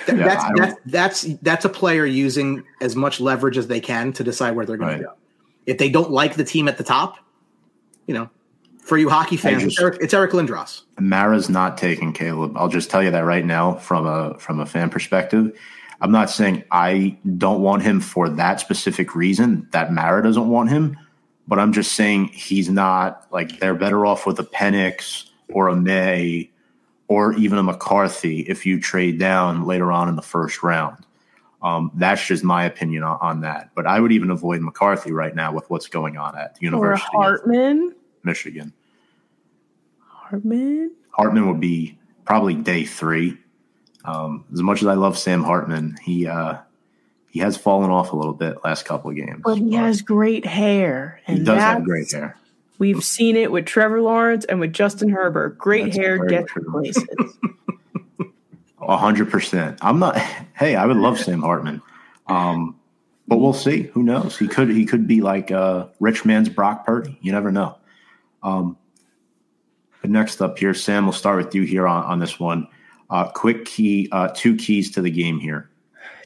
Th- 0.05 0.17
yeah, 0.17 0.25
that's 0.25 0.59
that's 0.59 0.81
that's 0.85 1.21
that's 1.41 1.65
a 1.65 1.69
player 1.69 2.05
using 2.05 2.63
as 2.81 2.95
much 2.95 3.19
leverage 3.19 3.57
as 3.57 3.67
they 3.67 3.79
can 3.79 4.13
to 4.13 4.23
decide 4.23 4.55
where 4.55 4.65
they're 4.65 4.77
going 4.77 4.89
right. 4.89 4.97
to 4.97 5.03
go. 5.03 5.13
If 5.65 5.77
they 5.77 5.89
don't 5.89 6.11
like 6.11 6.35
the 6.35 6.43
team 6.43 6.67
at 6.67 6.77
the 6.77 6.83
top, 6.83 7.17
you 8.07 8.13
know, 8.13 8.29
For 8.83 8.97
you 8.97 9.09
hockey 9.09 9.37
fans, 9.37 9.63
just- 9.63 9.73
it's, 9.75 9.81
Eric, 9.81 9.97
it's 10.01 10.13
Eric 10.13 10.31
Lindros. 10.31 10.81
Mara's 10.99 11.49
not 11.49 11.77
taking 11.77 12.11
Caleb. 12.13 12.57
I'll 12.57 12.69
just 12.69 12.89
tell 12.89 13.01
you 13.01 13.11
that 13.11 13.21
right 13.25 13.45
now 13.45 13.75
from 13.75 14.05
a 14.05 14.37
from 14.39 14.59
a 14.59 14.65
fan 14.65 14.89
perspective. 14.89 15.57
I'm 16.01 16.11
not 16.11 16.29
saying 16.29 16.65
I 16.71 17.17
don't 17.37 17.61
want 17.61 17.83
him 17.83 18.01
for 18.01 18.27
that 18.27 18.59
specific 18.59 19.15
reason 19.15 19.67
that 19.71 19.93
Mara 19.93 20.21
doesn't 20.21 20.49
want 20.49 20.69
him, 20.69 20.97
but 21.47 21.59
I'm 21.59 21.71
just 21.71 21.93
saying 21.93 22.27
he's 22.27 22.69
not 22.69 23.25
like 23.31 23.59
they're 23.59 23.75
better 23.75 24.05
off 24.05 24.25
with 24.25 24.37
a 24.39 24.43
Penix 24.43 25.29
or 25.47 25.69
a 25.69 25.75
Maye 25.75 26.49
or 27.13 27.33
even 27.33 27.59
a 27.59 27.63
McCarthy 27.63 28.39
if 28.39 28.65
you 28.65 28.79
trade 28.79 29.19
down 29.19 29.65
later 29.65 29.91
on 29.91 30.09
in 30.09 30.15
the 30.15 30.23
first 30.23 30.63
round. 30.63 31.05
Um, 31.61 31.91
that's 31.93 32.25
just 32.25 32.43
my 32.43 32.65
opinion 32.65 33.03
on, 33.03 33.19
on 33.21 33.41
that. 33.41 33.69
But 33.75 33.85
I 33.85 33.99
would 33.99 34.11
even 34.11 34.31
avoid 34.31 34.61
McCarthy 34.61 35.11
right 35.11 35.35
now 35.35 35.53
with 35.53 35.69
what's 35.69 35.87
going 35.87 36.17
on 36.17 36.35
at 36.35 36.55
the 36.55 36.65
Or 36.65 36.71
University 36.71 37.05
of 37.13 37.21
Hartman. 37.21 37.95
Michigan. 38.23 38.73
Hartman. 39.99 40.91
Hartman 41.11 41.47
would 41.47 41.59
be 41.59 41.99
probably 42.25 42.55
day 42.55 42.83
three. 42.83 43.37
Um, 44.05 44.45
as 44.51 44.63
much 44.63 44.81
as 44.81 44.87
I 44.87 44.95
love 44.95 45.15
Sam 45.15 45.43
Hartman, 45.43 45.97
he 46.01 46.25
uh, 46.25 46.57
he 47.29 47.39
has 47.39 47.55
fallen 47.55 47.91
off 47.91 48.11
a 48.11 48.15
little 48.15 48.33
bit 48.33 48.57
last 48.63 48.85
couple 48.85 49.11
of 49.11 49.15
games. 49.15 49.41
But 49.43 49.59
he 49.59 49.73
has 49.73 50.01
great 50.01 50.45
hair. 50.47 51.21
And 51.27 51.37
He 51.37 51.43
does 51.43 51.61
have 51.61 51.83
great 51.83 52.11
hair. 52.11 52.37
We've 52.83 53.01
seen 53.01 53.37
it 53.37 53.49
with 53.49 53.65
Trevor 53.65 54.01
Lawrence 54.01 54.43
and 54.43 54.59
with 54.59 54.73
Justin 54.73 55.07
Herbert. 55.07 55.57
Great 55.57 55.85
That's 55.85 55.95
hair 55.95 56.17
very 56.17 56.29
gets 56.29 56.51
true. 56.51 56.69
places. 56.69 57.07
A 58.81 58.97
hundred 58.97 59.31
percent. 59.31 59.77
I'm 59.81 59.99
not. 59.99 60.17
Hey, 60.17 60.75
I 60.75 60.85
would 60.85 60.97
love 60.97 61.17
Sam 61.17 61.41
Hartman, 61.41 61.81
um, 62.27 62.77
but 63.25 63.37
we'll 63.37 63.53
see. 63.53 63.83
Who 63.83 64.03
knows? 64.03 64.37
He 64.37 64.49
could. 64.49 64.69
He 64.69 64.85
could 64.85 65.07
be 65.07 65.21
like 65.21 65.49
uh, 65.49 65.87
rich 66.01 66.25
man's 66.25 66.49
Brock 66.49 66.85
Purdy. 66.85 67.17
You 67.21 67.31
never 67.31 67.53
know. 67.53 67.77
Um, 68.43 68.75
but 70.01 70.09
next 70.09 70.41
up 70.41 70.59
here, 70.59 70.73
Sam, 70.73 71.05
we'll 71.05 71.13
start 71.13 71.37
with 71.37 71.55
you 71.55 71.61
here 71.61 71.87
on, 71.87 72.03
on 72.03 72.19
this 72.19 72.37
one. 72.37 72.67
Uh, 73.09 73.29
quick 73.29 73.63
key, 73.63 74.09
uh, 74.11 74.27
two 74.35 74.57
keys 74.57 74.91
to 74.91 75.01
the 75.01 75.09
game 75.09 75.39
here. 75.39 75.69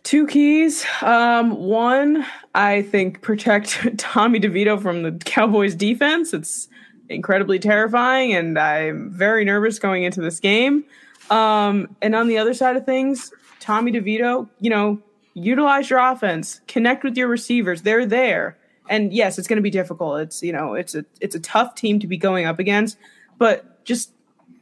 Two 0.03 0.27
keys. 0.27 0.85
Um, 1.01 1.51
one, 1.57 2.25
I 2.55 2.83
think 2.83 3.21
protect 3.21 3.79
Tommy 3.97 4.39
DeVito 4.39 4.81
from 4.81 5.03
the 5.03 5.11
Cowboys 5.25 5.75
defense. 5.75 6.33
It's 6.33 6.67
incredibly 7.09 7.59
terrifying, 7.59 8.33
and 8.33 8.57
I'm 8.57 9.11
very 9.11 9.43
nervous 9.43 9.79
going 9.79 10.03
into 10.03 10.21
this 10.21 10.39
game. 10.39 10.85
Um, 11.29 11.95
and 12.01 12.15
on 12.15 12.27
the 12.27 12.37
other 12.37 12.53
side 12.53 12.77
of 12.77 12.85
things, 12.85 13.33
Tommy 13.59 13.91
DeVito, 13.91 14.47
you 14.59 14.69
know, 14.69 15.01
utilize 15.33 15.89
your 15.89 15.99
offense, 15.99 16.61
connect 16.67 17.03
with 17.03 17.17
your 17.17 17.27
receivers. 17.27 17.81
They're 17.81 18.05
there. 18.05 18.57
And 18.89 19.11
yes, 19.13 19.37
it's 19.37 19.47
going 19.47 19.57
to 19.57 19.63
be 19.63 19.69
difficult. 19.69 20.21
It's, 20.21 20.41
you 20.41 20.53
know, 20.53 20.73
it's 20.73 20.95
a 20.95 21.03
it's 21.19 21.35
a 21.35 21.39
tough 21.39 21.75
team 21.75 21.99
to 21.99 22.07
be 22.07 22.17
going 22.17 22.45
up 22.45 22.59
against, 22.59 22.97
but 23.37 23.83
just 23.83 24.11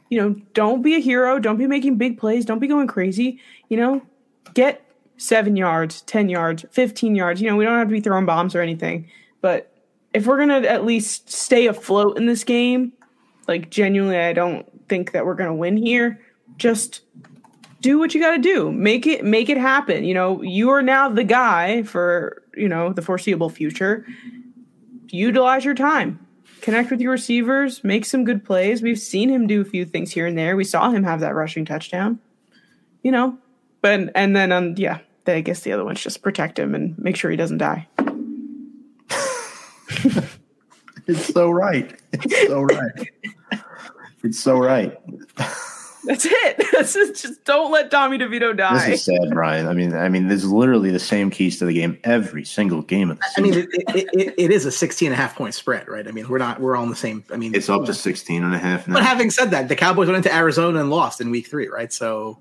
you 0.09 0.19
know, 0.21 0.36
don't 0.53 0.81
be 0.81 0.95
a 0.95 0.99
hero. 0.99 1.39
Don't 1.39 1.57
be 1.57 1.67
making 1.67 1.97
big 1.97 2.17
plays. 2.17 2.45
Don't 2.45 2.59
be 2.59 2.67
going 2.67 2.88
crazy. 2.88 3.39
You 3.69 3.77
know, 3.77 4.01
get 4.53 4.84
seven 5.18 5.55
yards, 5.55 6.01
10 6.01 6.30
yards, 6.30 6.66
15 6.72 7.16
yards. 7.16 7.41
You 7.41 7.49
know, 7.49 7.55
we 7.55 7.66
don't 7.66 7.78
have 7.78 7.88
to 7.88 7.93
be 7.93 8.01
throwing 8.01 8.26
bombs 8.26 8.55
or 8.55 8.61
anything. 8.61 9.09
But 9.41 9.72
if 10.13 10.26
we're 10.26 10.38
going 10.38 10.61
to 10.61 10.70
at 10.70 10.86
least 10.86 11.32
stay 11.32 11.68
afloat 11.68 12.18
in 12.18 12.26
this 12.26 12.43
game, 12.43 12.93
like 13.47 13.70
genuinely, 13.70 14.18
I 14.18 14.34
don't 14.34 14.66
think 14.88 15.11
that 15.11 15.26
we're 15.26 15.36
going 15.36 15.49
to 15.49 15.55
win 15.55 15.78
here. 15.78 16.20
Just 16.57 17.01
do 17.82 17.99
what 17.99 18.16
you 18.16 18.22
got 18.22 18.32
to 18.32 18.41
do. 18.41 18.72
Make 18.72 19.05
it 19.05 19.24
make 19.24 19.49
it 19.49 19.57
happen. 19.57 20.03
You 20.03 20.13
know, 20.13 20.41
you 20.41 20.70
are 20.72 20.82
now 20.82 21.09
the 21.09 21.24
guy 21.24 21.84
for, 21.84 22.43
you 22.55 22.68
know, 22.68 22.93
the 22.93 23.01
foreseeable 23.01 23.49
future. 23.49 24.05
Utilize 25.09 25.66
your 25.66 25.76
time. 25.76 26.20
Connect 26.61 26.89
with 26.89 26.99
your 26.99 27.11
receivers, 27.11 27.84
make 27.84 28.05
some 28.05 28.24
good 28.24 28.43
plays. 28.43 28.82
We've 28.82 28.97
seen 28.97 29.30
him 29.30 29.45
do 29.45 29.61
a 29.61 29.66
few 29.66 29.86
things 29.86 30.11
here 30.11 30.26
and 30.26 30.36
there. 30.36 30.55
We 30.55 30.63
saw 30.63 30.89
him 30.89 31.03
have 31.03 31.20
that 31.20 31.36
rushing 31.36 31.63
touchdown. 31.63 32.20
You 33.03 33.11
know, 33.11 33.38
but 33.86 34.09
and 34.15 34.36
then 34.36 34.51
um 34.51 34.73
yeah, 34.77 34.97
I 35.27 35.41
guess 35.41 35.59
the 35.59 35.71
other 35.71 35.86
one's 35.86 36.01
just 36.01 36.23
protect 36.23 36.57
him 36.57 36.73
and 36.73 36.97
make 36.97 37.15
sure 37.15 37.29
he 37.29 37.38
doesn't 37.38 37.59
die. 37.59 37.88
It's 41.07 41.31
so 41.31 41.51
right. 41.51 41.95
It's 42.13 42.47
so 42.47 42.61
right. 42.63 43.09
it's 44.23 44.39
so 44.39 44.57
right. 44.57 44.97
That's 46.05 46.25
it. 46.25 46.65
That's 46.71 46.95
it. 46.95 47.15
Just 47.15 47.43
don't 47.45 47.71
let 47.71 47.91
Tommy 47.91 48.17
DeVito 48.17 48.57
die. 48.57 48.89
This 48.89 49.01
is 49.01 49.05
sad, 49.05 49.29
Brian. 49.31 49.67
I 49.67 49.73
mean, 49.73 49.93
I 49.93 50.09
mean, 50.09 50.29
this 50.29 50.43
is 50.43 50.51
literally 50.51 50.89
the 50.89 50.97
same 50.97 51.29
keys 51.29 51.59
to 51.59 51.65
the 51.65 51.73
game 51.73 51.99
every 52.03 52.43
single 52.43 52.81
game 52.81 53.11
of 53.11 53.19
the 53.19 53.25
season. 53.36 53.43
I 53.43 53.47
mean, 53.47 53.59
it, 53.59 53.69
it, 53.95 54.09
it, 54.13 54.33
it 54.36 54.51
is 54.51 54.65
a 54.65 54.71
16 54.71 55.07
and 55.07 55.13
a 55.13 55.15
half 55.15 55.36
point 55.36 55.53
spread, 55.53 55.88
right? 55.88 56.07
I 56.07 56.11
mean, 56.11 56.27
we're 56.27 56.39
not, 56.39 56.59
we're 56.59 56.75
all 56.75 56.81
on 56.81 56.89
the 56.89 56.95
same. 56.95 57.23
I 57.31 57.38
mean, 57.38 57.53
it's 57.53 57.69
up 57.69 57.86
to 57.86 57.93
16 57.93 58.43
and 58.43 58.55
a 58.55 58.57
half 58.57 58.88
now. 58.88 58.95
But 58.95 59.03
having 59.03 59.29
said 59.29 59.51
that, 59.51 59.69
the 59.69 59.75
Cowboys 59.75 60.07
went 60.07 60.17
into 60.17 60.36
Arizona 60.36 60.79
and 60.79 60.89
lost 60.89 61.21
in 61.21 61.29
week 61.29 61.45
three, 61.45 61.67
right? 61.67 61.93
So, 61.93 62.39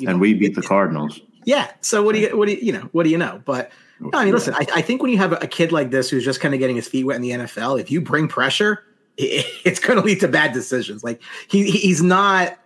you 0.00 0.06
know, 0.06 0.12
and 0.12 0.20
we 0.20 0.34
beat 0.34 0.54
the 0.54 0.62
Cardinals. 0.62 1.20
yeah. 1.44 1.70
So 1.80 2.02
what 2.02 2.14
do 2.14 2.20
you, 2.20 2.36
what 2.36 2.46
do 2.46 2.54
you, 2.54 2.58
you 2.60 2.72
know, 2.72 2.88
what 2.92 3.04
do 3.04 3.10
you 3.10 3.18
know? 3.18 3.42
But 3.44 3.70
no, 4.00 4.10
I 4.14 4.24
mean, 4.24 4.34
listen, 4.34 4.54
I, 4.54 4.66
I 4.76 4.82
think 4.82 5.02
when 5.02 5.10
you 5.10 5.18
have 5.18 5.32
a 5.32 5.46
kid 5.46 5.72
like 5.72 5.90
this 5.90 6.08
who's 6.08 6.24
just 6.24 6.40
kind 6.40 6.54
of 6.54 6.60
getting 6.60 6.76
his 6.76 6.88
feet 6.88 7.04
wet 7.04 7.16
in 7.16 7.22
the 7.22 7.30
NFL, 7.30 7.80
if 7.80 7.90
you 7.90 8.00
bring 8.00 8.28
pressure, 8.28 8.84
it, 9.16 9.46
it's 9.64 9.80
going 9.80 9.98
to 9.98 10.04
lead 10.04 10.20
to 10.20 10.28
bad 10.28 10.52
decisions. 10.52 11.04
Like 11.04 11.22
he, 11.48 11.70
he's 11.70 12.02
not 12.02 12.58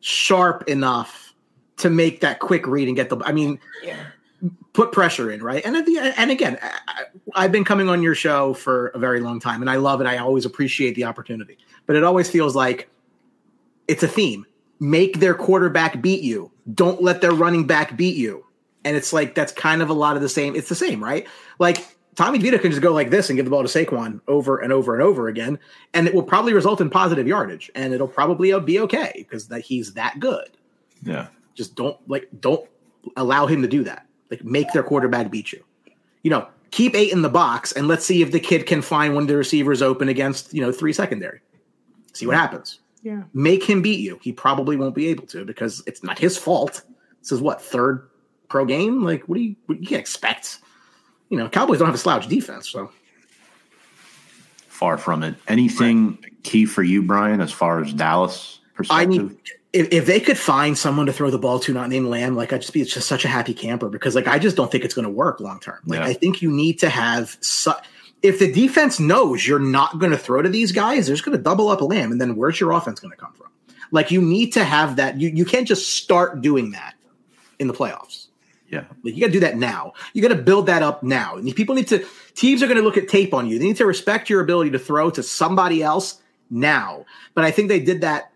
sharp 0.00 0.68
enough 0.68 1.34
to 1.78 1.90
make 1.90 2.20
that 2.20 2.40
quick 2.40 2.66
read 2.66 2.88
and 2.88 2.96
get 2.96 3.08
the. 3.08 3.18
I 3.24 3.32
mean, 3.32 3.58
put 4.72 4.92
pressure 4.92 5.30
in, 5.30 5.42
right? 5.42 5.64
And 5.64 5.76
at 5.76 5.86
the 5.86 5.98
and 5.98 6.30
again, 6.30 6.58
I, 6.62 7.04
I've 7.34 7.52
been 7.52 7.64
coming 7.64 7.88
on 7.88 8.02
your 8.02 8.14
show 8.14 8.54
for 8.54 8.88
a 8.88 8.98
very 8.98 9.20
long 9.20 9.40
time, 9.40 9.60
and 9.60 9.70
I 9.70 9.76
love 9.76 10.00
it. 10.00 10.06
I 10.06 10.18
always 10.18 10.44
appreciate 10.44 10.94
the 10.94 11.04
opportunity, 11.04 11.58
but 11.86 11.96
it 11.96 12.04
always 12.04 12.30
feels 12.30 12.56
like 12.56 12.88
it's 13.88 14.02
a 14.02 14.08
theme. 14.08 14.46
Make 14.82 15.20
their 15.20 15.34
quarterback 15.34 16.02
beat 16.02 16.22
you. 16.22 16.50
Don't 16.74 17.00
let 17.00 17.20
their 17.20 17.32
running 17.32 17.66
back 17.66 17.96
beat 17.96 18.16
you. 18.16 18.44
And 18.84 18.96
it's 18.96 19.12
like 19.12 19.36
that's 19.36 19.52
kind 19.52 19.80
of 19.80 19.90
a 19.90 19.92
lot 19.92 20.16
of 20.16 20.22
the 20.22 20.28
same. 20.28 20.56
It's 20.56 20.68
the 20.68 20.74
same, 20.74 21.02
right? 21.02 21.26
Like 21.60 21.86
Tommy 22.16 22.40
DeVito 22.40 22.60
can 22.60 22.72
just 22.72 22.82
go 22.82 22.92
like 22.92 23.10
this 23.10 23.30
and 23.30 23.36
give 23.36 23.46
the 23.46 23.50
ball 23.50 23.62
to 23.62 23.68
Saquon 23.68 24.20
over 24.26 24.58
and 24.58 24.72
over 24.72 24.94
and 24.94 25.02
over 25.02 25.28
again, 25.28 25.56
and 25.94 26.08
it 26.08 26.14
will 26.14 26.24
probably 26.24 26.52
result 26.52 26.80
in 26.80 26.90
positive 26.90 27.28
yardage, 27.28 27.70
and 27.76 27.94
it'll 27.94 28.08
probably 28.08 28.58
be 28.60 28.80
okay 28.80 29.12
because 29.16 29.46
that 29.48 29.60
he's 29.60 29.94
that 29.94 30.18
good. 30.18 30.50
Yeah. 31.02 31.28
Just 31.54 31.76
don't 31.76 31.96
like 32.08 32.28
don't 32.40 32.68
allow 33.16 33.46
him 33.46 33.62
to 33.62 33.68
do 33.68 33.84
that. 33.84 34.04
Like 34.30 34.44
make 34.44 34.72
their 34.72 34.82
quarterback 34.82 35.30
beat 35.30 35.52
you. 35.52 35.64
You 36.22 36.30
know, 36.32 36.48
keep 36.72 36.96
eight 36.96 37.12
in 37.12 37.22
the 37.22 37.28
box 37.28 37.72
and 37.72 37.86
let's 37.86 38.04
see 38.04 38.20
if 38.20 38.32
the 38.32 38.40
kid 38.40 38.66
can 38.66 38.82
find 38.82 39.14
one 39.14 39.24
of 39.24 39.28
the 39.28 39.36
receivers 39.36 39.80
open 39.80 40.08
against, 40.08 40.52
you 40.52 40.60
know, 40.60 40.72
three 40.72 40.92
secondary. 40.92 41.40
See 42.14 42.26
what 42.26 42.36
happens. 42.36 42.80
Yeah. 43.02 43.24
Make 43.34 43.64
him 43.64 43.82
beat 43.82 44.00
you. 44.00 44.18
He 44.22 44.32
probably 44.32 44.76
won't 44.76 44.94
be 44.94 45.08
able 45.08 45.26
to 45.28 45.44
because 45.44 45.82
it's 45.86 46.02
not 46.02 46.18
his 46.18 46.38
fault. 46.38 46.82
This 47.20 47.32
is 47.32 47.40
what, 47.40 47.60
third 47.60 48.08
pro 48.48 48.64
game? 48.64 49.02
Like 49.02 49.24
what 49.24 49.36
do 49.36 49.42
you 49.42 49.56
what 49.66 49.80
you 49.80 49.86
can 49.86 49.98
expect? 49.98 50.58
You 51.28 51.38
know, 51.38 51.48
Cowboys 51.48 51.78
don't 51.78 51.86
have 51.86 51.94
a 51.94 51.98
slouch 51.98 52.28
defense, 52.28 52.68
so 52.68 52.90
Far 54.68 54.98
from 54.98 55.22
it. 55.22 55.36
Anything 55.48 56.18
key 56.42 56.64
for 56.66 56.82
you, 56.82 57.02
Brian, 57.02 57.40
as 57.40 57.52
far 57.52 57.80
as 57.80 57.92
Dallas 57.92 58.60
I 58.66 58.76
perspective? 58.76 59.30
need 59.30 59.38
if, 59.72 59.88
if 59.90 60.06
they 60.06 60.20
could 60.20 60.36
find 60.36 60.76
someone 60.76 61.06
to 61.06 61.12
throw 61.12 61.30
the 61.30 61.38
ball 61.38 61.58
to, 61.60 61.72
not 61.72 61.88
named 61.88 62.06
Lamb, 62.06 62.36
like 62.36 62.52
I'd 62.52 62.60
just 62.60 62.72
be 62.72 62.84
just 62.84 63.08
such 63.08 63.24
a 63.24 63.28
happy 63.28 63.54
camper 63.54 63.88
because 63.88 64.14
like 64.14 64.26
I 64.26 64.38
just 64.38 64.56
don't 64.56 64.70
think 64.70 64.84
it's 64.84 64.94
going 64.94 65.06
to 65.06 65.10
work 65.10 65.40
long 65.40 65.60
term. 65.60 65.78
Like 65.86 66.00
Yeah. 66.00 66.06
I 66.06 66.12
think 66.12 66.42
you 66.42 66.50
need 66.50 66.78
to 66.80 66.88
have 66.88 67.36
su- 67.40 67.72
if 68.22 68.38
the 68.38 68.50
defense 68.52 69.00
knows 69.00 69.46
you're 69.46 69.58
not 69.58 69.98
going 69.98 70.12
to 70.12 70.18
throw 70.18 70.42
to 70.42 70.48
these 70.48 70.72
guys, 70.72 71.06
they're 71.06 71.14
just 71.16 71.24
going 71.24 71.36
to 71.36 71.42
double 71.42 71.68
up 71.68 71.80
a 71.80 71.84
Lamb, 71.84 72.12
and 72.12 72.20
then 72.20 72.36
where's 72.36 72.60
your 72.60 72.72
offense 72.72 73.00
going 73.00 73.10
to 73.10 73.16
come 73.16 73.32
from? 73.32 73.48
Like 73.90 74.10
you 74.10 74.22
need 74.22 74.52
to 74.52 74.64
have 74.64 74.96
that. 74.96 75.20
You 75.20 75.28
you 75.28 75.44
can't 75.44 75.68
just 75.68 75.96
start 75.96 76.40
doing 76.40 76.70
that 76.70 76.94
in 77.58 77.66
the 77.68 77.74
playoffs. 77.74 78.28
yeah. 78.68 78.84
Like 79.02 79.14
you 79.14 79.20
got 79.20 79.26
to 79.26 79.32
do 79.32 79.40
that 79.40 79.56
now. 79.58 79.92
You 80.14 80.22
got 80.22 80.28
to 80.28 80.42
build 80.42 80.66
that 80.66 80.82
up 80.82 81.02
now. 81.02 81.36
And 81.36 81.54
people 81.54 81.74
need 81.74 81.88
to 81.88 82.04
teams 82.34 82.62
are 82.62 82.66
going 82.66 82.78
to 82.78 82.82
look 82.82 82.96
at 82.96 83.08
tape 83.08 83.34
on 83.34 83.48
you. 83.48 83.58
They 83.58 83.66
need 83.66 83.76
to 83.76 83.86
respect 83.86 84.30
your 84.30 84.40
ability 84.40 84.70
to 84.70 84.78
throw 84.78 85.10
to 85.10 85.22
somebody 85.22 85.82
else 85.82 86.22
now. 86.48 87.04
But 87.34 87.44
I 87.44 87.50
think 87.50 87.68
they 87.68 87.80
did 87.80 88.00
that 88.00 88.32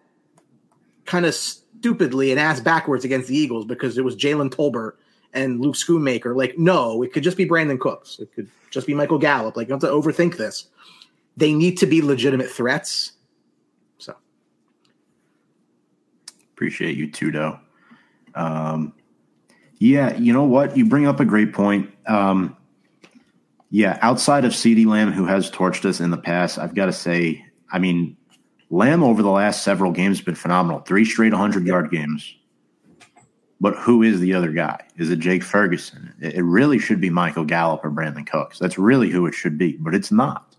kind 1.06 1.24
of 1.24 1.34
stupidly 1.34 2.30
and 2.32 2.38
ass 2.40 2.60
backwards 2.60 3.04
against 3.04 3.28
the 3.28 3.36
Eagles 3.36 3.64
because 3.64 3.96
it 3.96 4.04
was 4.04 4.16
Jalen 4.16 4.50
Tolbert 4.50 4.92
and 5.32 5.60
Luke 5.60 5.74
Schoonmaker. 5.74 6.36
Like, 6.36 6.58
no, 6.58 7.02
it 7.02 7.12
could 7.12 7.22
just 7.22 7.36
be 7.36 7.46
Brandin 7.46 7.78
Cooks. 7.78 8.18
It 8.18 8.32
could 8.34 8.48
just 8.70 8.86
be 8.86 8.94
Michael 8.94 9.18
Gallup. 9.18 9.56
Like, 9.56 9.68
you 9.68 9.72
have 9.74 9.80
to 9.80 9.88
overthink 9.88 10.36
this. 10.36 10.68
They 11.36 11.52
need 11.52 11.76
to 11.78 11.86
be 11.86 12.00
legitimate 12.00 12.50
threats. 12.50 13.12
So 13.98 14.14
Appreciate 16.54 16.96
you, 16.96 17.08
Tudo. 17.08 17.60
Um, 18.34 18.92
yeah, 19.78 20.16
you 20.16 20.32
know 20.32 20.44
what? 20.44 20.76
You 20.76 20.86
bring 20.86 21.06
up 21.06 21.20
a 21.20 21.24
great 21.24 21.52
point. 21.52 21.90
Um, 22.06 22.56
yeah, 23.70 23.98
outside 24.00 24.44
of 24.44 24.52
CeeDee 24.52 24.86
Lamb, 24.86 25.12
who 25.12 25.26
has 25.26 25.50
torched 25.50 25.84
us 25.84 26.00
in 26.00 26.10
the 26.10 26.16
past, 26.16 26.58
I've 26.58 26.74
got 26.74 26.86
to 26.86 26.92
say, 26.92 27.44
I 27.70 27.78
mean, 27.78 28.16
Lamb 28.70 29.02
over 29.02 29.22
the 29.22 29.30
last 29.30 29.62
several 29.62 29.92
games 29.92 30.18
has 30.18 30.24
been 30.24 30.34
phenomenal. 30.34 30.80
Three 30.80 31.04
straight 31.04 31.32
100 31.32 31.66
yard 31.66 31.90
games. 31.90 32.36
But 33.60 33.76
who 33.76 34.02
is 34.02 34.20
the 34.20 34.34
other 34.34 34.52
guy? 34.52 34.84
Is 34.96 35.10
it 35.10 35.18
Jake 35.18 35.42
Ferguson? 35.42 36.12
It 36.20 36.44
really 36.44 36.78
should 36.78 37.00
be 37.00 37.08
Michael 37.08 37.44
Gallup 37.44 37.84
or 37.84 37.90
Brandin 37.90 38.26
Cooks. 38.26 38.58
That's 38.58 38.78
really 38.78 39.08
who 39.08 39.26
it 39.26 39.34
should 39.34 39.56
be, 39.56 39.78
but 39.78 39.94
it's 39.94 40.12
not. 40.12 40.54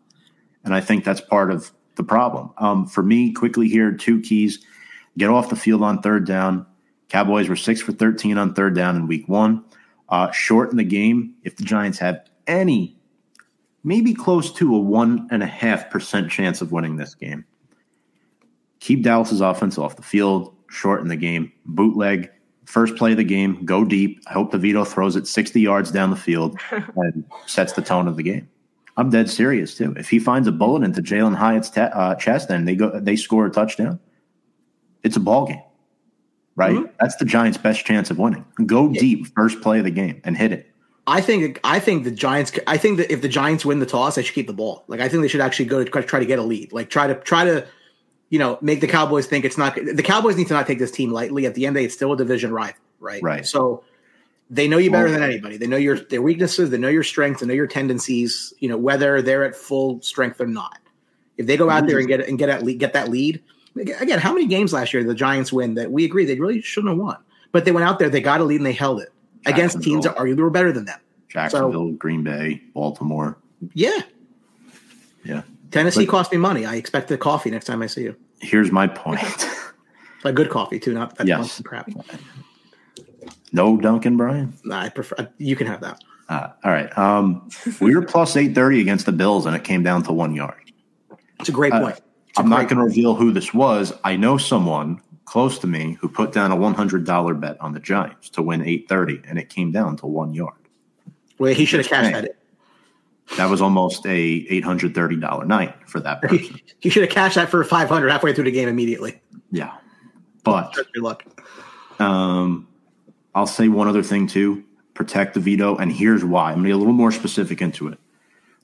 And 0.64 0.74
I 0.74 0.82
think 0.82 1.04
that's 1.04 1.22
part 1.22 1.52
of 1.52 1.72
the 1.96 2.04
problem. 2.04 2.52
Um, 2.58 2.88
for 2.88 3.04
me, 3.04 3.32
quickly 3.34 3.68
here, 3.68 3.92
two 3.92 4.20
keys: 4.22 4.60
get 5.18 5.30
off 5.30 5.50
the 5.50 5.56
field 5.56 5.84
on 5.84 6.02
third 6.02 6.26
down. 6.26 6.66
Cowboys 7.10 7.50
were 7.50 7.56
six 7.56 7.82
for 7.82 7.92
thirteen 7.92 8.38
on 8.38 8.54
third 8.54 8.76
down 8.76 8.96
in 8.96 9.08
Week 9.08 9.28
One. 9.30 9.64
Uh, 10.10 10.32
shorten 10.32 10.78
the 10.78 10.84
game 10.84 11.36
if 11.44 11.56
the 11.56 11.64
Giants 11.64 12.00
have 12.00 12.28
any, 12.48 12.98
maybe 13.84 14.14
close 14.14 14.52
to 14.54 14.76
a 14.76 14.80
one 14.80 15.28
and 15.32 15.44
a 15.44 15.48
half 15.48 15.90
percent 15.90 16.32
chance 16.32 16.62
of 16.62 16.72
winning 16.72 16.96
this 16.96 17.14
game. 17.14 17.46
Keep 18.80 19.04
Dallas's 19.04 19.42
offense 19.42 19.78
off 19.78 19.96
the 19.96 20.02
field. 20.02 20.56
Shorten 20.70 21.08
the 21.08 21.16
game. 21.16 21.52
Bootleg 21.66 22.32
first 22.68 22.96
play 22.98 23.12
of 23.12 23.18
the 23.18 23.24
game, 23.24 23.64
go 23.66 23.84
deep. 23.86 24.22
I 24.28 24.34
hope 24.34 24.52
DeVito 24.52 24.86
throws 24.86 25.16
it 25.16 25.26
60 25.26 25.60
yards 25.60 25.90
down 25.90 26.10
the 26.10 26.18
field 26.18 26.60
and 26.72 27.24
sets 27.46 27.74
the 27.74 27.82
tone 27.82 28.08
of 28.08 28.18
the 28.18 28.24
game. 28.24 28.48
I'm 28.98 29.10
dead 29.10 29.30
serious 29.30 29.76
too. 29.76 29.94
If 29.96 30.10
he 30.10 30.20
finds 30.20 30.48
a 30.48 30.52
bullet 30.52 30.84
into 30.84 31.02
Jalin 31.02 31.36
Hyatt's 31.36 31.76
uh, 31.78 32.16
chest 32.16 32.50
and 32.50 32.68
they 32.68 32.76
go, 32.76 33.00
they 33.00 33.16
score 33.16 33.46
a 33.46 33.50
touchdown, 33.50 34.00
it's 35.04 35.16
a 35.16 35.20
ball 35.20 35.48
game, 35.48 35.62
right? 36.56 36.76
Mm-hmm. 36.76 36.92
That's 37.00 37.16
the 37.16 37.26
Giants' 37.26 37.58
best 37.58 37.86
chance 37.86 38.10
of 38.10 38.18
winning. 38.18 38.44
Go 38.66 38.90
yeah. 38.90 39.00
deep 39.00 39.28
first 39.36 39.62
play 39.62 39.78
of 39.78 39.86
the 39.86 39.92
game 39.92 40.20
and 40.24 40.36
hit 40.36 40.52
it. 40.52 40.72
I 41.06 41.22
think 41.22 41.60
I 41.64 41.80
think 41.80 42.04
the 42.04 42.12
Giants. 42.12 42.52
I 42.66 42.76
think 42.78 42.98
that 42.98 43.14
if 43.14 43.22
the 43.22 43.30
Giants 43.30 43.64
win 43.64 43.80
the 43.80 43.86
toss, 43.86 44.16
they 44.16 44.24
should 44.24 44.36
keep 44.36 44.48
the 44.48 44.54
ball. 44.54 44.84
Like 44.88 45.00
I 45.00 45.08
think 45.08 45.22
they 45.22 45.30
should 45.30 45.42
actually 45.42 45.66
go 45.66 45.84
to 45.84 46.02
try 46.02 46.20
to 46.20 46.26
get 46.26 46.40
a 46.40 46.44
lead. 46.44 46.74
Like 46.74 46.90
try 46.90 47.08
to 47.08 47.16
try 47.16 47.46
to 47.46 47.66
you 48.30 48.40
know, 48.40 48.58
make 48.62 48.82
the 48.82 48.88
Cowboys 48.88 49.28
think 49.28 49.46
it's 49.46 49.58
not. 49.58 49.76
The 49.76 50.04
Cowboys 50.04 50.38
need 50.38 50.48
to 50.48 50.54
not 50.54 50.68
take 50.68 50.80
this 50.80 50.92
team 50.92 51.12
lightly. 51.12 51.46
At 51.46 51.56
the 51.56 51.66
end 51.66 51.76
of 51.76 51.80
the 51.80 51.82
day, 51.82 51.86
it's 51.86 51.96
still 51.96 52.14
a 52.14 52.18
division 52.18 52.52
rival, 52.52 52.82
right? 53.00 53.22
Right. 53.24 53.46
So 53.46 53.84
they 54.50 54.68
know 54.68 54.78
you 54.78 54.92
better 54.92 55.12
than 55.12 55.24
anybody. 55.24 55.58
They 55.58 55.68
know 55.68 55.78
your 55.78 56.00
their 56.00 56.22
weaknesses. 56.22 56.70
They 56.70 56.78
know 56.78 56.90
your 56.90 57.04
strengths. 57.04 57.42
They 57.42 57.48
know 57.48 57.54
your 57.54 57.68
tendencies. 57.68 58.54
You 58.60 58.70
know 58.70 58.78
whether 58.78 59.22
they're 59.22 59.46
at 59.46 59.56
full 59.56 60.02
strength 60.02 60.42
or 60.42 60.48
not. 60.48 60.80
If 61.38 61.46
they 61.46 61.56
go 61.56 61.70
out 61.70 61.88
there 61.88 62.00
and 62.00 62.08
get 62.08 62.22
and 62.28 62.38
get 62.38 62.50
at 62.50 62.66
get 62.78 62.94
that 62.94 63.10
lead 63.10 63.42
again, 63.80 64.20
how 64.20 64.34
many 64.34 64.48
games 64.48 64.74
last 64.74 64.94
year 64.94 65.04
the 65.04 65.16
Giants 65.16 65.52
win 65.52 65.76
that 65.76 65.92
we 65.92 66.06
agree 66.06 66.26
they 66.26 66.40
really 66.40 66.62
shouldn't 66.62 66.92
have 66.92 66.98
won, 66.98 67.18
but 67.52 67.66
they 67.66 67.72
went 67.72 67.88
out 67.88 68.00
there, 68.00 68.10
they 68.10 68.22
got 68.22 68.42
a 68.42 68.44
lead 68.44 68.58
and 68.58 68.66
they 68.66 68.74
held 68.74 69.02
it 69.02 69.12
against 69.46 69.82
teams 69.82 70.06
that 70.06 70.16
arguably 70.16 70.38
were 70.40 70.50
better 70.50 70.72
than 70.72 70.86
them. 70.86 71.00
Jacksonville, 71.30 71.90
so, 71.90 71.92
Green 71.94 72.24
Bay, 72.24 72.62
Baltimore. 72.74 73.38
Yeah, 73.74 74.00
yeah. 75.24 75.44
Tennessee 75.72 76.06
but, 76.06 76.12
cost 76.12 76.32
me 76.32 76.38
money. 76.38 76.66
I 76.66 76.76
expect 76.76 77.08
the 77.08 77.18
coffee 77.18 77.52
next 77.52 77.66
time 77.66 77.82
I 77.82 77.88
see 77.88 78.04
you. 78.04 78.16
Here's 78.40 78.72
my 78.72 78.88
point. 78.88 79.48
a 80.24 80.32
good 80.32 80.50
coffee 80.50 80.80
too, 80.80 80.94
not 80.94 81.16
that 81.18 81.28
yes. 81.28 81.62
crap. 81.64 81.90
No 83.52 83.78
Dunkin', 83.78 84.18
Brian. 84.18 84.54
Nah, 84.64 84.82
I 84.82 84.90
prefer. 84.90 85.30
You 85.38 85.56
can 85.56 85.68
have 85.68 85.82
that. 85.82 86.02
Uh, 86.30 86.50
all 86.64 86.72
right. 86.72 86.96
Um, 86.98 87.50
we 87.80 87.96
were 87.96 88.02
plus 88.02 88.36
eight 88.36 88.54
thirty 88.54 88.82
against 88.82 89.06
the 89.06 89.12
Bills, 89.12 89.46
and 89.46 89.56
it 89.56 89.64
came 89.64 89.84
down 89.84 90.04
to 90.04 90.14
one 90.14 90.36
yard. 90.36 90.72
It's 91.40 91.50
a 91.50 91.54
great 91.54 91.74
uh, 91.74 91.82
point. 91.82 91.96
Uh, 91.96 92.42
I'm 92.42 92.50
not 92.50 92.68
going 92.68 92.78
to 92.78 92.84
reveal 92.84 93.16
who 93.16 93.32
this 93.32 93.54
was. 93.54 93.94
I 94.04 94.16
know 94.18 94.38
someone 94.38 95.02
close 95.26 95.60
to 95.60 95.68
me 95.68 95.98
who 96.00 96.10
put 96.10 96.34
down 96.34 96.52
a 96.52 96.56
one 96.56 96.74
hundred 96.74 97.06
dollar 97.06 97.34
bet 97.34 97.60
on 97.62 97.74
the 97.74 97.80
Giants 97.80 98.30
to 98.32 98.42
win 98.42 98.62
eight 98.62 98.90
thirty, 98.90 99.22
and 99.26 99.40
it 99.40 99.50
came 99.50 99.72
down 99.72 99.96
to 99.98 100.08
one 100.08 100.34
yard. 100.34 100.54
Well, 101.40 101.54
he 101.54 101.66
should 101.66 101.80
have 101.80 101.90
cashed 101.90 102.12
that. 102.12 102.37
That 103.36 103.50
was 103.50 103.62
almost 103.62 104.06
a 104.06 104.18
eight 104.50 104.64
hundred 104.64 104.96
thirty 104.96 105.18
dollar 105.18 105.46
night 105.46 105.76
for 105.88 106.00
that 106.00 106.22
person. 106.24 106.60
he 106.80 106.90
should 106.90 107.04
have 107.04 107.12
cashed 107.12 107.36
that 107.36 107.50
for 107.50 107.64
five 107.64 107.90
hundred 107.90 108.10
halfway 108.10 108.34
through 108.34 108.46
the 108.46 108.52
game 108.52 108.70
immediately. 108.70 109.20
Yeah, 109.52 109.74
but 110.44 110.76
your 110.96 111.04
luck. 111.04 111.24
Um, 112.00 112.68
I'll 113.36 113.48
say 113.48 113.68
one 113.68 113.88
other 113.88 114.04
thing 114.04 114.28
too: 114.28 114.64
protect 114.94 115.36
DeVito, 115.36 115.80
and 115.80 115.92
here's 115.92 116.24
why. 116.24 116.50
I'm 116.50 116.56
going 116.56 116.64
to 116.64 116.68
be 116.68 116.72
a 116.72 116.78
little 116.78 116.94
more 116.94 117.12
specific 117.12 117.62
into 117.62 117.88
it. 117.90 118.00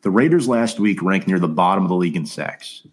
The 0.02 0.12
Raiders 0.12 0.48
last 0.48 0.80
week 0.80 1.02
ranked 1.02 1.28
near 1.28 1.40
the 1.40 1.48
bottom 1.48 1.84
of 1.84 1.90
the 1.90 1.96
league 1.96 2.16
in 2.16 2.26
sacks. 2.26 2.86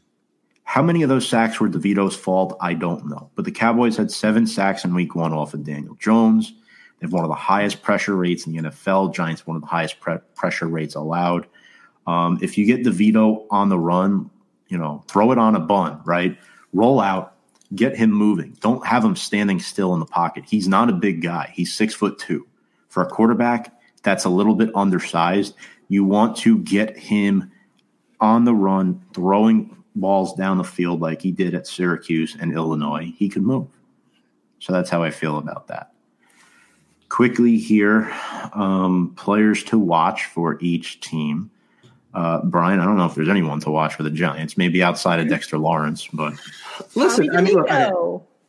How 0.64 0.82
many 0.82 1.02
of 1.02 1.08
those 1.08 1.28
sacks 1.28 1.58
were 1.58 1.68
DeVito's 1.68 2.14
fault? 2.14 2.56
I 2.60 2.74
don't 2.74 3.08
know. 3.08 3.30
But 3.34 3.44
the 3.44 3.50
Cowboys 3.50 3.96
had 3.96 4.12
seven 4.12 4.46
sacks 4.46 4.84
in 4.84 4.94
week 4.94 5.16
one 5.16 5.32
off 5.32 5.52
of 5.52 5.64
Daniel 5.64 5.96
Jones. 5.96 6.52
They 7.00 7.06
have 7.06 7.12
one 7.12 7.24
of 7.24 7.28
the 7.28 7.34
highest 7.34 7.82
pressure 7.82 8.14
rates 8.14 8.46
in 8.46 8.52
the 8.52 8.62
NFL. 8.62 9.12
Giants, 9.12 9.44
one 9.46 9.56
of 9.56 9.62
the 9.62 9.68
highest 9.68 9.98
pre- 9.98 10.18
pressure 10.36 10.68
rates 10.68 10.94
allowed. 10.94 11.48
Um, 12.06 12.38
if 12.42 12.56
you 12.56 12.66
get 12.66 12.82
DeVito 12.84 13.46
on 13.50 13.68
the 13.68 13.78
run, 13.78 14.30
you 14.68 14.78
know, 14.78 15.04
throw 15.08 15.32
it 15.32 15.38
on 15.38 15.56
a 15.56 15.60
bun, 15.60 16.00
right? 16.04 16.36
Roll 16.72 17.00
out, 17.00 17.34
get 17.74 17.96
him 17.96 18.10
moving. 18.10 18.56
Don't 18.60 18.84
have 18.86 19.04
him 19.04 19.16
standing 19.16 19.60
still 19.60 19.94
in 19.94 20.00
the 20.00 20.06
pocket. 20.06 20.44
He's 20.46 20.68
not 20.68 20.88
a 20.88 20.92
big 20.92 21.22
guy. 21.22 21.52
He's 21.54 21.72
six 21.72 21.94
foot 21.94 22.18
two. 22.18 22.46
For 22.88 23.02
a 23.02 23.06
quarterback, 23.06 23.72
that's 24.02 24.24
a 24.24 24.28
little 24.28 24.54
bit 24.54 24.70
undersized. 24.74 25.54
You 25.88 26.04
want 26.04 26.36
to 26.38 26.58
get 26.58 26.96
him 26.96 27.50
on 28.20 28.44
the 28.44 28.54
run, 28.54 29.02
throwing 29.14 29.76
balls 29.94 30.34
down 30.34 30.58
the 30.58 30.64
field 30.64 31.00
like 31.00 31.22
he 31.22 31.32
did 31.32 31.54
at 31.54 31.66
Syracuse 31.66 32.36
and 32.38 32.52
Illinois. 32.52 33.12
He 33.16 33.28
could 33.28 33.42
move. 33.42 33.68
So 34.58 34.72
that's 34.72 34.90
how 34.90 35.02
I 35.02 35.10
feel 35.10 35.38
about 35.38 35.68
that. 35.68 35.92
Quickly 37.08 37.56
here, 37.58 38.12
um, 38.52 39.14
players 39.16 39.64
to 39.64 39.78
watch 39.78 40.26
for 40.26 40.58
each 40.60 41.00
team. 41.00 41.50
Uh, 42.12 42.40
Brian, 42.44 42.80
I 42.80 42.84
don't 42.84 42.96
know 42.96 43.06
if 43.06 43.14
there's 43.14 43.28
anyone 43.28 43.60
to 43.60 43.70
watch 43.70 43.94
for 43.94 44.02
the 44.02 44.10
Giants, 44.10 44.56
maybe 44.56 44.82
outside 44.82 45.20
of 45.20 45.28
Dexter 45.28 45.58
Lawrence, 45.58 46.08
but 46.12 46.34
listen, 46.94 47.34
I 47.36 47.40
mean, 47.40 47.54
look, 47.54 47.70
I, 47.70 47.90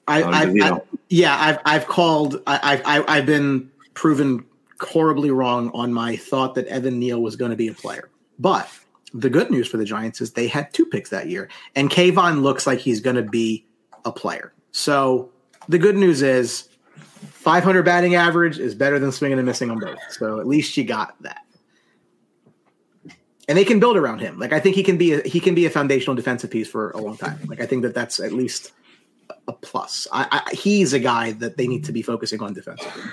I, 0.08 0.22
I, 0.24 0.44
I, 0.46 0.82
yeah, 1.10 1.38
I've 1.40 1.60
I've 1.66 1.88
called, 1.88 2.42
I've 2.48 2.82
I, 2.86 3.04
I've 3.08 3.26
been 3.26 3.70
proven 3.94 4.46
horribly 4.80 5.30
wrong 5.30 5.70
on 5.76 5.94
my 5.94 6.16
thought 6.16 6.56
that 6.56 6.66
Evan 6.68 6.98
Neal 6.98 7.22
was 7.22 7.36
going 7.36 7.52
to 7.52 7.58
be 7.58 7.68
a 7.68 7.74
player, 7.74 8.10
but 8.40 8.68
the 9.14 9.30
good 9.30 9.52
news 9.52 9.68
for 9.68 9.78
the 9.78 9.86
Giants 9.86 10.22
is 10.22 10.32
they 10.32 10.48
had 10.48 10.74
two 10.74 10.86
picks 10.88 11.12
that 11.12 11.28
year, 11.28 11.48
and 11.76 11.92
Kayvon 11.92 12.42
looks 12.42 12.66
like 12.66 12.80
he's 12.80 13.00
going 13.00 13.18
to 13.18 13.22
be 13.22 13.64
a 14.06 14.12
player. 14.12 14.54
So 14.72 15.30
the 15.70 15.78
good 15.78 15.98
news 15.98 16.24
is 16.24 16.68
500 17.42 17.84
batting 17.84 18.16
average 18.16 18.58
is 18.58 18.74
better 18.74 18.98
than 18.98 19.12
swinging 19.12 19.38
and 19.38 19.46
missing 19.46 19.70
on 19.70 19.80
both. 19.80 20.00
So 20.10 20.40
at 20.40 20.48
least 20.48 20.76
you 20.78 20.84
got 20.84 21.22
that 21.22 21.46
and 23.48 23.58
they 23.58 23.66
can 23.66 23.80
build 23.80 23.98
around 23.98 24.20
him. 24.20 24.40
Like 24.40 24.54
I 24.54 24.60
think 24.60 24.76
he 24.76 24.84
can 24.84 24.98
be 24.98 25.14
a, 25.14 25.22
he 25.22 25.40
can 25.40 25.56
be 25.56 25.66
a 25.66 25.70
foundational 25.70 26.16
defensive 26.16 26.50
piece 26.50 26.68
for 26.68 26.92
a 26.92 26.98
long 26.98 27.18
time. 27.18 27.40
Like 27.48 27.62
I 27.62 27.66
think 27.66 27.82
that 27.84 27.94
that's 27.94 28.20
at 28.20 28.32
least 28.32 28.72
a 29.48 29.54
plus. 29.54 30.08
I, 30.12 30.28
I, 30.32 30.56
he's 30.56 30.94
a 30.94 31.00
guy 31.00 31.34
that 31.34 31.58
they 31.58 31.68
need 31.68 31.84
to 31.86 31.92
be 31.92 32.02
focusing 32.02 32.42
on 32.42 32.54
defensively. 32.54 33.04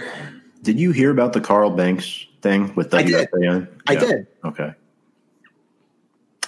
Did 0.63 0.79
you 0.79 0.93
hear 0.93 1.11
about 1.11 1.33
the 1.33 1.41
Carl 1.41 1.71
Banks 1.71 2.27
thing 2.43 2.75
with 2.75 2.91
WFAN? 2.91 2.99
I 3.07 3.15
did. 3.15 3.31
Yeah. 3.41 3.69
I 3.87 3.95
did. 3.95 4.27
Okay. 4.45 4.75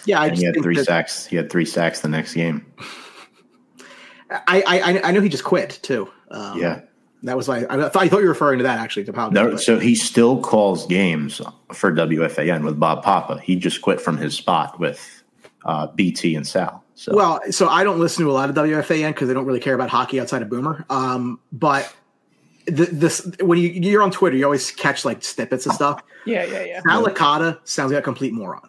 Yeah, 0.07 0.21
I 0.21 0.31
he 0.31 0.45
had 0.45 0.55
three 0.63 0.77
that, 0.77 0.87
sacks. 0.87 1.27
He 1.27 1.37
had 1.37 1.51
three 1.51 1.65
sacks 1.65 2.01
the 2.01 2.09
next 2.09 2.35
game. 2.35 2.65
I 4.31 4.63
I, 4.67 5.09
I 5.09 5.11
know 5.13 5.21
he 5.21 5.29
just 5.29 5.45
quit 5.45 5.79
too. 5.83 6.11
Um, 6.31 6.59
yeah. 6.59 6.81
That 7.23 7.37
was 7.37 7.49
like 7.49 7.71
I 7.71 7.77
thought, 7.77 7.97
I 7.97 8.09
thought 8.09 8.19
you 8.19 8.25
were 8.25 8.31
referring 8.31 8.59
to 8.59 8.63
that 8.65 8.79
actually 8.79 9.05
to 9.05 9.13
Papa. 9.13 9.35
No, 9.35 9.57
so 9.57 9.79
he 9.79 9.95
still 9.95 10.41
calls 10.41 10.87
games 10.87 11.41
for 11.73 11.93
WFAN 11.93 12.65
with 12.65 12.81
Bob 12.81 13.03
Papa. 13.03 13.41
He 13.41 13.57
just 13.57 13.83
quit 13.83 14.01
from 14.01 14.17
his 14.17 14.35
spot 14.35 14.81
with 14.81 15.23
uh, 15.65 15.89
BT 15.89 16.35
and 16.35 16.47
Sal. 16.47 16.83
So. 16.95 17.15
Well, 17.15 17.41
so 17.51 17.69
I 17.69 17.85
don't 17.85 17.99
listen 17.99 18.25
to 18.25 18.31
a 18.31 18.33
lot 18.33 18.51
of 18.51 18.57
WFAN 18.57 19.09
because 19.09 19.29
they 19.29 19.35
don't 19.35 19.47
really 19.47 19.61
care 19.61 19.75
about 19.75 19.91
hockey 19.91 20.21
outside 20.21 20.43
of 20.43 20.51
Boomer. 20.51 20.85
Um, 20.91 21.41
but 21.51 21.95
the, 22.67 22.87
this 22.87 23.31
when 23.41 23.59
you 23.59 23.69
you're 23.69 24.03
on 24.03 24.11
Twitter, 24.11 24.37
you 24.37 24.45
always 24.45 24.71
catch 24.71 25.05
like 25.05 25.23
snippets 25.23 25.67
and 25.67 25.75
stuff. 25.75 26.03
Yeah, 26.27 26.45
yeah, 26.45 26.65
yeah. 26.65 26.81
Sal 26.87 27.05
Licata 27.05 27.59
sounds 27.65 27.93
like 27.93 28.01
a 28.01 28.03
complete 28.03 28.33
moron, 28.33 28.69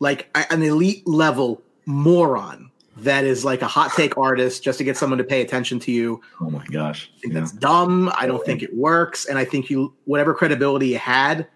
like 0.00 0.28
an 0.50 0.62
elite 0.62 1.06
level 1.06 1.62
moron 1.86 2.71
that 2.98 3.24
is 3.24 3.44
like 3.44 3.62
a 3.62 3.66
hot 3.66 3.92
take 3.96 4.18
artist 4.18 4.62
just 4.62 4.78
to 4.78 4.84
get 4.84 4.96
someone 4.96 5.18
to 5.18 5.24
pay 5.24 5.40
attention 5.40 5.78
to 5.80 5.92
you. 5.92 6.20
Oh 6.40 6.50
my 6.50 6.64
gosh. 6.66 7.10
I 7.16 7.20
think 7.20 7.34
yeah. 7.34 7.40
that's 7.40 7.52
dumb. 7.52 8.12
I 8.16 8.26
don't 8.26 8.44
think 8.44 8.62
it 8.62 8.74
works. 8.76 9.26
And 9.26 9.38
I 9.38 9.44
think 9.44 9.70
you 9.70 9.94
whatever 10.04 10.34
credibility 10.34 10.88
you 10.88 10.98
had, 10.98 11.46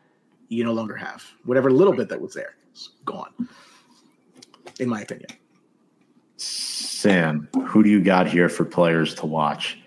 you 0.48 0.64
no 0.64 0.72
longer 0.72 0.96
have. 0.96 1.24
Whatever 1.44 1.70
little 1.70 1.94
bit 1.94 2.08
that 2.08 2.20
was 2.20 2.34
there 2.34 2.56
is 2.74 2.90
gone. 3.04 3.48
In 4.80 4.88
my 4.88 5.02
opinion. 5.02 5.28
Sam, 6.36 7.48
who 7.66 7.82
do 7.82 7.90
you 7.90 8.02
got 8.02 8.26
here 8.26 8.48
for 8.48 8.64
players 8.64 9.14
to 9.16 9.26
watch? 9.26 9.78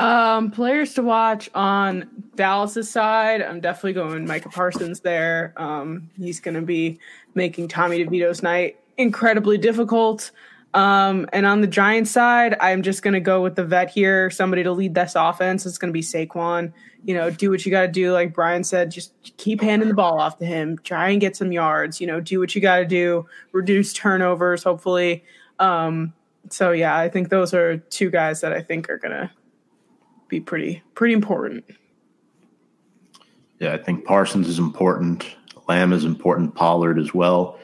Um, 0.00 0.50
players 0.50 0.94
to 0.94 1.02
watch 1.02 1.50
on 1.54 2.08
Dallas's 2.34 2.90
side. 2.90 3.42
I'm 3.42 3.60
definitely 3.60 3.92
going 3.92 4.26
Micah 4.26 4.48
Parsons 4.48 5.00
there. 5.00 5.52
Um, 5.56 6.08
he's 6.16 6.40
going 6.40 6.54
to 6.54 6.62
be 6.62 6.98
making 7.34 7.68
Tommy 7.68 8.04
DeVito's 8.04 8.42
night 8.42 8.79
incredibly 9.00 9.58
difficult. 9.58 10.30
Um, 10.72 11.28
and 11.32 11.46
on 11.46 11.62
the 11.62 11.66
Giants 11.66 12.10
side, 12.10 12.56
I'm 12.60 12.82
just 12.82 13.02
going 13.02 13.14
to 13.14 13.20
go 13.20 13.42
with 13.42 13.56
the 13.56 13.64
vet 13.64 13.90
here, 13.90 14.30
somebody 14.30 14.62
to 14.62 14.72
lead 14.72 14.94
this 14.94 15.14
offense. 15.16 15.66
It's 15.66 15.78
going 15.78 15.88
to 15.88 15.92
be 15.92 16.02
Saquon. 16.02 16.72
You 17.04 17.14
know, 17.14 17.30
do 17.30 17.50
what 17.50 17.64
you 17.64 17.72
got 17.72 17.82
to 17.82 17.88
do. 17.88 18.12
Like 18.12 18.34
Brian 18.34 18.62
said, 18.62 18.90
just 18.90 19.12
keep 19.36 19.60
handing 19.60 19.88
the 19.88 19.94
ball 19.94 20.20
off 20.20 20.38
to 20.38 20.44
him. 20.44 20.78
Try 20.78 21.10
and 21.10 21.20
get 21.20 21.34
some 21.34 21.50
yards. 21.50 22.00
You 22.00 22.06
know, 22.06 22.20
do 22.20 22.38
what 22.38 22.54
you 22.54 22.60
got 22.60 22.76
to 22.76 22.84
do. 22.84 23.26
Reduce 23.52 23.92
turnovers, 23.92 24.62
hopefully. 24.62 25.24
Um, 25.58 26.12
so 26.50 26.72
yeah, 26.72 26.96
I 26.96 27.08
think 27.08 27.28
those 27.28 27.52
are 27.52 27.78
two 27.78 28.10
guys 28.10 28.40
that 28.40 28.52
I 28.52 28.62
think 28.62 28.88
are 28.88 28.98
going 28.98 29.12
to 29.12 29.30
be 30.28 30.40
pretty 30.40 30.82
pretty 30.94 31.14
important. 31.14 31.64
Yeah, 33.58 33.74
I 33.74 33.78
think 33.78 34.04
Parsons 34.04 34.48
is 34.48 34.58
important. 34.58 35.26
Lamb 35.68 35.92
is 35.92 36.04
important. 36.04 36.54
Pollard 36.54 36.98
as 36.98 37.12
well. 37.12 37.59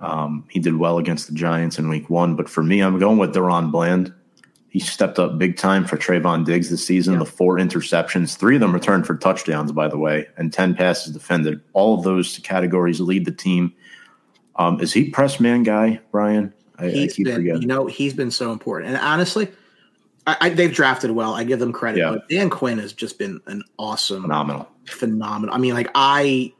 Um, 0.00 0.44
he 0.50 0.60
did 0.60 0.76
well 0.76 0.98
against 0.98 1.26
the 1.26 1.34
Giants 1.34 1.78
in 1.78 1.88
week 1.88 2.10
one, 2.10 2.36
but 2.36 2.48
for 2.48 2.62
me, 2.62 2.80
I'm 2.80 2.98
going 2.98 3.18
with 3.18 3.34
DaRon 3.34 3.70
Bland. 3.70 4.12
He 4.68 4.78
stepped 4.78 5.18
up 5.18 5.38
big 5.38 5.56
time 5.56 5.86
for 5.86 5.96
Trevon 5.96 6.44
Diggs 6.44 6.68
this 6.68 6.84
season. 6.84 7.14
Yeah. 7.14 7.20
The 7.20 7.26
four 7.26 7.56
interceptions, 7.56 8.36
three 8.36 8.56
of 8.56 8.60
them 8.60 8.74
returned 8.74 9.06
for 9.06 9.16
touchdowns, 9.16 9.72
by 9.72 9.88
the 9.88 9.96
way, 9.96 10.26
and 10.36 10.52
10 10.52 10.74
passes 10.74 11.14
defended. 11.14 11.62
All 11.72 11.96
of 11.96 12.04
those 12.04 12.38
categories 12.40 13.00
lead 13.00 13.24
the 13.24 13.32
team. 13.32 13.72
Um, 14.56 14.80
is 14.80 14.92
he 14.92 15.10
press 15.10 15.40
man 15.40 15.62
guy, 15.62 16.00
Brian? 16.10 16.52
I, 16.78 16.88
he's 16.88 17.12
I 17.12 17.16
keep 17.16 17.26
been, 17.26 17.36
forgetting. 17.36 17.62
You 17.62 17.68
know, 17.68 17.86
he's 17.86 18.12
been 18.12 18.30
so 18.30 18.52
important. 18.52 18.92
And 18.92 19.00
honestly, 19.00 19.48
I, 20.26 20.36
I, 20.40 20.48
they've 20.50 20.72
drafted 20.72 21.10
well. 21.12 21.34
I 21.34 21.44
give 21.44 21.58
them 21.58 21.72
credit. 21.72 22.00
Yeah. 22.00 22.10
But 22.10 22.28
Dan 22.28 22.50
Quinn 22.50 22.78
has 22.78 22.92
just 22.92 23.18
been 23.18 23.40
an 23.46 23.62
awesome, 23.78 24.22
phenomenal, 24.22 24.68
phenomenal. 24.86 25.54
I 25.54 25.58
mean, 25.58 25.74
like 25.74 25.90
I, 25.94 26.52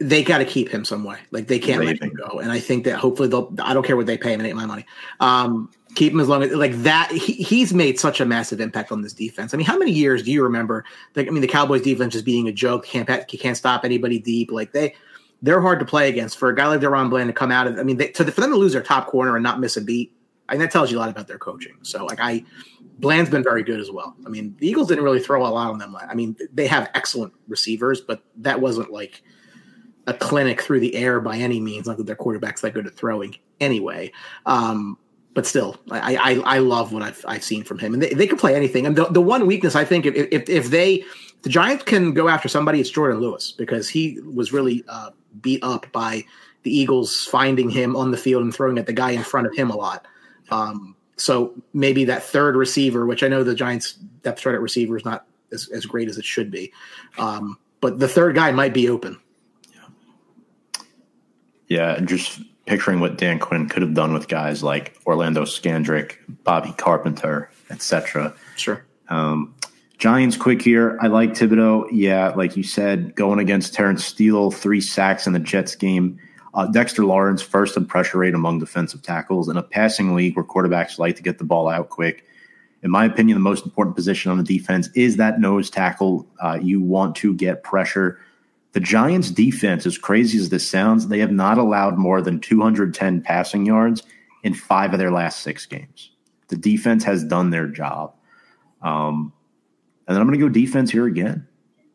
they 0.00 0.22
got 0.22 0.38
to 0.38 0.44
keep 0.44 0.68
him 0.68 0.84
some 0.84 1.04
way. 1.04 1.18
Like 1.30 1.48
they 1.48 1.58
can't 1.58 1.84
let 1.84 2.00
him 2.00 2.12
go. 2.14 2.38
And 2.38 2.52
I 2.52 2.60
think 2.60 2.84
that 2.84 2.96
hopefully 2.96 3.28
they'll. 3.28 3.52
I 3.60 3.74
don't 3.74 3.84
care 3.84 3.96
what 3.96 4.06
they 4.06 4.18
pay 4.18 4.32
him. 4.32 4.40
It 4.40 4.46
ain't 4.46 4.56
my 4.56 4.66
money. 4.66 4.86
Um, 5.20 5.70
keep 5.94 6.12
him 6.12 6.20
as 6.20 6.28
long 6.28 6.42
as 6.42 6.52
like 6.52 6.74
that. 6.82 7.10
He, 7.10 7.32
he's 7.32 7.74
made 7.74 7.98
such 7.98 8.20
a 8.20 8.24
massive 8.24 8.60
impact 8.60 8.92
on 8.92 9.02
this 9.02 9.12
defense. 9.12 9.54
I 9.54 9.56
mean, 9.56 9.66
how 9.66 9.76
many 9.76 9.90
years 9.90 10.22
do 10.22 10.30
you 10.30 10.42
remember? 10.42 10.84
Like, 11.16 11.26
I 11.26 11.30
mean, 11.30 11.40
the 11.40 11.48
Cowboys 11.48 11.82
defense 11.82 12.12
just 12.12 12.24
being 12.24 12.48
a 12.48 12.52
joke. 12.52 12.86
Can't 12.86 13.08
can't 13.28 13.56
stop 13.56 13.84
anybody 13.84 14.18
deep. 14.18 14.50
Like 14.52 14.72
they 14.72 14.94
they're 15.42 15.60
hard 15.60 15.78
to 15.80 15.84
play 15.84 16.08
against. 16.08 16.38
For 16.38 16.48
a 16.48 16.54
guy 16.54 16.66
like 16.66 16.80
DaRon 16.80 17.10
Bland 17.10 17.28
to 17.28 17.32
come 17.32 17.50
out 17.50 17.66
of, 17.66 17.78
I 17.78 17.82
mean, 17.82 17.96
they, 17.96 18.08
to, 18.08 18.24
for 18.30 18.40
them 18.40 18.50
to 18.50 18.56
lose 18.56 18.72
their 18.72 18.82
top 18.82 19.06
corner 19.06 19.36
and 19.36 19.42
not 19.42 19.60
miss 19.60 19.76
a 19.76 19.80
beat, 19.80 20.12
I 20.48 20.54
mean, 20.54 20.60
that 20.60 20.70
tells 20.70 20.90
you 20.90 20.98
a 20.98 21.00
lot 21.00 21.10
about 21.10 21.28
their 21.28 21.38
coaching. 21.38 21.76
So, 21.82 22.06
like, 22.06 22.18
I, 22.20 22.44
Bland's 22.98 23.30
been 23.30 23.44
very 23.44 23.62
good 23.62 23.78
as 23.78 23.90
well. 23.90 24.16
I 24.26 24.30
mean, 24.30 24.56
the 24.58 24.66
Eagles 24.66 24.88
didn't 24.88 25.04
really 25.04 25.20
throw 25.20 25.46
a 25.46 25.48
lot 25.48 25.70
on 25.70 25.78
them. 25.78 25.96
I 25.96 26.14
mean, 26.14 26.36
they 26.52 26.66
have 26.66 26.90
excellent 26.94 27.32
receivers, 27.46 28.00
but 28.00 28.22
that 28.38 28.60
wasn't 28.60 28.90
like 28.90 29.22
a 30.08 30.14
clinic 30.14 30.62
through 30.62 30.80
the 30.80 30.94
air 30.96 31.20
by 31.20 31.36
any 31.36 31.60
means. 31.60 31.86
Not 31.86 31.98
that 31.98 32.06
their 32.06 32.16
quarterback's 32.16 32.62
that 32.62 32.72
good 32.72 32.86
at 32.86 32.94
throwing 32.94 33.36
anyway. 33.60 34.10
Um, 34.46 34.98
but 35.34 35.46
still, 35.46 35.76
I, 35.90 36.16
I, 36.16 36.56
I 36.56 36.58
love 36.58 36.92
what 36.92 37.02
I've, 37.02 37.24
I've 37.28 37.44
seen 37.44 37.62
from 37.62 37.78
him, 37.78 37.94
and 37.94 38.02
they, 38.02 38.12
they 38.12 38.26
can 38.26 38.38
play 38.38 38.56
anything. 38.56 38.86
And 38.86 38.96
the, 38.96 39.04
the 39.04 39.20
one 39.20 39.46
weakness 39.46 39.76
I 39.76 39.84
think 39.84 40.06
if, 40.06 40.14
if, 40.32 40.48
if 40.48 40.70
they 40.70 41.04
the 41.42 41.48
Giants 41.48 41.84
can 41.84 42.12
go 42.12 42.28
after 42.28 42.48
somebody, 42.48 42.80
it's 42.80 42.90
Jourdan 42.90 43.20
Lewis 43.20 43.52
because 43.52 43.88
he 43.88 44.18
was 44.20 44.52
really 44.52 44.84
uh, 44.88 45.10
beat 45.40 45.62
up 45.62 45.86
by 45.92 46.24
the 46.64 46.76
Eagles 46.76 47.26
finding 47.26 47.70
him 47.70 47.94
on 47.94 48.10
the 48.10 48.16
field 48.16 48.42
and 48.42 48.52
throwing 48.52 48.78
at 48.78 48.86
the 48.86 48.92
guy 48.92 49.12
in 49.12 49.22
front 49.22 49.46
of 49.46 49.54
him 49.54 49.70
a 49.70 49.76
lot. 49.76 50.06
Um, 50.50 50.96
so 51.16 51.54
maybe 51.72 52.04
that 52.06 52.22
third 52.22 52.56
receiver, 52.56 53.06
which 53.06 53.22
I 53.22 53.28
know 53.28 53.44
the 53.44 53.54
Giants' 53.54 53.92
depth 54.22 54.40
chart 54.40 54.54
at 54.54 54.60
receiver 54.60 54.96
is 54.96 55.04
not 55.04 55.26
as, 55.52 55.68
as 55.68 55.86
great 55.86 56.08
as 56.08 56.18
it 56.18 56.24
should 56.24 56.50
be, 56.50 56.72
um, 57.18 57.58
but 57.80 57.98
the 57.98 58.08
third 58.08 58.34
guy 58.34 58.50
might 58.50 58.74
be 58.74 58.88
open. 58.88 59.20
Yeah. 61.68 61.94
yeah, 61.94 62.00
just 62.00 62.40
picturing 62.66 63.00
what 63.00 63.16
Dan 63.16 63.38
Quinn 63.38 63.68
could 63.68 63.82
have 63.82 63.94
done 63.94 64.12
with 64.12 64.28
guys 64.28 64.62
like 64.62 64.96
Orlando 65.06 65.44
Scandrick, 65.44 66.16
Bobby 66.44 66.72
Carpenter, 66.76 67.50
etc. 67.70 68.34
Sure. 68.56 68.84
Um, 69.08 69.54
Giants 69.98 70.36
quick 70.36 70.62
here. 70.62 70.96
I 71.00 71.08
like 71.08 71.32
Thibodeaux. 71.32 71.88
Yeah, 71.90 72.28
like 72.30 72.56
you 72.56 72.62
said, 72.62 73.14
going 73.16 73.40
against 73.40 73.74
Terence 73.74 74.04
Steele, 74.04 74.50
three 74.50 74.80
sacks 74.80 75.26
in 75.26 75.32
the 75.32 75.40
Jets 75.40 75.74
game. 75.74 76.18
Uh, 76.54 76.66
Dexter 76.66 77.04
Lawrence, 77.04 77.42
first 77.42 77.76
in 77.76 77.84
pressure 77.84 78.18
rate 78.18 78.34
among 78.34 78.58
defensive 78.60 79.02
tackles 79.02 79.48
in 79.48 79.56
a 79.56 79.62
passing 79.62 80.14
league 80.14 80.36
where 80.36 80.44
quarterbacks 80.44 80.98
like 80.98 81.16
to 81.16 81.22
get 81.22 81.38
the 81.38 81.44
ball 81.44 81.68
out 81.68 81.88
quick. 81.88 82.24
In 82.82 82.90
my 82.90 83.04
opinion, 83.04 83.36
the 83.36 83.40
most 83.42 83.64
important 83.64 83.96
position 83.96 84.30
on 84.30 84.38
the 84.38 84.44
defense 84.44 84.88
is 84.94 85.16
that 85.16 85.40
nose 85.40 85.68
tackle. 85.68 86.26
Uh, 86.40 86.58
you 86.62 86.80
want 86.80 87.16
to 87.16 87.34
get 87.34 87.64
pressure. 87.64 88.20
The 88.78 88.84
Giants' 88.84 89.32
defense, 89.32 89.86
as 89.86 89.98
crazy 89.98 90.38
as 90.38 90.50
this 90.50 90.70
sounds, 90.70 91.08
they 91.08 91.18
have 91.18 91.32
not 91.32 91.58
allowed 91.58 91.98
more 91.98 92.22
than 92.22 92.38
210 92.38 93.22
passing 93.22 93.66
yards 93.66 94.04
in 94.44 94.54
five 94.54 94.92
of 94.92 95.00
their 95.00 95.10
last 95.10 95.40
six 95.40 95.66
games. 95.66 96.12
The 96.46 96.56
defense 96.56 97.02
has 97.02 97.24
done 97.24 97.50
their 97.50 97.66
job. 97.66 98.14
Um, 98.80 99.32
and 100.06 100.14
then 100.14 100.20
I'm 100.20 100.28
going 100.28 100.38
to 100.38 100.46
go 100.46 100.48
defense 100.48 100.92
here 100.92 101.06
again. 101.06 101.44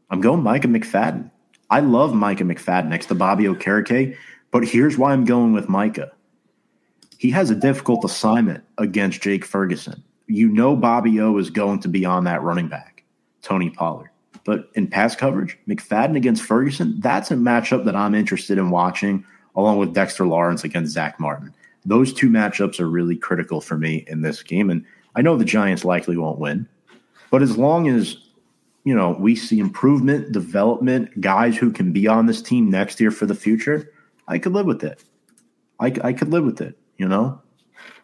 I'm 0.09 0.19
going 0.19 0.43
Micah 0.43 0.67
McFadden. 0.67 1.31
I 1.69 1.79
love 1.79 2.13
Micah 2.13 2.43
McFadden 2.43 2.89
next 2.89 3.05
to 3.05 3.15
Bobby 3.15 3.45
Okereke, 3.45 4.17
but 4.51 4.65
here's 4.65 4.97
why 4.97 5.13
I'm 5.13 5.23
going 5.23 5.53
with 5.53 5.69
Micah. 5.69 6.11
He 7.17 7.29
has 7.29 7.49
a 7.49 7.55
difficult 7.55 8.03
assignment 8.03 8.65
against 8.77 9.21
Jake 9.21 9.45
Ferguson. 9.45 10.03
You 10.27 10.49
know 10.49 10.75
Bobby 10.75 11.21
O 11.21 11.37
is 11.37 11.49
going 11.49 11.79
to 11.79 11.87
be 11.87 12.03
on 12.03 12.25
that 12.25 12.41
running 12.41 12.67
back, 12.67 13.05
Tony 13.41 13.69
Pollard. 13.69 14.09
But 14.45 14.69
in 14.73 14.87
pass 14.87 15.15
coverage, 15.15 15.57
McFadden 15.67 16.17
against 16.17 16.43
Ferguson, 16.43 16.99
that's 16.99 17.31
a 17.31 17.35
matchup 17.35 17.85
that 17.85 17.95
I'm 17.95 18.13
interested 18.13 18.57
in 18.57 18.71
watching, 18.71 19.25
along 19.55 19.77
with 19.77 19.93
Dexter 19.93 20.25
Lawrence 20.27 20.63
against 20.63 20.91
Zack 20.91 21.19
Martin. 21.19 21.53
Those 21.85 22.13
two 22.13 22.29
matchups 22.29 22.79
are 22.79 22.89
really 22.89 23.15
critical 23.15 23.61
for 23.61 23.77
me 23.77 24.03
in 24.07 24.21
this 24.21 24.43
game. 24.43 24.69
And 24.69 24.85
I 25.15 25.21
know 25.21 25.37
the 25.37 25.45
Giants 25.45 25.85
likely 25.85 26.17
won't 26.17 26.39
win, 26.39 26.67
but 27.29 27.41
as 27.41 27.57
long 27.57 27.87
as 27.87 28.17
you 28.83 28.95
know 28.95 29.11
we 29.11 29.35
see 29.35 29.59
improvement, 29.59 30.31
development, 30.31 31.21
guys 31.21 31.57
who 31.57 31.71
can 31.71 31.91
be 31.91 32.07
on 32.07 32.25
this 32.25 32.41
team 32.41 32.69
next 32.69 32.99
year 32.99 33.11
for 33.11 33.25
the 33.25 33.35
future, 33.35 33.91
I 34.27 34.39
could 34.39 34.53
live 34.53 34.65
with 34.65 34.83
it. 34.83 35.03
I, 35.79 35.93
I 36.03 36.13
could 36.13 36.29
live 36.29 36.45
with 36.45 36.61
it. 36.61 36.77
You 36.97 37.07
know. 37.07 37.41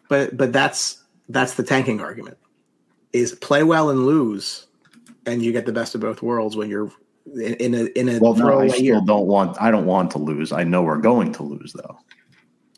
But 0.08 0.36
but 0.36 0.52
that's 0.52 1.02
that's 1.28 1.54
the 1.54 1.62
tanking 1.62 2.00
argument. 2.00 2.38
Is 3.12 3.32
play 3.32 3.62
well 3.62 3.90
and 3.90 4.06
lose, 4.06 4.66
and 5.26 5.42
you 5.42 5.52
get 5.52 5.66
the 5.66 5.72
best 5.72 5.94
of 5.94 6.00
both 6.00 6.22
worlds 6.22 6.56
when 6.56 6.70
you're 6.70 6.90
in, 7.26 7.54
in 7.54 7.74
a 7.74 7.84
in 7.98 8.08
a 8.08 8.18
well. 8.18 8.34
No, 8.34 8.60
I 8.60 8.68
still 8.68 8.82
year. 8.82 9.00
don't 9.04 9.26
want. 9.26 9.60
I 9.60 9.70
don't 9.70 9.86
want 9.86 10.10
to 10.12 10.18
lose. 10.18 10.52
I 10.52 10.64
know 10.64 10.82
we're 10.82 10.98
going 10.98 11.32
to 11.32 11.42
lose 11.42 11.72
though. 11.72 11.98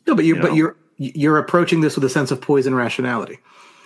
No, 0.07 0.15
but 0.15 0.25
you, 0.25 0.37
you 0.37 0.43
but 0.43 0.49
know? 0.49 0.55
you're 0.55 0.77
you're 0.97 1.39
approaching 1.39 1.81
this 1.81 1.95
with 1.95 2.05
a 2.05 2.11
sense 2.11 2.31
of 2.31 2.41
poison 2.41 2.75
rationality. 2.75 3.39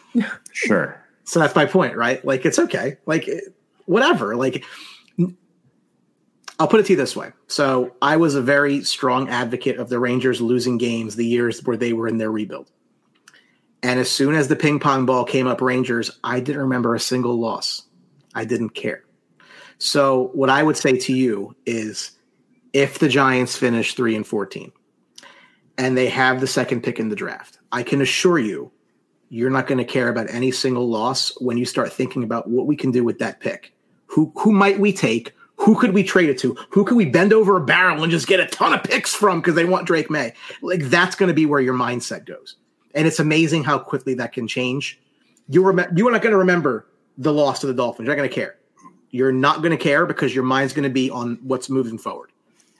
sure. 0.52 1.02
So 1.24 1.40
that's 1.40 1.54
my 1.54 1.66
point, 1.66 1.96
right? 1.96 2.24
Like 2.24 2.44
it's 2.46 2.58
okay. 2.58 2.96
Like 3.06 3.28
whatever. 3.86 4.36
Like 4.36 4.64
I'll 6.58 6.68
put 6.68 6.80
it 6.80 6.86
to 6.86 6.92
you 6.94 6.96
this 6.96 7.14
way. 7.14 7.32
So 7.48 7.94
I 8.00 8.16
was 8.16 8.34
a 8.34 8.42
very 8.42 8.82
strong 8.82 9.28
advocate 9.28 9.78
of 9.78 9.88
the 9.88 9.98
Rangers 9.98 10.40
losing 10.40 10.78
games 10.78 11.16
the 11.16 11.26
years 11.26 11.62
where 11.64 11.76
they 11.76 11.92
were 11.92 12.08
in 12.08 12.18
their 12.18 12.30
rebuild. 12.30 12.70
And 13.82 14.00
as 14.00 14.10
soon 14.10 14.34
as 14.34 14.48
the 14.48 14.56
ping 14.56 14.80
pong 14.80 15.04
ball 15.04 15.24
came 15.24 15.46
up 15.46 15.60
Rangers, 15.60 16.10
I 16.24 16.40
didn't 16.40 16.62
remember 16.62 16.94
a 16.94 17.00
single 17.00 17.38
loss. 17.38 17.82
I 18.36 18.44
didn't 18.44 18.70
care. 18.70 19.02
So 19.78 20.30
what 20.34 20.50
I 20.50 20.62
would 20.62 20.76
say 20.76 20.96
to 20.96 21.12
you 21.12 21.56
is 21.64 22.12
if 22.72 22.98
the 22.98 23.08
Giants 23.08 23.56
finish 23.56 23.94
3 23.94 24.14
and 24.14 24.26
14 24.26 24.70
and 25.78 25.96
they 25.96 26.08
have 26.08 26.40
the 26.40 26.46
second 26.46 26.82
pick 26.82 27.00
in 27.00 27.08
the 27.08 27.16
draft, 27.16 27.58
I 27.72 27.82
can 27.82 28.00
assure 28.00 28.38
you 28.38 28.70
you're 29.28 29.50
not 29.50 29.66
going 29.66 29.78
to 29.78 29.84
care 29.84 30.08
about 30.08 30.30
any 30.30 30.52
single 30.52 30.88
loss 30.88 31.32
when 31.40 31.58
you 31.58 31.64
start 31.64 31.92
thinking 31.92 32.22
about 32.22 32.48
what 32.48 32.66
we 32.66 32.76
can 32.76 32.92
do 32.92 33.02
with 33.02 33.18
that 33.18 33.40
pick. 33.40 33.72
Who 34.06 34.32
who 34.36 34.52
might 34.52 34.78
we 34.78 34.92
take? 34.92 35.34
Who 35.56 35.74
could 35.74 35.94
we 35.94 36.04
trade 36.04 36.28
it 36.28 36.38
to? 36.38 36.56
Who 36.70 36.84
could 36.84 36.96
we 36.96 37.06
bend 37.06 37.32
over 37.32 37.56
a 37.56 37.64
barrel 37.64 38.02
and 38.02 38.12
just 38.12 38.28
get 38.28 38.40
a 38.40 38.46
ton 38.46 38.74
of 38.74 38.84
picks 38.84 39.14
from 39.14 39.40
because 39.40 39.54
they 39.54 39.64
want 39.64 39.86
Drake 39.86 40.10
Maye? 40.10 40.34
Like 40.62 40.82
that's 40.84 41.16
going 41.16 41.28
to 41.28 41.34
be 41.34 41.46
where 41.46 41.60
your 41.60 41.74
mindset 41.74 42.26
goes. 42.26 42.56
And 42.94 43.06
it's 43.06 43.18
amazing 43.18 43.64
how 43.64 43.78
quickly 43.78 44.14
that 44.14 44.32
can 44.32 44.46
change. 44.46 45.00
You 45.48 45.64
rem- 45.64 45.96
you 45.96 46.06
are 46.06 46.12
not 46.12 46.22
going 46.22 46.32
to 46.32 46.38
remember 46.38 46.86
the 47.18 47.32
loss 47.32 47.60
to 47.60 47.66
the 47.66 47.74
Dolphins. 47.74 48.06
You're 48.06 48.14
not 48.14 48.20
going 48.20 48.28
to 48.28 48.34
care. 48.34 48.56
You're 49.10 49.32
not 49.32 49.58
going 49.58 49.70
to 49.70 49.76
care 49.76 50.06
because 50.06 50.34
your 50.34 50.44
mind's 50.44 50.72
going 50.72 50.84
to 50.84 50.90
be 50.90 51.10
on 51.10 51.38
what's 51.42 51.70
moving 51.70 51.98
forward. 51.98 52.32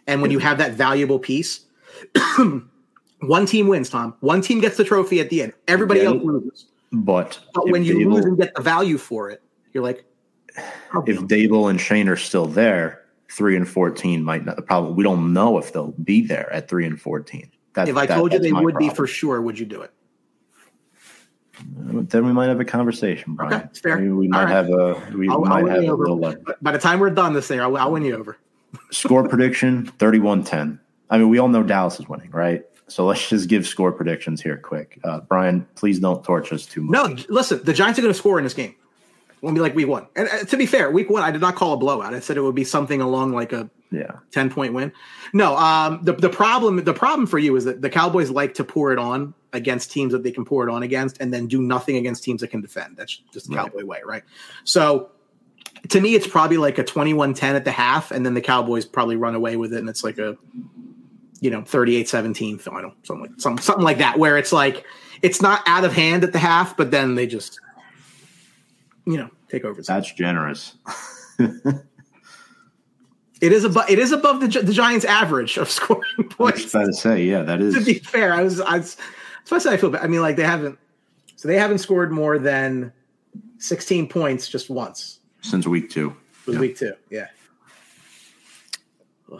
And 0.07 0.23
when 0.23 0.31
you 0.31 0.39
have 0.39 0.59
that 0.59 0.75
valuable 0.75 1.19
piece, 1.19 1.67
One 3.21 3.47
team 3.47 3.69
wins, 3.69 3.89
Tom. 3.89 4.15
One 4.21 4.43
team 4.43 4.61
gets 4.61 4.77
the 4.77 4.85
trophy 4.85 5.21
at 5.21 5.31
the 5.31 5.43
end. 5.43 5.53
Everybody 5.69 6.03
else 6.03 6.23
loses. 6.23 6.67
But, 6.93 7.39
but 7.55 7.69
when 7.71 7.83
you 7.83 7.97
Daboll, 7.97 8.15
lose 8.15 8.25
and 8.25 8.37
get 8.37 8.55
the 8.55 8.63
value 8.63 8.99
for 8.99 9.31
it, 9.31 9.43
you're 9.73 9.83
like, 9.83 10.05
if 11.07 11.19
Daboll 11.23 11.71
and 11.71 11.81
Schoen 11.81 12.09
are 12.09 12.17
still 12.17 12.47
there, 12.47 13.03
three 13.31 13.57
and 13.57 13.69
fourteen 13.69 14.23
might 14.23 14.45
not. 14.45 14.57
The 14.57 14.63
problem 14.63 14.97
we 14.97 15.03
don't 15.03 15.33
know 15.33 15.59
if 15.59 15.73
they'll 15.73 15.93
be 16.05 16.25
there 16.25 16.51
at 16.53 16.69
three 16.69 16.87
and 16.87 17.01
fourteen. 17.01 17.51
If 17.77 17.97
I 17.97 18.07
that, 18.07 18.15
told 18.15 18.33
you 18.33 18.39
they 18.39 18.53
would 18.53 18.75
problem. 18.75 18.91
be 18.91 18.95
for 18.95 19.07
sure, 19.07 19.43
would 19.43 19.59
you 19.59 19.67
do 19.67 19.83
it? 19.83 19.93
Then 21.65 22.27
we 22.27 22.33
might 22.33 22.49
have 22.49 22.61
a 22.61 22.65
conversation, 22.65 23.35
Brian. 23.35 23.55
Okay, 23.55 23.69
fair. 23.83 23.97
Maybe 23.97 24.11
we 24.11 24.28
might 24.28 24.45
right. 24.45 24.51
have 24.51 24.70
a 24.70 24.95
we 25.16 25.28
I'll, 25.28 25.41
might 25.41 25.65
I'll 25.65 25.83
have 25.83 25.89
a 25.89 25.95
little. 25.95 26.35
By 26.61 26.73
the 26.73 26.78
time 26.78 27.01
we're 27.01 27.11
done 27.11 27.33
this 27.33 27.47
thing, 27.49 27.61
I'll, 27.61 27.77
I'll 27.77 27.93
win 27.93 28.05
you 28.05 28.16
over. 28.16 28.37
Score 28.91 29.27
prediction 29.28 29.91
31-10. 29.99 30.78
I 31.09 31.19
mean, 31.19 31.28
we 31.28 31.39
all 31.39 31.49
know 31.49 31.62
Dallas 31.62 31.99
is 32.01 32.09
winning, 32.09 32.31
right? 32.31 32.65
So 32.89 33.07
let's 33.07 33.28
just 33.28 33.49
give 33.49 33.66
score 33.66 33.93
predictions 33.93 34.41
here 34.41 34.57
quick. 34.57 35.01
Uh, 35.03 35.20
Brian, 35.20 35.66
please 35.74 35.99
don't 35.99 36.23
torch 36.23 36.53
us 36.53 36.66
too 36.66 36.83
much. 36.83 37.28
No, 37.28 37.35
listen, 37.35 37.61
the 37.65 37.73
Giants 37.73 37.99
are 37.99 38.03
going 38.03 38.12
to 38.12 38.19
score 38.19 38.39
in 38.39 38.45
this 38.45 38.55
game. 38.55 38.74
Won't 39.43 39.55
be 39.55 39.61
like 39.61 39.74
week 39.74 39.89
one. 39.89 40.07
And 40.16 40.28
uh, 40.28 40.45
to 40.45 40.57
be 40.57 40.66
fair, 40.66 40.91
week 40.91 41.11
one, 41.11 41.23
I 41.23 41.31
did 41.31 41.41
not 41.41 41.57
call 41.57 41.73
a 41.73 41.77
blowout. 41.77 42.15
I 42.15 42.20
said 42.20 42.37
it 42.37 42.41
would 42.41 42.55
be 42.55 42.65
something 42.65 43.01
along 43.01 43.33
like 43.33 43.53
a 43.53 43.69
yeah 43.91 44.12
10 44.33 44.51
point 44.51 44.73
win. 44.73 44.93
No, 45.33 45.57
um, 45.57 46.01
the, 46.03 46.12
the 46.12 46.28
problem 46.28 46.83
the 46.85 46.95
problem 46.95 47.27
for 47.27 47.39
you 47.39 47.55
is 47.57 47.65
that 47.65 47.83
the 47.83 47.91
Cowboys 47.91 48.31
like 48.31 48.55
to 48.55 48.65
pour 48.65 48.93
it 48.93 48.99
on 48.99 49.35
against 49.57 49.91
teams 49.91 50.12
that 50.12 50.23
they 50.23 50.31
can 50.31 50.45
pour 50.45 50.69
it 50.69 50.70
on 50.70 50.83
against 50.83 51.20
and 51.20 51.33
then 51.33 51.47
do 51.47 51.61
nothing 51.61 51.97
against 51.97 52.23
teams 52.23 52.41
that 52.43 52.49
can 52.49 52.61
defend. 52.61 52.97
That's 52.97 53.20
just 53.33 53.49
the 53.49 53.57
right. 53.57 53.73
Cowboy 53.73 53.85
way, 53.85 54.01
right? 54.05 54.23
So 54.65 55.11
to 55.89 56.01
me, 56.01 56.15
it's 56.15 56.27
probably 56.27 56.57
like 56.57 56.78
a 56.78 56.85
21 56.85 57.35
10 57.35 57.57
at 57.57 57.65
the 57.65 57.73
half, 57.73 58.11
and 58.11 58.24
then 58.24 58.35
the 58.35 58.41
Cowboys 58.41 58.85
probably 58.85 59.16
run 59.16 59.35
away 59.35 59.57
with 59.57 59.73
it, 59.73 59.78
and 59.78 59.89
it's 59.89 60.05
like 60.05 60.19
a 60.19 60.37
you 61.41 61.51
know 61.51 61.62
38-17 61.62 62.61
final, 62.61 62.93
something 63.03 63.31
like 63.31 63.41
something, 63.41 63.62
something 63.62 63.85
like 63.85 63.99
that, 63.99 64.19
where 64.19 64.39
it's 64.39 64.53
like 64.53 64.85
it's 65.23 65.43
not 65.43 65.62
out 65.66 65.85
of 65.85 65.93
hand 65.93 66.24
at 66.24 66.33
the 66.33 66.39
half, 66.39 66.77
but 66.77 66.91
then 66.91 67.15
they 67.15 67.27
just 67.27 67.61
you 69.07 69.16
know 69.16 69.31
take 69.49 69.65
over. 69.65 69.83
That's 69.83 70.12
generous. 70.12 70.74
It 73.41 73.53
is 73.53 73.65
above. 73.65 73.91
It 73.91 73.99
is 73.99 74.12
above 74.12 74.41
the, 74.41 74.62
the 74.62 74.73
Giants' 74.73 75.05
average 75.05 75.59
of 75.59 75.70
scoring 75.70 76.03
points. 76.31 76.61
I 76.61 76.62
was 76.62 76.74
about 76.74 76.87
to 76.87 76.93
say, 76.95 77.24
yeah, 77.24 77.43
that 77.43 77.61
is. 77.61 77.74
To 77.74 77.85
be 77.85 77.99
fair, 77.99 78.33
I 78.33 78.43
was. 78.43 78.61
I 78.61 78.78
was. 78.78 78.97
Especially, 79.47 79.70
I 79.70 79.77
feel 79.77 79.90
bad. 79.90 80.02
I 80.02 80.09
mean, 80.09 80.23
like 80.23 80.35
they 80.35 80.43
haven't. 80.43 80.77
So 81.36 81.47
they 81.47 81.56
haven't 81.56 81.78
scored 81.78 82.10
more 82.10 82.36
than 82.36 82.93
sixteen 83.59 84.09
points 84.09 84.48
just 84.48 84.68
once 84.68 85.20
since 85.40 85.68
week 85.68 85.89
two. 85.89 86.16
It 86.43 86.47
was 86.47 86.55
yeah. 86.55 86.60
week 86.60 86.77
two. 86.77 86.93
Yeah. 87.10 87.28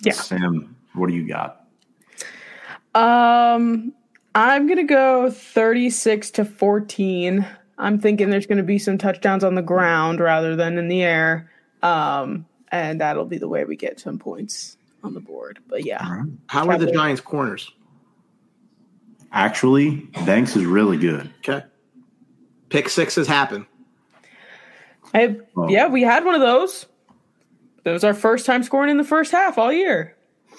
Yeah. 0.00 0.14
Sam, 0.14 0.74
what 0.94 1.10
do 1.10 1.14
you 1.14 1.28
got? 1.28 1.66
Um, 2.94 3.92
I'm 4.34 4.66
gonna 4.66 4.84
go 4.84 5.30
36 5.30 6.30
to 6.32 6.44
14. 6.46 7.46
I'm 7.78 8.00
thinking 8.00 8.30
there's 8.30 8.46
gonna 8.46 8.62
be 8.62 8.78
some 8.78 8.96
touchdowns 8.96 9.44
on 9.44 9.54
the 9.54 9.62
ground 9.62 10.18
rather 10.18 10.56
than 10.56 10.78
in 10.78 10.88
the 10.88 11.02
air. 11.02 11.50
Um, 11.82 12.46
and 12.72 13.00
that'll 13.00 13.26
be 13.26 13.38
the 13.38 13.48
way 13.48 13.64
we 13.64 13.76
get 13.76 14.00
some 14.00 14.18
points 14.18 14.78
on 15.04 15.14
the 15.14 15.20
board. 15.20 15.60
But 15.68 15.84
yeah. 15.84 16.08
Right. 16.08 16.30
How 16.46 16.66
are 16.68 16.78
the 16.78 16.90
Giants 16.90 17.20
corners? 17.20 17.70
Actually, 19.32 19.96
Banks 20.26 20.56
is 20.56 20.64
really 20.64 20.98
good. 20.98 21.32
Okay. 21.38 21.64
Pick 22.68 22.88
sixes 22.88 23.26
happen. 23.26 23.66
I 25.14 25.36
well, 25.54 25.70
yeah, 25.70 25.88
we 25.88 26.02
had 26.02 26.24
one 26.24 26.34
of 26.34 26.40
those. 26.40 26.86
It 27.84 27.90
was 27.90 28.04
our 28.04 28.14
first 28.14 28.46
time 28.46 28.62
scoring 28.62 28.90
in 28.90 28.96
the 28.96 29.04
first 29.04 29.32
half 29.32 29.58
all 29.58 29.72
year. 29.72 30.16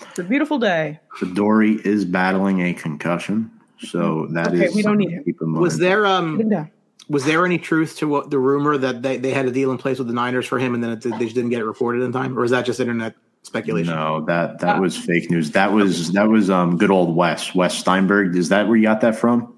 It's 0.10 0.20
a 0.20 0.24
beautiful 0.24 0.60
day. 0.60 1.00
Dory 1.34 1.80
is 1.86 2.04
battling 2.06 2.62
a 2.62 2.74
concussion, 2.74 3.50
so 3.80 4.28
that 4.32 4.48
okay, 4.48 4.66
is 4.66 4.76
we 4.76 4.82
don't 4.82 4.98
need 4.98 5.12
him. 5.12 5.54
Was 5.54 5.78
there 5.78 6.06
um 6.06 6.70
was 7.10 7.26
there 7.26 7.46
any 7.46 7.58
truth 7.58 7.98
to 7.98 8.08
what 8.08 8.30
the 8.30 8.40
rumor 8.40 8.78
that 8.78 9.02
they, 9.02 9.18
they 9.18 9.32
had 9.32 9.46
a 9.46 9.52
deal 9.52 9.72
in 9.72 9.78
place 9.78 10.00
with 10.00 10.08
the 10.08 10.14
Niners 10.14 10.46
for 10.46 10.58
him 10.58 10.74
and 10.74 10.84
then 10.84 10.92
it, 10.92 11.02
they 11.02 11.12
just 11.12 11.36
didn't 11.36 11.50
get 11.50 11.60
it 11.60 11.66
reported 11.66 12.02
in 12.02 12.12
time, 12.12 12.38
or 12.38 12.44
is 12.44 12.52
that 12.52 12.66
just 12.66 12.80
internet 12.80 13.16
speculation? 13.44 13.94
No, 13.94 14.26
that 14.26 14.60
that 14.60 14.78
uh, 14.78 14.82
was 14.82 14.98
fake 14.98 15.30
news. 15.30 15.52
That 15.52 15.72
was 15.72 16.12
that 16.14 16.28
was 16.28 16.50
um 16.50 16.78
good 16.78 16.92
old 16.92 17.16
Wes 17.16 17.54
Wes 17.54 17.78
Steinberg. 17.78 18.36
Is 18.36 18.50
that 18.50 18.68
where 18.68 18.76
you 18.76 18.84
got 18.84 19.02
that 19.02 19.16
from? 19.16 19.58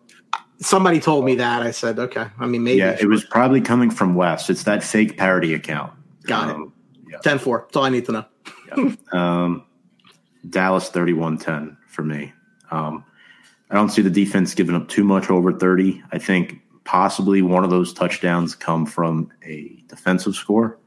Somebody 0.60 1.00
told 1.00 1.26
me 1.26 1.36
that. 1.36 1.62
I 1.62 1.72
said, 1.72 2.00
okay. 2.00 2.28
I 2.40 2.46
mean, 2.46 2.64
maybe. 2.64 2.80
Yeah, 2.80 2.98
it 3.00 3.08
was 3.08 3.26
probably 3.26 3.62
coming 3.62 3.92
from 3.92 4.16
Wes. 4.16 4.50
It's 4.50 4.64
that 4.64 4.84
fake 4.84 5.18
parody 5.18 5.54
account. 5.54 5.94
Got 6.24 6.50
um, 6.50 6.74
it. 7.06 7.12
Yeah. 7.12 7.18
10 7.20 7.40
4. 7.40 7.66
That's 7.68 7.76
all 7.76 7.84
I 7.84 7.90
need 7.90 8.06
to 8.06 8.12
know. 8.14 8.26
yeah. 8.78 8.96
um, 9.12 9.66
Dallas 10.50 10.90
31 10.90 11.40
10 11.40 11.78
for 11.88 12.04
me. 12.04 12.34
Um, 12.72 13.04
I 13.70 13.76
don't 13.76 13.90
see 13.90 14.02
the 14.02 14.10
defense 14.10 14.54
giving 14.54 14.76
up 14.76 14.88
too 14.88 15.04
much 15.04 15.30
over 15.30 15.52
30. 15.52 16.04
I 16.12 16.20
think 16.20 16.62
possibly 16.84 17.42
one 17.42 17.64
of 17.64 17.70
those 17.70 17.94
touchdowns 17.94 18.56
come 18.56 18.86
from 18.86 19.32
a 19.44 19.84
defensive 19.88 20.36
score. 20.36 20.78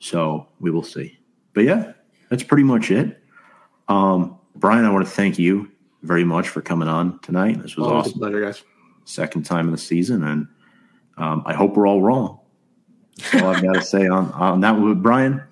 So 0.00 0.46
we 0.60 0.70
will 0.70 0.82
see. 0.82 1.18
But 1.54 1.64
yeah, 1.64 1.92
that's 2.30 2.42
pretty 2.42 2.64
much 2.64 2.90
it. 2.90 3.22
Um, 3.88 4.38
Brian, 4.56 4.84
I 4.84 4.90
want 4.90 5.06
to 5.06 5.10
thank 5.10 5.38
you 5.38 5.70
very 6.02 6.24
much 6.24 6.48
for 6.48 6.60
coming 6.60 6.88
on 6.88 7.18
tonight. 7.20 7.62
This 7.62 7.76
was 7.76 7.86
Always 7.86 8.06
awesome. 8.08 8.18
pleasure, 8.18 8.40
guys. 8.40 8.62
Second 9.04 9.44
time 9.44 9.66
in 9.66 9.72
the 9.72 9.78
season, 9.78 10.22
and 10.22 10.46
um, 11.16 11.42
I 11.46 11.54
hope 11.54 11.76
we're 11.76 11.86
all 11.86 12.02
wrong. 12.02 12.40
That's 13.16 13.42
all 13.42 13.50
I've 13.54 13.62
got 13.62 13.74
to 13.74 13.82
say 13.82 14.06
on, 14.06 14.30
on 14.32 14.60
that. 14.60 15.02
Brian, 15.02 15.42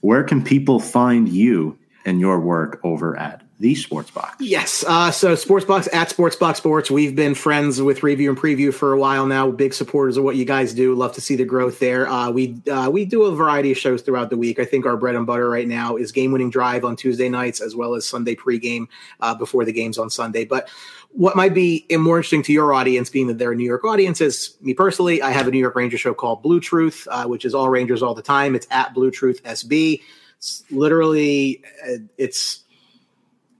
where 0.00 0.22
can 0.24 0.44
people 0.44 0.78
find 0.78 1.28
you 1.28 1.78
and 2.04 2.20
your 2.20 2.38
work 2.40 2.80
over 2.84 3.18
at 3.18 3.42
the 3.60 3.74
Sportsbox. 3.74 4.36
Yes. 4.38 4.84
Uh, 4.86 5.10
so 5.10 5.34
Sportsbox 5.34 5.92
at 5.92 6.10
Sportsbox 6.10 6.56
Sports. 6.56 6.90
We've 6.90 7.16
been 7.16 7.34
friends 7.34 7.82
with 7.82 8.04
Review 8.04 8.30
and 8.30 8.38
Preview 8.38 8.72
for 8.72 8.92
a 8.92 8.98
while 8.98 9.26
now. 9.26 9.50
Big 9.50 9.74
supporters 9.74 10.16
of 10.16 10.22
what 10.22 10.36
you 10.36 10.44
guys 10.44 10.72
do. 10.72 10.94
Love 10.94 11.12
to 11.14 11.20
see 11.20 11.34
the 11.34 11.44
growth 11.44 11.80
there. 11.80 12.08
Uh, 12.08 12.30
we 12.30 12.60
uh, 12.70 12.88
we 12.90 13.04
do 13.04 13.24
a 13.24 13.34
variety 13.34 13.72
of 13.72 13.78
shows 13.78 14.02
throughout 14.02 14.30
the 14.30 14.36
week. 14.36 14.60
I 14.60 14.64
think 14.64 14.86
our 14.86 14.96
bread 14.96 15.16
and 15.16 15.26
butter 15.26 15.50
right 15.50 15.66
now 15.66 15.96
is 15.96 16.12
Game 16.12 16.30
Winning 16.30 16.50
Drive 16.50 16.84
on 16.84 16.94
Tuesday 16.94 17.28
nights, 17.28 17.60
as 17.60 17.74
well 17.74 17.94
as 17.94 18.06
Sunday 18.06 18.36
pregame 18.36 18.86
uh, 19.20 19.34
before 19.34 19.64
the 19.64 19.72
games 19.72 19.98
on 19.98 20.08
Sunday. 20.08 20.44
But 20.44 20.68
what 21.10 21.34
might 21.34 21.54
be 21.54 21.84
more 21.90 22.18
interesting 22.18 22.44
to 22.44 22.52
your 22.52 22.72
audience, 22.72 23.10
being 23.10 23.26
that 23.26 23.38
they're 23.38 23.52
a 23.52 23.56
New 23.56 23.64
York 23.64 23.84
audience, 23.84 24.20
is 24.20 24.56
me 24.60 24.72
personally. 24.72 25.20
I 25.20 25.30
have 25.30 25.48
a 25.48 25.50
New 25.50 25.58
York 25.58 25.74
Ranger 25.74 25.98
show 25.98 26.14
called 26.14 26.42
Blue 26.42 26.60
Truth, 26.60 27.08
uh, 27.10 27.24
which 27.24 27.44
is 27.44 27.56
all 27.56 27.68
Rangers 27.70 28.04
all 28.04 28.14
the 28.14 28.22
time. 28.22 28.54
It's 28.54 28.68
at 28.70 28.94
Blue 28.94 29.10
Truth 29.10 29.42
SB. 29.42 30.00
It's 30.36 30.62
literally, 30.70 31.64
uh, 31.84 31.98
it's 32.18 32.64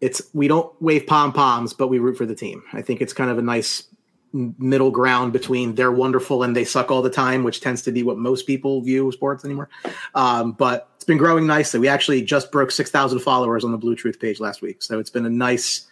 it's 0.01 0.23
we 0.33 0.49
don't 0.49 0.71
wave 0.81 1.07
pom 1.07 1.33
poms, 1.33 1.73
but 1.73 1.89
we 1.89 1.99
root 1.99 2.17
for 2.17 2.27
the 2.27 2.35
team. 2.35 2.63
I 2.73 2.83
think 2.83 3.01
it's 3.01 3.13
kind 3.13 3.31
of 3.31 3.39
a 3.39 3.43
nice 3.43 3.85
middle 4.33 4.91
ground 4.91 5.33
between 5.33 5.75
they're 5.75 5.93
wonderful 5.93 6.43
and 6.43 6.55
they 6.55 6.65
suck 6.65 6.91
all 6.91 7.03
the 7.03 7.11
time, 7.11 7.45
which 7.45 7.61
tends 7.61 7.83
to 7.83 7.93
be 7.93 8.03
what 8.03 8.19
most 8.19 8.47
people 8.47 8.83
view 8.83 9.11
sports 9.13 9.45
anymore. 9.45 9.69
Um, 10.15 10.53
but 10.53 10.89
it's 10.97 11.05
been 11.05 11.17
growing 11.17 11.47
nicely. 11.47 11.81
We 11.81 11.89
actually 11.89 12.23
just 12.23 12.53
broke 12.53 12.71
six 12.71 12.91
thousand 12.91 13.21
followers 13.21 13.65
on 13.65 13.73
the 13.73 13.79
Blue 13.79 13.97
Truth 13.97 14.21
page 14.21 14.41
last 14.41 14.63
week, 14.63 14.83
so 14.83 14.99
it's 14.99 15.11
been 15.11 15.27
a 15.27 15.31
nice. 15.31 15.87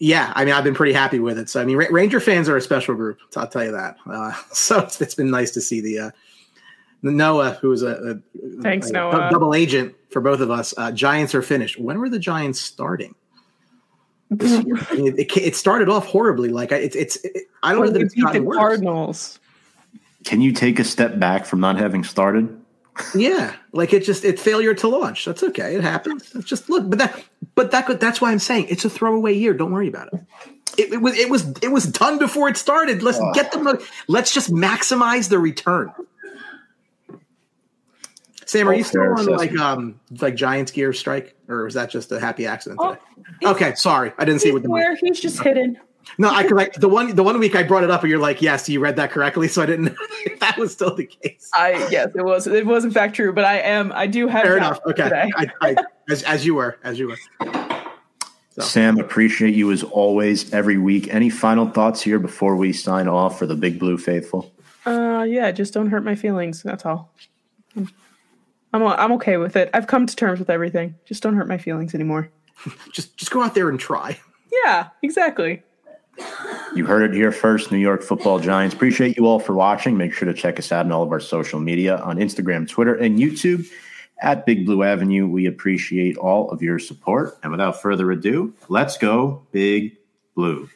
Yeah, 0.00 0.32
I 0.34 0.44
mean, 0.44 0.54
I've 0.54 0.64
been 0.64 0.74
pretty 0.74 0.92
happy 0.92 1.20
with 1.20 1.38
it. 1.38 1.48
So, 1.48 1.62
I 1.62 1.64
mean, 1.64 1.76
Ranger 1.76 2.18
fans 2.18 2.48
are 2.48 2.56
a 2.56 2.60
special 2.60 2.96
group. 2.96 3.18
I'll 3.36 3.46
tell 3.46 3.64
you 3.64 3.70
that. 3.70 3.96
Uh, 4.04 4.32
so 4.52 4.80
it's, 4.80 5.00
it's 5.00 5.14
been 5.14 5.30
nice 5.30 5.52
to 5.52 5.60
see 5.60 5.80
the 5.80 5.98
uh, 5.98 6.10
Noah, 7.10 7.58
who 7.60 7.68
was 7.68 7.82
a, 7.82 7.88
a 7.88 8.62
thanks 8.62 8.90
a, 8.90 8.94
Noah 8.94 9.28
double 9.30 9.54
agent 9.54 9.94
for 10.10 10.20
both 10.20 10.40
of 10.40 10.50
us. 10.50 10.74
Uh, 10.76 10.92
Giants 10.92 11.34
are 11.34 11.42
finished. 11.42 11.78
When 11.78 11.98
were 11.98 12.08
the 12.08 12.18
Giants 12.18 12.60
starting? 12.60 13.14
it, 14.30 15.36
it, 15.36 15.56
started 15.56 15.88
off 15.88 16.06
horribly. 16.06 16.48
Like 16.48 16.72
it's 16.72 16.96
it's 16.96 17.16
it, 17.16 17.44
I 17.62 17.72
don't 17.72 17.84
know 17.84 17.92
that 17.92 18.02
it's 18.02 18.14
the 18.14 18.40
worse. 18.40 18.56
Cardinals. 18.56 19.40
Can 20.24 20.40
you 20.40 20.52
take 20.52 20.78
a 20.78 20.84
step 20.84 21.18
back 21.18 21.44
from 21.44 21.60
not 21.60 21.76
having 21.76 22.02
started? 22.04 22.60
yeah, 23.14 23.54
like 23.72 23.92
it 23.92 24.04
just 24.04 24.24
it's 24.24 24.42
failure 24.42 24.74
to 24.74 24.88
launch. 24.88 25.24
That's 25.24 25.42
okay. 25.42 25.74
It 25.74 25.82
happens. 25.82 26.34
It's 26.34 26.46
just 26.46 26.70
look, 26.70 26.88
but 26.88 26.98
that 26.98 27.24
but 27.54 27.70
that 27.72 27.86
could, 27.86 28.00
that's 28.00 28.20
why 28.20 28.30
I'm 28.30 28.38
saying 28.38 28.66
it's 28.68 28.84
a 28.84 28.90
throwaway 28.90 29.34
year. 29.34 29.52
Don't 29.52 29.72
worry 29.72 29.88
about 29.88 30.12
it. 30.12 30.20
It, 30.76 30.92
it 30.94 31.02
was 31.02 31.16
it 31.18 31.28
was 31.28 31.52
it 31.62 31.70
was 31.72 31.84
done 31.86 32.18
before 32.18 32.48
it 32.48 32.56
started. 32.56 33.02
Let's 33.02 33.18
oh. 33.20 33.32
get 33.34 33.52
them. 33.52 33.68
Let's 34.08 34.32
just 34.32 34.52
maximize 34.52 35.28
the 35.28 35.38
return. 35.38 35.92
Sam, 38.46 38.68
are 38.68 38.74
you 38.74 38.84
still 38.84 39.02
on 39.02 39.26
like 39.26 39.56
um 39.58 40.00
like 40.20 40.34
Giants 40.34 40.72
gear 40.72 40.92
strike, 40.92 41.36
or 41.48 41.64
was 41.64 41.74
that 41.74 41.90
just 41.90 42.12
a 42.12 42.20
happy 42.20 42.46
accident? 42.46 42.80
Oh, 42.82 42.96
okay, 43.44 43.74
sorry, 43.74 44.12
I 44.18 44.24
didn't 44.24 44.40
see 44.40 44.52
what 44.52 44.62
the 44.62 44.70
where 44.70 44.96
he's 44.96 45.20
just 45.20 45.42
hidden. 45.42 45.78
No, 46.18 46.28
I 46.28 46.42
like 46.42 46.74
the 46.74 46.88
one 46.88 47.14
the 47.14 47.22
one 47.22 47.38
week 47.38 47.54
I 47.56 47.62
brought 47.62 47.84
it 47.84 47.90
up, 47.90 48.02
and 48.02 48.10
you're 48.10 48.18
like, 48.18 48.42
"Yes, 48.42 48.68
you 48.68 48.80
read 48.80 48.96
that 48.96 49.10
correctly," 49.10 49.48
so 49.48 49.62
I 49.62 49.66
didn't 49.66 49.84
know 49.86 49.94
if 50.26 50.38
that 50.40 50.58
was 50.58 50.72
still 50.72 50.94
the 50.94 51.06
case. 51.06 51.50
I 51.54 51.88
yes, 51.90 52.10
it 52.14 52.24
was 52.24 52.46
it 52.46 52.66
was 52.66 52.84
in 52.84 52.90
fact 52.90 53.16
true, 53.16 53.32
but 53.32 53.44
I 53.44 53.58
am 53.60 53.92
I 53.94 54.06
do 54.06 54.28
have 54.28 54.42
fair 54.42 54.56
enough. 54.56 54.80
Okay, 54.86 55.30
I, 55.36 55.50
I, 55.60 55.76
as 56.08 56.22
as 56.24 56.44
you 56.44 56.54
were 56.54 56.78
as 56.84 56.98
you 56.98 57.08
were. 57.08 57.18
So. 58.50 58.62
Sam, 58.62 59.00
appreciate 59.00 59.56
you 59.56 59.72
as 59.72 59.82
always 59.82 60.52
every 60.52 60.78
week. 60.78 61.12
Any 61.12 61.28
final 61.28 61.68
thoughts 61.68 62.00
here 62.00 62.20
before 62.20 62.54
we 62.54 62.72
sign 62.72 63.08
off 63.08 63.36
for 63.36 63.46
the 63.46 63.56
Big 63.56 63.80
Blue 63.80 63.98
faithful? 63.98 64.52
Uh, 64.86 65.26
yeah, 65.28 65.50
just 65.50 65.74
don't 65.74 65.88
hurt 65.88 66.04
my 66.04 66.14
feelings. 66.14 66.62
That's 66.62 66.86
all. 66.86 67.12
I'm 68.74 68.82
I'm 68.82 69.12
okay 69.12 69.36
with 69.36 69.54
it. 69.56 69.70
I've 69.72 69.86
come 69.86 70.04
to 70.04 70.16
terms 70.16 70.40
with 70.40 70.50
everything. 70.50 70.96
Just 71.06 71.22
don't 71.22 71.34
hurt 71.34 71.46
my 71.46 71.58
feelings 71.58 71.94
anymore. 71.94 72.28
just 72.92 73.16
just 73.16 73.30
go 73.30 73.40
out 73.40 73.54
there 73.54 73.70
and 73.70 73.78
try. 73.78 74.18
Yeah, 74.64 74.88
exactly. 75.02 75.62
You 76.74 76.84
heard 76.84 77.08
it 77.08 77.14
here 77.14 77.32
first, 77.32 77.72
New 77.72 77.78
York 77.78 78.02
Football 78.02 78.40
Giants. 78.40 78.74
Appreciate 78.74 79.16
you 79.16 79.26
all 79.26 79.38
for 79.38 79.54
watching. 79.54 79.96
Make 79.96 80.12
sure 80.12 80.26
to 80.26 80.34
check 80.34 80.58
us 80.58 80.72
out 80.72 80.86
on 80.86 80.92
all 80.92 81.02
of 81.02 81.12
our 81.12 81.20
social 81.20 81.60
media 81.60 81.98
on 81.98 82.18
Instagram, 82.18 82.68
Twitter, 82.68 82.94
and 82.94 83.18
YouTube 83.18 83.66
at 84.20 84.44
Big 84.46 84.66
Blue 84.66 84.82
Avenue. 84.82 85.26
We 85.26 85.46
appreciate 85.46 86.16
all 86.16 86.50
of 86.50 86.62
your 86.62 86.78
support. 86.78 87.36
And 87.42 87.50
without 87.52 87.80
further 87.80 88.10
ado, 88.12 88.54
let's 88.68 88.96
go 88.96 89.46
Big 89.50 89.96
Blue. 90.34 90.68